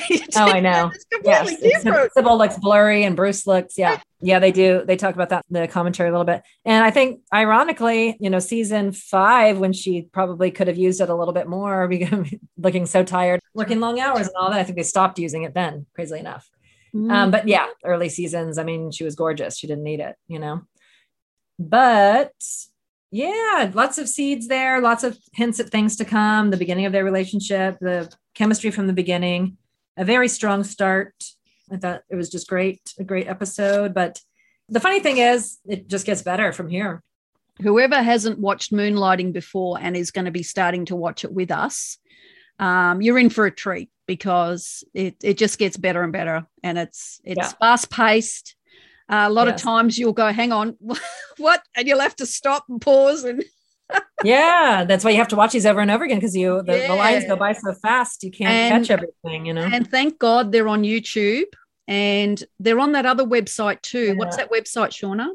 Oh, 0.36 0.46
I 0.46 0.60
know. 0.60 0.90
Yes, 1.22 1.48
completely. 1.48 1.90
Cybill 2.16 2.38
looks 2.38 2.58
blurry 2.58 3.04
and 3.04 3.14
Bruce 3.14 3.46
looks, 3.46 3.78
yeah, 3.78 4.00
yeah, 4.20 4.38
they 4.38 4.52
do. 4.52 4.82
They 4.84 4.96
talk 4.96 5.14
about 5.14 5.28
that 5.28 5.44
in 5.48 5.60
the 5.60 5.68
commentary 5.68 6.08
a 6.08 6.12
little 6.12 6.24
bit, 6.24 6.42
and 6.64 6.84
I 6.84 6.90
think, 6.90 7.20
ironically, 7.32 8.16
you 8.20 8.30
know, 8.30 8.38
season 8.38 8.92
five 8.92 9.58
when 9.58 9.72
she 9.72 10.08
probably 10.12 10.50
could 10.50 10.66
have 10.66 10.76
used 10.76 11.00
it 11.00 11.08
a 11.08 11.14
little 11.14 11.34
bit 11.34 11.46
more, 11.46 11.86
because 11.94 12.34
looking 12.56 12.86
so 12.86 13.04
tired, 13.04 13.40
working 13.54 13.80
long 13.80 14.00
hours 14.00 14.26
and 14.26 14.36
all 14.36 14.50
that. 14.50 14.58
I 14.60 14.64
think 14.64 14.76
they 14.76 14.82
stopped 14.82 15.18
using 15.18 15.44
it 15.44 15.54
then, 15.54 15.86
crazily 15.94 16.20
enough. 16.20 16.48
Mm. 16.94 17.12
Um, 17.12 17.30
but 17.30 17.46
yeah, 17.48 17.66
early 17.84 18.08
seasons. 18.08 18.58
I 18.58 18.64
mean, 18.64 18.90
she 18.90 19.04
was 19.04 19.14
gorgeous. 19.16 19.58
She 19.58 19.66
didn't 19.66 19.84
need 19.84 20.00
it, 20.00 20.16
you 20.28 20.38
know. 20.38 20.62
But 21.58 22.32
Yeah, 23.10 23.70
lots 23.72 23.98
of 23.98 24.08
seeds 24.08 24.48
there, 24.48 24.80
lots 24.80 25.04
of 25.04 25.16
hints 25.34 25.60
at 25.60 25.70
things 25.70 25.94
to 25.96 26.04
come, 26.04 26.50
the 26.50 26.56
beginning 26.56 26.84
of 26.84 26.90
their 26.90 27.04
relationship, 27.04 27.78
the 27.80 28.12
chemistry 28.34 28.72
from 28.72 28.88
the 28.88 28.92
beginning, 28.92 29.56
a 29.96 30.04
very 30.04 30.28
strong 30.28 30.64
start. 30.64 31.14
I 31.70 31.76
thought 31.76 32.02
it 32.10 32.16
was 32.16 32.30
just 32.30 32.48
great, 32.48 32.94
a 32.98 33.04
great 33.04 33.26
episode. 33.26 33.94
But 33.94 34.20
the 34.68 34.80
funny 34.80 35.00
thing 35.00 35.18
is, 35.18 35.58
it 35.66 35.88
just 35.88 36.06
gets 36.06 36.22
better 36.22 36.52
from 36.52 36.68
here. 36.68 37.02
Whoever 37.62 38.02
hasn't 38.02 38.38
watched 38.38 38.72
Moonlighting 38.72 39.32
before 39.32 39.78
and 39.80 39.96
is 39.96 40.10
going 40.10 40.24
to 40.24 40.30
be 40.30 40.42
starting 40.42 40.84
to 40.86 40.96
watch 40.96 41.24
it 41.24 41.32
with 41.32 41.50
us, 41.50 41.98
um, 42.58 43.00
you're 43.00 43.18
in 43.18 43.30
for 43.30 43.46
a 43.46 43.50
treat 43.50 43.90
because 44.06 44.84
it, 44.92 45.16
it 45.22 45.38
just 45.38 45.58
gets 45.58 45.76
better 45.76 46.02
and 46.02 46.12
better. 46.12 46.46
And 46.62 46.78
it's 46.78 47.20
it's 47.24 47.38
yeah. 47.38 47.52
fast 47.60 47.90
paced. 47.90 48.56
Uh, 49.08 49.26
a 49.28 49.30
lot 49.30 49.46
yes. 49.46 49.60
of 49.60 49.62
times 49.62 49.98
you'll 49.98 50.14
go, 50.14 50.32
hang 50.32 50.50
on, 50.50 50.76
what? 51.36 51.62
And 51.76 51.86
you'll 51.86 52.00
have 52.00 52.16
to 52.16 52.26
stop 52.26 52.64
and 52.68 52.80
pause 52.80 53.24
and 53.24 53.44
yeah, 54.24 54.84
that's 54.86 55.04
why 55.04 55.10
you 55.10 55.18
have 55.18 55.28
to 55.28 55.36
watch 55.36 55.52
these 55.52 55.66
over 55.66 55.80
and 55.80 55.90
over 55.90 56.04
again 56.04 56.18
because 56.18 56.36
you 56.36 56.62
the, 56.62 56.78
yeah. 56.78 56.88
the, 56.88 56.94
lines 56.94 57.24
go 57.24 57.36
by 57.36 57.52
so 57.52 57.74
fast 57.74 58.22
you 58.22 58.30
can't 58.30 58.50
and, 58.50 58.86
catch 58.86 58.90
everything, 58.90 59.46
you 59.46 59.52
know. 59.52 59.62
And 59.62 59.88
thank 59.88 60.18
God 60.18 60.52
they're 60.52 60.68
on 60.68 60.82
YouTube 60.82 61.46
and 61.86 62.42
they're 62.58 62.80
on 62.80 62.92
that 62.92 63.06
other 63.06 63.24
website 63.24 63.82
too. 63.82 64.06
Yeah. 64.06 64.12
What's 64.14 64.36
that 64.36 64.50
website, 64.50 64.90
Shauna? 64.90 65.28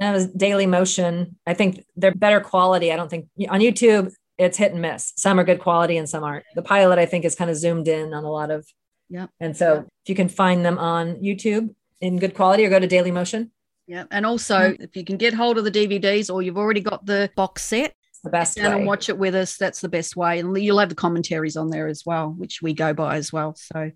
That 0.00 0.12
was 0.12 0.26
Daily 0.26 0.66
Motion. 0.66 1.38
I 1.46 1.54
think 1.54 1.84
they're 1.96 2.14
better 2.14 2.40
quality. 2.40 2.92
I 2.92 2.96
don't 2.96 3.08
think 3.08 3.28
on 3.48 3.60
YouTube 3.60 4.12
it's 4.38 4.58
hit 4.58 4.72
and 4.72 4.82
miss. 4.82 5.14
Some 5.16 5.40
are 5.40 5.44
good 5.44 5.60
quality 5.60 5.96
and 5.96 6.08
some 6.08 6.22
aren't. 6.22 6.44
The 6.54 6.62
pilot 6.62 6.98
I 6.98 7.06
think 7.06 7.24
is 7.24 7.34
kind 7.34 7.50
of 7.50 7.56
zoomed 7.56 7.88
in 7.88 8.12
on 8.12 8.24
a 8.24 8.30
lot 8.30 8.50
of. 8.50 8.66
Yeah. 9.08 9.28
And 9.40 9.56
so 9.56 9.86
if 10.04 10.08
you 10.08 10.14
can 10.14 10.28
find 10.28 10.64
them 10.64 10.78
on 10.78 11.16
YouTube 11.16 11.74
in 12.00 12.18
good 12.18 12.34
quality 12.34 12.66
or 12.66 12.68
go 12.68 12.78
to 12.78 12.86
Daily 12.86 13.10
Motion. 13.10 13.52
Yeah. 13.86 14.04
And 14.10 14.26
also, 14.26 14.56
mm-hmm. 14.58 14.82
if 14.82 14.96
you 14.96 15.04
can 15.04 15.16
get 15.16 15.32
hold 15.34 15.58
of 15.58 15.64
the 15.64 15.70
DVDs 15.70 16.32
or 16.32 16.42
you've 16.42 16.58
already 16.58 16.80
got 16.80 17.06
the 17.06 17.30
box 17.36 17.62
set, 17.62 17.94
the 18.24 18.30
best 18.30 18.56
down 18.56 18.72
way. 18.72 18.78
and 18.78 18.86
watch 18.86 19.08
it 19.08 19.16
with 19.16 19.34
us. 19.34 19.56
That's 19.56 19.80
the 19.80 19.88
best 19.88 20.16
way. 20.16 20.40
And 20.40 20.56
you'll 20.56 20.78
have 20.78 20.88
the 20.88 20.94
commentaries 20.94 21.56
on 21.56 21.70
there 21.70 21.86
as 21.86 22.02
well, 22.04 22.30
which 22.30 22.60
we 22.60 22.74
go 22.74 22.92
by 22.92 23.16
as 23.16 23.32
well. 23.32 23.54
So, 23.54 23.92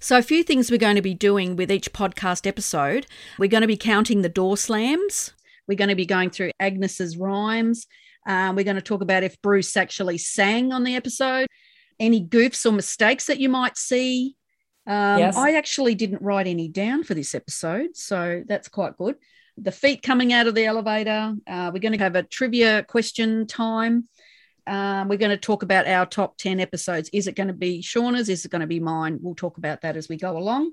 so 0.00 0.18
a 0.18 0.22
few 0.22 0.42
things 0.42 0.70
we're 0.70 0.78
going 0.78 0.96
to 0.96 1.02
be 1.02 1.14
doing 1.14 1.56
with 1.56 1.72
each 1.72 1.92
podcast 1.92 2.46
episode. 2.46 3.06
We're 3.38 3.48
going 3.48 3.62
to 3.62 3.66
be 3.66 3.76
counting 3.76 4.22
the 4.22 4.28
door 4.28 4.56
slams. 4.56 5.32
We're 5.66 5.78
going 5.78 5.88
to 5.88 5.96
be 5.96 6.06
going 6.06 6.30
through 6.30 6.52
Agnes's 6.60 7.16
rhymes. 7.16 7.86
Um, 8.26 8.56
we're 8.56 8.64
going 8.64 8.76
to 8.76 8.82
talk 8.82 9.02
about 9.02 9.24
if 9.24 9.40
Bruce 9.42 9.76
actually 9.76 10.18
sang 10.18 10.72
on 10.72 10.84
the 10.84 10.94
episode, 10.94 11.46
any 11.98 12.24
goofs 12.24 12.66
or 12.66 12.72
mistakes 12.72 13.26
that 13.26 13.40
you 13.40 13.48
might 13.48 13.76
see 13.76 14.36
um, 14.86 15.18
yes. 15.18 15.36
I 15.36 15.52
actually 15.52 15.94
didn't 15.94 16.22
write 16.22 16.46
any 16.46 16.68
down 16.68 17.02
for 17.04 17.14
this 17.14 17.34
episode, 17.34 17.96
so 17.96 18.42
that's 18.46 18.68
quite 18.68 18.96
good. 18.96 19.16
The 19.58 19.72
feet 19.72 20.02
coming 20.02 20.32
out 20.32 20.46
of 20.46 20.54
the 20.54 20.66
elevator. 20.66 21.34
Uh, 21.46 21.70
we're 21.72 21.80
going 21.80 21.92
to 21.92 21.98
have 21.98 22.14
a 22.14 22.22
trivia 22.22 22.84
question 22.84 23.46
time. 23.46 24.08
Um, 24.66 25.08
we're 25.08 25.18
going 25.18 25.30
to 25.30 25.36
talk 25.36 25.62
about 25.62 25.86
our 25.86 26.06
top 26.06 26.36
10 26.38 26.60
episodes. 26.60 27.08
Is 27.12 27.26
it 27.26 27.36
going 27.36 27.48
to 27.48 27.54
be 27.54 27.80
Shauna's? 27.82 28.28
Is 28.28 28.44
it 28.44 28.50
going 28.50 28.60
to 28.60 28.66
be 28.66 28.80
mine? 28.80 29.18
We'll 29.20 29.34
talk 29.34 29.58
about 29.58 29.82
that 29.82 29.96
as 29.96 30.08
we 30.08 30.16
go 30.16 30.36
along. 30.36 30.72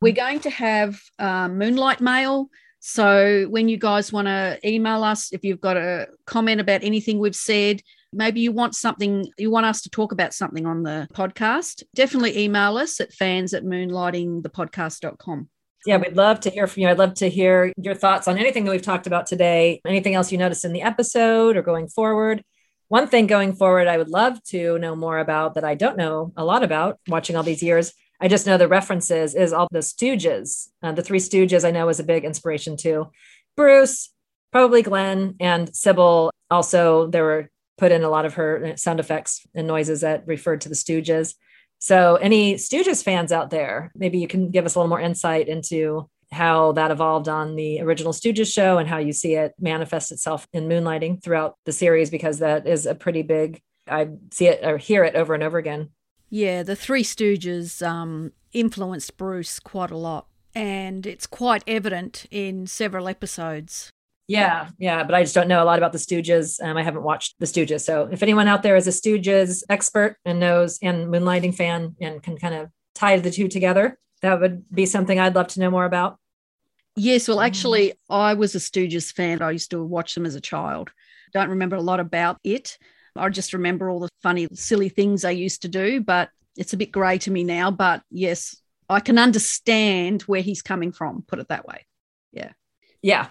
We're 0.00 0.12
going 0.12 0.40
to 0.40 0.50
have 0.50 1.00
um, 1.18 1.58
Moonlight 1.58 2.00
Mail. 2.00 2.48
So 2.80 3.46
when 3.48 3.68
you 3.68 3.76
guys 3.76 4.12
want 4.12 4.26
to 4.26 4.58
email 4.64 5.04
us, 5.04 5.32
if 5.32 5.44
you've 5.44 5.60
got 5.60 5.76
a 5.76 6.08
comment 6.26 6.60
about 6.60 6.82
anything 6.82 7.18
we've 7.18 7.36
said, 7.36 7.80
maybe 8.12 8.40
you 8.40 8.52
want 8.52 8.74
something, 8.74 9.26
you 9.38 9.50
want 9.50 9.66
us 9.66 9.82
to 9.82 9.90
talk 9.90 10.12
about 10.12 10.34
something 10.34 10.66
on 10.66 10.82
the 10.82 11.08
podcast, 11.14 11.82
definitely 11.94 12.38
email 12.38 12.76
us 12.76 13.00
at 13.00 13.12
fans 13.12 13.54
at 13.54 13.64
moonlightingthepodcast.com. 13.64 15.48
Yeah, 15.84 15.96
we'd 15.96 16.16
love 16.16 16.40
to 16.40 16.50
hear 16.50 16.66
from 16.66 16.82
you. 16.82 16.88
I'd 16.88 16.98
love 16.98 17.14
to 17.14 17.28
hear 17.28 17.72
your 17.76 17.94
thoughts 17.94 18.28
on 18.28 18.38
anything 18.38 18.64
that 18.64 18.70
we've 18.70 18.82
talked 18.82 19.08
about 19.08 19.26
today, 19.26 19.80
anything 19.86 20.14
else 20.14 20.30
you 20.30 20.38
noticed 20.38 20.64
in 20.64 20.72
the 20.72 20.82
episode 20.82 21.56
or 21.56 21.62
going 21.62 21.88
forward. 21.88 22.44
One 22.88 23.08
thing 23.08 23.26
going 23.26 23.54
forward, 23.54 23.88
I 23.88 23.96
would 23.96 24.10
love 24.10 24.42
to 24.50 24.78
know 24.78 24.94
more 24.94 25.18
about 25.18 25.54
that 25.54 25.64
I 25.64 25.74
don't 25.74 25.96
know 25.96 26.32
a 26.36 26.44
lot 26.44 26.62
about 26.62 27.00
watching 27.08 27.36
all 27.36 27.42
these 27.42 27.62
years. 27.62 27.92
I 28.20 28.28
just 28.28 28.46
know 28.46 28.56
the 28.56 28.68
references 28.68 29.34
is 29.34 29.52
all 29.52 29.66
the 29.72 29.80
Stooges. 29.80 30.68
Uh, 30.82 30.92
the 30.92 31.02
Three 31.02 31.18
Stooges 31.18 31.66
I 31.66 31.72
know 31.72 31.86
was 31.86 31.98
a 31.98 32.04
big 32.04 32.24
inspiration 32.24 32.76
too. 32.76 33.10
Bruce, 33.56 34.10
probably 34.52 34.82
Glenn, 34.82 35.34
and 35.40 35.68
Cybill. 35.72 36.30
Also, 36.48 37.08
there 37.08 37.24
were 37.24 37.50
put 37.82 37.90
in 37.90 38.04
a 38.04 38.08
lot 38.08 38.24
of 38.24 38.34
her 38.34 38.74
sound 38.76 39.00
effects 39.00 39.44
and 39.56 39.66
noises 39.66 40.02
that 40.02 40.24
referred 40.24 40.60
to 40.60 40.68
the 40.68 40.74
Stooges. 40.76 41.34
So, 41.80 42.14
any 42.14 42.54
Stooges 42.54 43.02
fans 43.02 43.32
out 43.32 43.50
there, 43.50 43.90
maybe 43.96 44.20
you 44.20 44.28
can 44.28 44.52
give 44.52 44.64
us 44.64 44.76
a 44.76 44.78
little 44.78 44.88
more 44.88 45.00
insight 45.00 45.48
into 45.48 46.08
how 46.30 46.70
that 46.72 46.92
evolved 46.92 47.28
on 47.28 47.56
the 47.56 47.80
original 47.80 48.12
Stooges 48.12 48.52
show 48.54 48.78
and 48.78 48.88
how 48.88 48.98
you 48.98 49.12
see 49.12 49.34
it 49.34 49.52
manifest 49.58 50.12
itself 50.12 50.46
in 50.52 50.68
moonlighting 50.68 51.24
throughout 51.24 51.56
the 51.64 51.72
series, 51.72 52.08
because 52.08 52.38
that 52.38 52.68
is 52.68 52.86
a 52.86 52.94
pretty 52.94 53.22
big, 53.22 53.60
I 53.88 54.10
see 54.32 54.46
it 54.46 54.64
or 54.64 54.78
hear 54.78 55.02
it 55.02 55.16
over 55.16 55.34
and 55.34 55.42
over 55.42 55.58
again. 55.58 55.90
Yeah, 56.30 56.62
the 56.62 56.76
Three 56.76 57.02
Stooges 57.02 57.84
um, 57.84 58.30
influenced 58.52 59.16
Bruce 59.16 59.58
quite 59.58 59.90
a 59.90 59.96
lot, 59.96 60.28
and 60.54 61.04
it's 61.04 61.26
quite 61.26 61.64
evident 61.66 62.26
in 62.30 62.68
several 62.68 63.08
episodes. 63.08 63.90
Yeah, 64.32 64.68
yeah, 64.78 65.04
but 65.04 65.14
I 65.14 65.22
just 65.22 65.34
don't 65.34 65.48
know 65.48 65.62
a 65.62 65.66
lot 65.66 65.78
about 65.78 65.92
the 65.92 65.98
Stooges. 65.98 66.58
Um, 66.62 66.76
I 66.76 66.82
haven't 66.82 67.02
watched 67.02 67.38
the 67.38 67.46
Stooges, 67.46 67.82
so 67.82 68.08
if 68.10 68.22
anyone 68.22 68.48
out 68.48 68.62
there 68.62 68.76
is 68.76 68.86
a 68.86 68.90
Stooges 68.90 69.62
expert 69.68 70.16
and 70.24 70.40
knows 70.40 70.78
and 70.80 71.08
Moonlighting 71.08 71.54
fan 71.54 71.96
and 72.00 72.22
can 72.22 72.38
kind 72.38 72.54
of 72.54 72.70
tie 72.94 73.18
the 73.18 73.30
two 73.30 73.48
together, 73.48 73.98
that 74.22 74.40
would 74.40 74.64
be 74.70 74.86
something 74.86 75.18
I'd 75.18 75.34
love 75.34 75.48
to 75.48 75.60
know 75.60 75.70
more 75.70 75.84
about. 75.84 76.18
Yes, 76.96 77.28
well, 77.28 77.40
actually, 77.40 77.92
I 78.08 78.32
was 78.34 78.54
a 78.54 78.58
Stooges 78.58 79.12
fan. 79.12 79.42
I 79.42 79.50
used 79.50 79.70
to 79.70 79.82
watch 79.82 80.14
them 80.14 80.24
as 80.24 80.34
a 80.34 80.40
child. 80.40 80.90
Don't 81.34 81.50
remember 81.50 81.76
a 81.76 81.82
lot 81.82 82.00
about 82.00 82.38
it. 82.42 82.78
I 83.14 83.28
just 83.28 83.52
remember 83.52 83.90
all 83.90 84.00
the 84.00 84.08
funny, 84.22 84.48
silly 84.54 84.88
things 84.88 85.24
I 85.24 85.30
used 85.32 85.62
to 85.62 85.68
do, 85.68 86.00
but 86.00 86.30
it's 86.56 86.72
a 86.72 86.78
bit 86.78 86.92
grey 86.92 87.18
to 87.18 87.30
me 87.30 87.44
now. 87.44 87.70
But 87.70 88.02
yes, 88.10 88.56
I 88.88 89.00
can 89.00 89.18
understand 89.18 90.22
where 90.22 90.40
he's 90.40 90.62
coming 90.62 90.92
from. 90.92 91.24
Put 91.28 91.38
it 91.38 91.48
that 91.48 91.66
way. 91.66 91.86
Yeah. 92.32 92.52
Yeah, 93.02 93.28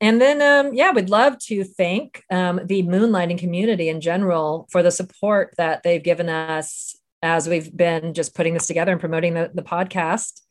and 0.00 0.20
then, 0.20 0.42
um, 0.42 0.74
yeah, 0.74 0.92
we'd 0.92 1.10
love 1.10 1.38
to 1.46 1.64
thank 1.64 2.22
um, 2.30 2.60
the 2.64 2.82
moonlighting 2.82 3.38
community 3.38 3.88
in 3.88 4.00
general 4.00 4.68
for 4.70 4.82
the 4.82 4.90
support 4.90 5.54
that 5.56 5.82
they've 5.82 6.02
given 6.02 6.28
us 6.28 6.94
as 7.22 7.48
we've 7.48 7.74
been 7.74 8.12
just 8.12 8.34
putting 8.34 8.54
this 8.54 8.66
together 8.66 8.92
and 8.92 9.00
promoting 9.00 9.34
the, 9.34 9.50
the 9.54 9.62
podcast. 9.62 10.42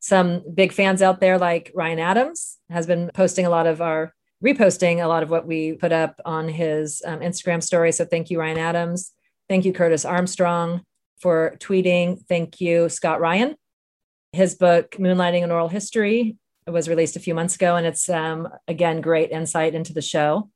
Some 0.00 0.42
big 0.54 0.72
fans 0.72 1.02
out 1.02 1.20
there, 1.20 1.38
like 1.38 1.72
Ryan 1.74 1.98
Adams, 1.98 2.58
has 2.68 2.86
been 2.86 3.10
posting 3.14 3.46
a 3.46 3.50
lot 3.50 3.66
of 3.66 3.80
our 3.80 4.14
reposting 4.44 5.02
a 5.02 5.06
lot 5.06 5.22
of 5.22 5.30
what 5.30 5.46
we 5.46 5.74
put 5.74 5.92
up 5.92 6.20
on 6.24 6.48
his 6.48 7.02
um, 7.06 7.20
Instagram 7.20 7.62
story. 7.62 7.92
So 7.92 8.04
thank 8.04 8.30
you, 8.30 8.40
Ryan 8.40 8.58
Adams. 8.58 9.12
Thank 9.48 9.64
you, 9.64 9.72
Curtis 9.72 10.04
Armstrong, 10.04 10.82
for 11.18 11.56
tweeting. 11.58 12.24
Thank 12.26 12.60
you, 12.60 12.88
Scott 12.88 13.20
Ryan. 13.20 13.56
His 14.32 14.54
book, 14.54 14.92
Moonlighting 14.92 15.42
and 15.42 15.52
Oral 15.52 15.68
History, 15.68 16.36
was 16.66 16.88
released 16.88 17.16
a 17.16 17.20
few 17.20 17.34
months 17.34 17.54
ago, 17.54 17.76
and 17.76 17.86
it's 17.86 18.08
um, 18.08 18.48
again 18.68 19.00
great 19.00 19.30
insight 19.30 19.74
into 19.74 19.92
the 19.92 20.02
show. 20.02 20.50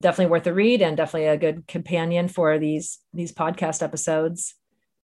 Definitely 0.00 0.30
worth 0.30 0.46
a 0.46 0.54
read, 0.54 0.82
and 0.82 0.96
definitely 0.96 1.28
a 1.28 1.36
good 1.36 1.66
companion 1.66 2.28
for 2.28 2.58
these 2.58 2.98
these 3.12 3.32
podcast 3.32 3.82
episodes. 3.82 4.54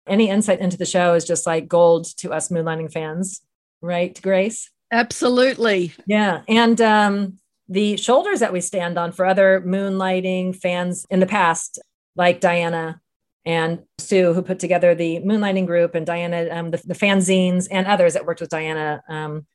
Any 0.08 0.30
insight 0.30 0.60
into 0.60 0.78
the 0.78 0.86
show 0.86 1.14
is 1.16 1.26
just 1.26 1.46
like 1.46 1.68
gold 1.68 2.06
to 2.18 2.32
us 2.32 2.50
moonlighting 2.50 2.92
fans, 2.92 3.42
right, 3.82 4.20
Grace? 4.22 4.70
Absolutely. 4.92 5.94
Yeah, 6.06 6.42
and 6.48 6.80
um, 6.80 7.40
the 7.68 7.98
shoulders 7.98 8.40
that 8.40 8.54
we 8.54 8.62
stand 8.62 8.98
on 8.98 9.12
for 9.12 9.26
other 9.26 9.62
moonlighting 9.66 10.56
fans 10.56 11.06
in 11.10 11.20
the 11.20 11.26
past, 11.26 11.80
like 12.16 12.40
Diana 12.40 13.02
and 13.46 13.84
Sue, 13.98 14.34
who 14.34 14.42
put 14.42 14.60
together 14.60 14.94
the 14.94 15.20
moonlighting 15.20 15.66
group, 15.66 15.96
and 15.96 16.06
Diana, 16.06 16.48
um, 16.52 16.72
the, 16.72 16.82
the 16.86 16.94
fanzines, 16.94 17.68
and 17.72 17.88
others 17.88 18.14
that 18.14 18.26
worked 18.26 18.42
with 18.42 18.50
Diana 18.50 19.02
um, 19.08 19.46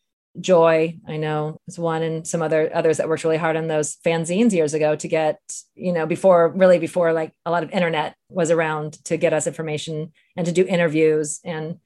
Joy, 0.40 0.98
I 1.06 1.18
know 1.18 1.60
is 1.68 1.78
one, 1.78 2.02
and 2.02 2.26
some 2.26 2.40
other 2.40 2.74
others 2.74 2.96
that 2.96 3.08
worked 3.08 3.24
really 3.24 3.36
hard 3.36 3.56
on 3.56 3.66
those 3.66 3.96
fanzines 4.04 4.52
years 4.52 4.72
ago 4.72 4.96
to 4.96 5.08
get, 5.08 5.38
you 5.74 5.92
know, 5.92 6.06
before 6.06 6.48
really 6.48 6.78
before 6.78 7.12
like 7.12 7.32
a 7.44 7.50
lot 7.50 7.62
of 7.62 7.70
internet 7.70 8.16
was 8.30 8.50
around 8.50 8.94
to 9.04 9.18
get 9.18 9.34
us 9.34 9.46
information 9.46 10.12
and 10.36 10.46
to 10.46 10.52
do 10.52 10.66
interviews 10.66 11.40
and 11.44 11.78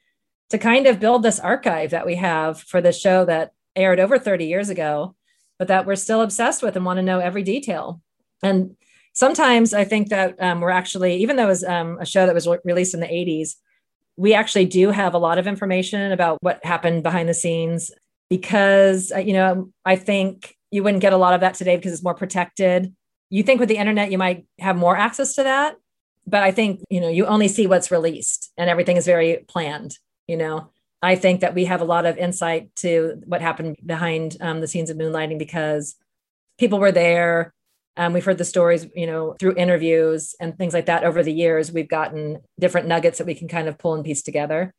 to 0.51 0.59
kind 0.59 0.87
of 0.87 1.01
build 1.01 1.25
this 1.25 1.41
archive 1.41 1.91
that 1.91 2.07
we 2.07 2.15
have 2.15 2.61
for 2.61 2.81
the 2.81 2.93
show 2.93 3.25
that 3.25 3.53
aired 3.75 3.99
over 3.99 4.19
30 4.19 4.47
years 4.47 4.69
ago, 4.69 5.17
but 5.59 5.69
that 5.69 5.85
we're 5.85 5.97
still 5.97 6.23
obsessed 6.23 6.63
with 6.63 6.77
and 6.77 6.85
want 6.85 6.99
to 6.99 7.03
know 7.03 7.19
every 7.19 7.43
detail. 7.43 8.01
And 8.45 8.77
sometimes 9.13 9.75
I 9.75 9.85
think 9.85 10.09
that 10.11 10.41
um, 10.41 10.61
we're 10.61 10.71
actually, 10.71 11.17
even 11.17 11.35
though 11.35 11.47
it 11.47 11.49
was 11.49 11.65
um, 11.65 11.99
a 12.01 12.07
show 12.07 12.27
that 12.27 12.35
was 12.35 12.47
re- 12.47 12.59
released 12.65 12.95
in 12.95 13.01
the 13.01 13.07
80s, 13.07 13.57
we 14.17 14.35
actually 14.35 14.67
do 14.67 14.91
have 14.91 15.15
a 15.15 15.19
lot 15.19 15.39
of 15.39 15.49
information 15.49 16.13
about 16.13 16.39
what 16.43 16.65
happened 16.65 17.03
behind 17.03 17.29
the 17.29 17.35
scenes 17.35 17.91
because 18.29 19.13
uh, 19.13 19.19
you 19.19 19.33
know 19.33 19.71
i 19.85 19.97
think 19.97 20.57
you 20.71 20.83
wouldn't 20.83 21.03
get 21.03 21.13
a 21.13 21.17
lot 21.17 21.35
of 21.35 21.41
that 21.41 21.55
today 21.55 21.77
because 21.77 21.93
it's 21.93 22.03
more 22.03 22.15
protected 22.15 22.95
you 23.31 23.43
think 23.43 23.61
with 23.61 23.69
the 23.69 23.77
internet 23.77 24.11
you 24.11 24.19
might 24.19 24.47
have 24.59 24.77
more 24.77 24.97
access 24.97 25.35
to 25.35 25.43
that 25.43 25.77
but 26.27 26.43
i 26.43 26.51
think 26.51 26.81
you 26.91 27.01
know 27.01 27.09
you 27.09 27.27
only 27.27 27.49
see 27.49 27.67
what's 27.67 27.91
released 27.91 28.53
and 28.57 28.71
everything 28.71 28.97
is 28.97 29.07
very 29.07 29.45
planned 29.49 29.99
you 30.27 30.37
know 30.37 30.71
i 31.03 31.15
think 31.15 31.41
that 31.41 31.55
we 31.55 31.65
have 31.65 31.81
a 31.81 31.85
lot 31.85 32.07
of 32.07 32.19
insight 32.19 32.75
to 32.77 33.21
what 33.27 33.41
happened 33.41 33.77
behind 33.85 34.37
um, 34.41 34.61
the 34.61 34.69
scenes 34.69 34.91
of 34.91 34.97
moonlighting 34.97 35.39
because 35.39 35.97
people 36.59 36.79
were 36.79 36.93
there 36.93 37.53
um, 37.97 38.13
we've 38.13 38.25
heard 38.25 38.39
the 38.39 38.45
stories, 38.45 38.87
you 38.95 39.07
know, 39.07 39.35
through 39.41 39.55
interviews 39.57 40.35
and 40.39 40.57
things 40.57 40.75
like 40.75 40.87
that 40.87 41.05
over 41.05 41.23
the 41.23 41.33
years. 41.33 41.73
We've 41.73 41.89
gotten 41.89 42.41
different 42.61 42.89
nuggets 42.89 43.19
that 43.19 43.27
we 43.27 43.35
can 43.35 43.49
kind 43.49 43.69
of 43.69 43.79
pull 43.79 43.95
and 43.95 44.05
piece 44.05 44.23
together. 44.23 44.75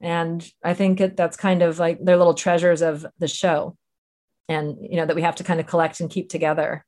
And 0.00 0.46
I 0.62 0.74
think 0.74 1.00
it, 1.00 1.16
that's 1.16 1.36
kind 1.36 1.62
of 1.62 1.78
like 1.78 1.98
they're 2.00 2.16
little 2.16 2.34
treasures 2.34 2.82
of 2.82 3.06
the 3.18 3.28
show 3.28 3.76
and, 4.48 4.76
you 4.80 4.96
know, 4.96 5.06
that 5.06 5.16
we 5.16 5.22
have 5.22 5.36
to 5.36 5.44
kind 5.44 5.60
of 5.60 5.66
collect 5.66 6.00
and 6.00 6.10
keep 6.10 6.28
together. 6.28 6.84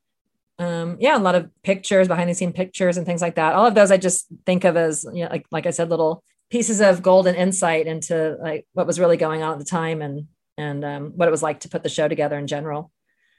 Um, 0.59 0.97
yeah, 0.99 1.17
a 1.17 1.19
lot 1.19 1.35
of 1.35 1.49
pictures, 1.63 2.07
behind 2.07 2.29
the 2.29 2.33
scene 2.33 2.53
pictures 2.53 2.97
and 2.97 3.05
things 3.05 3.21
like 3.21 3.35
that. 3.35 3.53
All 3.53 3.65
of 3.65 3.75
those 3.75 3.91
I 3.91 3.97
just 3.97 4.27
think 4.45 4.63
of 4.63 4.75
as, 4.75 5.05
you 5.13 5.23
know, 5.23 5.29
like, 5.29 5.45
like 5.51 5.65
I 5.65 5.71
said, 5.71 5.89
little 5.89 6.23
pieces 6.49 6.81
of 6.81 7.01
golden 7.01 7.35
insight 7.35 7.87
into 7.87 8.37
like 8.41 8.65
what 8.73 8.87
was 8.87 8.99
really 8.99 9.17
going 9.17 9.43
on 9.43 9.53
at 9.53 9.59
the 9.59 9.65
time 9.65 10.01
and, 10.01 10.27
and 10.57 10.83
um, 10.83 11.11
what 11.15 11.27
it 11.27 11.31
was 11.31 11.43
like 11.43 11.61
to 11.61 11.69
put 11.69 11.83
the 11.83 11.89
show 11.89 12.07
together 12.07 12.37
in 12.37 12.47
general 12.47 12.91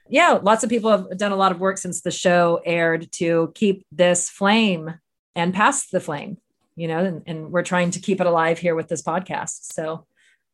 yeah, 0.09 0.39
lots 0.41 0.63
of 0.63 0.69
people 0.69 0.89
have 0.89 1.17
done 1.17 1.31
a 1.31 1.37
lot 1.37 1.51
of 1.51 1.59
work 1.59 1.77
since 1.77 2.01
the 2.01 2.11
show 2.11 2.61
aired 2.65 3.11
to 3.13 3.51
keep 3.55 3.85
this 3.91 4.27
flame 4.29 4.95
and 5.35 5.53
pass 5.53 5.87
the 5.87 5.99
flame, 5.99 6.37
you 6.79 6.87
know, 6.87 6.99
and, 6.99 7.23
and, 7.25 7.51
we're 7.51 7.63
trying 7.63 7.91
to 7.91 7.99
keep 7.99 8.21
it 8.21 8.27
alive 8.27 8.57
here 8.57 8.75
with 8.75 8.87
this 8.87 9.01
podcast. 9.01 9.73
So 9.73 10.05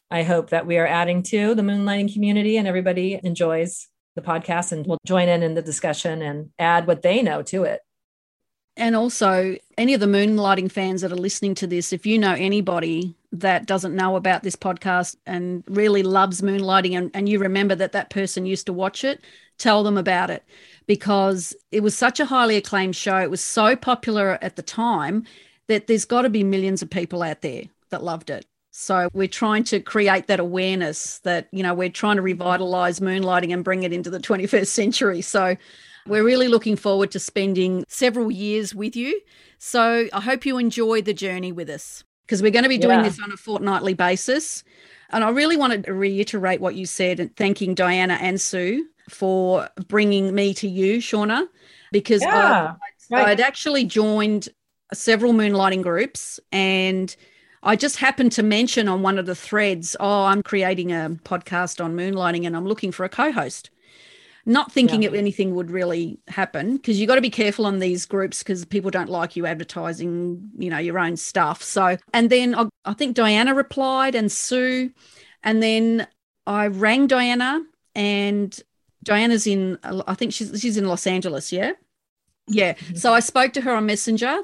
I 0.10 0.24
hope 0.24 0.50
that 0.50 0.66
we 0.66 0.78
are 0.78 0.88
adding 0.88 1.24
to 1.24 1.54
the 1.54 1.62
moonlighting 1.62 2.14
community 2.14 2.58
and 2.58 2.68
everybody 2.68 3.20
enjoys 3.24 3.88
the 4.16 4.22
podcast 4.22 4.72
and 4.72 4.88
will 4.88 4.98
join 5.06 5.30
in 5.30 5.44
in 5.44 5.54
the 5.54 5.62
discussion 5.62 6.22
and 6.22 6.50
add 6.58 6.88
what 6.88 7.02
they 7.02 7.22
know 7.22 7.44
to 7.44 7.64
it. 7.64 7.82
And 8.78 8.96
also, 8.96 9.56
any 9.78 9.94
of 9.94 10.02
the 10.02 10.06
moonlighting 10.06 10.72
fans 10.72 11.02
that 11.02 11.12
are 11.12 11.16
listening 11.18 11.56
to 11.56 11.68
this, 11.68 11.94
if 11.94 12.06
you 12.06 12.18
know 12.18 12.34
anybody 12.34 13.16
that 13.32 13.68
doesn't 13.68 13.96
know 13.96 14.16
about 14.16 14.44
this 14.44 14.56
podcast 14.56 15.16
and 15.26 15.64
really 15.68 16.04
loves 16.04 16.42
moonlighting 16.42 16.98
and, 16.98 17.12
and 17.14 17.30
you 17.30 17.40
remember 17.40 17.76
that 17.76 17.94
that 17.94 18.10
person 18.10 18.46
used 18.46 18.66
to 18.66 18.74
watch 18.74 19.04
it, 19.04 19.22
tell 19.58 19.84
them 19.84 19.98
about 19.98 20.30
it 20.30 20.44
because 20.88 21.56
it 21.72 21.84
was 21.84 21.98
such 21.98 22.20
a 22.20 22.26
highly 22.26 22.58
acclaimed 22.58 22.96
show. 22.96 23.18
It 23.18 23.30
was 23.30 23.42
so 23.42 23.76
popular 23.76 24.38
at 24.42 24.56
the 24.56 24.62
time 24.62 25.26
that 25.68 25.88
there's 25.88 26.06
got 26.06 26.24
to 26.24 26.30
be 26.30 26.44
millions 26.44 26.82
of 26.82 26.90
people 26.90 27.24
out 27.24 27.42
there 27.42 27.64
that 27.90 28.04
loved 28.04 28.30
it. 28.30 28.46
So 28.72 29.10
we're 29.14 29.28
trying 29.28 29.64
to 29.66 29.80
create 29.80 30.28
that 30.28 30.42
awareness 30.42 31.20
that, 31.20 31.48
you 31.52 31.64
know, 31.64 31.74
we're 31.74 31.90
trying 31.90 32.18
to 32.18 32.22
revitalize 32.22 33.00
moonlighting 33.00 33.54
and 33.54 33.64
bring 33.64 33.84
it 33.84 33.94
into 33.94 34.10
the 34.10 34.20
21st 34.20 34.68
century. 34.68 35.22
So 35.22 35.56
we're 36.08 36.26
really 36.26 36.48
looking 36.48 36.76
forward 36.76 37.12
to 37.12 37.20
spending 37.20 37.86
several 37.88 38.30
years 38.30 38.76
with 38.76 38.96
you. 38.96 39.22
So 39.58 40.08
I 40.12 40.22
hope 40.22 40.46
you 40.46 40.58
enjoy 40.58 41.02
the 41.02 41.14
journey 41.14 41.52
with 41.52 41.70
us 41.70 42.04
because 42.26 42.42
we're 42.42 42.52
going 42.52 42.64
to 42.64 42.70
be 42.70 42.78
doing 42.78 43.00
yeah. 43.00 43.04
this 43.04 43.22
on 43.24 43.32
a 43.32 43.38
fortnightly 43.38 43.94
basis. 43.94 44.64
And 45.10 45.24
I 45.24 45.30
really 45.30 45.56
wanted 45.56 45.86
to 45.86 45.94
reiterate 45.94 46.60
what 46.60 46.76
you 46.76 46.86
said 46.86 47.20
and 47.20 47.36
thanking 47.36 47.76
Diana 47.76 48.16
and 48.16 48.42
Sue 48.42 48.88
for 49.10 49.70
bringing 49.88 50.34
me 50.34 50.54
to 50.56 50.68
you, 50.68 50.98
Shauna, 50.98 51.48
because 51.92 52.22
yeah, 52.22 52.74
I, 53.12 53.16
right. 53.16 53.28
I'd 53.30 53.40
actually 53.40 53.86
joined 53.86 54.50
several 54.94 55.34
moonlighting 55.34 55.82
groups 55.82 56.40
and 56.52 57.16
I 57.66 57.76
just 57.76 57.98
happened 57.98 58.32
to 58.34 58.44
mention 58.44 58.88
on 58.88 59.02
one 59.02 59.18
of 59.18 59.26
the 59.26 59.34
threads, 59.34 59.96
oh, 60.00 60.26
I'm 60.26 60.44
creating 60.44 60.92
a 60.92 61.18
podcast 61.24 61.84
on 61.84 61.96
moonlighting 61.96 62.46
and 62.46 62.56
I'm 62.56 62.68
looking 62.68 62.92
for 62.92 63.04
a 63.04 63.10
co 63.10 63.32
host. 63.32 63.72
Not 64.46 64.72
thinking 64.72 65.02
yeah. 65.02 65.10
anything 65.14 65.56
would 65.56 65.72
really 65.72 66.20
happen 66.28 66.76
because 66.76 67.00
you've 67.00 67.08
got 67.08 67.16
to 67.16 67.22
be 67.22 67.32
careful 67.32 67.66
on 67.66 67.80
these 67.80 68.06
groups 68.06 68.44
because 68.44 68.64
people 68.64 68.92
don't 68.92 69.10
like 69.10 69.36
you 69.36 69.48
advertising, 69.48 70.52
you 70.60 70.70
know, 70.70 70.78
your 70.78 71.00
own 71.00 71.18
stuff. 71.18 71.64
So, 71.64 71.98
and 72.14 72.30
then 72.30 72.54
I, 72.54 72.70
I 72.86 72.94
think 72.94 73.16
Diana 73.16 73.56
replied 73.56 74.14
and 74.14 74.32
Sue. 74.32 74.92
And 75.42 75.64
then 75.64 76.08
I 76.46 76.68
rang 76.68 77.08
Diana 77.08 77.64
and 77.96 78.56
Diana's 79.02 79.48
in, 79.48 79.80
I 79.84 80.14
think 80.14 80.34
she's 80.34 80.62
she's 80.62 80.78
in 80.78 80.88
Los 80.88 81.08
Angeles. 81.08 81.52
Yeah, 81.52 81.72
yeah. 82.48 82.74
Mm-hmm. 82.74 82.98
So 82.98 83.14
I 83.14 83.22
spoke 83.22 83.54
to 83.54 83.62
her 83.62 83.74
on 83.74 83.88
Messenger, 83.88 84.42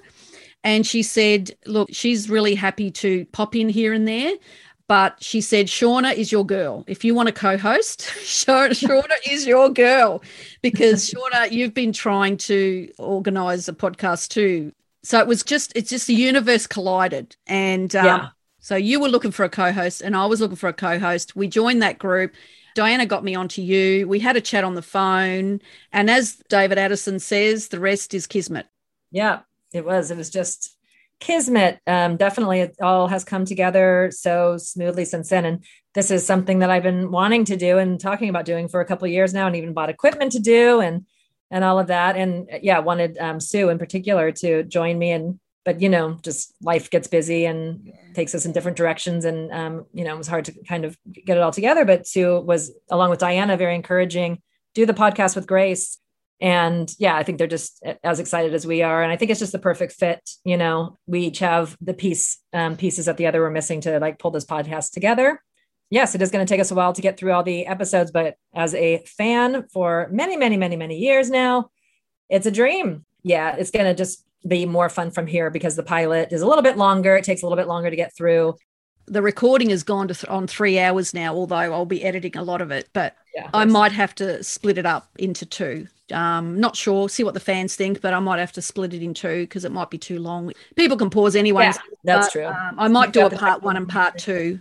and 0.63 0.85
she 0.85 1.03
said, 1.03 1.51
"Look, 1.65 1.89
she's 1.91 2.29
really 2.29 2.55
happy 2.55 2.91
to 2.91 3.25
pop 3.25 3.55
in 3.55 3.69
here 3.69 3.93
and 3.93 4.07
there." 4.07 4.33
But 4.87 5.23
she 5.23 5.39
said, 5.39 5.67
Shauna 5.67 6.13
is 6.13 6.33
your 6.33 6.45
girl. 6.45 6.83
If 6.85 7.05
you 7.05 7.15
want 7.15 7.27
to 7.27 7.31
co 7.31 7.57
host, 7.57 8.01
Shauna 8.23 9.13
is 9.25 9.47
your 9.47 9.69
girl 9.69 10.21
because 10.61 11.09
Shauna, 11.13 11.49
you've 11.49 11.73
been 11.73 11.93
trying 11.93 12.35
to 12.37 12.91
organize 12.99 13.69
a 13.69 13.73
podcast 13.73 14.27
too. 14.29 14.73
So 15.03 15.17
it 15.19 15.27
was 15.27 15.43
just, 15.43 15.71
it's 15.77 15.89
just 15.89 16.07
the 16.07 16.13
universe 16.13 16.67
collided. 16.67 17.37
And 17.47 17.95
um, 17.95 18.05
yeah. 18.05 18.29
so 18.59 18.75
you 18.75 18.99
were 18.99 19.07
looking 19.07 19.31
for 19.31 19.45
a 19.45 19.49
co 19.49 19.71
host, 19.71 20.01
and 20.01 20.13
I 20.13 20.25
was 20.25 20.41
looking 20.41 20.57
for 20.57 20.67
a 20.67 20.73
co 20.73 20.99
host. 20.99 21.37
We 21.37 21.47
joined 21.47 21.81
that 21.81 21.97
group 21.97 22.33
Diana 22.73 23.05
got 23.05 23.23
me 23.23 23.35
onto 23.35 23.61
you. 23.61 24.07
We 24.07 24.19
had 24.19 24.37
a 24.37 24.41
chat 24.41 24.63
on 24.63 24.75
the 24.75 24.81
phone. 24.81 25.61
And 25.91 26.09
as 26.09 26.41
David 26.49 26.77
Addison 26.77 27.19
says, 27.19 27.67
the 27.67 27.79
rest 27.79 28.13
is 28.13 28.27
kismet. 28.27 28.67
Yeah, 29.11 29.39
it 29.73 29.85
was. 29.85 30.11
It 30.11 30.17
was 30.17 30.29
just 30.29 30.77
kismet. 31.19 31.79
Um, 31.87 32.17
definitely, 32.17 32.61
it 32.61 32.75
all 32.81 33.07
has 33.07 33.23
come 33.23 33.45
together 33.45 34.09
so 34.11 34.57
smoothly 34.57 35.05
since 35.05 35.29
then. 35.29 35.45
And 35.45 35.63
this 35.93 36.11
is 36.11 36.25
something 36.25 36.59
that 36.59 36.69
I've 36.69 36.83
been 36.83 37.11
wanting 37.11 37.45
to 37.45 37.57
do 37.57 37.77
and 37.77 37.99
talking 37.99 38.29
about 38.29 38.45
doing 38.45 38.67
for 38.67 38.81
a 38.81 38.85
couple 38.85 39.07
years 39.07 39.33
now, 39.33 39.47
and 39.47 39.55
even 39.55 39.73
bought 39.73 39.89
equipment 39.89 40.31
to 40.33 40.39
do 40.39 40.81
and 40.81 41.05
and 41.49 41.63
all 41.63 41.79
of 41.79 41.87
that. 41.87 42.15
And 42.15 42.49
yeah, 42.61 42.79
wanted 42.79 43.17
um, 43.17 43.39
Sue 43.39 43.69
in 43.69 43.77
particular 43.77 44.31
to 44.31 44.63
join 44.63 44.97
me 44.97 45.11
and 45.11 45.39
but 45.63 45.81
you 45.81 45.89
know 45.89 46.17
just 46.23 46.53
life 46.61 46.89
gets 46.89 47.07
busy 47.07 47.45
and 47.45 47.81
yeah. 47.83 47.93
takes 48.13 48.33
us 48.33 48.45
in 48.45 48.51
different 48.51 48.77
directions 48.77 49.25
and 49.25 49.51
um, 49.51 49.85
you 49.93 50.03
know 50.03 50.13
it 50.13 50.17
was 50.17 50.27
hard 50.27 50.45
to 50.45 50.53
kind 50.63 50.85
of 50.85 50.97
get 51.25 51.37
it 51.37 51.43
all 51.43 51.51
together 51.51 51.85
but 51.85 52.07
sue 52.07 52.39
was 52.39 52.71
along 52.89 53.09
with 53.09 53.19
diana 53.19 53.57
very 53.57 53.75
encouraging 53.75 54.41
do 54.73 54.85
the 54.85 54.93
podcast 54.93 55.35
with 55.35 55.47
grace 55.47 55.97
and 56.41 56.93
yeah 56.97 57.15
i 57.15 57.23
think 57.23 57.37
they're 57.37 57.47
just 57.47 57.83
as 58.03 58.19
excited 58.19 58.53
as 58.53 58.65
we 58.65 58.81
are 58.81 59.03
and 59.03 59.11
i 59.11 59.15
think 59.15 59.31
it's 59.31 59.39
just 59.39 59.51
the 59.51 59.59
perfect 59.59 59.93
fit 59.93 60.29
you 60.43 60.57
know 60.57 60.97
we 61.05 61.21
each 61.21 61.39
have 61.39 61.77
the 61.79 61.93
piece 61.93 62.39
um, 62.53 62.75
pieces 62.75 63.05
that 63.05 63.17
the 63.17 63.27
other 63.27 63.41
were 63.41 63.51
missing 63.51 63.79
to 63.79 63.99
like 63.99 64.19
pull 64.19 64.31
this 64.31 64.45
podcast 64.45 64.91
together 64.91 65.41
yes 65.89 66.15
it 66.15 66.21
is 66.21 66.31
going 66.31 66.45
to 66.45 66.51
take 66.51 66.59
us 66.59 66.71
a 66.71 66.75
while 66.75 66.93
to 66.93 67.01
get 67.01 67.17
through 67.17 67.31
all 67.31 67.43
the 67.43 67.65
episodes 67.67 68.11
but 68.11 68.35
as 68.53 68.73
a 68.75 68.97
fan 69.05 69.65
for 69.71 70.09
many 70.11 70.35
many 70.35 70.57
many 70.57 70.75
many 70.75 70.97
years 70.97 71.29
now 71.29 71.69
it's 72.27 72.45
a 72.45 72.51
dream 72.51 73.05
yeah 73.23 73.55
it's 73.55 73.71
going 73.71 73.85
to 73.85 73.93
just 73.93 74.25
be 74.47 74.65
more 74.65 74.89
fun 74.89 75.11
from 75.11 75.27
here 75.27 75.49
because 75.49 75.75
the 75.75 75.83
pilot 75.83 76.31
is 76.31 76.41
a 76.41 76.47
little 76.47 76.63
bit 76.63 76.77
longer. 76.77 77.15
It 77.15 77.23
takes 77.23 77.41
a 77.41 77.45
little 77.45 77.57
bit 77.57 77.67
longer 77.67 77.89
to 77.89 77.95
get 77.95 78.15
through. 78.15 78.55
The 79.07 79.21
recording 79.21 79.69
has 79.69 79.83
gone 79.83 80.07
to 80.07 80.13
th- 80.13 80.29
on 80.29 80.47
three 80.47 80.79
hours 80.79 81.13
now, 81.13 81.33
although 81.33 81.55
I'll 81.55 81.85
be 81.85 82.03
editing 82.03 82.37
a 82.37 82.43
lot 82.43 82.61
of 82.61 82.71
it, 82.71 82.89
but 82.93 83.15
yeah, 83.35 83.49
I 83.53 83.65
might 83.65 83.91
have 83.91 84.15
to 84.15 84.43
split 84.43 84.77
it 84.77 84.85
up 84.85 85.09
into 85.17 85.45
two. 85.45 85.87
Um, 86.11 86.59
not 86.59 86.75
sure, 86.75 87.07
see 87.07 87.23
what 87.23 87.33
the 87.33 87.39
fans 87.39 87.75
think, 87.75 88.01
but 88.01 88.13
I 88.13 88.19
might 88.19 88.39
have 88.39 88.51
to 88.53 88.61
split 88.61 88.93
it 88.93 89.01
in 89.01 89.13
two 89.13 89.43
because 89.43 89.63
it 89.63 89.71
might 89.71 89.89
be 89.89 89.97
too 89.97 90.19
long. 90.19 90.51
People 90.75 90.97
can 90.97 91.09
pause 91.09 91.35
anyway. 91.35 91.65
Yeah, 91.65 91.77
that's 92.03 92.27
but, 92.27 92.31
true. 92.31 92.45
Um, 92.45 92.75
I 92.77 92.87
might 92.87 93.13
do 93.13 93.25
a 93.25 93.29
part 93.29 93.63
one 93.63 93.77
and 93.77 93.87
part 93.87 94.17
two 94.17 94.59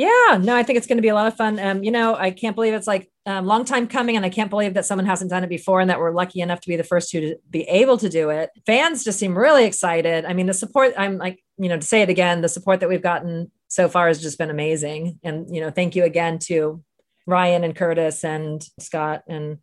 yeah, 0.00 0.38
no, 0.40 0.56
I 0.56 0.62
think 0.62 0.78
it's 0.78 0.86
going 0.86 0.96
to 0.96 1.02
be 1.02 1.08
a 1.08 1.14
lot 1.14 1.26
of 1.26 1.36
fun. 1.36 1.58
Um, 1.58 1.84
you 1.84 1.90
know, 1.90 2.16
I 2.16 2.30
can't 2.30 2.56
believe 2.56 2.72
it's 2.72 2.86
like 2.86 3.10
a 3.26 3.32
um, 3.32 3.44
long 3.44 3.66
time 3.66 3.86
coming, 3.86 4.16
and 4.16 4.24
I 4.24 4.30
can't 4.30 4.48
believe 4.48 4.72
that 4.72 4.86
someone 4.86 5.04
hasn't 5.04 5.30
done 5.30 5.44
it 5.44 5.50
before, 5.50 5.78
and 5.78 5.90
that 5.90 5.98
we're 5.98 6.14
lucky 6.14 6.40
enough 6.40 6.62
to 6.62 6.68
be 6.68 6.76
the 6.76 6.84
first 6.84 7.10
two 7.10 7.20
to 7.20 7.36
be 7.50 7.64
able 7.64 7.98
to 7.98 8.08
do 8.08 8.30
it. 8.30 8.48
Fans 8.64 9.04
just 9.04 9.18
seem 9.18 9.36
really 9.36 9.66
excited. 9.66 10.24
I 10.24 10.32
mean, 10.32 10.46
the 10.46 10.54
support. 10.54 10.94
I'm 10.96 11.18
like, 11.18 11.44
you 11.58 11.68
know, 11.68 11.76
to 11.76 11.86
say 11.86 12.00
it 12.00 12.08
again, 12.08 12.40
the 12.40 12.48
support 12.48 12.80
that 12.80 12.88
we've 12.88 13.02
gotten 13.02 13.50
so 13.68 13.90
far 13.90 14.08
has 14.08 14.22
just 14.22 14.38
been 14.38 14.48
amazing. 14.48 15.18
And 15.22 15.54
you 15.54 15.60
know, 15.60 15.70
thank 15.70 15.94
you 15.94 16.04
again 16.04 16.38
to 16.46 16.82
Ryan 17.26 17.64
and 17.64 17.76
Curtis 17.76 18.24
and 18.24 18.62
Scott 18.78 19.24
and 19.28 19.58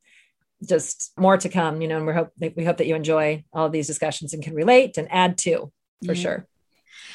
just 0.68 1.12
more 1.18 1.38
to 1.38 1.50
come. 1.50 1.82
You 1.82 1.88
know, 1.88 1.98
and 1.98 2.08
we 2.08 2.14
hope 2.14 2.32
we 2.40 2.66
hope 2.66 2.78
that 2.78 2.88
you 2.88 2.96
enjoy 2.96 3.44
all 3.54 3.66
of 3.68 3.72
these 3.72 3.88
discussions 3.88 4.34
and 4.34 4.44
can 4.44 4.54
relate 4.54 4.98
and 4.98 5.08
add 5.12 5.38
to 5.40 5.72
for 6.06 6.14
yeah. 6.14 6.22
sure. 6.22 6.48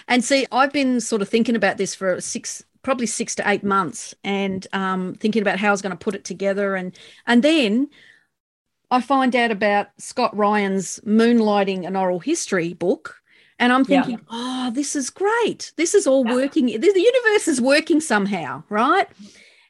And 0.09 0.25
see, 0.25 0.47
I've 0.51 0.73
been 0.73 1.01
sort 1.01 1.23
of 1.23 1.29
thinking 1.29 1.57
about 1.57 1.77
this 1.77 1.95
for 1.95 2.21
six 2.21 2.65
probably 2.83 3.07
six 3.07 3.35
to 3.37 3.49
eight 3.49 3.65
months 3.65 4.15
and 4.25 4.67
um, 4.73 5.15
thinking 5.15 5.43
about 5.43 5.59
how 5.59 5.69
I 5.69 5.71
was 5.71 5.83
going 5.83 5.97
to 5.97 6.05
put 6.05 6.15
it 6.15 6.25
together. 6.25 6.75
And, 6.75 6.97
and 7.27 7.43
then 7.43 7.89
I 8.91 9.01
find 9.01 9.35
out 9.35 9.51
about 9.51 9.89
Scott 9.99 10.37
Ryan's 10.37 11.01
Moonlighting 11.07 11.87
an 11.87 11.97
Oral 11.97 12.19
History 12.19 12.75
book. 12.75 13.17
And 13.59 13.73
I'm 13.73 13.85
thinking, 13.85 14.19
yeah. 14.19 14.25
oh, 14.31 14.71
this 14.73 14.97
is 14.97 15.09
great. 15.11 15.73
This 15.77 15.95
is 15.95 16.07
all 16.07 16.27
yeah. 16.27 16.35
working. 16.35 16.67
The, 16.67 16.93
universe 16.95 17.47
is 17.47 17.61
working 17.61 18.01
somehow, 18.01 18.65
right? 18.69 19.07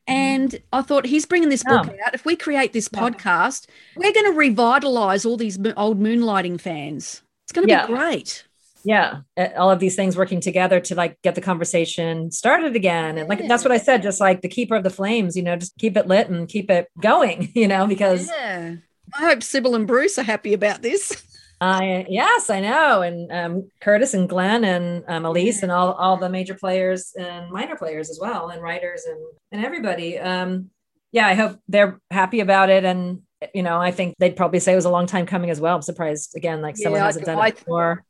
Mm-hmm. 0.09 0.13
And 0.13 0.63
I 0.73 0.83
thought 0.83 1.07
he's 1.07 1.27
bringing 1.27 1.49
this 1.49 1.65
book 1.65 1.87
yeah. 1.87 2.07
out. 2.07 2.15
If 2.15 2.25
we 2.25 2.37
create 2.37 2.73
this 2.73 2.89
podcast, 2.89 3.69
we're 3.97 4.13
going 4.13 4.33
to 4.33 4.37
revitalize 4.37 5.25
all 5.25 5.37
these 5.37 5.59
old 5.77 6.01
moonlighting 6.01 6.61
fans. 6.61 7.23
It's 7.45 7.53
going 7.53 7.69
to 7.69 7.87
be 7.87 7.87
great 7.87 8.45
yeah 8.85 9.21
all 9.57 9.71
of 9.71 9.79
these 9.79 9.97
things 9.97 10.17
working 10.17 10.41
together 10.41 10.81
to 10.81 10.95
like 10.95 11.21
get 11.23 11.35
the 11.35 11.41
conversation 11.41 12.31
started 12.31 12.75
again 12.75 13.19
and 13.19 13.29
like 13.29 13.47
that's 13.47 13.65
what 13.65 13.73
i 13.73 13.79
said 13.79 14.03
just 14.03 14.21
like 14.21 14.41
the 14.41 14.49
keeper 14.49 14.75
of 14.75 14.83
the 14.83 14.91
flames 14.91 15.37
you 15.37 15.43
know 15.43 15.57
just 15.57 15.77
keep 15.79 15.97
it 15.97 16.07
lit 16.07 16.29
and 16.29 16.49
keep 16.49 16.71
it 16.71 16.89
going 17.01 17.51
you 17.55 17.69
know 17.69 17.87
because 17.87 18.29
yeah. 18.29 18.75
i 19.15 19.21
hope 19.21 19.41
cybill 19.41 19.77
and 19.77 19.87
bruce 19.87 20.19
are 20.19 20.25
happy 20.25 20.53
about 20.53 20.83
this 20.83 21.23
I 21.63 22.07
yes, 22.09 22.51
I 22.51 22.61
know, 22.61 23.03
and 23.03 23.31
um, 23.33 23.71
Curtis 23.81 24.15
and 24.15 24.29
Glenn 24.29 24.65
and 24.65 25.05
um, 25.09 25.25
Elise 25.25 25.63
and 25.63 25.71
all 25.71 25.93
all 25.93 26.17
the 26.17 26.29
major 26.29 26.55
players 26.55 27.13
and 27.19 27.51
minor 27.51 27.77
players 27.77 28.11
as 28.11 28.19
well, 28.21 28.49
and 28.49 28.61
writers 28.63 29.05
and 29.05 29.19
and 29.53 29.65
everybody. 29.65 30.19
Um, 30.19 30.71
yeah, 31.13 31.27
I 31.27 31.35
hope 31.35 31.59
they're 31.69 32.01
happy 32.11 32.41
about 32.41 32.69
it, 32.71 32.85
and 32.85 33.23
you 33.55 33.63
know, 33.63 33.79
I 33.81 33.91
think 33.93 34.15
they'd 34.19 34.37
probably 34.37 34.61
say 34.61 34.73
it 34.73 34.77
was 34.77 34.85
a 34.87 34.91
long 34.91 35.07
time 35.07 35.27
coming 35.27 35.51
as 35.51 35.61
well. 35.61 35.77
I'm 35.77 35.83
surprised 35.83 36.37
again, 36.37 36.63
like 36.63 36.77
someone 36.77 36.99
Yeah, 37.01 37.05
I- 37.05 37.07
hasn't 37.07 37.27
done 37.27 37.39
I- 37.39 37.49
it 37.49 37.57
before. 37.59 38.05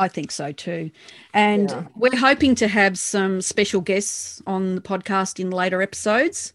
I 0.00 0.06
think 0.06 0.30
so 0.30 0.52
too. 0.52 0.92
And 1.34 1.70
Yeah. 1.70 1.84
we're 1.96 2.16
hoping 2.16 2.54
to 2.56 2.68
have 2.68 2.96
some 2.96 3.40
special 3.40 3.80
guests 3.80 4.40
on 4.46 4.76
the 4.76 4.80
podcast 4.80 5.40
in 5.40 5.50
later 5.50 5.82
episodes. 5.82 6.52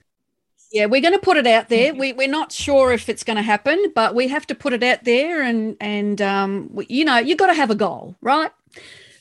Yeah, 0.73 0.87
we're 0.87 1.01
going 1.01 1.13
to 1.13 1.19
put 1.19 1.37
it 1.37 1.45
out 1.45 1.69
there. 1.69 1.93
We, 1.93 2.13
we're 2.13 2.27
not 2.27 2.51
sure 2.51 2.91
if 2.91 3.07
it's 3.07 3.23
going 3.23 3.37
to 3.37 3.43
happen, 3.43 3.91
but 3.93 4.15
we 4.15 4.27
have 4.29 4.47
to 4.47 4.55
put 4.55 4.73
it 4.73 4.81
out 4.81 5.03
there. 5.03 5.43
And, 5.43 5.77
and 5.79 6.19
um, 6.19 6.69
we- 6.73 6.87
you 6.89 7.05
know, 7.05 7.17
you 7.17 7.35
got 7.35 7.47
to 7.47 7.53
have 7.53 7.69
a 7.69 7.75
goal, 7.75 8.15
right? 8.21 8.49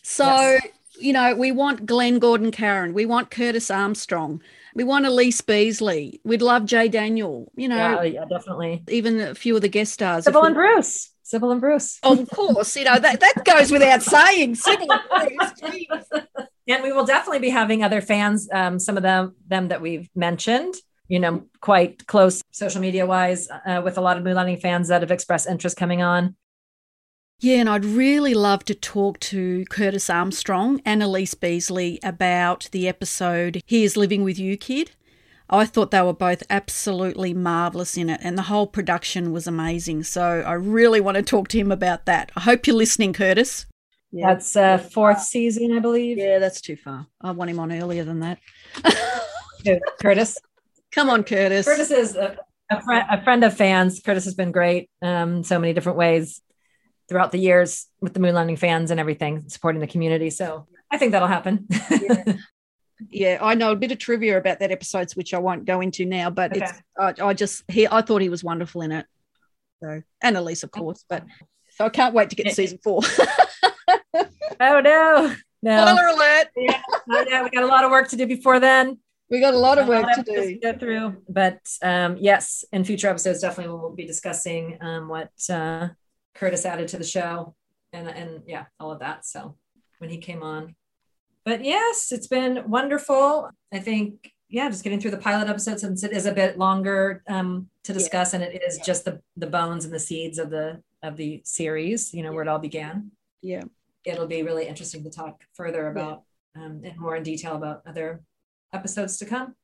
So, 0.02 0.24
Yes. 0.24 0.66
you 0.98 1.12
know, 1.12 1.34
we 1.34 1.52
want 1.52 1.84
Glenn 1.84 2.18
Gordon 2.18 2.52
Caron. 2.52 2.94
We 2.94 3.04
want 3.04 3.30
Curtis 3.30 3.70
Armstrong. 3.70 4.42
We 4.74 4.82
want 4.84 5.04
Elise 5.04 5.42
Beasley. 5.42 6.20
We'd 6.24 6.40
love 6.40 6.64
Jay 6.64 6.88
Daniel, 6.88 7.52
you 7.54 7.68
know, 7.68 7.76
Yeah, 7.76 8.02
yeah, 8.02 8.24
definitely. 8.24 8.82
even 8.88 9.20
a 9.20 9.34
few 9.34 9.54
of 9.54 9.60
the 9.60 9.68
guest 9.68 9.92
stars. 9.92 10.24
Cybill 10.24 10.46
and 10.46 10.54
Bruce. 10.54 11.10
Cybill 11.30 11.52
and 11.52 11.60
Bruce. 11.60 11.98
Of 12.02 12.30
course, 12.30 12.74
you 12.76 12.84
know, 12.84 12.98
that, 12.98 13.20
that 13.20 13.44
goes 13.44 13.70
without 13.70 14.02
saying. 14.02 14.54
Cybill 14.54 14.98
and 15.12 15.36
Bruce, 15.36 15.52
geez. 15.72 16.22
and 16.66 16.82
we 16.82 16.92
will 16.92 17.04
definitely 17.04 17.40
be 17.40 17.50
having 17.50 17.84
other 17.84 18.00
fans 18.00 18.48
um, 18.50 18.78
some 18.78 18.96
of 18.96 19.02
them 19.02 19.34
them 19.46 19.68
that 19.68 19.82
we've 19.82 20.08
mentioned 20.14 20.74
you 21.12 21.20
know 21.20 21.44
quite 21.60 22.06
close 22.06 22.40
social 22.52 22.80
media 22.80 23.04
wise 23.04 23.46
uh, 23.66 23.82
with 23.84 23.98
a 23.98 24.00
lot 24.00 24.16
of 24.16 24.24
moonlighting 24.24 24.58
fans 24.58 24.88
that 24.88 25.02
have 25.02 25.10
expressed 25.10 25.46
interest 25.46 25.76
coming 25.76 26.00
on 26.00 26.34
Yeah, 27.38 27.56
and 27.56 27.68
I'd 27.68 27.84
really 27.84 28.32
love 28.32 28.64
to 28.64 28.74
talk 28.74 29.20
to 29.20 29.66
Curtis 29.66 30.08
Armstrong 30.08 30.80
and 30.86 31.02
Elise 31.02 31.34
Beasley 31.34 31.98
about 32.02 32.70
the 32.72 32.88
episode 32.88 33.60
Here's 33.66 33.94
Living 33.94 34.24
with 34.24 34.38
You, 34.38 34.56
Kid. 34.56 34.92
I 35.50 35.66
thought 35.66 35.90
they 35.90 36.00
were 36.00 36.14
both 36.14 36.42
absolutely 36.48 37.34
marvelous 37.34 37.98
in 37.98 38.08
it, 38.08 38.20
and 38.22 38.38
the 38.38 38.48
whole 38.50 38.66
production 38.66 39.32
was 39.32 39.46
amazing. 39.46 40.04
So 40.04 40.42
I 40.46 40.54
really 40.54 41.00
want 41.00 41.16
to 41.16 41.22
talk 41.22 41.48
to 41.48 41.58
him 41.58 41.70
about 41.70 42.06
that. 42.06 42.32
I 42.34 42.40
hope 42.40 42.66
you're 42.66 42.76
listening, 42.76 43.12
Curtis. 43.12 43.66
Yeah, 44.12 44.32
that's 44.32 44.56
uh 44.56 44.76
fourth 44.76 45.20
season 45.20 45.72
i 45.72 45.78
believe 45.78 46.18
yeah, 46.18 46.38
that's 46.38 46.60
too 46.60 46.76
far. 46.76 47.06
I 47.20 47.32
want 47.32 47.50
him 47.50 47.58
on 47.58 47.70
earlier 47.70 48.04
than 48.04 48.20
that. 48.20 48.38
Curtis 50.00 50.38
Come 50.94 51.10
on, 51.10 51.24
Curtis. 51.24 51.66
curtis 51.66 51.90
is 51.90 52.16
a, 52.16 52.36
a, 52.70 52.82
friend, 52.82 53.06
a 53.10 53.22
friend 53.22 53.44
of 53.44 53.56
fans 53.56 54.00
curtis 54.04 54.24
has 54.24 54.34
been 54.34 54.52
great 54.52 54.90
um 55.02 55.42
so 55.42 55.58
many 55.58 55.72
different 55.72 55.98
ways 55.98 56.40
throughout 57.08 57.32
the 57.32 57.38
years 57.38 57.86
with 58.00 58.14
the 58.14 58.20
moonlighting 58.20 58.58
fans 58.58 58.90
and 58.90 59.00
everything 59.00 59.48
supporting 59.48 59.80
the 59.80 59.86
community 59.86 60.30
so 60.30 60.66
i 60.90 60.98
think 60.98 61.12
that'll 61.12 61.28
happen 61.28 61.66
yeah, 63.10 63.38
I 63.40 63.54
know 63.54 63.72
a 63.72 63.76
bit 63.76 63.92
of 63.92 63.98
trivia 63.98 64.38
about 64.38 64.60
that 64.60 64.70
episode, 64.70 65.10
which 65.12 65.34
I 65.34 65.38
won't 65.38 65.64
go 65.64 65.80
into 65.80 66.04
now. 66.04 66.30
But 66.30 66.52
Okay. 66.56 66.64
it's 66.64 66.72
I, 67.20 67.26
I 67.26 67.34
just 67.34 67.64
he 67.68 67.86
I 67.88 68.02
thought 68.02 68.22
he 68.22 68.28
was 68.28 68.44
wonderful 68.44 68.82
in 68.82 68.92
it. 68.92 69.06
So 69.82 70.02
and 70.20 70.36
Elise, 70.36 70.62
of 70.62 70.70
course. 70.70 71.04
But 71.08 71.24
so 71.70 71.84
I 71.86 71.88
can't 71.88 72.14
wait 72.14 72.30
to 72.30 72.36
get 72.36 72.46
to 72.46 72.54
season 72.54 72.78
four. 72.82 73.00
oh 74.14 74.24
no 74.60 75.34
no 75.62 75.86
Spoiler 75.86 76.06
alert! 76.06 76.46
yeah, 76.56 76.82
I 77.10 77.24
know, 77.24 77.44
we 77.44 77.50
got 77.50 77.64
a 77.64 77.66
lot 77.66 77.84
of 77.84 77.90
work 77.90 78.08
to 78.10 78.16
do 78.16 78.26
before 78.26 78.60
then 78.60 78.98
We 79.32 79.40
got 79.40 79.54
a 79.54 79.58
lot 79.58 79.78
of 79.78 79.88
work 79.88 80.04
to 80.14 80.22
do. 80.22 80.58
get 80.58 80.78
through. 80.78 81.22
But 81.26 81.58
um, 81.80 82.18
yes, 82.20 82.66
in 82.70 82.84
future 82.84 83.08
episodes, 83.08 83.40
definitely 83.40 83.72
we'll 83.72 83.94
be 83.94 84.06
discussing 84.06 84.76
um, 84.82 85.08
what 85.08 85.30
uh, 85.48 85.88
Curtis 86.34 86.66
added 86.66 86.88
to 86.88 86.98
the 86.98 87.04
show, 87.04 87.54
and 87.94 88.08
and 88.08 88.42
yeah, 88.46 88.66
all 88.78 88.92
of 88.92 89.00
that. 89.00 89.24
So 89.24 89.56
when 90.00 90.10
he 90.10 90.18
came 90.18 90.42
on, 90.42 90.76
but 91.46 91.64
yes, 91.64 92.12
it's 92.12 92.26
been 92.26 92.68
wonderful. 92.68 93.48
I 93.72 93.78
think 93.78 94.30
yeah, 94.50 94.68
just 94.68 94.84
getting 94.84 95.00
through 95.00 95.12
the 95.12 95.16
pilot 95.16 95.48
episode 95.48 95.80
since 95.80 96.04
it 96.04 96.12
is 96.12 96.26
a 96.26 96.32
bit 96.32 96.58
longer 96.58 97.22
um, 97.26 97.70
to 97.84 97.94
discuss, 97.94 98.34
and 98.34 98.44
it 98.44 98.62
is 98.62 98.80
just 98.84 99.06
the 99.06 99.22
the 99.38 99.46
bones 99.46 99.86
and 99.86 99.94
the 99.94 99.98
seeds 99.98 100.38
of 100.38 100.50
the 100.50 100.82
of 101.02 101.16
the 101.16 101.40
series. 101.46 102.12
You 102.12 102.22
know 102.22 102.32
where 102.32 102.42
it 102.42 102.48
all 102.48 102.58
began. 102.58 103.12
Yeah. 103.40 103.62
It'll 104.04 104.26
be 104.26 104.42
really 104.42 104.66
interesting 104.66 105.04
to 105.04 105.10
talk 105.10 105.40
further 105.54 105.86
about 105.86 106.24
um, 106.54 106.82
and 106.84 106.98
more 106.98 107.16
in 107.16 107.22
detail 107.22 107.56
about 107.56 107.82
other 107.86 108.20
episodes 108.72 109.18
to 109.18 109.26
come. 109.26 109.54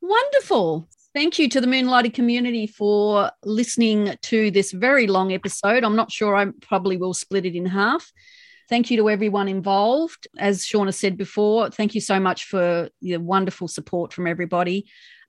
Wonderful. 0.00 0.88
Thank 1.14 1.38
you 1.38 1.48
to 1.48 1.60
the 1.60 1.66
Moonlighting 1.66 2.14
community 2.14 2.66
for 2.66 3.30
listening 3.42 4.14
to 4.22 4.50
this 4.50 4.70
very 4.70 5.06
long 5.06 5.32
episode. 5.32 5.82
I'm 5.82 5.96
not 5.96 6.12
sure 6.12 6.36
I 6.36 6.46
probably 6.60 6.98
will 6.98 7.14
split 7.14 7.46
it 7.46 7.56
in 7.56 7.64
half. 7.64 8.12
Thank 8.68 8.90
you 8.90 8.98
to 8.98 9.08
everyone 9.08 9.48
involved. 9.48 10.28
As 10.36 10.64
Shauna 10.64 10.92
said 10.92 11.16
before, 11.16 11.70
thank 11.70 11.94
you 11.94 12.00
so 12.00 12.20
much 12.20 12.44
for 12.44 12.90
the 13.00 13.16
wonderful 13.16 13.68
support 13.68 14.12
from 14.12 14.26
everybody, 14.26 14.86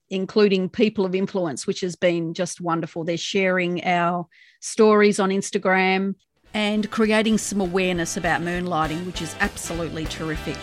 including 0.10 0.70
people 0.70 1.06
of 1.06 1.16
influence, 1.16 1.66
which 1.66 1.82
has 1.82 1.96
been 1.96 2.34
just 2.34 2.60
wonderful. 2.60 3.04
They're 3.04 3.16
sharing 3.16 3.84
our 3.86 4.28
stories 4.60 5.20
on 5.20 5.30
Instagram 5.30 6.16
and 6.54 6.90
creating 6.90 7.38
some 7.38 7.62
awareness 7.62 8.18
about 8.18 8.42
moonlighting, 8.42 9.06
which 9.06 9.22
is 9.22 9.36
absolutely 9.40 10.06
terrific. 10.06 10.58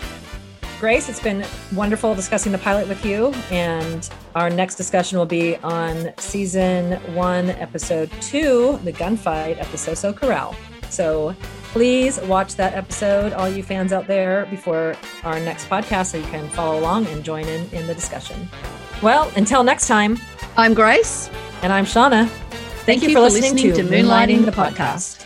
Grace, 0.79 1.09
it's 1.09 1.21
been 1.21 1.45
wonderful 1.73 2.13
discussing 2.15 2.51
the 2.51 2.57
pilot 2.57 2.87
with 2.87 3.05
you. 3.05 3.33
And 3.49 4.09
our 4.35 4.49
next 4.49 4.75
discussion 4.75 5.17
will 5.17 5.25
be 5.25 5.55
on 5.57 6.13
season 6.17 6.93
one, 7.15 7.49
episode 7.51 8.11
two, 8.21 8.79
the 8.83 8.93
gunfight 8.93 9.57
at 9.59 9.67
the 9.71 9.77
Soso 9.77 10.15
Corral. 10.15 10.55
So 10.89 11.35
please 11.71 12.19
watch 12.21 12.55
that 12.55 12.73
episode, 12.73 13.33
all 13.33 13.49
you 13.49 13.63
fans 13.63 13.93
out 13.93 14.07
there, 14.07 14.45
before 14.47 14.95
our 15.23 15.39
next 15.39 15.67
podcast 15.69 16.07
so 16.07 16.17
you 16.17 16.25
can 16.25 16.47
follow 16.49 16.79
along 16.79 17.07
and 17.07 17.23
join 17.23 17.45
in 17.45 17.69
in 17.71 17.87
the 17.87 17.93
discussion. 17.93 18.47
Well, 19.01 19.31
until 19.35 19.63
next 19.63 19.87
time, 19.87 20.17
I'm 20.57 20.73
Grace. 20.73 21.29
and 21.61 21.73
I'm 21.73 21.85
Shauna. 21.85 22.29
Thank, 22.85 23.01
you, 23.01 23.13
for, 23.13 23.21
listening, 23.21 23.73
to, 23.73 23.83
Moonlighting, 23.83 24.45
the 24.45 24.51
podcast. 24.51 25.25